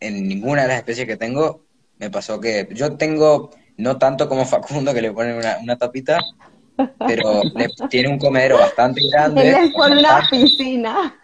en 0.00 0.26
ninguna 0.26 0.62
de 0.62 0.68
las 0.68 0.78
especies 0.78 1.06
que 1.06 1.16
tengo 1.16 1.64
me 1.98 2.10
pasó 2.10 2.40
que 2.40 2.68
yo 2.72 2.96
tengo, 2.96 3.50
no 3.78 3.98
tanto 3.98 4.28
como 4.28 4.44
Facundo 4.44 4.92
que 4.92 5.02
le 5.02 5.12
ponen 5.12 5.36
una, 5.36 5.58
una 5.62 5.76
tapita, 5.76 6.20
pero 7.06 7.42
tiene 7.88 8.08
un 8.08 8.18
comedero 8.18 8.58
bastante 8.58 9.00
grande. 9.10 9.44
le 9.44 9.70
pone 9.70 9.98
una 9.98 10.28
piscina. 10.30 11.18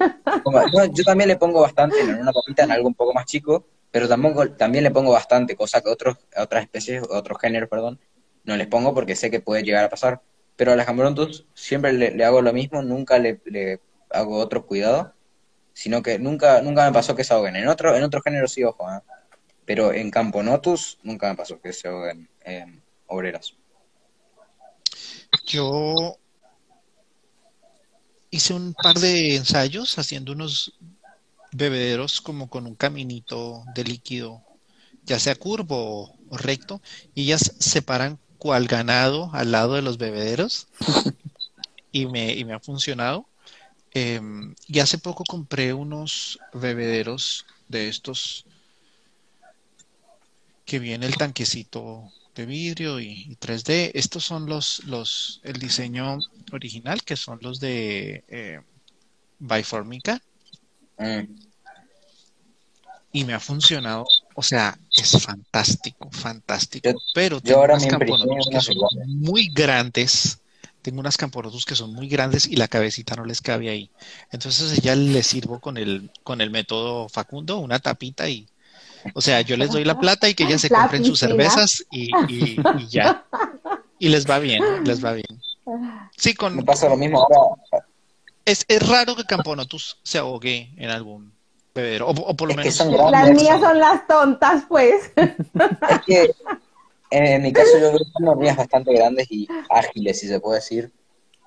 yo 0.92 1.04
también 1.04 1.28
le 1.28 1.36
pongo 1.36 1.60
bastante 1.60 2.00
en 2.00 2.14
una 2.14 2.32
tapita 2.32 2.64
en 2.64 2.72
algo 2.72 2.88
un 2.88 2.94
poco 2.94 3.12
más 3.12 3.26
chico, 3.26 3.66
pero 3.90 4.08
tampoco, 4.08 4.50
también 4.52 4.82
le 4.82 4.90
pongo 4.90 5.12
bastante, 5.12 5.54
cosa 5.54 5.80
que 5.80 5.90
otros, 5.90 6.16
otras 6.36 6.62
especies, 6.62 7.02
otros 7.10 7.38
géneros, 7.38 7.68
perdón, 7.68 8.00
no 8.44 8.56
les 8.56 8.66
pongo 8.66 8.94
porque 8.94 9.14
sé 9.14 9.30
que 9.30 9.40
puede 9.40 9.62
llegar 9.62 9.84
a 9.84 9.90
pasar 9.90 10.22
pero 10.56 10.72
a 10.72 10.76
las 10.76 10.86
Cambrontus 10.86 11.46
siempre 11.54 11.92
le, 11.92 12.24
hago 12.24 12.42
lo 12.42 12.52
mismo, 12.52 12.82
nunca 12.82 13.18
le, 13.18 13.80
hago 14.10 14.38
otro 14.38 14.66
cuidado, 14.66 15.12
sino 15.72 16.02
que 16.02 16.18
nunca 16.18 16.62
nunca 16.62 16.86
me 16.86 16.92
pasó 16.92 17.16
que 17.16 17.24
se 17.24 17.34
ahoguen. 17.34 17.56
En 17.56 17.68
otro, 17.68 17.94
en 17.96 18.02
otro 18.04 18.20
género 18.22 18.46
sí, 18.46 18.62
ojo, 18.62 18.88
¿eh? 18.90 19.00
Pero 19.66 19.92
en 19.92 20.10
Camponotus 20.10 20.98
nunca 21.02 21.28
me 21.28 21.36
pasó 21.36 21.60
que 21.60 21.72
se 21.72 21.88
ahoguen 21.88 22.28
obreras. 23.06 23.54
Yo 25.46 26.18
hice 28.30 28.54
un 28.54 28.74
par 28.74 28.98
de 28.98 29.36
ensayos 29.36 29.98
haciendo 29.98 30.32
unos 30.32 30.74
bebederos 31.52 32.20
como 32.20 32.48
con 32.48 32.66
un 32.66 32.74
caminito 32.74 33.64
de 33.74 33.84
líquido, 33.84 34.42
ya 35.04 35.18
sea 35.18 35.36
curvo 35.36 36.14
o 36.28 36.36
recto, 36.36 36.80
y 37.14 37.22
ellas 37.22 37.54
separan 37.58 38.18
al 38.52 38.66
ganado 38.66 39.30
al 39.32 39.52
lado 39.52 39.74
de 39.74 39.82
los 39.82 39.96
bebederos 39.96 40.66
y, 41.92 42.06
me, 42.06 42.34
y 42.34 42.44
me 42.44 42.52
ha 42.52 42.60
funcionado. 42.60 43.26
Em, 43.92 44.54
y 44.66 44.80
hace 44.80 44.98
poco 44.98 45.24
compré 45.24 45.72
unos 45.72 46.38
bebederos 46.52 47.46
de 47.68 47.88
estos 47.88 48.44
que 50.64 50.78
viene 50.78 51.06
el 51.06 51.16
tanquecito 51.16 52.12
de 52.34 52.46
vidrio 52.46 53.00
y, 53.00 53.36
3D. 53.40 53.92
Estos 53.94 54.24
son 54.24 54.46
los, 54.46 54.84
los, 54.84 55.40
el 55.44 55.58
diseño 55.58 56.18
original, 56.52 57.02
que 57.02 57.16
son 57.16 57.38
los 57.42 57.60
de 57.60 58.24
eh, 58.28 58.60
Biformica. 59.38 60.20
Mm. 60.98 61.34
Y 63.12 63.24
me 63.24 63.34
ha 63.34 63.40
funcionado 63.40 64.06
o 64.34 64.42
sea, 64.42 64.76
es 64.90 65.22
fantástico, 65.22 66.10
fantástico. 66.10 66.90
pero 67.14 67.40
tengo 67.40 67.62
unas 67.62 67.86
camponotus 67.86 68.48
que 68.50 68.60
son 68.60 68.76
muy 69.06 69.48
grandes. 69.48 70.40
Tengo 70.82 71.00
unas 71.00 71.16
camponotus 71.16 71.64
que 71.64 71.76
son 71.76 71.94
muy 71.94 72.08
grandes 72.08 72.46
y 72.46 72.56
la 72.56 72.68
cabecita 72.68 73.14
no 73.14 73.24
les 73.24 73.40
cabe 73.40 73.70
ahí. 73.70 73.90
Entonces 74.32 74.82
ya 74.82 74.96
les 74.96 75.26
sirvo 75.26 75.60
con 75.60 75.78
el, 75.78 76.10
con 76.24 76.40
el 76.40 76.50
método 76.50 77.08
Facundo, 77.08 77.58
una 77.58 77.78
tapita 77.78 78.28
y, 78.28 78.48
o 79.12 79.20
sea, 79.20 79.40
yo 79.42 79.56
les 79.56 79.70
doy 79.70 79.84
la 79.84 79.98
plata 79.98 80.28
y 80.28 80.34
que 80.34 80.44
ellas 80.44 80.60
se 80.60 80.70
compren 80.70 81.04
sus 81.04 81.18
cervezas 81.18 81.84
y, 81.90 82.10
ya. 82.88 83.24
Y 83.98 84.08
les 84.08 84.28
va 84.28 84.38
bien, 84.38 84.62
les 84.84 85.04
va 85.04 85.12
bien. 85.12 85.40
Sí, 86.16 86.34
con. 86.34 86.56
Me 86.56 86.62
pasa 86.62 86.88
lo 86.88 86.96
mismo 86.96 87.20
ahora. 87.20 87.86
Es, 88.44 88.64
es 88.68 88.86
raro 88.86 89.16
que 89.16 89.24
Camponotus 89.24 89.98
se 90.02 90.18
ahogue 90.18 90.70
en 90.76 90.90
algún 90.90 91.34
o, 92.02 92.36
por 92.36 92.48
lo 92.48 92.54
menos. 92.54 92.78
las 93.10 93.30
mías 93.30 93.60
son 93.60 93.78
las 93.78 94.06
tontas, 94.06 94.64
pues. 94.68 95.12
Es 95.16 96.00
que 96.06 96.34
En 97.10 97.42
mi 97.42 97.52
caso 97.52 97.78
yo 97.78 97.90
veo 97.90 97.98
que 97.98 98.04
son 98.12 98.28
hormigas 98.28 98.56
bastante 98.56 98.92
grandes 98.94 99.26
y 99.30 99.48
ágiles, 99.70 100.20
si 100.20 100.28
se 100.28 100.40
puede 100.40 100.60
decir. 100.60 100.92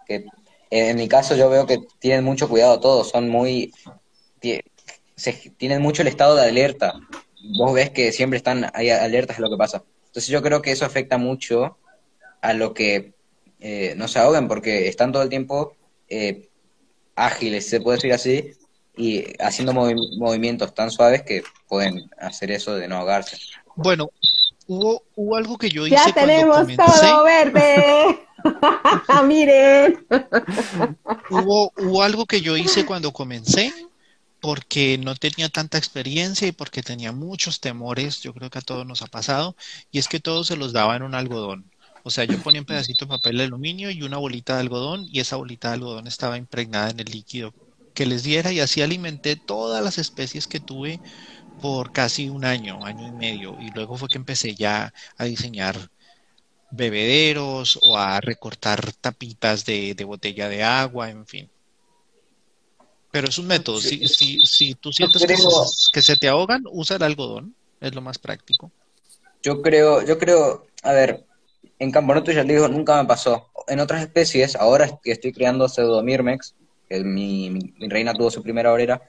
Que 0.06 0.26
en 0.70 0.98
mi 0.98 1.08
caso 1.08 1.36
yo 1.36 1.50
veo 1.50 1.66
que 1.66 1.80
tienen 2.00 2.26
mucho 2.26 2.50
cuidado 2.50 2.80
todos, 2.80 3.10
son 3.10 3.30
muy... 3.30 3.74
tienen 4.40 5.82
mucho 5.82 6.02
el 6.02 6.10
estado 6.10 6.36
de 6.36 6.48
alerta. 6.48 6.94
Vos 7.56 7.74
ves 7.74 7.90
que 7.92 8.12
siempre 8.12 8.38
están 8.38 8.70
ahí 8.74 8.90
alertas 8.90 9.38
de 9.38 9.44
lo 9.44 9.50
que 9.50 9.58
pasa. 9.58 9.84
Entonces 10.08 10.28
yo 10.28 10.42
creo 10.42 10.62
que 10.62 10.72
eso 10.72 10.86
afecta 10.86 11.18
mucho 11.18 11.78
a 12.42 12.54
lo 12.54 12.74
que 12.74 13.14
eh, 13.60 13.94
no 13.98 14.08
se 14.08 14.20
ahoguen 14.20 14.48
porque 14.48 14.88
están 14.88 15.12
todo 15.12 15.24
el 15.24 15.30
tiempo 15.30 15.76
eh, 16.10 16.50
ágiles, 17.16 17.68
se 17.68 17.82
puede 17.82 17.98
decir 17.98 18.14
así, 18.14 18.52
y 18.96 19.26
haciendo 19.40 19.74
movimientos 19.74 20.74
tan 20.74 20.92
suaves 20.92 21.24
que 21.24 21.44
pueden 21.68 22.10
hacer 22.20 22.52
eso 22.52 22.76
de 22.76 22.88
no 22.88 22.98
ahogarse. 22.98 23.38
Bueno, 23.76 24.10
hubo, 24.68 25.04
hubo 25.16 25.36
algo 25.36 25.58
que 25.58 25.70
yo 25.70 25.86
hice 25.86 25.96
ya 25.96 26.14
tenemos 26.14 26.68
todo 26.76 27.24
verde. 27.24 28.20
Miren. 29.26 30.06
hubo, 31.30 31.72
hubo 31.78 32.04
algo 32.04 32.26
que 32.26 32.42
yo 32.42 32.56
hice 32.58 32.86
cuando 32.86 33.12
comencé 33.12 33.72
porque 34.40 34.98
no 34.98 35.16
tenía 35.16 35.50
tanta 35.50 35.78
experiencia 35.78 36.48
y 36.48 36.52
porque 36.52 36.84
tenía 36.84 37.12
muchos 37.12 37.60
temores, 37.60 38.22
yo 38.22 38.34
creo 38.34 38.50
que 38.50 38.60
a 38.60 38.62
todos 38.62 38.86
nos 38.86 39.02
ha 39.02 39.08
pasado, 39.08 39.56
y 39.92 40.00
es 40.00 40.08
que 40.08 40.20
todo 40.20 40.44
se 40.44 40.58
los 40.58 40.74
daba 40.74 40.96
en 40.96 41.04
un 41.04 41.16
algodón. 41.16 41.72
O 42.04 42.10
sea, 42.12 42.24
yo 42.26 42.42
ponía 42.42 42.62
un 42.62 42.66
pedacito 42.66 43.06
de 43.06 43.10
papel 43.10 43.38
de 43.38 43.44
aluminio 43.46 43.92
y 43.92 44.02
una 44.04 44.18
bolita 44.18 44.56
de 44.56 44.62
algodón 44.62 45.06
y 45.12 45.20
esa 45.20 45.36
bolita 45.36 45.70
de 45.70 45.76
algodón 45.76 46.08
estaba 46.08 46.38
impregnada 46.38 46.90
en 46.90 47.00
el 47.02 47.08
líquido 47.12 47.54
que 47.94 48.06
les 48.06 48.24
diera 48.24 48.52
y 48.54 48.60
así 48.62 48.82
alimenté 48.82 49.36
todas 49.36 49.84
las 49.84 49.98
especies 49.98 50.48
que 50.48 50.60
tuve 50.60 51.02
por 51.60 51.92
casi 51.92 52.30
un 52.30 52.46
año, 52.46 52.86
año 52.86 53.08
y 53.08 53.12
medio. 53.12 53.58
Y 53.60 53.72
luego 53.72 53.98
fue 53.98 54.10
que 54.10 54.18
empecé 54.18 54.56
ya 54.56 54.94
a 55.18 55.26
diseñar 55.26 55.90
bebederos 56.70 57.80
o 57.82 57.98
a 57.98 58.22
recortar 58.22 58.94
tapitas 58.94 59.66
de, 59.66 59.96
botella 60.06 60.50
de 60.50 60.64
agua, 60.64 61.10
en 61.10 61.26
fin. 61.28 61.52
Pero 63.18 63.30
es 63.30 63.40
un 63.40 63.48
método. 63.48 63.82
Si, 63.82 64.08
si, 64.08 64.46
si 64.46 64.76
tú 64.76 64.94
sientes 64.94 65.26
que, 65.92 66.02
se, 66.04 66.18
te 66.18 66.28
ahogan, 66.28 66.66
usa 66.70 66.98
el 66.98 67.02
algodón. 67.02 67.56
Es 67.82 67.96
lo 67.96 68.02
más 68.02 68.20
práctico. 68.20 68.72
Yo 69.42 69.64
creo, 69.64 70.04
yo 70.04 70.20
creo, 70.20 70.68
a 70.84 70.92
ver, 70.92 71.26
en 71.80 71.90
Camponoto 71.90 72.32
ya 72.32 72.44
le 72.44 72.54
digo, 72.54 72.68
nunca 72.68 73.02
me 73.02 73.08
pasó. 73.08 73.50
En 73.68 73.80
otras 73.80 74.04
especies, 74.04 74.56
ahora 74.56 75.00
que 75.02 75.14
estoy 75.14 75.34
creando 75.34 75.68
pseudomirmex, 75.68 76.54
que 76.88 77.04
mi, 77.04 77.50
mi, 77.50 77.90
reina 77.90 78.14
tuvo 78.14 78.30
su 78.30 78.44
primera 78.44 78.72
obrera, 78.72 79.02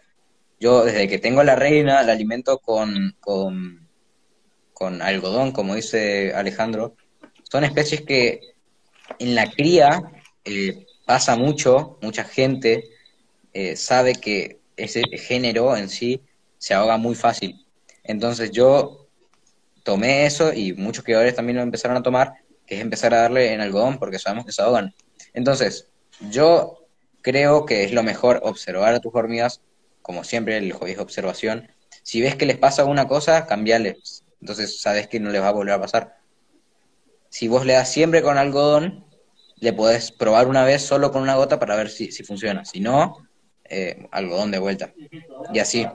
yo 0.59 0.87
desde 0.87 1.07
que 1.07 1.19
tengo 1.19 1.43
la 1.43 1.55
reina 1.55 2.03
la 2.03 2.13
alimento 2.13 2.61
con, 2.61 3.15
con, 3.21 5.03
algodón, 5.03 5.53
como 5.53 5.75
dice 5.75 6.33
Alejandro. 6.33 6.97
Son 7.43 7.63
especies 7.63 8.01
que 8.01 8.41
en 9.19 9.35
la 9.35 9.51
cría 9.51 10.01
eh, 10.47 10.87
pasa 11.05 11.37
mucho, 11.37 11.99
mucha 12.01 12.25
gente 12.25 12.97
eh, 13.53 13.77
sabe 13.77 14.15
que 14.15 14.61
ese 14.77 15.03
género 15.19 15.77
en 15.77 15.89
sí 15.89 16.23
se 16.59 16.75
ahoga 16.75 16.97
muy 16.97 17.15
fácil. 17.15 17.67
Entonces 18.05 18.51
yo 18.51 19.09
tomé 19.83 20.27
eso 20.27 20.53
y 20.53 20.73
muchos 20.73 21.05
criadores 21.05 21.35
también 21.35 21.57
lo 21.57 21.63
empezaron 21.63 21.97
a 21.97 22.03
tomar, 22.03 22.35
que 22.67 22.77
es 22.77 22.81
empezar 22.81 23.15
a 23.15 23.23
darle 23.23 23.53
en 23.53 23.61
algodón 23.61 23.99
porque 23.99 24.19
sabemos 24.19 24.45
que 24.45 24.53
se 24.53 24.63
ahogan. 24.63 24.95
Entonces, 25.35 25.89
yo 26.31 26.87
creo 27.23 27.65
que 27.65 27.85
es 27.85 27.93
lo 27.93 28.03
mejor 28.03 28.41
observar 28.43 28.95
a 28.95 29.01
tus 29.01 29.15
hormigas, 29.15 29.61
como 30.03 30.25
siempre 30.25 30.57
el 30.57 30.75
es 30.87 30.99
observación. 30.99 31.71
Si 32.03 32.21
ves 32.21 32.37
que 32.37 32.47
les 32.47 32.57
pasa 32.57 32.85
una 32.85 33.07
cosa, 33.09 33.47
cambiales. 33.47 34.25
Entonces 34.41 34.81
sabes 34.81 35.09
que 35.09 35.21
no 35.21 35.31
les 35.31 35.43
va 35.43 35.49
a 35.49 35.53
volver 35.53 35.75
a 35.75 35.81
pasar. 35.81 36.17
Si 37.29 37.49
vos 37.49 37.67
le 37.67 37.75
das 37.75 37.93
siempre 37.93 38.23
con 38.23 38.39
algodón, 38.39 39.05
le 39.57 39.73
podés 39.73 40.13
probar 40.13 40.49
una 40.49 40.65
vez 40.65 40.83
solo 40.83 41.13
con 41.13 41.23
una 41.23 41.37
gota 41.37 41.59
para 41.59 41.77
ver 41.77 41.91
si, 41.91 42.11
si 42.13 42.23
funciona. 42.23 42.65
Si 42.65 42.81
no, 42.81 43.28
eh, 43.69 44.07
algodón 44.11 44.51
de 44.51 44.59
vuelta. 44.59 44.91
Y 45.53 45.59
así. 45.59 45.87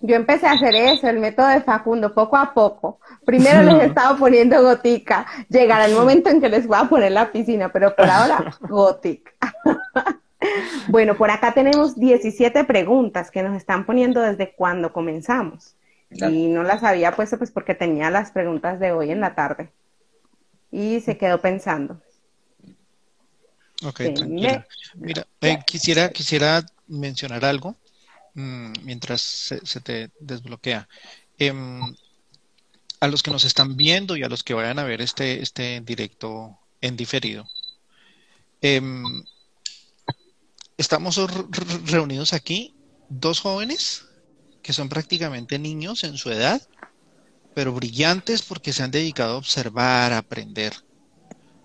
Yo 0.00 0.14
empecé 0.14 0.46
a 0.46 0.52
hacer 0.52 0.74
eso, 0.74 1.08
el 1.08 1.18
método 1.18 1.48
de 1.48 1.60
Facundo, 1.60 2.14
poco 2.14 2.36
a 2.36 2.54
poco. 2.54 3.00
Primero 3.24 3.62
les 3.62 3.82
estaba 3.88 4.16
poniendo 4.16 4.62
gotica. 4.62 5.26
Llegará 5.48 5.86
el 5.86 5.94
momento 5.94 6.30
en 6.30 6.40
que 6.40 6.48
les 6.48 6.66
voy 6.66 6.78
a 6.80 6.88
poner 6.88 7.12
la 7.12 7.32
piscina, 7.32 7.70
pero 7.70 7.94
por 7.96 8.08
ahora, 8.08 8.56
gotica. 8.60 9.32
bueno, 10.88 11.16
por 11.16 11.30
acá 11.30 11.52
tenemos 11.52 11.98
17 11.98 12.64
preguntas 12.64 13.30
que 13.30 13.42
nos 13.42 13.56
están 13.56 13.86
poniendo 13.86 14.20
desde 14.20 14.52
cuando 14.52 14.92
comenzamos. 14.92 15.74
Y 16.10 16.48
no 16.48 16.62
las 16.62 16.84
había 16.84 17.12
puesto 17.12 17.36
pues 17.36 17.50
porque 17.50 17.74
tenía 17.74 18.10
las 18.10 18.30
preguntas 18.30 18.80
de 18.80 18.92
hoy 18.92 19.10
en 19.10 19.20
la 19.20 19.34
tarde. 19.34 19.70
Y 20.70 21.00
se 21.00 21.18
quedó 21.18 21.40
pensando. 21.40 22.00
Ok, 23.84 24.00
tranquila. 24.14 24.66
Mira, 24.94 25.26
eh, 25.40 25.58
quisiera, 25.66 26.10
quisiera 26.10 26.64
mencionar 26.86 27.44
algo 27.44 27.76
Mm, 28.38 28.72
mientras 28.84 29.20
se, 29.20 29.80
te 29.80 30.12
desbloquea. 30.20 30.88
Em, 31.38 31.82
a 33.00 33.08
los 33.08 33.22
que 33.24 33.32
nos 33.32 33.44
están 33.44 33.76
viendo 33.76 34.16
y 34.16 34.22
a 34.22 34.28
los 34.28 34.44
que 34.44 34.54
vayan 34.54 34.78
a 34.78 34.84
ver 34.84 35.00
este, 35.00 35.42
este 35.42 35.80
directo 35.80 36.56
en 36.80 36.96
diferido. 36.96 37.48
Em, 38.60 39.24
estamos 40.76 41.16
reunidos 41.90 42.32
aquí, 42.32 42.74
dos 43.08 43.40
jóvenes 43.40 44.04
que 44.62 44.72
son 44.72 44.88
prácticamente 44.88 45.58
niños 45.58 46.04
en 46.04 46.16
su 46.16 46.30
edad, 46.30 46.62
pero 47.54 47.72
brillantes 47.72 48.42
porque 48.42 48.72
se 48.72 48.84
han 48.84 48.92
dedicado 48.92 49.34
a 49.34 49.38
observar, 49.38 50.12
a 50.12 50.18
aprender. 50.18 50.74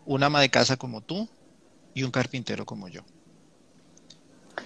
Un 0.05 0.23
ama 0.23 0.41
de 0.41 0.49
casa 0.49 0.75
como 0.77 1.01
tú 1.01 1.29
y 1.93 2.03
un 2.03 2.11
carpintero 2.11 2.65
como 2.65 2.87
yo. 2.87 3.01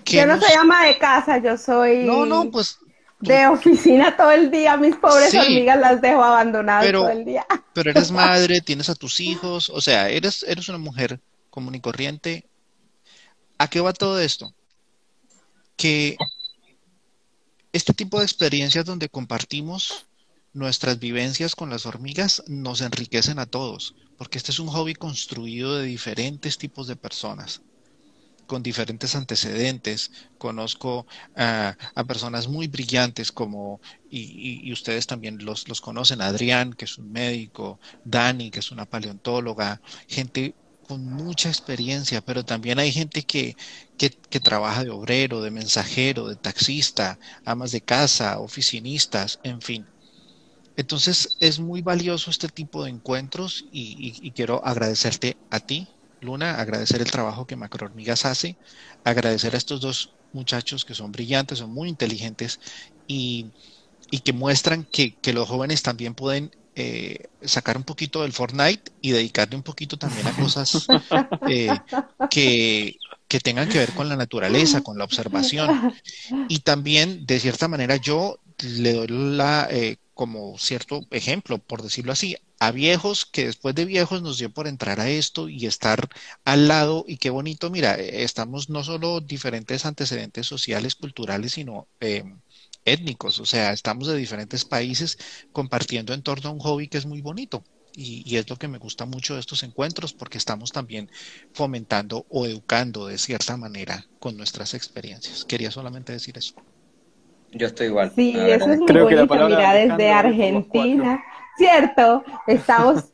Yo 0.06 0.26
no 0.26 0.40
soy 0.40 0.54
ama 0.54 0.86
de 0.86 0.98
casa, 0.98 1.38
yo 1.40 1.58
soy 1.58 2.06
no, 2.06 2.26
no, 2.26 2.50
pues, 2.50 2.78
de 3.20 3.48
oficina 3.48 4.16
todo 4.16 4.32
el 4.32 4.52
día. 4.52 4.78
Mis 4.78 4.96
pobres 4.96 5.34
hormigas 5.34 5.80
las 5.80 6.02
dejo 6.02 6.24
abandonadas 6.24 6.92
todo 6.92 7.10
el 7.10 7.26
día. 7.26 7.46
Pero 7.74 7.92
eres 7.92 8.12
madre, 8.12 8.62
tienes 8.62 8.90
a 8.90 8.96
tus 8.96 9.20
hijos, 9.20 9.70
o 9.70 9.82
sea, 9.82 10.10
eres, 10.10 10.44
eres 10.44 10.70
una 10.70 10.78
mujer 10.78 11.20
común 11.50 11.76
y 11.76 11.82
corriente. 11.82 12.48
¿A 13.58 13.70
qué 13.70 13.82
va 13.82 13.94
todo 13.94 14.20
esto? 14.20 14.54
Que 15.76 16.16
este 17.74 17.94
tipo 17.94 18.20
de 18.20 18.26
experiencias 18.26 18.86
donde 18.86 19.10
compartimos 19.10 20.06
nuestras 20.54 21.00
vivencias 21.00 21.56
con 21.56 21.70
las 21.70 21.86
hormigas 21.86 22.44
nos 22.48 22.82
enriquecen 22.82 23.40
a 23.40 23.46
todos, 23.46 23.96
porque 24.18 24.38
este 24.38 24.52
es 24.52 24.60
un 24.60 24.68
hobby 24.68 24.94
construido 24.96 25.78
de 25.78 25.86
diferentes 25.86 26.58
tipos 26.58 26.88
de 26.88 26.96
personas 26.96 27.62
con 28.48 28.64
diferentes 28.64 29.14
antecedentes, 29.16 30.12
conozco 30.38 31.06
a 31.36 31.76
personas 32.08 32.48
muy 32.48 32.68
brillantes 32.68 33.32
como, 33.32 33.80
y, 34.10 34.72
ustedes 34.72 35.06
también 35.06 35.46
los, 35.46 35.68
los, 35.68 35.82
conocen, 35.82 36.22
Adrián, 36.22 36.74
que 36.74 36.86
es 36.86 36.98
un 36.98 37.12
médico, 37.12 37.80
Dani, 38.06 38.50
que 38.50 38.60
es 38.60 38.72
una 38.72 38.86
paleontóloga, 38.86 39.82
gente 40.08 40.56
con 40.88 41.06
mucha 41.06 41.50
experiencia, 41.50 42.22
pero 42.22 42.46
también 42.46 42.80
hay 42.80 42.92
gente 42.94 43.24
que, 43.24 43.58
que, 43.98 44.10
que, 44.10 44.40
trabaja 44.40 44.86
de 44.86 44.92
obrero, 44.92 45.42
de 45.42 45.52
mensajero, 45.52 46.28
de 46.30 46.38
taxista, 46.38 47.20
amas 47.44 47.74
de 47.74 47.82
casa, 47.82 48.40
oficinistas, 48.40 49.40
en 49.44 49.62
fin. 49.62 49.86
Entonces 50.78 51.38
es 51.42 51.60
muy 51.60 51.82
valioso 51.82 52.32
este 52.32 52.48
tipo 52.48 52.86
de 52.86 52.92
encuentros 52.92 53.66
y 53.72 54.32
quiero 54.32 54.66
agradecerte 54.66 55.36
a 55.50 55.60
ti, 55.60 55.88
Luna, 56.22 56.60
agradecer 56.60 57.02
el 57.02 57.12
trabajo 57.12 57.46
que 57.46 57.56
Macrohormigas 57.56 58.26
hace, 58.26 58.58
agradecer 59.04 59.54
a 59.54 59.58
estos 59.58 59.82
dos 59.82 60.14
muchachos 60.34 60.86
que 60.86 60.96
son 60.96 61.12
brillantes, 61.12 61.60
son 61.60 61.74
muy 61.74 61.90
inteligentes 61.90 62.60
y, 63.08 63.52
que 64.24 64.34
muestran 64.34 64.86
que, 64.86 65.16
los 65.34 65.48
jóvenes 65.48 65.84
también 65.84 66.16
pueden 66.16 66.52
eh, 66.76 67.28
sacar 67.42 67.78
un 67.78 67.84
poquito 67.84 68.22
del 68.22 68.34
Fortnite 68.34 68.92
y 69.02 69.12
dedicarle 69.12 69.56
un 69.56 69.64
poquito 69.64 69.98
también 69.98 70.28
a 70.28 70.32
cosas 70.36 70.88
eh, 71.48 71.70
que, 72.30 72.96
que 73.28 73.40
tengan 73.40 73.68
que 73.68 73.80
ver 73.80 73.94
con 73.94 74.10
la 74.10 74.16
naturaleza, 74.16 74.82
con 74.82 74.98
la 74.98 75.04
observación. 75.04 75.94
Y 76.48 76.60
también, 76.60 77.26
de 77.26 77.40
cierta 77.40 77.68
manera, 77.68 77.98
yo 77.98 78.40
le 78.60 78.94
doy 78.94 79.08
la, 79.08 79.68
eh, 79.70 79.98
como 80.18 80.58
cierto 80.58 81.06
ejemplo, 81.12 81.60
por 81.60 81.84
decirlo 81.84 82.12
así, 82.12 82.36
a 82.60 82.72
viejos 82.72 83.26
que 83.26 83.46
después 83.46 83.76
de 83.76 83.86
viejos 83.86 84.24
nos 84.24 84.40
dio 84.40 84.52
por 84.52 84.68
entrar 84.68 85.00
a 85.00 85.10
esto 85.10 85.48
y 85.48 85.68
estar 85.68 86.10
al 86.44 86.68
lado 86.68 87.06
y 87.08 87.18
qué 87.18 87.30
bonito, 87.30 87.70
mira, 87.70 87.96
eh, 88.00 88.24
estamos 88.24 88.70
no 88.70 88.84
solo 88.84 89.22
diferentes 89.22 89.86
antecedentes 89.86 90.48
sociales, 90.48 90.96
culturales, 90.96 91.54
sino 91.54 91.88
eh, 92.00 92.24
étnicos, 92.84 93.40
o 93.40 93.46
sea, 93.46 93.74
estamos 93.74 94.08
de 94.08 94.18
diferentes 94.18 94.66
países 94.66 95.18
compartiendo 95.52 96.14
en 96.14 96.24
torno 96.24 96.50
a 96.50 96.54
un 96.54 96.60
hobby 96.60 96.88
que 96.90 96.98
es 96.98 97.06
muy 97.06 97.22
bonito. 97.22 97.64
Y, 97.94 98.24
y, 98.26 98.38
es 98.38 98.50
lo 98.50 98.58
que 98.58 98.68
me 98.68 98.78
gusta 98.80 99.06
mucho 99.06 99.34
de 99.36 99.40
estos 99.40 99.64
encuentros 99.64 100.14
porque 100.14 100.38
estamos 100.38 100.72
también 100.72 101.10
fomentando 101.54 102.26
o 102.30 102.46
educando 102.46 103.08
de 103.08 103.18
cierta 103.18 103.58
manera 103.58 104.06
con 104.20 104.38
nuestras 104.38 104.74
experiencias. 104.76 105.46
Quería 105.46 105.72
solamente 105.72 106.14
decir 106.14 106.38
eso. 106.38 106.54
Yo 107.52 107.68
estoy 107.68 107.88
igual. 107.88 108.12
Sí, 108.16 108.36
eso 108.38 108.72
es 108.72 108.80
muy 108.80 108.92
bonito. 108.92 109.48
Mira, 109.48 109.74
desde 109.74 110.12
Argentina 110.12 111.24
cierto, 111.58 112.24
estamos 112.46 113.06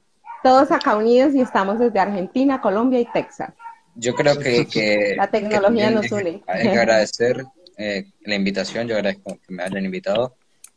todos 0.44 0.72
acá 0.72 0.96
unidos 0.98 1.34
y 1.34 1.42
estamos 1.42 1.80
desde 1.80 2.00
Argentina, 2.00 2.62
Colombia 2.62 3.00
y 3.00 3.06
Texas. 3.12 3.54
Yo 3.96 4.14
creo 4.14 4.38
que, 4.38 5.14
la 5.18 5.28
tecnología 5.28 5.90
que 5.90 5.96
nos 5.96 6.12
une. 6.12 6.44
Hay 6.48 6.64
que 6.64 6.78
agradecer 6.78 7.46
eh, 7.78 8.12
la 8.26 8.36
invitación, 8.36 8.88
yo 8.88 8.96
agradezco 8.96 9.40
que 9.40 9.54
me 9.54 9.64
hayan 9.64 9.86
invitado 9.86 10.36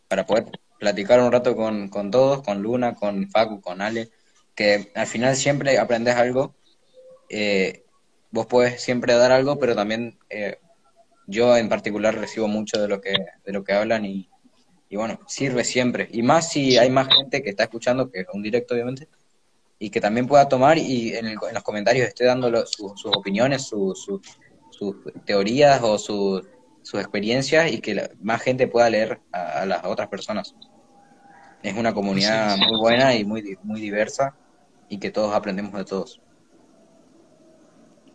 para 0.09 0.25
poder 0.25 0.47
platicar 0.79 1.21
un 1.21 1.33
rato 1.33 1.57
con, 1.57 1.89
con 1.89 2.11
todos, 2.11 2.43
con 2.43 2.63
Luna, 2.63 2.95
con 2.95 3.29
Facu, 3.29 3.61
con 3.61 3.83
Ale, 3.83 4.11
que 4.55 4.93
al 4.95 5.07
final 5.07 5.35
siempre 5.35 5.79
aprendes 5.79 6.15
algo. 6.15 6.55
Eh, 7.29 7.85
vos 8.31 8.47
puedes 8.47 8.81
siempre 8.81 9.15
dar 9.15 9.33
algo, 9.33 9.59
pero 9.59 9.75
también 9.75 10.19
eh, 10.31 10.59
yo 11.27 11.57
en 11.57 11.69
particular 11.69 12.15
recibo 12.15 12.49
mucho 12.49 12.81
de 12.81 12.89
lo 12.89 13.01
que, 13.01 13.15
de 13.45 13.53
lo 13.53 13.65
que 13.65 13.73
hablan 13.73 14.05
y, 14.05 14.29
y 14.89 14.97
bueno, 14.97 15.19
sirve 15.27 15.65
siempre. 15.65 16.09
Y 16.13 16.23
más 16.23 16.51
si 16.51 16.79
hay 16.79 16.91
más 16.91 17.09
gente 17.09 17.43
que 17.43 17.51
está 17.51 17.65
escuchando, 17.65 18.11
que 18.11 18.21
es 18.21 18.27
un 18.33 18.43
directo 18.43 18.75
obviamente, 18.75 19.09
y 19.79 19.91
que 19.91 20.01
también 20.01 20.27
pueda 20.27 20.49
tomar 20.49 20.79
y 20.79 21.15
en, 21.15 21.27
el, 21.27 21.39
en 21.49 21.55
los 21.55 21.63
comentarios 21.63 22.09
esté 22.09 22.25
dando 22.25 22.65
sus 22.67 23.05
opiniones, 23.07 23.63
sus 23.63 24.21
teorías 25.25 25.81
o 25.83 25.99
sus 25.99 26.45
experiencias 26.95 27.71
y 27.73 27.81
que 27.81 28.11
más 28.21 28.43
gente 28.43 28.69
pueda 28.69 28.89
leer 28.89 29.21
a, 29.33 29.67
las 29.67 29.85
otras 29.85 30.09
personas. 30.09 30.55
Es 31.63 31.75
una 31.77 31.93
comunidad 31.93 32.57
muy 32.57 32.79
buena 32.79 33.15
y 33.15 33.25
muy, 33.25 33.59
muy 33.63 33.81
diversa 33.81 34.35
y 34.89 34.99
que 34.99 35.11
todos 35.11 35.35
aprendemos 35.35 35.73
de 35.73 35.85
todos. 35.85 36.21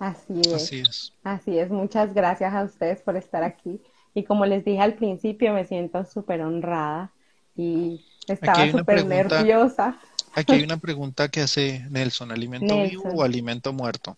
Así 0.01 0.41
es. 0.41 0.53
Así 0.53 0.79
es. 0.79 1.13
Así 1.23 1.59
es. 1.59 1.69
Muchas 1.69 2.15
gracias 2.15 2.51
a 2.55 2.63
ustedes 2.63 3.01
por 3.01 3.17
estar 3.17 3.43
aquí. 3.43 3.79
Y 4.15 4.23
como 4.23 4.47
les 4.47 4.65
dije 4.65 4.81
al 4.81 4.95
principio, 4.95 5.53
me 5.53 5.63
siento 5.63 6.03
súper 6.05 6.41
honrada 6.41 7.11
y 7.55 8.03
estaba 8.27 8.71
súper 8.71 9.05
nerviosa. 9.05 9.99
Aquí 10.33 10.53
hay 10.53 10.63
una 10.63 10.77
pregunta 10.77 11.29
que 11.29 11.41
hace 11.41 11.85
Nelson, 11.91 12.31
¿alimento 12.31 12.81
vivo 12.81 13.03
o 13.13 13.21
alimento 13.21 13.73
muerto? 13.73 14.17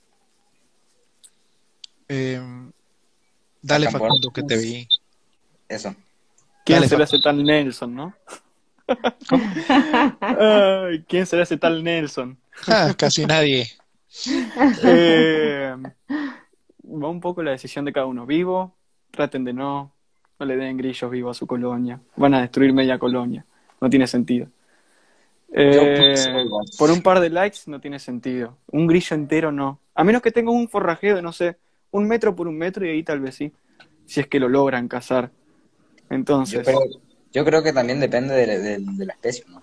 Em, 2.08 2.72
dale, 3.62 3.92
Facundo, 3.92 4.32
que 4.32 4.44
te 4.44 4.58
vi. 4.58 4.88
Eso. 5.68 5.94
¿Quién 6.64 6.88
será 6.88 7.04
ese 7.04 7.20
tal 7.20 7.44
Nelson, 7.44 7.94
no? 7.94 8.16
¿Quién 11.10 11.26
será 11.26 11.44
ese 11.44 11.58
tal 11.58 11.84
Nelson? 11.84 12.38
Ah, 12.68 12.94
casi 12.98 13.26
nadie. 13.26 13.70
Eh, 14.84 15.76
va 15.76 17.10
un 17.10 17.20
poco 17.20 17.42
la 17.42 17.52
decisión 17.52 17.86
de 17.86 17.94
cada 17.94 18.06
uno. 18.06 18.26
Vivo, 18.26 18.76
traten 19.12 19.44
de 19.44 19.54
no, 19.54 19.94
no 20.40 20.46
le 20.46 20.56
den 20.56 20.78
grillos 20.78 21.10
vivos 21.10 21.38
a 21.38 21.40
su 21.40 21.48
colonia. 21.48 22.00
Van 22.16 22.34
a 22.34 22.42
destruir 22.42 22.74
media 22.74 23.00
colonia. 23.00 23.46
No 23.82 23.90
tiene 23.90 24.08
sentido. 24.08 24.48
Eh, 25.56 26.48
por 26.80 26.90
un 26.90 27.02
par 27.02 27.20
de 27.20 27.30
likes 27.30 27.60
no 27.68 27.80
tiene 27.80 28.00
sentido. 28.00 28.58
Un 28.72 28.88
grillo 28.88 29.16
entero 29.16 29.52
no. 29.52 29.80
A 29.94 30.04
menos 30.04 30.22
que 30.22 30.32
tenga 30.32 30.52
un 30.52 30.68
forrajeo 30.68 31.16
de, 31.16 31.22
no 31.22 31.32
sé, 31.32 31.58
un 31.92 32.08
metro 32.08 32.36
por 32.36 32.48
un 32.48 32.58
metro 32.58 32.86
y 32.86 32.90
ahí 32.90 33.04
tal 33.04 33.20
vez 33.20 33.36
sí. 33.36 33.52
Si 34.06 34.20
es 34.20 34.28
que 34.28 34.40
lo 34.40 34.50
logran 34.50 34.88
cazar. 34.88 35.32
Entonces. 36.10 36.68
Yo 37.32 37.44
creo, 37.46 37.64
que 37.64 37.74
también 37.74 38.00
depende 38.00 38.36
de, 38.36 39.06
la 39.06 39.14
especie, 39.14 39.46
¿no? 39.48 39.62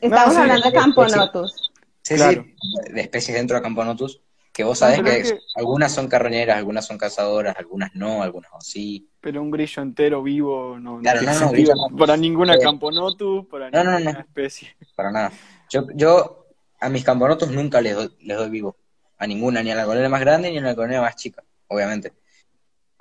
Estamos 0.00 0.36
hablando 0.36 0.70
de 0.70 0.72
camponotus. 0.72 1.71
Sí, 2.02 2.18
sí, 2.18 2.54
de 2.92 3.00
especies 3.00 3.36
dentro 3.36 3.56
de 3.56 3.62
camponotus 3.62 4.20
que 4.52 4.64
vos 4.64 4.78
sabés 4.78 5.02
que, 5.02 5.38
algunas 5.56 5.92
son 5.92 6.08
carroñeras, 6.08 6.58
algunas 6.58 6.84
son 6.84 6.98
cazadoras, 6.98 7.56
algunas 7.56 7.94
no, 7.94 8.22
algunas 8.22 8.50
sí. 8.60 9.08
Pero 9.20 9.40
un 9.40 9.50
grillo 9.50 9.82
entero 9.82 10.22
vivo 10.22 10.78
no, 10.78 11.00
no, 11.00 11.96
para 11.96 12.16
ninguna 12.16 12.58
camponotus, 12.58 13.46
para 13.46 13.70
ninguna 13.70 14.10
especie. 14.20 14.76
Para 14.94 15.10
nada. 15.10 15.32
Yo, 15.70 15.86
yo 15.94 16.46
a 16.78 16.88
mis 16.90 17.02
camponotus 17.02 17.50
nunca 17.50 17.80
les 17.80 17.94
doy, 17.94 18.14
les 18.20 18.36
doy 18.36 18.50
vivo. 18.50 18.76
A 19.16 19.26
ninguna, 19.26 19.62
ni 19.62 19.70
a 19.70 19.74
la 19.74 19.86
colonia 19.86 20.08
más 20.08 20.20
grande 20.20 20.50
ni 20.50 20.58
a 20.58 20.62
la 20.62 20.74
colonia 20.74 21.00
más 21.00 21.16
chica, 21.16 21.42
obviamente. 21.68 22.12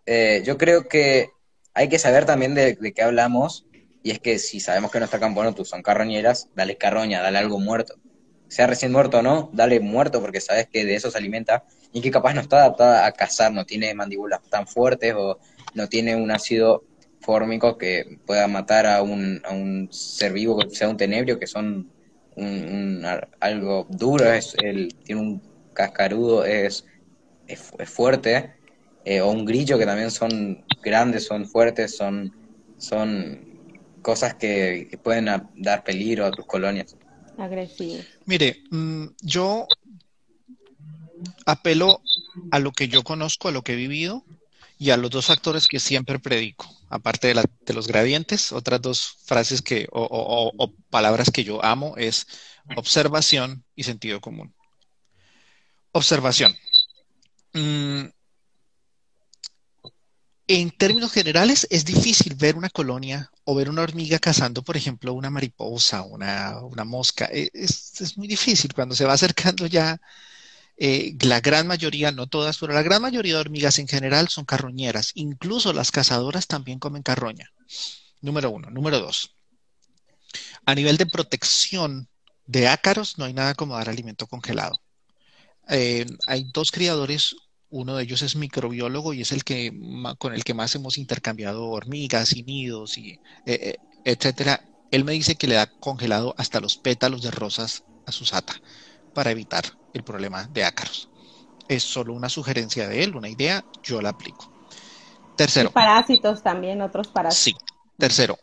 Eh, 0.05 0.43
yo 0.45 0.57
creo 0.57 0.87
que 0.87 1.31
hay 1.73 1.89
que 1.89 1.99
saber 1.99 2.25
también 2.25 2.55
de, 2.55 2.75
de 2.75 2.93
qué 2.93 3.01
hablamos, 3.01 3.65
y 4.03 4.11
es 4.11 4.19
que 4.19 4.39
si 4.39 4.59
sabemos 4.59 4.91
que 4.91 4.99
nuestras 4.99 5.19
camponotus 5.19 5.67
son 5.67 5.81
carroñeras, 5.81 6.49
dale 6.55 6.77
carroña, 6.77 7.21
dale 7.21 7.39
algo 7.39 7.59
muerto 7.59 8.00
sea 8.51 8.67
recién 8.67 8.91
muerto 8.91 9.19
o 9.19 9.21
no, 9.21 9.49
dale 9.53 9.79
muerto 9.79 10.19
porque 10.19 10.41
sabes 10.41 10.67
que 10.67 10.83
de 10.83 10.95
eso 10.95 11.09
se 11.09 11.17
alimenta 11.17 11.63
y 11.93 12.01
que 12.01 12.11
capaz 12.11 12.33
no 12.33 12.41
está 12.41 12.57
adaptada 12.57 13.05
a 13.05 13.13
cazar, 13.13 13.53
no 13.53 13.65
tiene 13.65 13.93
mandíbulas 13.93 14.41
tan 14.49 14.67
fuertes 14.67 15.13
o 15.15 15.39
no 15.73 15.87
tiene 15.87 16.17
un 16.17 16.31
ácido 16.31 16.83
fórmico 17.21 17.77
que 17.77 18.19
pueda 18.25 18.49
matar 18.49 18.87
a 18.87 19.03
un, 19.03 19.41
a 19.45 19.53
un 19.53 19.87
ser 19.89 20.33
vivo, 20.33 20.57
que 20.57 20.69
sea 20.75 20.89
un 20.89 20.97
tenebrio, 20.97 21.39
que 21.39 21.47
son 21.47 21.89
un, 22.35 23.07
algo 23.39 23.87
duro, 23.89 24.25
es 24.33 24.53
el, 24.61 24.95
tiene 24.95 25.21
un 25.21 25.41
cascarudo, 25.71 26.43
es, 26.43 26.83
es, 27.47 27.71
fuerte, 27.89 28.51
eh, 29.05 29.21
o 29.21 29.31
un 29.31 29.45
grillo 29.45 29.77
que 29.77 29.85
también 29.85 30.11
son 30.11 30.65
grandes, 30.83 31.25
son 31.25 31.45
fuertes, 31.45 31.95
son, 31.95 32.35
son 32.77 33.47
cosas 34.01 34.33
que, 34.33 34.89
que 34.91 34.97
pueden 34.97 35.29
dar 35.55 35.85
peligro 35.85 36.25
a 36.25 36.31
tus 36.31 36.45
colonias 36.45 36.97
Mire, 38.25 38.63
mm, 38.69 39.05
yo 39.21 39.67
apelo 41.45 42.01
a 42.51 42.59
lo 42.59 42.71
que 42.71 42.87
yo 42.87 43.03
conozco, 43.03 43.47
a 43.47 43.51
lo 43.51 43.63
que 43.63 43.73
he 43.73 43.75
vivido 43.75 44.23
y 44.77 44.89
a 44.89 44.97
los 44.97 45.11
dos 45.11 45.27
factores 45.27 45.67
que 45.67 45.79
siempre 45.79 46.19
predico, 46.19 46.67
aparte 46.89 47.27
de, 47.27 47.43
de 47.65 47.73
los 47.73 47.87
gradientes, 47.87 48.51
otras 48.51 48.81
dos 48.81 49.17
frases 49.25 49.61
que 49.61 49.87
o, 49.91 50.73
palabras 50.89 51.29
que 51.31 51.43
yo 51.43 51.63
amo 51.63 51.95
es 51.97 52.25
observación 52.75 53.63
y 53.75 53.83
sentido 53.83 54.21
común. 54.21 54.53
Observación. 55.91 56.55
Mm, 57.53 58.05
en 60.59 60.71
términos 60.71 61.11
generales, 61.13 61.65
es 61.69 61.85
difícil 61.85 62.35
ver 62.35 62.57
una 62.57 62.69
colonia 62.69 63.31
o 63.45 63.55
ver 63.55 63.69
una 63.69 63.83
hormiga 63.83 64.19
cazando, 64.19 64.63
por 64.63 64.75
ejemplo, 64.75 65.13
una 65.13 65.29
mariposa, 65.29 66.01
una, 66.03 66.83
mosca. 66.85 67.29
E, 67.31 67.49
es, 67.53 68.17
muy 68.17 68.27
difícil 68.27 68.73
cuando 68.73 68.95
se 68.95 69.05
va 69.05 69.13
acercando 69.13 69.65
ya. 69.67 69.99
Eh, 70.77 71.15
la 71.21 71.39
gran 71.41 71.67
mayoría, 71.67 72.11
no 72.11 72.27
todas, 72.27 72.57
pero 72.57 72.73
la 72.73 72.81
gran 72.81 73.01
mayoría 73.01 73.35
de 73.35 73.39
hormigas 73.39 73.79
en 73.79 73.87
general 73.87 74.29
son 74.29 74.45
carroñeras. 74.45 75.11
Incluso 75.15 75.73
las 75.73 75.91
cazadoras 75.91 76.47
también 76.47 76.79
comen 76.79 77.03
carroña. 77.03 77.51
Número 78.19 78.49
uno. 78.51 78.69
Número 78.69 78.99
dos. 78.99 79.35
A 80.65 80.75
nivel 80.75 80.97
de 80.97 81.05
protección 81.05 82.09
de 82.45 82.67
ácaros, 82.67 83.17
no 83.17 83.25
hay 83.25 83.33
nada 83.33 83.55
como 83.55 83.75
dar 83.75 83.89
alimento 83.89 84.27
congelado. 84.27 84.81
Eh, 85.69 86.05
hay 86.27 86.45
dos 86.51 86.71
criadores 86.71 87.35
uno 87.71 87.95
de 87.95 88.03
ellos 88.03 88.21
es 88.21 88.35
microbiólogo 88.35 89.13
y 89.13 89.21
es 89.21 89.31
el 89.31 89.43
que 89.43 89.73
con 90.17 90.33
el 90.33 90.43
que 90.43 90.53
más 90.53 90.75
hemos 90.75 90.97
intercambiado 90.97 91.69
hormigas 91.69 92.35
y 92.35 92.43
nidos 92.43 92.97
y 92.97 93.11
eh, 93.11 93.19
eh, 93.45 93.77
etcétera. 94.03 94.61
Él 94.91 95.05
me 95.05 95.13
dice 95.13 95.35
que 95.35 95.47
le 95.47 95.55
da 95.55 95.67
congelado 95.67 96.35
hasta 96.37 96.59
los 96.59 96.77
pétalos 96.77 97.21
de 97.21 97.31
rosas 97.31 97.83
a 98.05 98.11
su 98.11 98.25
sata 98.25 98.53
para 99.13 99.31
evitar 99.31 99.63
el 99.93 100.03
problema 100.03 100.47
de 100.47 100.65
ácaros. 100.65 101.09
Es 101.67 101.83
solo 101.83 102.13
una 102.13 102.27
sugerencia 102.27 102.87
de 102.87 103.03
él, 103.03 103.15
una 103.15 103.29
idea, 103.29 103.63
yo 103.81 104.01
la 104.01 104.09
aplico. 104.09 104.51
Tercero. 105.37 105.71
parásitos 105.71 106.43
también, 106.43 106.81
otros 106.81 107.07
parásitos. 107.07 107.61
Sí. 107.61 107.71
Tercero. 107.97 108.37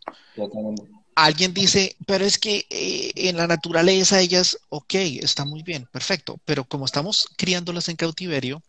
Alguien 1.16 1.52
dice, 1.52 1.96
pero 2.06 2.24
es 2.24 2.38
que 2.38 2.64
eh, 2.70 3.10
en 3.16 3.36
la 3.36 3.48
naturaleza 3.48 4.20
ellas, 4.20 4.56
ok, 4.68 4.94
está 4.94 5.44
muy 5.44 5.64
bien, 5.64 5.88
perfecto, 5.90 6.38
pero 6.44 6.64
como 6.64 6.84
estamos 6.84 7.28
criándolas 7.36 7.88
en 7.88 7.96
cautiverio, 7.96 8.62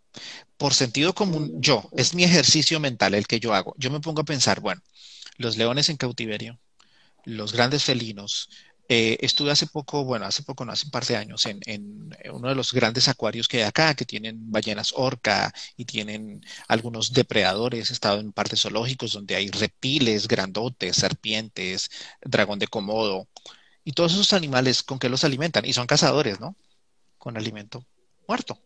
por 0.58 0.74
sentido 0.74 1.14
común, 1.14 1.62
yo, 1.62 1.90
es 1.96 2.14
mi 2.14 2.24
ejercicio 2.24 2.80
mental 2.80 3.14
el 3.14 3.28
que 3.28 3.40
yo 3.40 3.54
hago. 3.54 3.76
Yo 3.78 3.92
me 3.92 4.02
pongo 4.02 4.22
a 4.22 4.26
pensar, 4.26 4.60
bueno, 4.60 4.82
los 5.38 5.58
leones 5.58 5.90
en 5.90 5.98
cautiverio, 5.98 6.60
los 7.26 7.54
grandes 7.54 7.84
felinos. 7.84 8.50
Eh, 8.90 9.18
estuve 9.22 9.52
hace 9.52 9.68
poco, 9.68 10.04
bueno, 10.04 10.26
hace 10.26 10.44
poco, 10.44 10.66
no, 10.66 10.72
hace 10.72 10.86
un 10.86 10.92
par 10.92 11.06
de 11.06 11.16
años, 11.16 11.46
en, 11.46 11.62
uno 12.34 12.50
de 12.50 12.56
los 12.56 12.74
grandes 12.74 13.08
acuarios 13.08 13.48
que 13.48 13.58
hay 13.58 13.64
acá, 13.64 13.94
que 13.94 14.04
tienen 14.06 14.52
ballenas 14.52 14.94
orca 14.96 15.54
y 15.78 15.86
tienen 15.86 16.44
algunos 16.68 17.14
depredadores. 17.14 17.90
He 17.90 17.94
estado 17.94 18.20
en 18.20 18.34
partes 18.34 18.62
zoológicos 18.62 19.14
donde 19.14 19.36
hay 19.36 19.50
reptiles 19.52 20.28
grandotes, 20.28 20.96
serpientes, 20.98 21.90
dragón 22.22 22.60
de 22.60 22.68
comodo. 22.68 23.28
Y 23.84 23.94
todos 23.94 24.14
esos 24.14 24.34
animales, 24.34 24.84
¿con 24.84 25.00
qué 25.00 25.10
los 25.10 25.24
alimentan? 25.24 25.66
Y 25.66 25.74
son 25.74 25.88
cazadores, 25.88 26.40
¿no? 26.40 26.56
Con 27.18 27.38
alimento 27.38 27.86
muerto. 28.28 28.60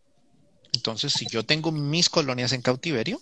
Entonces, 0.73 1.13
si 1.13 1.27
yo 1.27 1.45
tengo 1.45 1.71
mis 1.71 2.09
colonias 2.09 2.51
en 2.53 2.61
cautiverio, 2.61 3.19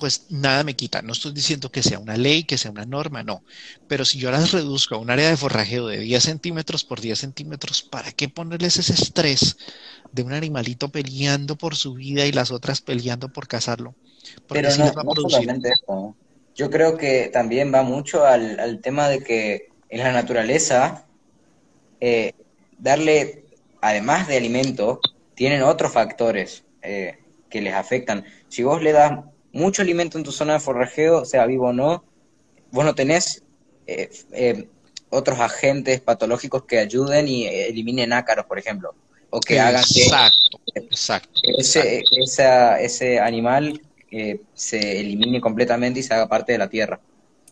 pues 0.00 0.26
nada 0.30 0.64
me 0.64 0.74
quita. 0.74 1.02
No 1.02 1.12
estoy 1.12 1.32
diciendo 1.32 1.70
que 1.70 1.82
sea 1.82 1.98
una 1.98 2.16
ley, 2.16 2.44
que 2.44 2.56
sea 2.56 2.70
una 2.70 2.86
norma, 2.86 3.22
no. 3.22 3.44
Pero 3.86 4.04
si 4.06 4.18
yo 4.18 4.30
las 4.30 4.50
reduzco 4.50 4.94
a 4.94 4.98
un 4.98 5.10
área 5.10 5.28
de 5.28 5.36
forrajeo 5.36 5.86
de 5.86 5.98
10 5.98 6.24
centímetros 6.24 6.84
por 6.84 7.00
10 7.00 7.18
centímetros, 7.18 7.82
¿para 7.82 8.10
qué 8.12 8.28
ponerles 8.28 8.78
ese 8.78 8.94
estrés 8.94 9.56
de 10.10 10.22
un 10.22 10.32
animalito 10.32 10.88
peleando 10.88 11.56
por 11.56 11.76
su 11.76 11.94
vida 11.94 12.24
y 12.24 12.32
las 12.32 12.50
otras 12.50 12.80
peleando 12.80 13.28
por 13.28 13.46
cazarlo? 13.46 13.94
Pero 14.48 14.74
no, 14.76 14.92
no 15.04 15.14
solamente 15.28 15.70
eso. 15.70 16.16
Yo 16.56 16.70
creo 16.70 16.96
que 16.96 17.30
también 17.32 17.72
va 17.72 17.82
mucho 17.82 18.24
al, 18.24 18.58
al 18.58 18.80
tema 18.80 19.08
de 19.08 19.22
que 19.22 19.68
en 19.90 19.98
la 20.00 20.12
naturaleza 20.12 21.04
eh, 22.00 22.32
darle, 22.78 23.44
además 23.82 24.28
de 24.28 24.38
alimento, 24.38 25.00
tienen 25.34 25.62
otros 25.62 25.92
factores 25.92 26.64
eh, 26.82 27.18
que 27.48 27.60
les 27.60 27.74
afectan. 27.74 28.24
Si 28.48 28.62
vos 28.62 28.82
le 28.82 28.92
das 28.92 29.18
mucho 29.52 29.82
alimento 29.82 30.18
en 30.18 30.24
tu 30.24 30.32
zona 30.32 30.54
de 30.54 30.60
forrajeo, 30.60 31.24
sea 31.24 31.46
vivo 31.46 31.68
o 31.68 31.72
no, 31.72 32.04
vos 32.70 32.84
no 32.84 32.94
tenés 32.94 33.42
eh, 33.86 34.10
eh, 34.32 34.68
otros 35.10 35.40
agentes 35.40 36.00
patológicos 36.00 36.64
que 36.64 36.78
ayuden 36.78 37.26
y 37.28 37.46
eliminen 37.46 38.12
ácaros, 38.12 38.46
por 38.46 38.58
ejemplo, 38.58 38.94
o 39.30 39.40
que 39.40 39.58
hagan 39.58 39.82
que 39.92 40.04
exacto, 40.80 41.40
ese, 41.58 42.02
esa, 42.16 42.80
ese 42.80 43.18
animal 43.18 43.80
se 44.54 45.00
elimine 45.00 45.40
completamente 45.40 46.00
y 46.00 46.02
se 46.02 46.14
haga 46.14 46.28
parte 46.28 46.52
de 46.52 46.58
la 46.58 46.68
tierra. 46.68 47.00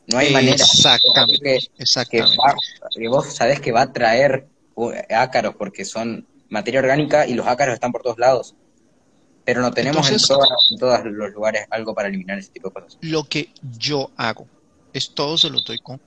No 0.07 0.19
hay 0.19 0.33
manera 0.33 0.55
exactamente, 0.55 1.43
que, 1.43 1.83
exactamente. 1.83 2.37
que 2.97 3.09
vos 3.09 3.35
sabés 3.35 3.61
que 3.61 3.73
va 3.73 3.83
a 3.83 3.93
traer 3.93 4.47
ácaros 5.11 5.55
porque 5.57 5.85
son 5.85 6.27
materia 6.49 6.81
orgánica 6.81 7.27
y 7.27 7.35
los 7.35 7.47
ácaros 7.47 7.75
están 7.75 7.93
por 7.93 8.03
todos 8.03 8.19
lados. 8.19 8.55
Pero 9.49 9.63
no 9.63 9.73
tenemos 9.73 10.11
en, 10.11 10.19
todos 10.79 11.05
los 11.07 11.33
lugares 11.33 11.67
algo 11.71 11.95
para 11.95 12.09
eliminar 12.09 12.39
ese 12.39 12.51
tipo 12.51 12.69
de 12.69 12.75
cosas. 12.75 12.99
Lo 13.01 13.25
que 13.25 13.49
yo 13.79 14.11
hago 14.15 14.47
es 14.93 15.15
todo 15.15 15.39
se 15.39 15.49
lo 15.49 15.63
doy 15.63 15.79
con, 15.79 16.03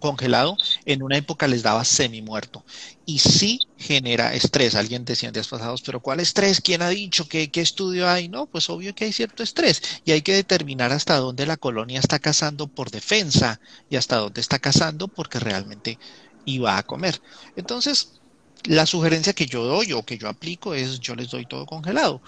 congelado. 0.00 0.56
En 0.84 1.04
una 1.04 1.16
época 1.16 1.46
les 1.46 1.62
daba 1.62 1.84
semi 1.84 2.22
muerto. 2.22 2.64
Y 3.06 3.20
sí 3.20 3.60
genera 3.78 4.34
estrés. 4.34 4.74
Alguien 4.74 5.04
decía 5.04 5.28
en 5.28 5.32
días 5.32 5.46
pasados, 5.46 5.80
pero 5.82 6.00
¿cuál 6.00 6.18
estrés? 6.18 6.60
¿Quién 6.60 6.82
ha 6.82 6.88
dicho? 6.88 7.28
¿Qué, 7.28 7.52
¿Qué 7.52 7.60
estudio 7.60 8.08
hay? 8.08 8.28
No, 8.28 8.46
pues 8.46 8.68
obvio 8.68 8.96
que 8.96 9.04
hay 9.04 9.12
cierto 9.12 9.44
estrés. 9.44 9.80
Y 10.04 10.10
hay 10.10 10.22
que 10.22 10.34
determinar 10.34 10.90
hasta 10.90 11.18
dónde 11.18 11.46
la 11.46 11.58
colonia 11.58 12.00
está 12.00 12.18
cazando 12.18 12.66
por 12.66 12.90
defensa 12.90 13.60
y 13.90 13.94
hasta 13.94 14.16
dónde 14.16 14.40
está 14.40 14.58
cazando 14.58 15.06
porque 15.06 15.38
realmente 15.38 16.00
iba 16.46 16.76
a 16.76 16.82
comer. 16.82 17.22
Entonces, 17.54 18.20
la 18.64 18.86
sugerencia 18.86 19.32
que 19.32 19.46
yo 19.46 19.64
doy 19.64 19.92
o 19.92 20.04
que 20.04 20.18
yo 20.18 20.28
aplico 20.28 20.74
es 20.74 21.00
yo 21.00 21.14
les 21.14 21.30
doy 21.30 21.46
todo 21.46 21.66
congelado 21.66 22.20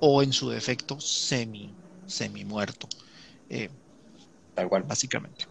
o 0.00 0.22
en 0.22 0.32
su 0.32 0.50
defecto 0.50 1.00
semi, 1.00 1.72
semi 2.06 2.44
muerto. 2.44 2.88
Eh, 3.48 3.70
Tal 4.56 4.68
cual. 4.68 4.84
Básicamente. 4.84 5.46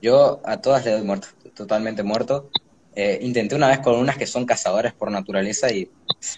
Yo 0.00 0.40
a 0.44 0.56
todas 0.56 0.84
le 0.84 0.92
doy 0.92 1.02
muerto, 1.02 1.28
totalmente 1.54 2.02
muerto. 2.02 2.50
Eh, 2.94 3.18
intenté 3.22 3.54
una 3.54 3.68
vez 3.68 3.78
con 3.80 3.96
unas 3.96 4.16
que 4.16 4.26
son 4.26 4.46
cazadoras 4.46 4.94
por 4.94 5.10
naturaleza 5.10 5.70
y 5.70 5.90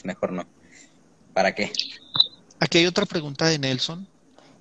mejor 0.04 0.32
no. 0.32 0.44
¿Para 1.32 1.54
qué? 1.54 1.72
Aquí 2.58 2.78
hay 2.78 2.86
otra 2.86 3.06
pregunta 3.06 3.46
de 3.46 3.58
Nelson. 3.58 4.06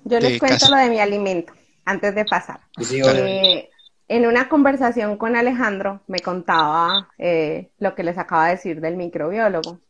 Yo 0.04 0.20
les 0.20 0.38
cuento 0.38 0.68
lo 0.70 0.76
de 0.76 0.88
mi 0.88 1.00
alimento 1.00 1.52
antes 1.84 2.14
de 2.14 2.24
pasar. 2.24 2.60
Eh, 2.78 3.68
en 4.08 4.26
una 4.26 4.48
conversación 4.48 5.16
con 5.16 5.36
Alejandro 5.36 6.02
me 6.06 6.20
contaba 6.20 7.08
eh, 7.18 7.70
lo 7.78 7.94
que 7.94 8.02
les 8.02 8.16
acaba 8.16 8.46
de 8.46 8.52
decir 8.52 8.80
del 8.80 8.96
microbiólogo. 8.96 9.80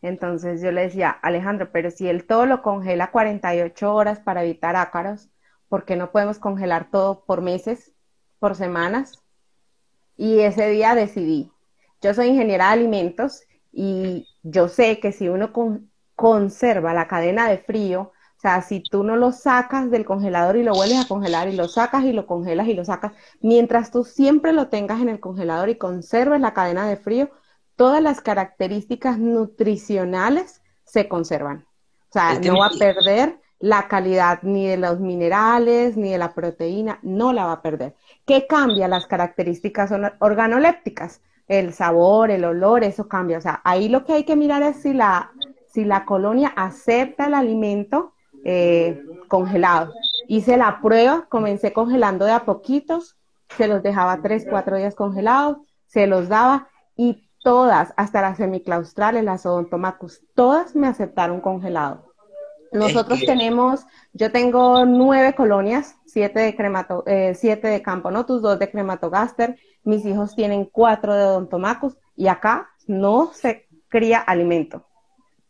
Entonces 0.00 0.62
yo 0.62 0.70
le 0.70 0.82
decía, 0.82 1.10
Alejandro, 1.10 1.70
pero 1.72 1.90
si 1.90 2.08
él 2.08 2.26
todo 2.26 2.46
lo 2.46 2.62
congela 2.62 3.10
48 3.10 3.94
horas 3.94 4.20
para 4.20 4.44
evitar 4.44 4.76
ácaros, 4.76 5.28
¿por 5.68 5.84
qué 5.84 5.96
no 5.96 6.12
podemos 6.12 6.38
congelar 6.38 6.90
todo 6.90 7.24
por 7.24 7.42
meses, 7.42 7.92
por 8.38 8.54
semanas? 8.54 9.18
Y 10.16 10.40
ese 10.40 10.68
día 10.68 10.94
decidí, 10.94 11.52
yo 12.00 12.14
soy 12.14 12.28
ingeniera 12.28 12.66
de 12.66 12.72
alimentos 12.72 13.42
y 13.72 14.26
yo 14.42 14.68
sé 14.68 15.00
que 15.00 15.12
si 15.12 15.28
uno 15.28 15.52
conserva 16.14 16.94
la 16.94 17.08
cadena 17.08 17.48
de 17.48 17.58
frío, 17.58 18.12
o 18.38 18.40
sea, 18.40 18.62
si 18.62 18.80
tú 18.80 19.02
no 19.02 19.16
lo 19.16 19.32
sacas 19.32 19.90
del 19.90 20.04
congelador 20.04 20.56
y 20.56 20.62
lo 20.62 20.72
vuelves 20.72 21.04
a 21.04 21.08
congelar 21.08 21.48
y 21.48 21.56
lo 21.56 21.66
sacas 21.66 22.04
y 22.04 22.12
lo 22.12 22.24
congelas 22.26 22.68
y 22.68 22.74
lo 22.74 22.84
sacas, 22.84 23.12
mientras 23.40 23.90
tú 23.90 24.04
siempre 24.04 24.52
lo 24.52 24.68
tengas 24.68 25.00
en 25.00 25.08
el 25.08 25.18
congelador 25.18 25.68
y 25.70 25.76
conserves 25.76 26.40
la 26.40 26.54
cadena 26.54 26.88
de 26.88 26.96
frío, 26.96 27.30
todas 27.78 28.02
las 28.02 28.20
características 28.20 29.18
nutricionales 29.20 30.62
se 30.82 31.08
conservan. 31.08 31.64
O 32.08 32.12
sea, 32.12 32.38
no 32.40 32.58
va 32.58 32.66
a 32.66 32.78
perder 32.78 33.38
la 33.60 33.86
calidad 33.86 34.40
ni 34.42 34.66
de 34.66 34.76
los 34.76 34.98
minerales, 34.98 35.96
ni 35.96 36.10
de 36.10 36.18
la 36.18 36.34
proteína, 36.34 36.98
no 37.02 37.32
la 37.32 37.46
va 37.46 37.52
a 37.52 37.62
perder. 37.62 37.94
¿Qué 38.26 38.48
cambia? 38.48 38.88
Las 38.88 39.06
características 39.06 39.92
organolépticas, 40.18 41.22
el 41.46 41.72
sabor, 41.72 42.32
el 42.32 42.44
olor, 42.44 42.82
eso 42.82 43.06
cambia. 43.06 43.38
O 43.38 43.40
sea, 43.40 43.60
ahí 43.62 43.88
lo 43.88 44.04
que 44.04 44.12
hay 44.12 44.24
que 44.24 44.34
mirar 44.34 44.64
es 44.64 44.82
si 44.82 44.92
la, 44.92 45.30
si 45.68 45.84
la 45.84 46.04
colonia 46.04 46.52
acepta 46.56 47.26
el 47.26 47.34
alimento 47.34 48.12
eh, 48.44 49.00
congelado. 49.28 49.92
Hice 50.26 50.56
la 50.56 50.80
prueba, 50.80 51.26
comencé 51.28 51.72
congelando 51.72 52.24
de 52.24 52.32
a 52.32 52.44
poquitos, 52.44 53.16
se 53.56 53.68
los 53.68 53.84
dejaba 53.84 54.20
tres, 54.20 54.46
cuatro 54.50 54.76
días 54.76 54.96
congelados, 54.96 55.58
se 55.86 56.08
los 56.08 56.28
daba 56.28 56.68
y 56.96 57.27
todas, 57.42 57.92
hasta 57.96 58.20
las 58.22 58.36
semiclaustrales, 58.36 59.24
las 59.24 59.46
odontomacus, 59.46 60.22
todas 60.34 60.74
me 60.74 60.86
aceptaron 60.86 61.40
congelado. 61.40 62.08
Nosotros 62.72 63.20
tenemos, 63.24 63.86
yo 64.12 64.30
tengo 64.30 64.84
nueve 64.84 65.34
colonias, 65.34 65.96
siete 66.04 66.40
de, 66.40 66.54
cremato, 66.54 67.02
eh, 67.06 67.34
siete 67.34 67.68
de 67.68 67.82
camponotus, 67.82 68.42
dos 68.42 68.58
de 68.58 68.70
crematogaster, 68.70 69.56
mis 69.84 70.04
hijos 70.04 70.34
tienen 70.34 70.66
cuatro 70.66 71.14
de 71.14 71.24
odontomacus 71.24 71.96
y 72.14 72.26
acá 72.26 72.68
no 72.86 73.30
se 73.32 73.68
cría 73.88 74.18
alimento. 74.18 74.84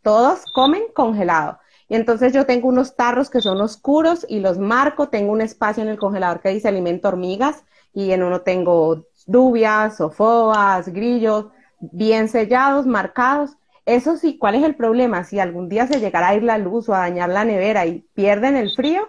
Todos 0.03 0.45
comen 0.53 0.85
congelado. 0.95 1.59
Y 1.89 1.97
entonces 1.97 2.33
yo 2.33 2.47
tengo 2.47 2.69
unos 2.69 2.95
tarros 2.95 3.31
que 3.31 3.41
son 3.41 3.61
oscuros 3.61 4.27
y 4.29 4.41
los 4.41 4.59
marco, 4.59 5.09
tengo 5.09 5.33
un 5.33 5.41
espacio 5.41 5.83
en 5.83 5.89
el 5.89 5.99
congelador 5.99 6.41
que 6.41 6.51
dice 6.51 6.69
alimento 6.69 7.09
hormigas 7.09 7.65
y 7.93 8.13
en 8.13 8.23
uno 8.23 8.43
tengo 8.43 9.07
dubias, 9.27 9.97
sofobas, 9.97 10.89
grillos, 10.89 11.47
bien 11.81 12.29
sellados, 12.29 12.87
marcados. 12.87 13.53
Eso 13.87 14.17
sí, 14.17 14.37
¿cuál 14.39 14.55
es 14.55 14.65
el 14.65 14.75
problema? 14.75 15.25
Si 15.25 15.39
algún 15.39 15.69
día 15.69 15.87
se 15.87 16.01
llegara 16.01 16.29
a 16.29 16.35
ir 16.35 16.43
la 16.43 16.59
luz 16.59 16.89
o 16.89 16.95
a 16.95 16.99
dañar 16.99 17.31
la 17.31 17.45
nevera 17.45 17.87
y 17.87 18.05
pierden 18.15 18.57
el 18.57 18.75
frío, 18.75 19.09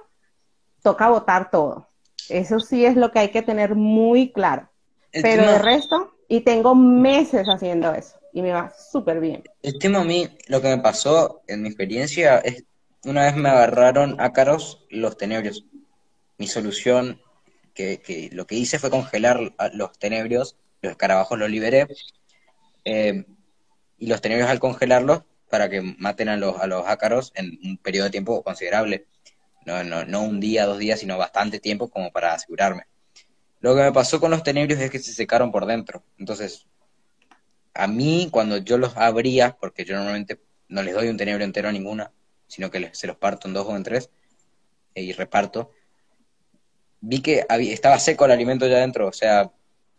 toca 0.82 1.10
botar 1.10 1.52
todo. 1.52 1.88
Eso 2.30 2.60
sí 2.60 2.86
es 2.86 2.96
lo 2.96 3.12
que 3.12 3.20
hay 3.20 3.30
que 3.30 3.42
tener 3.42 3.76
muy 3.76 4.32
claro. 4.32 4.70
Pero 5.12 5.44
de 5.44 5.58
resto, 5.60 6.14
y 6.28 6.42
tengo 6.42 6.76
meses 6.76 7.48
haciendo 7.48 7.94
eso 7.94 8.20
y 8.32 8.42
me 8.42 8.52
va 8.52 8.72
súper 8.92 9.20
bien. 9.20 9.44
El 9.64 9.80
tema 9.80 10.02
a 10.02 10.04
mí, 10.04 10.30
lo 10.48 10.62
que 10.62 10.70
me 10.70 10.78
pasó 10.78 11.42
en 11.48 11.64
mi 11.64 11.70
experiencia 11.70 12.38
es 12.40 12.64
una 13.04 13.24
vez 13.24 13.36
me 13.36 13.50
agarraron 13.50 14.20
ácaros 14.20 14.86
los 14.90 15.18
tenebrios. 15.18 15.66
Mi 16.38 16.48
solución, 16.48 17.22
que, 17.74 18.30
lo 18.34 18.46
que 18.46 18.56
hice 18.56 18.78
fue 18.78 18.90
congelar 18.90 19.54
los 19.74 19.98
tenebrios, 19.98 20.58
los 20.82 20.92
escarabajos 20.92 21.38
los 21.40 21.50
liberé, 21.50 21.88
eh, 22.86 23.26
y 23.98 24.08
los 24.08 24.22
tenebrios 24.22 24.50
al 24.50 24.60
congelarlos 24.60 25.24
para 25.50 25.70
que 25.70 25.82
maten 25.82 26.30
a 26.30 26.38
los, 26.38 26.60
a 26.60 26.68
los 26.68 26.88
ácaros 26.88 27.32
en 27.36 27.60
un 27.64 27.78
periodo 27.78 28.06
de 28.06 28.12
tiempo 28.12 28.44
considerable. 28.44 29.08
No, 29.66 29.84
no, 29.84 30.06
no 30.06 30.24
un 30.24 30.40
día, 30.40 30.66
dos 30.66 30.80
días, 30.80 31.00
sino 31.00 31.18
bastante 31.18 31.60
tiempo 31.60 31.90
como 31.90 32.12
para 32.12 32.34
asegurarme. 32.34 32.84
Lo 33.60 33.76
que 33.76 33.82
me 33.82 33.92
pasó 33.92 34.20
con 34.20 34.32
los 34.32 34.44
tenebrios 34.44 34.80
es 34.80 34.90
que 34.90 35.00
se 35.00 35.12
secaron 35.12 35.52
por 35.52 35.66
dentro. 35.66 36.04
Entonces, 36.18 36.66
a 37.74 37.88
mí, 37.88 38.30
cuando 38.32 38.58
yo 38.58 38.78
los 38.78 38.96
abría, 38.96 39.58
porque 39.60 39.86
yo 39.86 39.96
normalmente 39.96 40.40
no 40.70 40.82
les 40.82 40.94
doy 40.94 41.10
un 41.10 41.18
tenebrio 41.18 41.46
entero 41.46 41.68
a 41.70 41.72
ninguna, 41.72 42.12
sino 42.48 42.72
que 42.72 42.90
se 42.94 43.08
los 43.08 43.18
parto 43.18 43.48
en 43.48 43.54
dos 43.54 43.68
o 43.68 43.76
en 43.76 43.84
tres 43.84 44.10
eh, 44.96 45.04
y 45.04 45.12
reparto, 45.14 45.72
vi 47.02 47.22
que 47.22 47.46
estaba 47.50 48.00
seco 48.00 48.26
el 48.26 48.32
alimento 48.32 48.68
ya 48.68 48.78
adentro, 48.78 49.08
o 49.08 49.14
sea, 49.14 49.52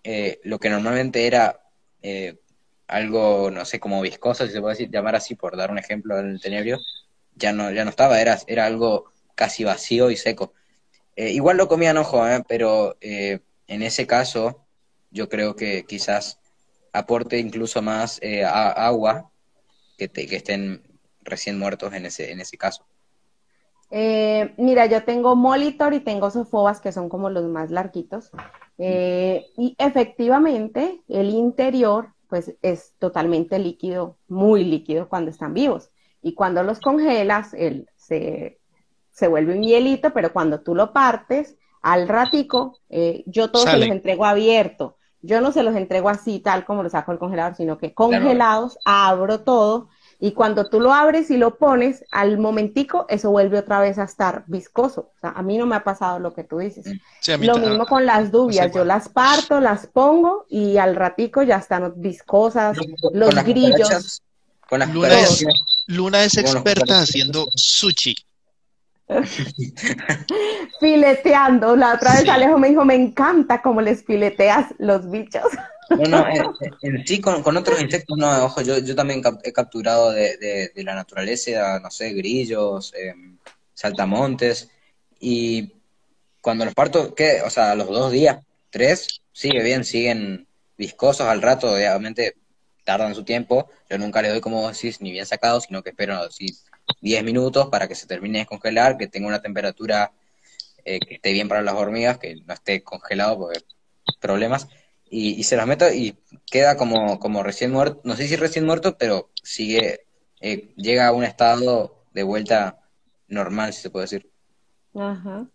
eh, 0.02 0.40
lo 0.44 0.58
que 0.58 0.70
normalmente 0.70 1.26
era 1.26 1.60
algo, 2.90 3.50
no 3.50 3.64
sé, 3.64 3.80
como 3.80 4.00
viscoso, 4.02 4.46
si 4.46 4.52
se 4.52 4.60
puede 4.60 4.74
decir, 4.74 4.90
llamar 4.90 5.16
así 5.16 5.34
por 5.34 5.56
dar 5.56 5.70
un 5.70 5.78
ejemplo 5.78 6.16
del 6.16 6.40
tenebrio, 6.40 6.78
ya 7.36 7.52
no, 7.52 7.70
ya 7.70 7.84
no 7.84 7.90
estaba, 7.90 8.20
era, 8.20 8.38
era 8.46 8.66
algo 8.66 9.12
casi 9.34 9.64
vacío 9.64 10.10
y 10.10 10.16
seco. 10.16 10.52
igual 11.16 11.56
lo 11.56 11.68
comían 11.68 11.96
ojo, 11.98 12.22
pero 12.48 12.96
en 13.00 13.82
ese 13.82 14.06
caso 14.06 14.66
yo 15.10 15.28
creo 15.28 15.56
que 15.56 15.84
quizás 15.86 16.38
aporte 16.92 17.38
incluso 17.38 17.80
más 17.82 18.20
agua 18.44 19.30
que, 19.96 20.08
que 20.10 20.36
estén 20.36 20.82
recién 21.22 21.58
muertos 21.58 21.92
en 21.94 22.06
ese, 22.06 22.32
en 22.32 22.40
ese 22.40 22.56
caso? 22.56 22.84
Eh, 23.90 24.54
mira, 24.56 24.86
yo 24.86 25.02
tengo 25.04 25.34
Molitor 25.34 25.94
y 25.94 26.00
tengo 26.00 26.30
Sofobas, 26.30 26.80
que 26.80 26.92
son 26.92 27.08
como 27.08 27.28
los 27.30 27.44
más 27.48 27.70
larguitos. 27.70 28.30
Eh, 28.78 29.46
y 29.56 29.74
efectivamente, 29.78 31.02
el 31.08 31.30
interior, 31.30 32.14
pues, 32.30 32.54
es 32.62 32.94
totalmente 32.98 33.58
líquido, 33.58 34.16
muy 34.28 34.64
líquido 34.64 35.08
cuando 35.08 35.30
están 35.30 35.52
vivos. 35.52 35.90
Y 36.22 36.34
cuando 36.34 36.62
los 36.62 36.80
congelas, 36.80 37.52
él 37.54 37.88
se, 37.96 38.58
vuelve 39.28 39.54
un 39.54 39.62
hielito, 39.62 40.12
pero 40.12 40.32
cuando 40.32 40.60
tú 40.60 40.74
lo 40.74 40.92
partes, 40.92 41.58
al 41.82 42.08
ratico, 42.08 42.78
eh, 42.88 43.24
yo 43.26 43.50
todos 43.50 43.68
se 43.70 43.76
los 43.76 43.88
entrego 43.88 44.24
abierto. 44.24 44.96
Yo 45.22 45.42
no 45.42 45.52
se 45.52 45.62
los 45.62 45.74
entrego 45.74 46.08
así, 46.08 46.40
tal 46.40 46.64
como 46.64 46.82
lo 46.82 46.88
saco 46.88 47.12
del 47.12 47.18
congelador, 47.18 47.54
sino 47.54 47.76
que 47.76 47.92
congelados, 47.92 48.78
abro 48.84 49.40
todo 49.40 49.88
Y 50.22 50.32
cuando 50.32 50.68
tú 50.68 50.80
lo 50.80 50.92
abres 50.92 51.30
y 51.30 51.38
lo 51.38 51.56
pones, 51.56 52.04
al 52.10 52.36
momentico, 52.36 53.06
eso 53.08 53.30
vuelve 53.30 53.58
otra 53.58 53.80
vez 53.80 53.98
a 53.98 54.04
estar 54.04 54.44
viscoso. 54.46 55.12
O 55.16 55.18
sea, 55.18 55.30
a 55.30 55.42
mí 55.42 55.56
no 55.56 55.64
me 55.64 55.76
ha 55.76 55.82
pasado 55.82 56.18
lo 56.18 56.34
que 56.34 56.44
tú 56.44 56.58
dices. 56.58 56.84
Sí, 57.20 57.36
lo 57.38 57.56
mismo 57.56 57.86
con 57.86 58.04
las 58.04 58.30
dubias, 58.30 58.70
yo 58.74 58.84
las 58.84 59.08
parto, 59.08 59.60
las 59.60 59.86
pongo 59.86 60.44
y 60.50 60.76
al 60.76 60.94
ratico 60.94 61.42
ya 61.42 61.56
están 61.56 61.94
viscosas, 61.96 62.76
los 63.14 63.34
grillos. 63.44 64.22
Con 64.68 64.80
las 64.80 64.92
Luna, 64.92 65.20
es, 65.20 65.46
Luna 65.86 66.22
es 66.22 66.36
experta 66.36 67.00
haciendo 67.00 67.46
sushi. 67.54 68.14
Fileteando. 70.80 71.76
La 71.76 71.94
otra 71.94 72.14
vez 72.14 72.28
Alejo 72.28 72.58
me 72.58 72.68
dijo, 72.68 72.84
me 72.84 72.94
encanta 72.94 73.62
cómo 73.62 73.80
les 73.80 74.04
fileteas 74.04 74.66
los 74.78 75.10
bichos. 75.10 75.42
No, 75.90 76.04
no, 76.08 76.24
en, 76.82 77.06
sí 77.06 77.20
con, 77.20 77.56
otros 77.56 77.80
insectos, 77.80 78.16
no, 78.16 78.44
ojo, 78.44 78.62
yo, 78.62 78.78
yo 78.78 78.94
también 78.94 79.22
he 79.42 79.52
capturado 79.52 80.12
de, 80.12 80.70
la 80.76 80.94
naturaleza, 80.94 81.80
no 81.80 81.90
sé, 81.90 82.12
grillos, 82.12 82.92
em, 82.96 83.36
saltamontes, 83.74 84.70
y 85.18 85.72
cuando 86.40 86.64
los 86.64 86.74
parto, 86.74 87.14
¿qué? 87.14 87.42
O 87.44 87.50
sea, 87.50 87.72
a 87.72 87.74
los 87.74 87.88
dos 87.88 88.12
días, 88.12 88.38
tres, 88.70 89.20
sigue 89.32 89.62
bien, 89.62 89.84
siguen 89.84 90.46
viscosos 90.78 91.26
al 91.26 91.42
rato, 91.42 91.72
obviamente 91.72 92.36
tardan 92.84 93.14
su 93.14 93.24
tiempo, 93.24 93.68
yo 93.88 93.98
nunca 93.98 94.22
le 94.22 94.28
doy, 94.28 94.40
como 94.40 94.70
decís, 94.70 95.00
ni 95.00 95.10
bien 95.10 95.26
sacado, 95.26 95.60
sino 95.60 95.82
que 95.82 95.90
espero, 95.90 96.16
así, 96.16 96.46
10 97.00 97.24
minutos 97.24 97.68
para 97.68 97.88
que 97.88 97.94
se 97.94 98.06
termine 98.06 98.38
de 98.38 98.42
descongelar, 98.42 98.96
que 98.96 99.08
tenga 99.08 99.28
una 99.28 99.42
temperatura 99.42 100.12
eh, 100.84 101.00
que 101.00 101.14
esté 101.14 101.32
bien 101.32 101.48
para 101.48 101.62
las 101.62 101.74
hormigas, 101.74 102.18
que 102.18 102.36
no 102.36 102.54
esté 102.54 102.82
congelado 102.82 103.38
porque 103.38 103.60
problemas, 104.20 104.68
y, 105.10 105.42
se 105.42 105.56
los 105.56 105.66
meto 105.66 105.92
y 105.92 106.16
queda 106.50 106.76
como, 106.76 107.18
como 107.18 107.42
recién 107.42 107.72
muerto, 107.72 108.00
no 108.04 108.14
sé 108.14 108.28
si 108.28 108.36
recién 108.36 108.64
muerto, 108.64 108.96
pero 108.96 109.28
sigue, 109.42 110.06
eh, 110.40 110.72
llega 110.76 111.08
a 111.08 111.12
un 111.12 111.24
estado 111.24 112.04
de 112.12 112.22
vuelta 112.22 112.78
normal, 113.26 113.72
si 113.72 113.82
se 113.82 113.90
puede 113.90 114.04
decir. 114.04 114.30
Ajá. 114.94 115.46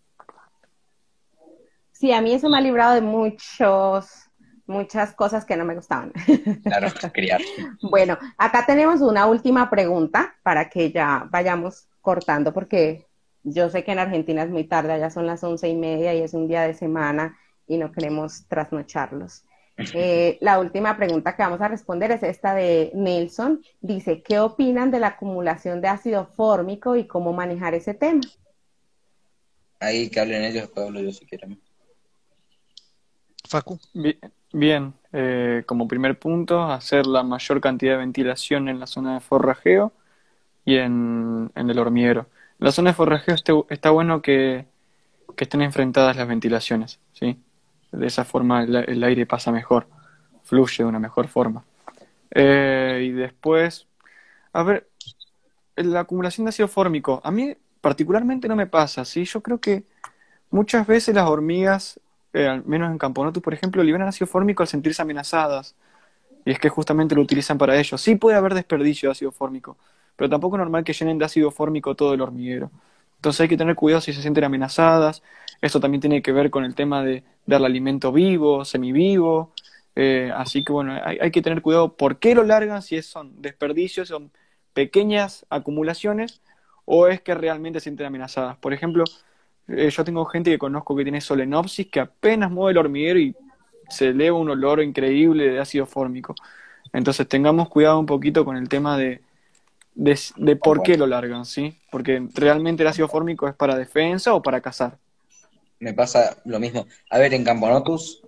Sí, 1.94 2.12
a 2.12 2.22
mí 2.22 2.34
eso 2.34 2.50
me 2.50 2.58
ha 2.58 2.62
librado 2.62 2.96
de 2.96 3.02
muchos, 3.02 4.10
muchas 4.68 5.14
cosas 5.14 5.46
que 5.46 5.56
no 5.56 5.64
me 5.64 5.76
gustaban. 5.76 6.12
Claro, 6.64 6.88
criar. 7.14 7.42
bueno, 7.82 8.18
acá 8.38 8.66
tenemos 8.66 9.00
una 9.02 9.26
última 9.26 9.70
pregunta 9.70 10.36
para 10.44 10.70
que 10.70 10.92
ya 10.92 11.28
vayamos 11.32 11.88
cortando, 12.02 12.54
porque 12.54 13.08
yo 13.44 13.70
sé 13.70 13.86
que 13.86 13.94
en 13.94 14.00
Argentina 14.00 14.44
es 14.44 14.50
muy 14.50 14.66
tarde, 14.66 15.00
ya 15.00 15.10
son 15.10 15.26
las 15.26 15.44
once 15.44 15.70
y 15.70 15.76
media 15.76 16.14
y 16.14 16.22
es 16.22 16.34
un 16.34 16.48
día 16.48 16.64
de 16.64 16.74
semana 16.74 17.38
y 17.68 17.78
no 17.78 17.92
queremos 17.92 18.46
trasnocharlos. 18.48 19.44
Eh, 19.94 20.38
la 20.40 20.60
última 20.60 20.96
pregunta 20.96 21.36
que 21.36 21.44
vamos 21.44 21.60
a 21.60 21.68
responder 21.68 22.12
es 22.12 22.24
esta 22.24 22.56
de 22.56 22.92
Nelson. 22.94 23.62
Dice, 23.82 24.22
¿qué 24.22 24.40
opinan 24.40 24.90
de 24.90 25.00
la 25.00 25.08
acumulación 25.08 25.82
de 25.82 25.90
ácido 25.90 26.26
fórmico 26.26 26.96
y 26.96 27.06
cómo 27.08 27.34
manejar 27.34 27.74
ese 27.74 27.94
tema? 27.94 28.22
Ahí 29.80 30.10
que 30.10 30.20
hablen 30.20 30.44
ellos, 30.44 30.64
después 30.64 30.88
hablo 30.88 31.02
yo 31.02 31.12
si 31.12 31.26
quieren. 31.26 31.60
Facu. 33.48 33.80
Bien, 34.54 34.94
eh, 35.12 35.64
como 35.66 35.88
primer 35.88 36.18
punto, 36.18 36.64
hacer 36.64 37.06
la 37.06 37.24
mayor 37.24 37.60
cantidad 37.60 37.94
de 37.94 37.98
ventilación 37.98 38.70
en 38.70 38.80
la 38.80 38.88
zona 38.88 39.16
de 39.16 39.20
forrajeo 39.20 39.92
y 40.64 40.78
en, 40.78 41.52
el 41.54 41.78
hormiguero. 41.78 42.28
En 42.60 42.66
la 42.66 42.72
zona 42.72 42.92
de 42.92 42.96
forrajeo 42.96 43.36
este, 43.36 43.54
está 43.70 43.90
bueno 43.90 44.22
que, 44.22 44.66
que 45.36 45.44
estén 45.44 45.62
enfrentadas 45.62 46.16
las 46.16 46.28
ventilaciones, 46.28 47.00
¿sí? 47.12 47.38
De 47.96 48.08
esa 48.08 48.26
forma 48.26 48.64
el, 48.64 49.04
aire 49.04 49.26
pasa 49.26 49.52
mejor, 49.52 49.88
fluye 50.44 50.84
de 50.84 50.86
una 50.86 51.00
mejor 51.00 51.28
forma. 51.28 51.64
Eh, 52.32 53.04
y 53.06 53.12
después, 53.12 53.88
a 54.54 54.64
ver, 54.64 54.88
la 55.76 56.02
acumulación 56.02 56.46
de 56.46 56.50
ácido 56.50 56.68
fórmico, 56.68 57.22
a 57.24 57.32
mí 57.32 57.56
particularmente 57.82 58.48
no 58.48 58.56
me 58.56 58.68
pasa, 58.68 59.06
¿sí? 59.06 59.26
Yo 59.26 59.42
creo 59.42 59.60
que 59.60 59.84
muchas 60.50 60.88
veces 60.88 61.14
las 61.16 61.28
hormigas, 61.28 62.00
eh, 62.34 62.48
al 62.48 62.66
menos 62.66 62.92
en 62.92 62.98
Camponotus, 62.98 63.44
por 63.44 63.54
ejemplo, 63.54 63.84
liberan 63.84 64.08
ácido 64.08 64.28
fórmico 64.28 64.64
al 64.64 64.68
sentirse 64.68 65.02
amenazadas. 65.02 65.76
Y 66.46 66.52
es 66.52 66.60
que 66.60 66.70
justamente 66.70 67.16
lo 67.16 67.22
utilizan 67.22 67.58
para 67.58 67.78
ello. 67.78 67.98
Sí 67.98 68.16
puede 68.16 68.38
haber 68.38 68.54
desperdicio 68.54 69.10
de 69.10 69.12
ácido 69.14 69.32
fórmico, 69.32 69.78
pero 70.16 70.30
tampoco 70.30 70.56
es 70.56 70.60
normal 70.60 70.84
que 70.84 70.94
llenen 70.94 71.18
de 71.18 71.26
ácido 71.26 71.52
fórmico 71.52 71.96
todo 71.96 72.14
el 72.14 72.22
hormiguero. 72.22 72.72
Entonces 73.18 73.42
hay 73.42 73.48
que 73.48 73.58
tener 73.58 73.76
cuidado 73.76 74.02
si 74.02 74.14
se 74.14 74.22
sienten 74.22 74.44
amenazadas. 74.44 75.24
Esto 75.62 75.80
también 75.80 76.02
tiene 76.02 76.22
que 76.22 76.32
ver 76.32 76.50
con 76.50 76.64
el 76.64 76.76
tema 76.76 77.04
de 77.04 77.24
darle 77.46 77.68
alimento 77.68 78.12
vivo, 78.12 78.66
semivivo. 78.66 79.54
Eh, 79.96 80.32
así 80.36 80.64
que 80.64 80.74
bueno, 80.74 81.00
hay, 81.04 81.32
que 81.32 81.42
tener 81.42 81.62
cuidado 81.62 81.96
por 81.96 82.20
qué 82.20 82.36
lo 82.36 82.44
largan, 82.44 82.82
si 82.82 83.02
son 83.02 83.42
desperdicios, 83.42 84.10
son 84.10 84.32
pequeñas 84.74 85.46
acumulaciones 85.50 86.42
o 86.84 87.08
es 87.08 87.22
que 87.22 87.34
realmente 87.34 87.80
se 87.80 87.86
sienten 87.86 88.08
amenazadas. 88.08 88.58
Por 88.58 88.74
ejemplo, 88.74 89.06
eh, 89.68 89.90
yo 89.90 90.04
tengo 90.04 90.26
gente 90.26 90.52
que 90.52 90.58
conozco 90.58 90.96
que 90.96 91.04
tiene 91.04 91.22
solenopsis 91.22 91.88
que 91.88 92.02
apenas 92.02 92.52
mueve 92.52 92.72
el 92.72 92.78
hormiguero 92.78 93.20
y 93.20 93.36
se 93.90 94.10
eleva 94.10 94.38
un 94.38 94.50
olor 94.50 94.82
increíble 94.82 95.50
de 95.50 95.60
ácido 95.60 95.86
fórmico. 95.86 96.36
Entonces 96.94 97.28
tengamos 97.28 97.70
cuidado 97.70 98.00
un 98.00 98.06
poquito 98.06 98.46
con 98.46 98.58
el 98.58 98.70
tema 98.70 98.98
de, 98.98 99.22
de, 99.96 100.56
por 100.56 100.84
qué 100.84 100.98
lo 100.98 101.08
largan, 101.08 101.46
¿sí? 101.46 101.78
Porque 101.92 102.28
realmente 102.34 102.84
el 102.84 102.88
ácido 102.88 103.08
fórmico 103.08 103.48
es 103.48 103.56
para 103.56 103.76
defensa 103.78 104.34
o 104.34 104.42
para 104.42 104.62
cazar. 104.62 104.98
Me 105.86 105.94
pasa 105.94 106.42
lo 106.46 106.60
mismo. 106.60 106.88
A 107.12 107.20
ver, 107.20 107.36
en 107.36 107.44
Camponotus, 107.44 108.24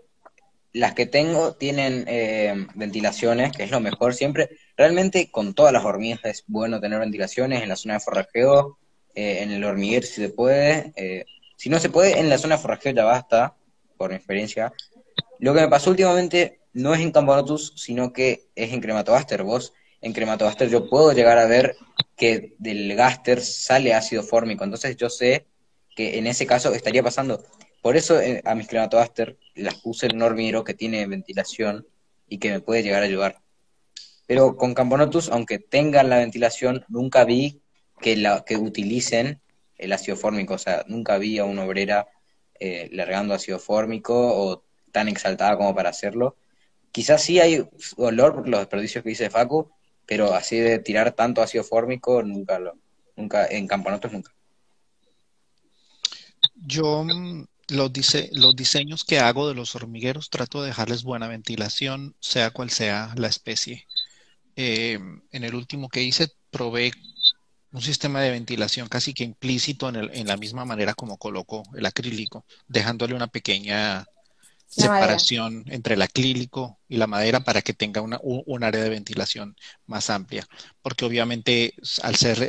las 0.73 0.93
que 0.93 1.07
tengo 1.07 1.55
tienen 1.55 2.05
eh, 2.07 2.67
ventilaciones, 2.75 3.51
que 3.51 3.63
es 3.63 3.71
lo 3.71 3.79
mejor 3.79 4.13
siempre. 4.13 4.51
Realmente 4.77 5.31
con 5.31 5.55
todas 5.55 5.73
las 5.73 5.83
hormigas 5.83 6.19
es 6.25 6.43
bueno 6.45 6.79
tener 6.79 6.99
ventilaciones 6.99 7.63
en 7.63 7.69
la 7.69 7.75
zona 7.75 7.95
de 7.95 7.99
forrajeo, 8.01 8.77
eh, 9.15 9.39
en 9.41 9.49
el 9.49 9.63
hormiguero 9.63 10.05
si 10.05 10.21
se 10.21 10.29
puede. 10.29 10.93
Eh, 10.97 11.25
si 11.55 11.69
no 11.69 11.79
se 11.79 11.89
puede, 11.89 12.19
en 12.19 12.29
la 12.29 12.37
zona 12.37 12.57
de 12.57 12.61
forrajeo 12.61 12.93
ya 12.93 13.05
basta, 13.05 13.55
por 13.97 14.11
mi 14.11 14.17
experiencia. 14.17 14.71
Lo 15.39 15.55
que 15.55 15.61
me 15.61 15.67
pasó 15.67 15.89
últimamente 15.89 16.59
no 16.73 16.93
es 16.93 17.01
en 17.01 17.11
Camponotus, 17.11 17.73
sino 17.75 18.13
que 18.13 18.49
es 18.53 18.71
en 18.71 18.81
Crematobaster. 18.81 19.41
Vos 19.41 19.73
en 20.01 20.13
Crematobaster 20.13 20.69
yo 20.69 20.87
puedo 20.87 21.11
llegar 21.11 21.39
a 21.39 21.47
ver 21.47 21.75
que 22.15 22.53
del 22.59 22.95
gaster 22.95 23.41
sale 23.41 23.95
ácido 23.95 24.21
fórmico, 24.21 24.63
entonces 24.63 24.95
yo 24.95 25.09
sé 25.09 25.47
que 25.97 26.19
en 26.19 26.27
ese 26.27 26.45
caso 26.45 26.73
estaría 26.75 27.01
pasando. 27.01 27.43
Por 27.81 27.97
eso 27.97 28.21
eh, 28.21 28.41
a 28.45 28.53
mis 28.53 28.67
Crematobaster 28.67 29.37
las 29.55 29.75
puse 29.75 30.05
en 30.05 30.21
un 30.21 30.63
que 30.63 30.75
tiene 30.75 31.07
ventilación 31.07 31.87
y 32.29 32.37
que 32.37 32.51
me 32.51 32.59
puede 32.59 32.83
llegar 32.83 33.01
a 33.01 33.05
ayudar. 33.05 33.41
Pero 34.27 34.57
con 34.57 34.75
Camponotus, 34.75 35.29
aunque 35.29 35.57
tengan 35.57 36.09
la 36.09 36.19
ventilación, 36.19 36.85
nunca 36.87 37.25
vi 37.25 37.61
que, 37.99 38.15
la, 38.15 38.45
que 38.45 38.57
utilicen 38.57 39.41
el 39.77 39.91
ácido 39.91 40.17
fórmico, 40.17 40.53
o 40.53 40.57
sea, 40.59 40.85
nunca 40.87 41.17
vi 41.17 41.39
a 41.39 41.45
una 41.45 41.63
obrera 41.65 42.07
eh, 42.59 42.89
largando 42.91 43.33
ácido 43.33 43.57
fórmico 43.57 44.13
o 44.15 44.63
tan 44.91 45.07
exaltada 45.07 45.57
como 45.57 45.73
para 45.73 45.89
hacerlo. 45.89 46.37
Quizás 46.91 47.23
sí 47.23 47.39
hay 47.39 47.67
olor 47.95 48.35
por 48.35 48.47
los 48.47 48.59
desperdicios 48.59 49.03
que 49.03 49.09
dice 49.09 49.31
Facu, 49.31 49.71
pero 50.05 50.35
así 50.35 50.59
de 50.59 50.77
tirar 50.77 51.13
tanto 51.13 51.41
ácido 51.41 51.63
fórmico, 51.63 52.21
nunca 52.21 52.59
lo, 52.59 52.77
nunca, 53.15 53.47
en 53.47 53.65
camponotos 53.67 54.11
nunca. 54.11 54.36
Yo 56.67 57.03
mm, 57.03 57.45
los, 57.69 57.91
los 58.33 58.55
diseños 58.55 59.03
que 59.05 59.19
hago 59.19 59.47
de 59.47 59.55
los 59.55 59.75
hormigueros 59.75 60.29
trato 60.29 60.61
de 60.61 60.67
dejarles 60.67 61.03
buena 61.03 61.27
ventilación, 61.29 62.15
sea 62.19 62.51
cual 62.51 62.69
sea 62.69 63.13
la 63.15 63.27
especie. 63.27 63.87
Eh, 64.57 64.99
en 65.31 65.43
el 65.43 65.55
último 65.55 65.89
que 65.89 66.03
hice 66.03 66.29
probé 66.51 66.91
un 67.71 67.81
sistema 67.81 68.21
de 68.21 68.31
ventilación 68.31 68.89
casi 68.89 69.13
que 69.13 69.23
implícito 69.23 69.87
en, 69.89 69.95
el, 69.97 70.11
en 70.13 70.27
la 70.27 70.37
misma 70.37 70.65
manera 70.65 70.93
como 70.93 71.17
coloco 71.17 71.63
el 71.75 71.85
acrílico, 71.85 72.45
dejándole 72.67 73.15
una 73.15 73.27
pequeña 73.27 74.05
separación 74.67 75.63
entre 75.67 75.95
el 75.95 76.01
acrílico 76.01 76.79
y 76.87 76.97
la 76.97 77.07
madera 77.07 77.39
para 77.43 77.61
que 77.61 77.73
tenga 77.73 78.01
una, 78.01 78.19
un, 78.21 78.63
área 78.63 78.83
de 78.83 78.89
ventilación 78.89 79.55
más 79.85 80.09
amplia. 80.09 80.47
Porque 80.81 81.05
obviamente 81.05 81.73
al 82.03 82.15
ser 82.15 82.41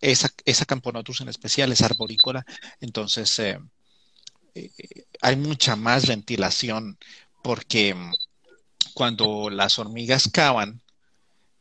esa, 0.00 0.30
esa 0.44 0.64
Camponotus 0.66 1.20
en 1.20 1.28
especial 1.28 1.72
es 1.72 1.82
arborícola, 1.82 2.44
entonces 2.80 3.38
eh, 3.38 3.58
eh, 4.54 4.70
hay 5.22 5.36
mucha 5.36 5.76
más 5.76 6.06
ventilación 6.06 6.98
porque 7.42 7.94
mm, 7.94 8.12
cuando 8.94 9.50
las 9.50 9.78
hormigas 9.78 10.28
cavan, 10.32 10.82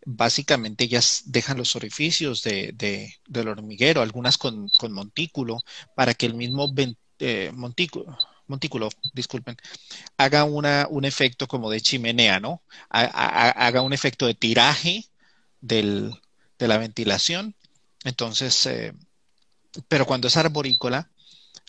básicamente 0.05 0.85
ellas 0.85 1.23
dejan 1.25 1.57
los 1.57 1.75
orificios 1.75 2.41
de, 2.43 2.73
del 3.27 3.47
hormiguero, 3.47 4.01
algunas 4.01 4.37
con, 4.37 4.69
montículo, 4.89 5.61
para 5.95 6.13
que 6.13 6.25
el 6.25 6.33
mismo 6.33 6.73
eh, 7.19 7.51
montículo, 7.53 8.17
montículo, 8.47 8.89
disculpen, 9.13 9.57
haga 10.17 10.43
una, 10.43 10.87
un 10.89 11.05
efecto 11.05 11.47
como 11.47 11.69
de 11.69 11.81
chimenea, 11.81 12.39
¿no? 12.39 12.61
Haga 12.89 13.81
un 13.81 13.93
efecto 13.93 14.25
de 14.25 14.33
tiraje 14.33 15.05
del, 15.61 16.13
de 16.59 16.67
la 16.67 16.77
ventilación. 16.77 17.55
Entonces, 18.03 18.65
eh, 18.65 18.93
pero 19.87 20.05
cuando 20.05 20.27
es 20.27 20.37
arborícola, 20.37 21.09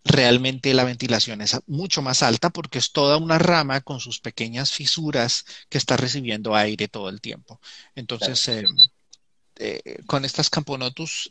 realmente 0.05 0.73
la 0.75 0.85
ventilación 0.85 1.41
es 1.41 1.59
mucho 1.67 2.03
más 2.03 2.23
alta 2.23 2.51
porque 2.51 2.79
es 2.79 2.93
toda 2.93 3.17
una 3.17 3.39
rama 3.39 3.81
con 3.81 4.01
sus 4.01 4.21
pequeñas 4.21 4.73
fisuras 4.73 5.45
que 5.69 5.79
está 5.79 5.97
recibiendo 5.97 6.55
aire 6.55 6.89
todo 6.89 7.09
el 7.09 7.21
tiempo. 7.21 7.61
Entonces, 7.95 8.49
eh, 8.49 8.65
eh, 9.57 10.03
con 10.07 10.25
estas 10.25 10.51
camponotus, 10.51 11.31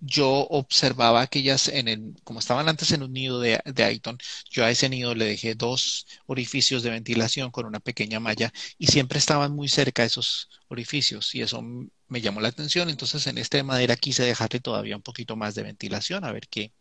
yo 0.00 0.28
observaba 0.50 1.26
que 1.26 1.40
ellas 1.40 1.68
en 1.68 1.88
el, 1.88 2.14
como 2.24 2.38
estaban 2.38 2.68
antes 2.68 2.92
en 2.92 3.02
un 3.02 3.12
nido 3.12 3.40
de, 3.40 3.60
de 3.64 3.84
Aiton, 3.84 4.18
yo 4.50 4.64
a 4.64 4.70
ese 4.70 4.88
nido 4.88 5.14
le 5.14 5.24
dejé 5.24 5.54
dos 5.54 6.06
orificios 6.26 6.82
de 6.82 6.90
ventilación 6.90 7.50
con 7.50 7.66
una 7.66 7.80
pequeña 7.80 8.20
malla 8.20 8.52
y 8.78 8.86
siempre 8.86 9.18
estaban 9.18 9.52
muy 9.52 9.68
cerca 9.68 10.04
esos 10.04 10.48
orificios 10.68 11.34
y 11.34 11.42
eso 11.42 11.62
me 11.62 12.20
llamó 12.20 12.40
la 12.40 12.48
atención. 12.48 12.88
Entonces 12.88 13.26
en 13.26 13.38
este 13.38 13.58
de 13.58 13.62
madera 13.64 13.96
quise 13.96 14.22
dejarle 14.22 14.60
todavía 14.60 14.96
un 14.96 15.02
poquito 15.02 15.36
más 15.36 15.54
de 15.54 15.64
ventilación 15.64 16.24
a 16.24 16.32
ver 16.32 16.48
qué. 16.48 16.72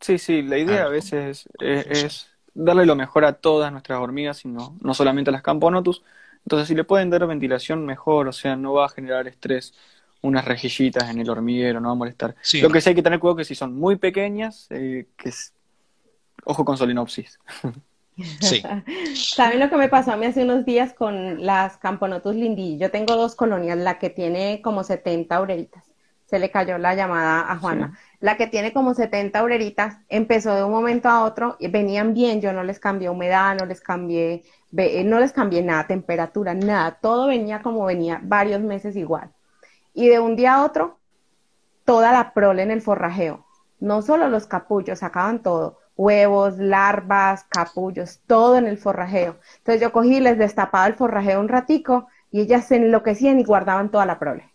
Sí, 0.00 0.18
sí, 0.18 0.42
la 0.42 0.58
idea 0.58 0.84
a 0.84 0.88
veces 0.88 1.46
es, 1.60 1.86
es, 1.86 2.26
darle 2.54 2.84
lo 2.86 2.96
mejor 2.96 3.24
a 3.24 3.34
todas 3.34 3.70
nuestras 3.70 4.00
hormigas 4.00 4.44
y 4.44 4.48
no, 4.48 4.76
no 4.80 4.94
solamente 4.94 5.30
a 5.30 5.32
las 5.32 5.42
camponotus. 5.42 6.02
Entonces 6.44 6.68
si 6.68 6.74
le 6.74 6.84
pueden 6.84 7.08
dar 7.08 7.26
ventilación 7.26 7.86
mejor, 7.86 8.26
o 8.28 8.32
sea, 8.32 8.56
no 8.56 8.72
va 8.72 8.86
a 8.86 8.88
generar 8.88 9.28
estrés 9.28 9.74
unas 10.22 10.44
rejillitas 10.44 11.10
en 11.10 11.18
el 11.18 11.28
hormiguero, 11.28 11.80
no 11.80 11.88
va 11.88 11.92
a 11.92 11.96
molestar. 11.96 12.34
Lo 12.60 12.70
que 12.70 12.80
sí 12.80 12.88
hay 12.88 12.94
que 12.94 13.02
tener 13.02 13.18
cuidado 13.18 13.36
que 13.36 13.44
si 13.44 13.54
son 13.54 13.78
muy 13.78 13.96
pequeñas, 13.96 14.68
eh, 14.70 15.06
que 15.16 15.28
es... 15.28 15.52
ojo 16.44 16.64
con 16.64 16.76
solinopsis. 16.76 17.38
Sí. 18.40 18.62
¿Saben 19.14 19.58
lo 19.58 19.70
que 19.70 19.76
me 19.78 19.88
pasó 19.88 20.12
a 20.12 20.16
mí 20.18 20.26
hace 20.26 20.42
unos 20.42 20.66
días 20.66 20.92
con 20.92 21.46
las 21.46 21.78
Camponotus 21.78 22.36
lindi? 22.36 22.76
Yo 22.76 22.90
tengo 22.90 23.16
dos 23.16 23.34
colonias, 23.34 23.78
la 23.78 23.98
que 23.98 24.10
tiene 24.10 24.60
como 24.60 24.84
70 24.84 25.34
aurelitas. 25.34 25.90
Se 26.26 26.38
le 26.38 26.50
cayó 26.50 26.76
la 26.76 26.94
llamada 26.94 27.50
a 27.50 27.56
Juana. 27.56 27.98
La 28.20 28.36
que 28.36 28.48
tiene 28.48 28.74
como 28.74 28.92
70 28.92 29.38
aurelitas 29.38 29.96
empezó 30.10 30.54
de 30.54 30.62
un 30.62 30.72
momento 30.72 31.08
a 31.08 31.24
otro 31.24 31.56
y 31.58 31.68
venían 31.68 32.12
bien. 32.12 32.42
Yo 32.42 32.52
no 32.52 32.62
les 32.62 32.78
cambié 32.78 33.08
humedad, 33.08 33.56
no 33.58 33.64
les 33.64 33.80
cambié, 33.80 34.42
no 34.70 35.18
les 35.18 35.32
cambié 35.32 35.62
nada, 35.62 35.86
temperatura, 35.86 36.52
nada. 36.52 36.98
Todo 37.00 37.28
venía 37.28 37.62
como 37.62 37.86
venía 37.86 38.20
varios 38.22 38.60
meses 38.60 38.94
igual 38.94 39.30
y 39.94 40.08
de 40.08 40.18
un 40.18 40.36
día 40.36 40.54
a 40.54 40.64
otro, 40.64 40.98
toda 41.84 42.12
la 42.12 42.32
prole 42.32 42.62
en 42.62 42.70
el 42.70 42.82
forrajeo. 42.82 43.46
No 43.80 44.02
solo 44.02 44.28
los 44.28 44.46
capullos, 44.46 45.00
sacaban 45.00 45.42
todo, 45.42 45.78
huevos, 45.96 46.58
larvas, 46.58 47.44
capullos, 47.48 48.20
todo 48.26 48.56
en 48.56 48.66
el 48.66 48.78
forrajeo. 48.78 49.36
Entonces 49.58 49.80
yo 49.80 49.92
cogí, 49.92 50.20
les 50.20 50.38
destapaba 50.38 50.86
el 50.86 50.94
forrajeo 50.94 51.40
un 51.40 51.48
ratico 51.48 52.06
y 52.30 52.40
ellas 52.40 52.66
se 52.66 52.76
enloquecían 52.76 53.40
y 53.40 53.44
guardaban 53.44 53.90
toda 53.90 54.06
la 54.06 54.18
prole. 54.18 54.50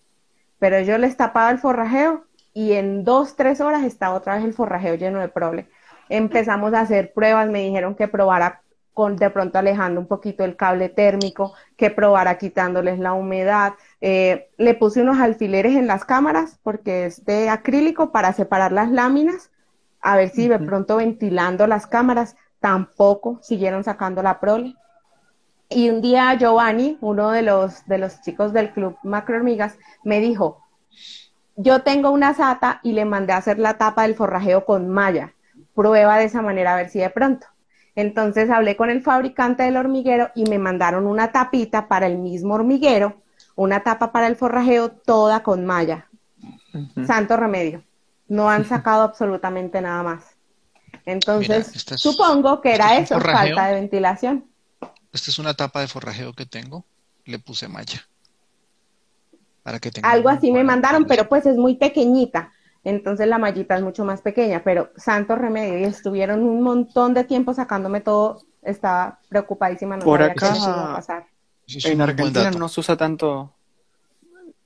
Pero 0.60 0.80
yo 0.82 0.98
les 0.98 1.18
tapaba 1.18 1.52
el 1.52 1.60
forrajeo 1.60 2.26
y 2.54 2.74
en 2.74 3.04
dos, 3.04 3.36
tres 3.36 3.62
horas 3.62 3.84
estaba 3.84 4.16
otra 4.16 4.36
vez 4.36 4.46
el 4.46 4.54
forrajeo 4.54 4.96
lleno 4.96 5.20
de 5.20 5.30
prole. 5.30 5.70
Empezamos 6.10 6.74
a 6.74 6.82
hacer 6.82 7.14
pruebas, 7.14 7.50
me 7.50 7.64
dijeron 7.64 7.96
que 7.96 8.08
probara 8.08 8.62
con 8.98 9.16
de 9.16 9.30
pronto 9.30 9.60
alejando 9.60 10.02
un 10.02 10.08
poquito 10.08 10.44
el 10.44 10.56
cable 10.56 10.90
térmico, 10.90 11.54
que 11.76 11.92
probara 11.92 12.40
quitándoles 12.40 12.98
la 12.98 13.14
humedad. 13.14 13.74
Eh, 14.02 14.50
le 14.58 14.74
puse 14.74 15.04
unos 15.04 15.20
alfileres 15.20 15.76
en 15.76 15.86
las 15.86 16.04
cámaras 16.04 16.58
porque 16.64 17.06
es 17.06 17.24
de 17.24 17.48
acrílico 17.48 18.12
para 18.12 18.34
separar 18.34 18.72
las 18.72 18.90
láminas, 18.90 19.52
a 20.02 20.18
ver 20.18 20.30
si 20.30 20.48
de 20.48 20.58
pronto 20.58 20.96
ventilando 20.96 21.68
las 21.68 21.86
cámaras 21.86 22.38
tampoco 22.60 23.38
siguieron 23.44 23.84
sacando 23.84 24.24
la 24.24 24.40
prole. 24.40 24.74
Y 25.70 25.92
un 25.92 26.02
día 26.02 26.34
Giovanni, 26.34 26.98
uno 27.00 27.30
de 27.30 27.44
los, 27.44 27.86
de 27.86 28.00
los 28.00 28.20
chicos 28.22 28.52
del 28.52 28.72
club 28.72 28.98
Macro 29.04 29.36
Hormigas, 29.36 29.78
me 30.04 30.20
dijo, 30.22 30.64
yo 31.56 31.84
tengo 31.84 32.10
una 32.10 32.34
sata 32.34 32.80
y 32.82 32.94
le 32.94 33.06
mandé 33.06 33.34
a 33.34 33.38
hacer 33.38 33.60
la 33.60 33.78
tapa 33.78 34.02
del 34.02 34.16
forrajeo 34.16 34.66
con 34.66 34.90
malla. 34.90 35.36
Prueba 35.76 36.18
de 36.18 36.26
esa 36.26 36.42
manera 36.42 36.74
a 36.74 36.78
ver 36.78 36.90
si 36.90 36.98
de 36.98 37.12
pronto. 37.12 37.46
Entonces 37.98 38.52
hablé 38.52 38.78
con 38.78 38.92
el 38.92 39.02
fabricante 39.02 39.64
del 39.64 39.76
hormiguero 39.76 40.30
y 40.36 40.44
me 40.44 40.60
mandaron 40.60 41.08
una 41.08 41.32
tapita 41.32 41.88
para 41.88 42.06
el 42.06 42.20
mismo 42.20 42.54
hormiguero, 42.54 43.24
una 43.56 43.82
tapa 43.82 44.12
para 44.12 44.28
el 44.28 44.36
forrajeo, 44.36 44.92
toda 44.92 45.42
con 45.42 45.66
malla. 45.66 46.08
Santo 47.08 47.36
remedio. 47.38 47.84
No 48.28 48.52
han 48.52 48.66
sacado 48.70 49.02
absolutamente 49.02 49.82
nada 49.82 50.04
más. 50.04 50.26
Entonces, 51.08 51.72
supongo 51.96 52.62
que 52.62 52.76
era 52.76 53.00
eso, 53.00 53.20
falta 53.20 53.66
de 53.66 53.74
ventilación. 53.74 54.46
Esta 55.12 55.32
es 55.32 55.40
una 55.40 55.56
tapa 55.56 55.82
de 55.82 55.88
forrajeo 55.88 56.34
que 56.34 56.46
tengo. 56.46 56.86
Le 57.26 57.40
puse 57.40 57.68
malla. 57.68 58.08
Para 59.64 59.80
que 59.80 59.90
tenga 59.90 60.12
Algo 60.12 60.30
así 60.30 60.52
me 60.52 60.64
mandaron, 60.64 61.06
pero 61.06 61.28
pues 61.28 61.48
es 61.48 61.58
muy 61.58 61.78
pequeñita 61.78 62.52
entonces 62.84 63.28
la 63.28 63.38
mallita 63.38 63.76
es 63.76 63.82
mucho 63.82 64.06
más 64.06 64.22
pequeña, 64.22 64.62
pero 64.64 64.92
santo 64.96 65.36
remedio, 65.36 65.80
y 65.80 65.84
estuvieron 65.84 66.44
un 66.44 66.62
montón 66.62 67.14
de 67.14 67.24
tiempo 67.24 67.54
sacándome 67.54 68.02
todo, 68.02 68.42
estaba 68.62 69.20
preocupadísima, 69.30 69.98
no 69.98 70.06
Por 70.06 70.22
acá, 70.22 70.54
a 70.54 70.96
pasar. 70.96 71.28
En 71.68 72.02
Argentina 72.02 72.52
no 72.52 72.70
se 72.70 72.80
usa 72.80 72.96
tanto, 72.96 73.54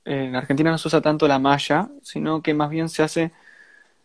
en 0.05 0.35
Argentina 0.35 0.69
no 0.69 0.77
se 0.77 0.87
usa 0.87 1.01
tanto 1.01 1.27
la 1.27 1.39
malla, 1.39 1.89
sino 2.03 2.41
que 2.41 2.53
más 2.53 2.69
bien 2.69 2.89
se 2.89 3.03
hace, 3.03 3.31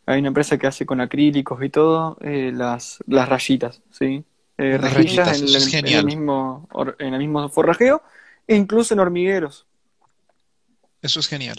hay 0.07 0.21
una 0.21 0.29
empresa 0.29 0.57
que 0.57 0.67
hace 0.67 0.87
con 0.87 1.01
acrílicos 1.01 1.63
y 1.63 1.69
todo, 1.69 2.17
eh, 2.21 2.53
las, 2.55 2.99
las 3.07 3.29
rayitas, 3.29 3.83
¿sí? 3.91 4.25
Eh, 4.59 4.79
rayitas, 4.79 5.43
en, 5.43 5.87
el, 5.87 6.05
mismo, 6.07 6.69
en 6.99 7.13
el 7.13 7.19
mismo 7.19 7.49
forrajeo, 7.51 8.03
e 8.47 8.57
incluso 8.57 8.95
en 8.95 9.01
hormigueros. 9.01 9.67
Eso 11.03 11.21
es 11.21 11.29
genial. 11.29 11.59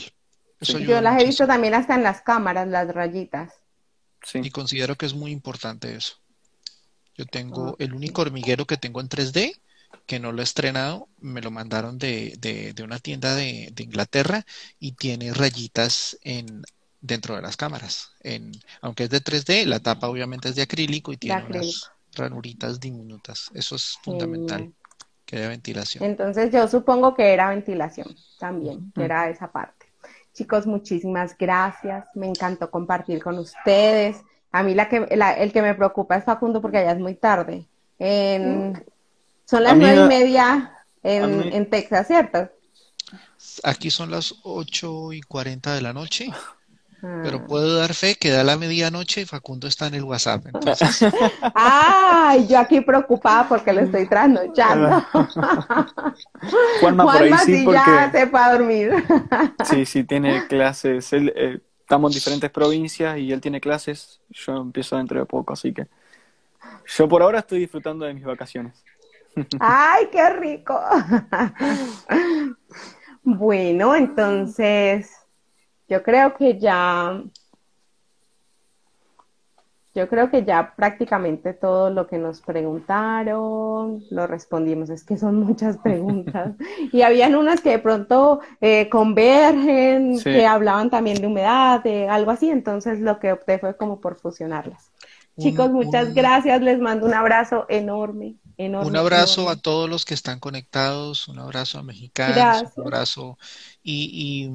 Yo 0.59 1.01
las 1.01 1.21
he 1.21 1.25
visto 1.25 1.45
también 1.45 1.73
hasta 1.73 1.95
en 1.95 2.03
las 2.03 2.21
cámaras, 2.21 2.67
las 2.67 2.87
rayitas. 2.93 3.53
Sí. 4.23 4.39
Y 4.43 4.49
considero 4.49 4.95
que 4.95 5.05
es 5.05 5.13
muy 5.13 5.31
importante 5.31 5.95
eso. 5.95 6.15
Yo 7.15 7.25
tengo 7.25 7.75
el 7.79 7.93
único 7.93 8.21
hormiguero 8.21 8.65
que 8.65 8.77
tengo 8.77 9.01
en 9.01 9.09
3D, 9.09 9.59
que 10.05 10.19
no 10.19 10.31
lo 10.31 10.41
he 10.41 10.43
estrenado, 10.43 11.09
me 11.19 11.41
lo 11.41 11.49
mandaron 11.49 11.97
de, 11.97 12.35
de, 12.39 12.83
una 12.83 12.99
tienda 12.99 13.35
de, 13.35 13.73
Inglaterra 13.77 14.45
y 14.79 14.93
tiene 14.93 15.33
rayitas 15.33 16.17
en 16.23 16.63
dentro 17.01 17.35
de 17.35 17.41
las 17.41 17.57
cámaras. 17.57 18.11
En, 18.21 18.51
aunque 18.81 19.05
es 19.05 19.09
de 19.09 19.23
3D, 19.23 19.65
la 19.65 19.79
tapa 19.79 20.07
obviamente 20.07 20.49
es 20.49 20.55
de 20.55 20.61
acrílico 20.61 21.11
y 21.11 21.17
tiene 21.17 21.43
unas 21.43 21.91
ranuritas 22.13 22.79
diminutas. 22.79 23.49
Eso 23.53 23.75
es 23.75 23.97
fundamental, 24.03 24.71
que 25.25 25.37
haya 25.37 25.49
ventilación. 25.49 26.03
Entonces 26.03 26.51
yo 26.51 26.67
supongo 26.67 27.15
que 27.15 27.33
era 27.33 27.49
ventilación 27.49 28.15
también, 28.39 28.91
que 28.93 29.03
era 29.03 29.29
esa 29.29 29.51
parte. 29.51 29.86
Chicos, 30.37 30.67
muchísimas 30.67 31.35
gracias. 31.35 32.05
Me 32.13 32.27
encantó 32.27 32.69
compartir 32.69 33.23
con 33.23 33.39
ustedes. 33.39 34.17
A 34.51 34.61
mí 34.61 34.75
la 34.75 34.87
que, 34.87 35.07
el 35.09 35.51
que 35.51 35.61
me 35.63 35.73
preocupa 35.73 36.15
es 36.15 36.25
Facundo 36.25 36.61
porque 36.61 36.77
allá 36.77 36.91
es 36.91 36.99
muy 36.99 37.15
tarde. 37.15 37.65
son 37.97 39.63
las 39.63 39.75
nueve 39.75 40.05
y 40.05 40.07
media 40.07 40.77
en, 41.01 41.67
Texas, 41.71 42.05
¿cierto? 42.05 42.51
Aquí 43.63 43.89
son 43.89 44.11
las 44.11 44.35
ocho 44.43 45.11
y 45.11 45.21
cuarenta 45.21 45.73
de 45.73 45.81
la 45.81 45.93
noche. 45.93 46.29
Pero 46.99 47.37
ah. 47.37 47.45
puedo 47.47 47.77
dar 47.77 47.93
fe 47.93 48.15
que 48.15 48.31
da 48.31 48.43
la 48.43 48.57
medianoche 48.57 49.21
y 49.21 49.25
Facundo 49.25 49.67
está 49.67 49.87
en 49.87 49.95
el 49.95 50.03
WhatsApp. 50.03 50.47
Entonces... 50.47 51.05
Ay, 51.53 52.47
yo 52.47 52.57
aquí 52.57 52.81
preocupada 52.81 53.47
porque 53.47 53.71
le 53.71 53.83
estoy 53.83 54.07
trasnochando. 54.07 55.01
Juanma, 56.81 57.03
por 57.03 57.21
ahí 57.21 57.33
sí, 57.45 57.61
porque... 57.63 57.79
ya 57.79 58.09
se 58.11 58.27
fue 58.27 58.39
a 58.39 58.53
dormir. 58.53 58.91
sí, 59.65 59.85
sí, 59.85 60.03
tiene 60.03 60.47
clases. 60.47 61.13
Él, 61.13 61.31
eh, 61.35 61.59
estamos 61.81 62.11
en 62.11 62.15
diferentes 62.15 62.49
provincias 62.49 63.19
y 63.19 63.31
él 63.31 63.41
tiene 63.41 63.61
clases. 63.61 64.19
Yo 64.29 64.57
empiezo 64.57 64.97
dentro 64.97 65.19
de 65.19 65.25
poco, 65.27 65.53
así 65.53 65.73
que 65.73 65.85
yo 66.87 67.07
por 67.07 67.21
ahora 67.21 67.39
estoy 67.39 67.59
disfrutando 67.59 68.05
de 68.05 68.13
mis 68.15 68.23
vacaciones. 68.23 68.83
Ay, 69.59 70.07
qué 70.11 70.29
rico. 70.31 70.81
bueno, 73.23 73.95
entonces 73.95 75.11
yo 75.89 76.03
creo 76.03 76.35
que 76.35 76.59
ya, 76.59 77.21
yo 79.95 80.07
creo 80.09 80.29
que 80.29 80.43
ya 80.43 80.73
prácticamente 80.75 81.53
todo 81.53 81.89
lo 81.89 82.07
que 82.07 82.17
nos 82.17 82.41
preguntaron 82.41 84.03
lo 84.09 84.27
respondimos. 84.27 84.89
Es 84.89 85.03
que 85.03 85.17
son 85.17 85.35
muchas 85.45 85.77
preguntas. 85.77 86.55
y 86.91 87.01
habían 87.01 87.35
unas 87.35 87.61
que 87.61 87.71
de 87.71 87.79
pronto 87.79 88.41
eh, 88.59 88.89
convergen, 88.89 90.21
que 90.21 90.45
hablaban 90.45 90.89
también 90.89 91.21
de 91.21 91.27
humedad, 91.27 91.81
de 91.83 92.09
algo 92.09 92.31
así. 92.31 92.49
Entonces 92.49 92.99
lo 92.99 93.19
que 93.19 93.31
opté 93.31 93.59
fue 93.59 93.77
como 93.77 94.01
por 94.01 94.15
fusionarlas. 94.15 94.91
Chicos, 95.39 95.69
muchas 95.69 96.15
gracias. 96.15 96.61
Les 96.61 96.79
mando 96.79 97.05
un 97.05 97.13
abrazo 97.13 97.65
enorme. 97.69 98.35
Enorme, 98.59 98.89
un 98.89 98.97
abrazo 98.97 99.49
a 99.49 99.55
todos 99.55 99.87
los 99.87 100.03
que 100.03 100.15
están 100.15 100.39
conectados, 100.39 101.27
un 101.27 101.37
abrazo 101.37 101.77
a 101.77 101.83
mexicanos, 101.83 102.71
un 102.75 102.85
abrazo 102.85 103.37
y, 103.83 104.09
y 104.11 104.49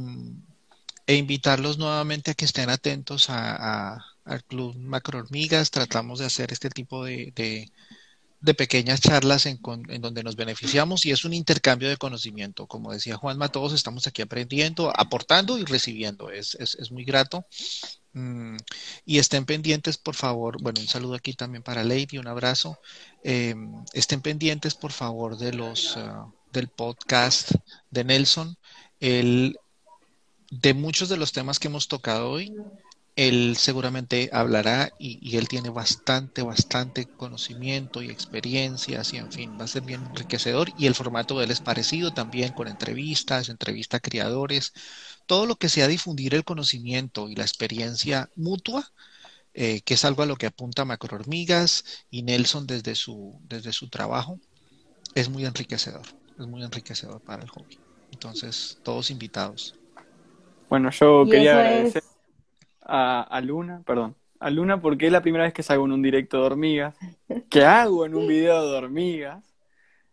e 1.06 1.14
invitarlos 1.14 1.78
nuevamente 1.78 2.30
a 2.30 2.34
que 2.34 2.44
estén 2.44 2.70
atentos 2.70 3.30
a, 3.30 3.96
al 4.24 4.44
Club 4.44 4.76
Macro 4.76 5.18
Hormigas. 5.18 5.70
Tratamos 5.70 6.20
de 6.20 6.26
hacer 6.26 6.52
este 6.52 6.70
tipo 6.70 7.04
de, 7.04 7.32
de, 7.34 8.54
pequeñas 8.54 9.00
charlas 9.00 9.46
en, 9.46 9.60
en, 9.88 10.02
donde 10.02 10.22
nos 10.22 10.36
beneficiamos 10.36 11.06
y 11.06 11.10
es 11.10 11.24
un 11.24 11.32
intercambio 11.32 11.88
de 11.88 11.96
conocimiento. 11.96 12.66
Como 12.66 12.92
decía 12.92 13.16
Juanma, 13.16 13.48
todos 13.48 13.72
estamos 13.72 14.06
aquí 14.06 14.22
aprendiendo, 14.22 14.92
aportando 14.96 15.58
y 15.58 15.64
recibiendo. 15.64 16.30
Es, 16.30 16.54
es, 16.56 16.74
es 16.76 16.90
muy 16.90 17.04
grato. 17.04 17.46
Mm, 18.14 18.56
y 19.06 19.18
estén 19.18 19.46
pendientes, 19.46 19.96
por 19.98 20.14
favor. 20.14 20.60
Bueno, 20.62 20.80
un 20.80 20.88
saludo 20.88 21.14
aquí 21.14 21.32
también 21.34 21.62
para 21.62 21.84
Lady, 21.84 22.18
un 22.18 22.28
abrazo. 22.28 22.78
Em, 23.24 23.84
estén 23.92 24.20
pendientes, 24.20 24.74
por 24.74 24.92
favor, 24.92 25.38
de 25.38 25.52
los 25.52 25.96
uh, 25.96 26.32
del 26.52 26.68
podcast 26.68 27.52
de 27.90 28.04
Nelson. 28.04 28.56
El 29.00 29.56
de 30.52 30.74
muchos 30.74 31.08
de 31.08 31.16
los 31.16 31.32
temas 31.32 31.58
que 31.58 31.68
hemos 31.68 31.88
tocado 31.88 32.30
hoy, 32.30 32.52
él 33.16 33.56
seguramente 33.56 34.28
hablará 34.32 34.92
y, 34.98 35.36
él 35.38 35.48
tiene 35.48 35.70
bastante, 35.70 36.42
bastante 36.42 37.06
conocimiento 37.16 38.02
y 38.02 38.10
experiencias 38.10 39.14
y 39.14 39.16
en 39.16 39.30
fin, 39.30 39.56
va 39.58 39.64
a 39.64 39.68
ser 39.68 39.82
bien 39.82 40.02
enriquecedor 40.04 40.70
y 40.76 40.86
el 40.86 40.94
formato 40.94 41.38
de 41.38 41.46
él 41.46 41.50
es 41.52 41.60
parecido 41.60 42.12
también 42.12 42.52
con 42.52 42.68
entrevistas, 42.68 43.48
entrevista 43.48 43.96
a 43.98 44.00
creadores, 44.00 44.74
todo 45.26 45.46
lo 45.46 45.56
que 45.56 45.70
sea 45.70 45.88
difundir 45.88 46.34
el 46.34 46.44
conocimiento 46.44 47.30
y 47.30 47.34
la 47.34 47.44
experiencia 47.44 48.30
mutua, 48.34 48.92
eh, 49.54 49.82
que 49.82 49.94
es 49.94 50.04
algo 50.04 50.22
a 50.22 50.26
lo 50.26 50.36
que 50.36 50.46
apunta 50.46 50.84
Macro 50.84 51.16
Hormigas 51.16 51.84
y 52.10 52.22
Nelson 52.24 52.66
desde 52.66 52.94
su, 52.94 53.40
desde 53.44 53.72
su 53.72 53.88
trabajo, 53.88 54.38
es 55.14 55.28
muy 55.30 55.46
enriquecedor, 55.46 56.06
es 56.38 56.46
muy 56.46 56.62
enriquecedor 56.62 57.22
para 57.22 57.42
el 57.42 57.50
hobby. 57.50 57.80
Entonces, 58.10 58.80
todos 58.82 59.10
invitados. 59.10 59.76
Bueno, 60.72 60.88
yo 60.88 61.26
quería 61.30 61.58
agradecer 61.58 62.02
a, 62.80 63.40
Luna, 63.44 63.82
perdón, 63.84 64.16
a 64.40 64.48
Luna 64.48 64.80
porque 64.80 65.04
es 65.04 65.12
la 65.12 65.20
primera 65.20 65.44
vez 65.44 65.52
que 65.52 65.62
salgo 65.62 65.84
en 65.84 65.92
un 65.92 66.00
directo 66.00 66.38
de 66.38 66.44
hormigas, 66.44 66.96
que 67.50 67.62
hago 67.62 68.06
en 68.06 68.14
un 68.14 68.26
video 68.26 68.70
de 68.70 68.78
hormigas. 68.78 69.44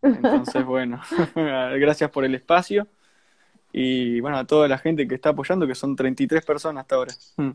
Entonces, 0.02 0.66
bueno, 0.66 1.00
gracias 1.80 2.12
por 2.12 2.26
el 2.26 2.36
espacio 2.36 2.88
y 3.72 4.20
bueno, 4.20 4.38
a 4.38 4.44
toda 4.44 4.68
la 4.68 4.78
gente 4.78 5.08
que 5.08 5.16
está 5.16 5.30
apoyando, 5.30 5.66
que 5.66 5.76
son 5.76 5.96
33 5.96 6.44
personas 6.44 6.82
hasta 6.82 6.96
ahora. 6.96 7.14
Mm. 7.38 7.52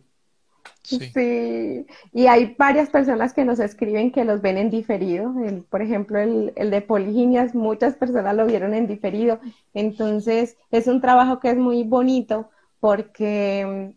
Sí. 0.82 1.86
y 2.14 2.26
hay 2.26 2.54
varias 2.58 2.88
personas 2.88 3.34
que 3.34 3.44
nos 3.44 3.60
escriben 3.60 4.12
que 4.12 4.24
los 4.24 4.40
ven 4.40 4.56
en 4.56 4.70
diferido. 4.70 5.34
por 5.68 5.82
ejemplo, 5.82 6.18
el, 6.18 6.54
el, 6.56 6.70
de 6.70 6.80
Poliginias, 6.80 7.54
muchas 7.54 7.96
personas 7.96 8.34
lo 8.34 8.46
vieron 8.46 8.72
en 8.72 8.86
diferido. 8.86 9.40
Entonces, 9.74 10.56
es 10.70 10.86
un 10.86 11.02
trabajo 11.02 11.38
que 11.38 11.50
es 11.50 11.58
muy 11.58 11.84
bonito 11.84 12.48
porque 12.84 13.96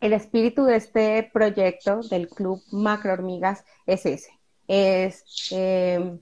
el 0.00 0.12
espíritu 0.14 0.64
de 0.64 0.76
este 0.76 1.30
proyecto 1.30 2.00
del 2.00 2.26
Club 2.26 2.62
Macro 2.72 3.12
Hormigas 3.12 3.66
es 3.84 4.06
ese, 4.06 4.30
es 4.66 5.50
eh, 5.50 6.18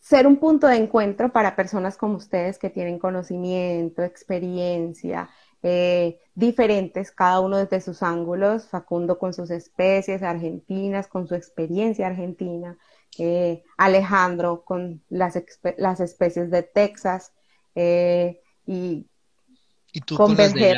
ser 0.00 0.26
un 0.26 0.38
punto 0.38 0.66
de 0.66 0.76
encuentro 0.76 1.30
para 1.30 1.54
personas 1.54 1.98
como 1.98 2.16
ustedes 2.16 2.58
que 2.58 2.70
tienen 2.70 2.98
conocimiento, 2.98 4.02
experiencia, 4.02 5.28
eh, 5.62 6.18
diferentes, 6.34 7.12
cada 7.12 7.40
uno 7.40 7.58
desde 7.58 7.82
sus 7.82 8.02
ángulos, 8.02 8.66
Facundo 8.66 9.18
con 9.18 9.34
sus 9.34 9.50
especies 9.50 10.22
argentinas, 10.22 11.08
con 11.08 11.28
su 11.28 11.34
experiencia 11.34 12.06
argentina, 12.06 12.78
eh, 13.18 13.64
Alejandro 13.76 14.64
con 14.64 15.02
las, 15.10 15.38
las, 15.76 16.00
especies 16.00 16.50
de 16.50 16.62
Texas, 16.62 17.34
y, 18.66 19.10
¿Y 19.94 20.00
tú 20.00 20.16
con 20.16 20.36
las 20.36 20.52
de 20.52 20.76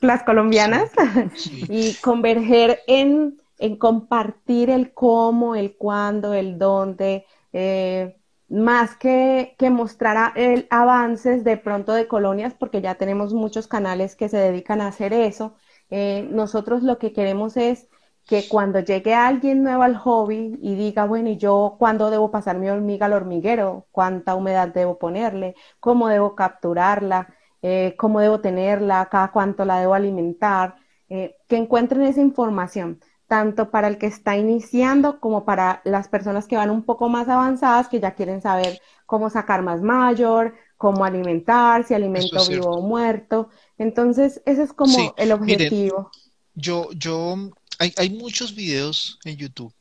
las 0.00 0.22
colombianas, 0.24 0.90
y 1.68 1.94
converger 1.94 2.80
en, 2.86 3.38
compartir 3.78 4.70
el 4.70 4.92
cómo, 4.92 5.54
el 5.54 5.76
cuándo, 5.76 6.34
el 6.34 6.58
dónde, 6.58 7.24
eh, 7.52 8.16
más 8.48 8.96
que, 8.96 9.54
que 9.58 9.70
mostrar 9.70 10.32
el, 10.36 10.66
avances 10.70 11.44
de 11.44 11.56
pronto 11.56 11.92
de 11.92 12.08
colonias, 12.08 12.54
porque 12.54 12.80
ya 12.80 12.96
tenemos 12.96 13.32
muchos 13.34 13.68
canales 13.68 14.16
que 14.16 14.28
se 14.28 14.36
dedican 14.36 14.80
a 14.80 14.88
hacer 14.88 15.12
eso. 15.12 15.54
Eh, 15.90 16.28
nosotros 16.30 16.82
lo 16.82 16.98
que 16.98 17.12
queremos 17.12 17.56
es 17.56 17.88
que 18.26 18.48
cuando 18.48 18.80
llegue 18.80 19.14
alguien 19.14 19.62
nuevo 19.62 19.84
al 19.84 19.96
hobby 19.96 20.58
y 20.60 20.74
diga, 20.74 21.06
bueno, 21.06 21.28
¿y 21.30 21.36
yo 21.36 21.76
cuándo 21.78 22.10
debo 22.10 22.30
pasar 22.32 22.58
mi 22.58 22.68
hormiga 22.68 23.06
al 23.06 23.12
hormiguero? 23.12 23.86
¿Cuánta 23.92 24.34
humedad 24.34 24.68
debo 24.68 24.98
ponerle? 24.98 25.54
¿Cómo 25.78 26.08
debo 26.08 26.34
capturarla? 26.34 27.28
Eh, 27.62 27.94
cómo 27.96 28.20
debo 28.20 28.40
tenerla, 28.40 29.08
cada 29.10 29.32
cuánto 29.32 29.64
la 29.64 29.80
debo 29.80 29.94
alimentar, 29.94 30.76
eh, 31.08 31.36
que 31.48 31.56
encuentren 31.56 32.02
esa 32.02 32.20
información, 32.20 33.00
tanto 33.26 33.70
para 33.70 33.88
el 33.88 33.98
que 33.98 34.06
está 34.06 34.36
iniciando 34.36 35.20
como 35.20 35.44
para 35.44 35.80
las 35.84 36.08
personas 36.08 36.46
que 36.46 36.56
van 36.56 36.70
un 36.70 36.82
poco 36.82 37.08
más 37.08 37.28
avanzadas, 37.28 37.88
que 37.88 38.00
ya 38.00 38.14
quieren 38.14 38.42
saber 38.42 38.80
cómo 39.06 39.30
sacar 39.30 39.62
más 39.62 39.82
mayor, 39.82 40.54
cómo 40.76 41.04
alimentar, 41.04 41.86
si 41.86 41.94
alimento 41.94 42.46
vivo 42.48 42.70
o 42.70 42.82
muerto. 42.82 43.48
Entonces, 43.78 44.42
ese 44.46 44.62
es 44.64 44.72
como 44.72 45.14
el 45.16 45.32
objetivo. 45.32 46.10
yo, 46.54 46.90
yo, 46.92 47.36
hay, 47.78 47.92
hay 47.96 48.10
muchos 48.10 48.54
videos 48.54 49.18
en 49.24 49.36
YouTube, 49.36 49.72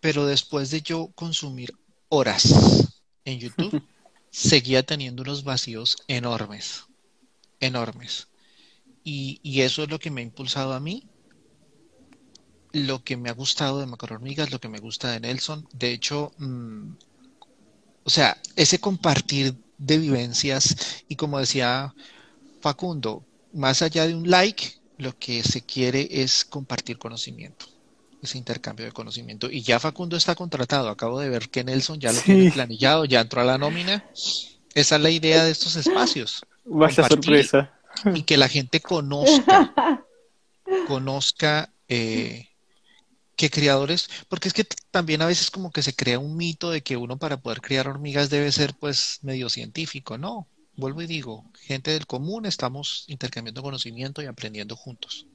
pero 0.00 0.26
después 0.26 0.70
de 0.70 0.82
yo 0.82 1.10
consumir 1.14 1.72
horas 2.08 3.02
en 3.24 3.38
YouTube, 3.38 3.82
seguía 4.30 4.82
teniendo 4.82 5.22
unos 5.22 5.42
vacíos 5.42 5.96
enormes 6.06 6.89
enormes. 7.60 8.28
Y, 9.04 9.40
eso 9.60 9.82
es 9.82 9.90
lo 9.90 9.98
que 9.98 10.10
me 10.10 10.20
ha 10.20 10.24
impulsado 10.24 10.72
a 10.72 10.80
mí, 10.80 11.04
lo 12.72 13.02
que 13.02 13.16
me 13.16 13.30
ha 13.30 13.32
gustado 13.32 13.80
de 13.80 13.86
Macro 13.86 14.14
Hormigas, 14.14 14.50
lo 14.50 14.60
que 14.60 14.68
me 14.68 14.78
gusta 14.78 15.10
de 15.10 15.20
Nelson. 15.20 15.66
De 15.72 15.92
hecho, 15.92 16.32
mm, 16.38 16.92
o 18.04 18.10
sea, 18.10 18.40
ese 18.56 18.78
compartir 18.78 19.54
de 19.78 19.98
vivencias 19.98 21.04
y 21.08 21.16
como 21.16 21.38
decía 21.38 21.94
Facundo, 22.60 23.24
más 23.52 23.82
allá 23.82 24.06
de 24.06 24.14
un 24.14 24.30
like, 24.30 24.74
lo 24.98 25.18
que 25.18 25.42
se 25.42 25.62
quiere 25.62 26.06
es 26.10 26.44
compartir 26.44 26.98
conocimiento, 26.98 27.66
ese 28.22 28.38
intercambio 28.38 28.86
de 28.86 28.92
conocimiento. 28.92 29.50
Y 29.50 29.62
ya 29.62 29.80
Facundo 29.80 30.16
está 30.16 30.34
contratado, 30.34 30.88
acabo 30.90 31.18
de 31.18 31.30
ver 31.30 31.48
que 31.48 31.64
Nelson 31.64 31.98
ya 31.98 32.12
lo 32.12 32.20
tiene 32.20 32.50
planillado, 32.52 33.06
ya 33.06 33.20
entró 33.22 33.40
a 33.40 33.44
la 33.44 33.58
nómina. 33.58 34.04
Esa 34.74 34.96
es 34.96 35.02
la 35.02 35.10
idea 35.10 35.44
de 35.44 35.50
estos 35.50 35.74
espacios. 35.76 36.42
Vaya 36.70 37.06
sorpresa. 37.06 37.72
Y 38.14 38.22
que 38.22 38.36
la 38.36 38.48
gente 38.48 38.80
conozca, 38.80 39.74
conozca 40.86 41.72
eh, 41.88 42.48
qué 43.36 43.50
criadores, 43.50 44.08
porque 44.28 44.48
es 44.48 44.54
que 44.54 44.64
también 44.90 45.20
a 45.22 45.26
veces 45.26 45.50
como 45.50 45.72
que 45.72 45.82
se 45.82 45.94
crea 45.94 46.18
un 46.18 46.36
mito 46.36 46.70
de 46.70 46.82
que 46.82 46.96
uno 46.96 47.18
para 47.18 47.38
poder 47.38 47.60
criar 47.60 47.88
hormigas 47.88 48.30
debe 48.30 48.52
ser 48.52 48.74
pues 48.74 49.18
medio 49.22 49.48
científico, 49.48 50.16
no. 50.16 50.46
Vuelvo 50.76 51.02
y 51.02 51.06
digo, 51.06 51.44
gente 51.60 51.90
del 51.90 52.06
común, 52.06 52.46
estamos 52.46 53.04
intercambiando 53.08 53.62
conocimiento 53.62 54.22
y 54.22 54.26
aprendiendo 54.26 54.76
juntos. 54.76 55.26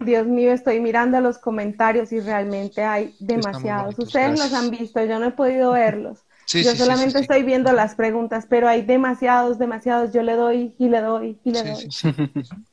Dios 0.00 0.26
mío, 0.26 0.52
estoy 0.52 0.80
mirando 0.80 1.20
los 1.20 1.38
comentarios 1.38 2.10
y 2.12 2.20
realmente 2.20 2.82
hay 2.82 3.14
demasiados. 3.20 3.98
Ustedes 3.98 4.38
los 4.38 4.52
han 4.54 4.70
visto, 4.70 5.04
yo 5.04 5.18
no 5.18 5.26
he 5.26 5.32
podido 5.32 5.72
verlos. 5.72 6.25
Yo 6.46 6.76
solamente 6.76 7.18
estoy 7.18 7.42
viendo 7.42 7.72
las 7.72 7.94
preguntas, 7.94 8.46
pero 8.48 8.68
hay 8.68 8.82
demasiados, 8.82 9.58
demasiados. 9.58 10.12
Yo 10.12 10.22
le 10.22 10.34
doy 10.34 10.74
y 10.78 10.88
le 10.88 11.00
doy 11.00 11.38
y 11.44 11.50
le 11.52 11.62
doy. 11.62 11.88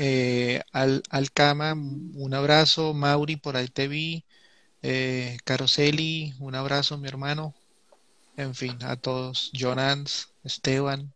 Eh, 0.00 0.62
al, 0.72 1.02
al 1.10 1.32
Cama, 1.32 1.72
un 1.72 2.32
abrazo. 2.32 2.94
Mauri, 2.94 3.34
por 3.34 3.56
ahí 3.56 3.66
te 3.66 3.88
vi. 3.88 4.24
Eh, 4.80 5.38
Caroseli, 5.44 6.34
un 6.38 6.54
abrazo, 6.54 6.96
mi 6.98 7.08
hermano. 7.08 7.52
En 8.36 8.54
fin, 8.54 8.78
a 8.84 8.94
todos. 8.94 9.50
Jonans, 9.52 10.32
Esteban. 10.44 11.12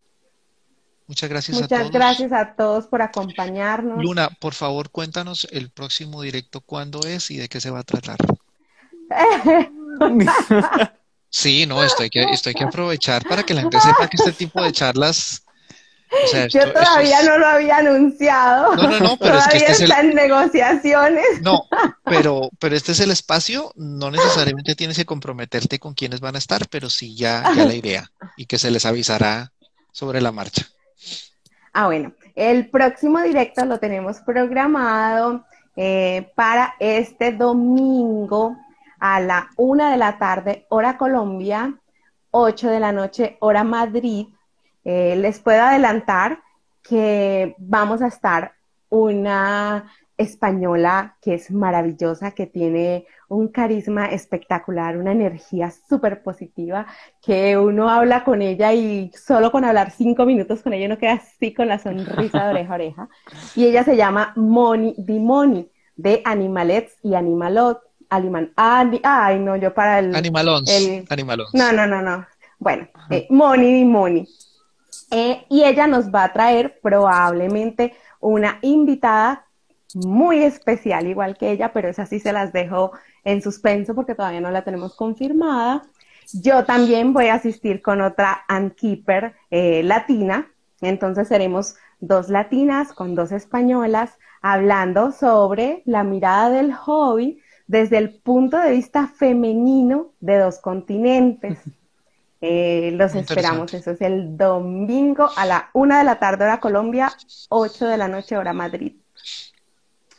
Muchas 1.07 1.29
gracias 1.29 1.57
a 1.61 1.67
todos. 1.67 1.79
Muchas 1.79 1.91
gracias 1.91 2.31
a 2.33 2.55
todos 2.55 2.87
por 2.87 3.01
acompañarnos. 3.01 4.03
Luna, 4.03 4.29
por 4.39 4.53
favor, 4.53 4.89
cuéntanos 4.89 5.47
el 5.51 5.69
próximo 5.69 6.21
directo 6.21 6.59
cuándo 6.59 6.99
es 7.07 7.31
y 7.31 7.37
de 7.37 7.47
qué 7.47 7.61
se 7.61 7.69
va 7.69 7.79
a 7.79 7.83
tratar. 7.83 8.17
Sí, 11.33 11.65
no, 11.65 11.83
esto 11.83 12.03
hay 12.03 12.11
que, 12.11 12.21
esto 12.21 12.49
hay 12.49 12.53
que 12.53 12.63
aprovechar 12.63 13.27
para 13.27 13.41
que 13.41 13.55
la 13.55 13.61
gente 13.61 13.79
sepa 13.81 14.07
que 14.07 14.17
este 14.17 14.33
tipo 14.33 14.63
de 14.63 14.71
charlas. 14.71 15.43
Yo 16.51 16.71
todavía 16.71 17.23
no 17.23 17.39
lo 17.39 17.47
había 17.47 17.77
anunciado. 17.77 18.75
No, 18.75 18.87
no, 18.87 18.99
no, 18.99 19.17
pero 19.17 19.39
es 19.39 19.47
que 19.47 19.57
este 19.57 19.85
está 19.85 20.01
en 20.01 20.13
negociaciones. 20.13 21.41
No, 21.41 21.63
pero, 22.05 22.51
pero 22.59 22.75
este 22.75 22.91
es 22.91 22.99
el 22.99 23.09
espacio. 23.09 23.71
No 23.75 24.11
necesariamente 24.11 24.75
tienes 24.75 24.95
que 24.95 25.05
comprometerte 25.05 25.79
con 25.79 25.95
quienes 25.95 26.19
van 26.19 26.35
a 26.35 26.37
estar, 26.37 26.67
pero 26.69 26.87
sí 26.91 27.15
ya, 27.15 27.51
ya 27.55 27.65
la 27.65 27.73
idea 27.73 28.11
y 28.37 28.45
que 28.45 28.59
se 28.59 28.69
les 28.69 28.85
avisará 28.85 29.51
sobre 29.91 30.21
la 30.21 30.31
marcha. 30.31 30.67
Ah, 31.73 31.87
bueno, 31.87 32.13
el 32.35 32.69
próximo 32.69 33.19
directo 33.21 33.65
lo 33.65 33.79
tenemos 33.79 34.17
programado 34.19 35.43
eh, 35.75 36.31
para 36.35 36.75
este 36.79 37.31
domingo 37.31 38.55
a 39.03 39.19
la 39.19 39.49
una 39.57 39.91
de 39.91 39.97
la 39.97 40.17
tarde, 40.17 40.65
hora 40.69 40.97
Colombia, 40.97 41.77
8 42.31 42.69
de 42.69 42.79
la 42.79 42.93
noche, 42.93 43.35
hora 43.41 43.65
Madrid. 43.65 44.27
Eh, 44.85 45.17
les 45.17 45.39
puedo 45.39 45.61
adelantar 45.61 46.39
que 46.81 47.53
vamos 47.57 48.01
a 48.01 48.07
estar 48.07 48.53
una 48.87 49.91
española 50.15 51.17
que 51.21 51.33
es 51.33 51.51
maravillosa, 51.51 52.31
que 52.31 52.47
tiene 52.47 53.05
un 53.27 53.49
carisma 53.49 54.05
espectacular, 54.05 54.97
una 54.97 55.11
energía 55.11 55.69
súper 55.69 56.23
positiva, 56.23 56.87
que 57.21 57.57
uno 57.57 57.89
habla 57.89 58.23
con 58.23 58.41
ella 58.41 58.71
y 58.71 59.11
solo 59.11 59.51
con 59.51 59.65
hablar 59.65 59.91
cinco 59.91 60.25
minutos 60.25 60.61
con 60.61 60.71
ella 60.71 60.85
uno 60.85 60.97
queda 60.97 61.13
así 61.15 61.53
con 61.53 61.67
la 61.67 61.77
sonrisa 61.77 62.45
de 62.45 62.51
oreja 62.51 62.71
a 62.71 62.75
oreja. 62.75 63.09
Y 63.57 63.65
ella 63.65 63.83
se 63.83 63.97
llama 63.97 64.31
Moni 64.37 64.95
Dimoni, 64.97 65.69
de 65.97 66.21
Animalets 66.23 66.95
y 67.03 67.15
Animalot. 67.15 67.81
Aliman, 68.15 68.51
ay, 68.55 69.39
no, 69.39 69.55
yo 69.55 69.73
para 69.73 69.99
el... 69.99 70.15
Animalons. 70.15 71.53
No, 71.53 71.71
no, 71.71 71.87
no, 71.87 72.01
no. 72.01 72.25
Bueno, 72.59 72.87
eh, 73.09 73.27
Moni 73.29 73.81
y 73.81 73.85
Moni. 73.85 74.27
Eh, 75.11 75.45
y 75.49 75.63
ella 75.63 75.87
nos 75.87 76.09
va 76.09 76.23
a 76.23 76.33
traer 76.33 76.79
probablemente 76.81 77.93
una 78.19 78.57
invitada 78.61 79.45
muy 79.93 80.43
especial, 80.43 81.07
igual 81.07 81.37
que 81.37 81.51
ella, 81.51 81.71
pero 81.73 81.89
esa 81.89 82.05
sí 82.05 82.19
se 82.19 82.33
las 82.33 82.53
dejo 82.53 82.91
en 83.23 83.41
suspenso 83.41 83.93
porque 83.93 84.15
todavía 84.15 84.41
no 84.41 84.49
la 84.49 84.63
tenemos 84.63 84.95
confirmada. 84.95 85.83
Yo 86.33 86.65
también 86.65 87.13
voy 87.13 87.27
a 87.27 87.35
asistir 87.35 87.81
con 87.81 88.01
otra 88.01 88.43
Ankeeper 88.47 89.35
eh, 89.51 89.83
latina, 89.83 90.47
entonces 90.81 91.27
seremos 91.27 91.75
dos 91.99 92.29
latinas 92.29 92.93
con 92.93 93.13
dos 93.13 93.31
españolas 93.31 94.17
hablando 94.41 95.11
sobre 95.11 95.83
la 95.85 96.03
mirada 96.03 96.49
del 96.49 96.73
hobby 96.73 97.39
desde 97.67 97.97
el 97.97 98.09
punto 98.13 98.57
de 98.57 98.71
vista 98.71 99.07
femenino 99.07 100.11
de 100.19 100.37
dos 100.37 100.59
continentes. 100.59 101.59
Eh, 102.45 102.91
los 102.95 103.15
esperamos, 103.15 103.73
eso 103.73 103.91
es 103.91 104.01
el 104.01 104.35
domingo 104.35 105.29
a 105.37 105.45
la 105.45 105.69
una 105.71 105.99
de 105.99 106.03
la 106.03 106.19
tarde 106.19 106.43
hora 106.43 106.59
Colombia, 106.59 107.09
8 107.47 107.85
de 107.85 107.95
la 107.95 108.09
noche 108.09 108.35
hora 108.35 108.51
Madrid. 108.51 108.91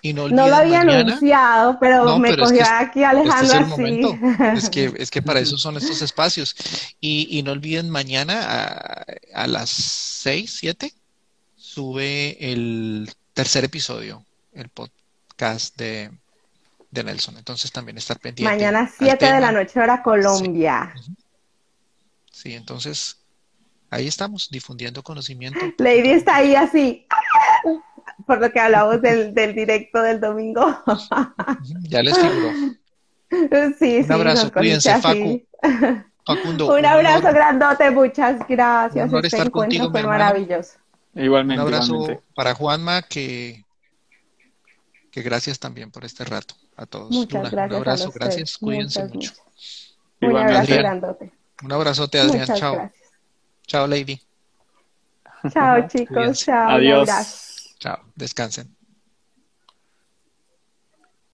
no, 0.03 0.29
lo 0.29 0.55
había 0.55 0.81
anunciado, 0.81 1.77
pero 1.79 2.19
me 2.19 2.35
cogió 2.35 2.65
aquí 2.67 3.05
Alejandro 3.05 3.75
así. 3.75 4.01
Es 4.57 4.71
que, 4.71 4.95
es 4.97 5.11
que 5.11 5.21
para 5.21 5.41
eso 5.41 5.59
son 5.59 5.77
estos 5.77 6.01
espacios. 6.01 6.57
Y, 6.99 7.43
no 7.45 7.53
olviden 7.53 7.91
mañana 7.91 8.41
a, 8.43 9.05
a 9.35 9.47
las 9.47 9.69
6, 9.69 10.57
7, 10.61 10.95
sube 11.57 12.39
el 12.41 13.11
tercer 13.35 13.65
episodio, 13.65 14.25
el 14.55 14.71
podcast 14.71 15.77
de, 15.77 16.11
de 16.95 17.05
Nelson. 17.05 17.37
Entonces 17.37 17.71
también 17.71 17.99
estar 17.99 18.19
pendiente. 18.19 18.51
Mañana 18.55 18.91
7 18.97 19.33
de 19.33 19.41
la 19.41 19.53
noche 19.53 19.79
hora 19.79 20.03
Colombia. 20.03 20.95
Sí. 22.31 22.55
entonces 22.55 23.19
ahí 23.91 24.07
estamos 24.07 24.49
difundiendo 24.51 25.03
conocimiento. 25.03 25.61
Lady 25.79 26.11
está 26.11 26.37
ahí 26.37 26.55
así, 26.55 27.07
por 28.27 28.41
lo 28.41 28.51
que 28.51 28.61
hablamos 28.61 29.03
del, 29.03 29.35
del 29.35 29.55
directo 29.55 30.01
del 30.03 30.21
domingo. 30.21 30.83
ya 31.83 32.03
les 32.03 32.17
figuró. 32.17 32.51
Sí, 33.79 33.99
un 34.05 34.13
abrazo, 34.13 34.53
cuídense, 34.53 34.97
Facu. 35.01 35.43
Facundo, 36.25 36.75
un 36.75 36.87
abrazo 36.87 37.33
grandote, 37.33 37.91
muchas 37.91 38.47
gracias. 38.49 39.13
este 39.13 39.39
encuentro 39.39 39.91
fue 39.91 40.03
maravilloso. 40.05 40.79
Igualmente. 41.15 41.61
Un 41.61 41.67
abrazo 41.75 42.23
para 42.35 42.55
Juanma, 42.55 43.03
que, 43.03 43.65
que 45.11 45.23
gracias 45.23 45.59
también 45.59 45.91
por 45.91 46.05
este 46.05 46.25
rato 46.25 46.55
a 46.77 46.87
todos. 46.87 47.11
Muchas 47.11 47.51
gracias. 47.51 47.71
Un 47.71 47.77
abrazo, 47.77 48.13
gracias, 48.13 48.59
cuídense 48.59 49.05
mucho. 49.07 49.33
Un 50.21 50.37
abrazo 50.37 50.75
grandote. 50.75 51.33
Un 51.63 51.73
abrazote, 51.73 52.21
Adrián. 52.21 52.47
chao. 52.47 52.91
Chao, 53.67 53.87
Lady. 53.87 54.21
Chao, 55.53 55.89
chicos. 55.89 56.45
Chao. 56.45 56.71
Adiós. 56.71 57.75
Chao. 57.79 58.01
Descansen. 58.15 58.74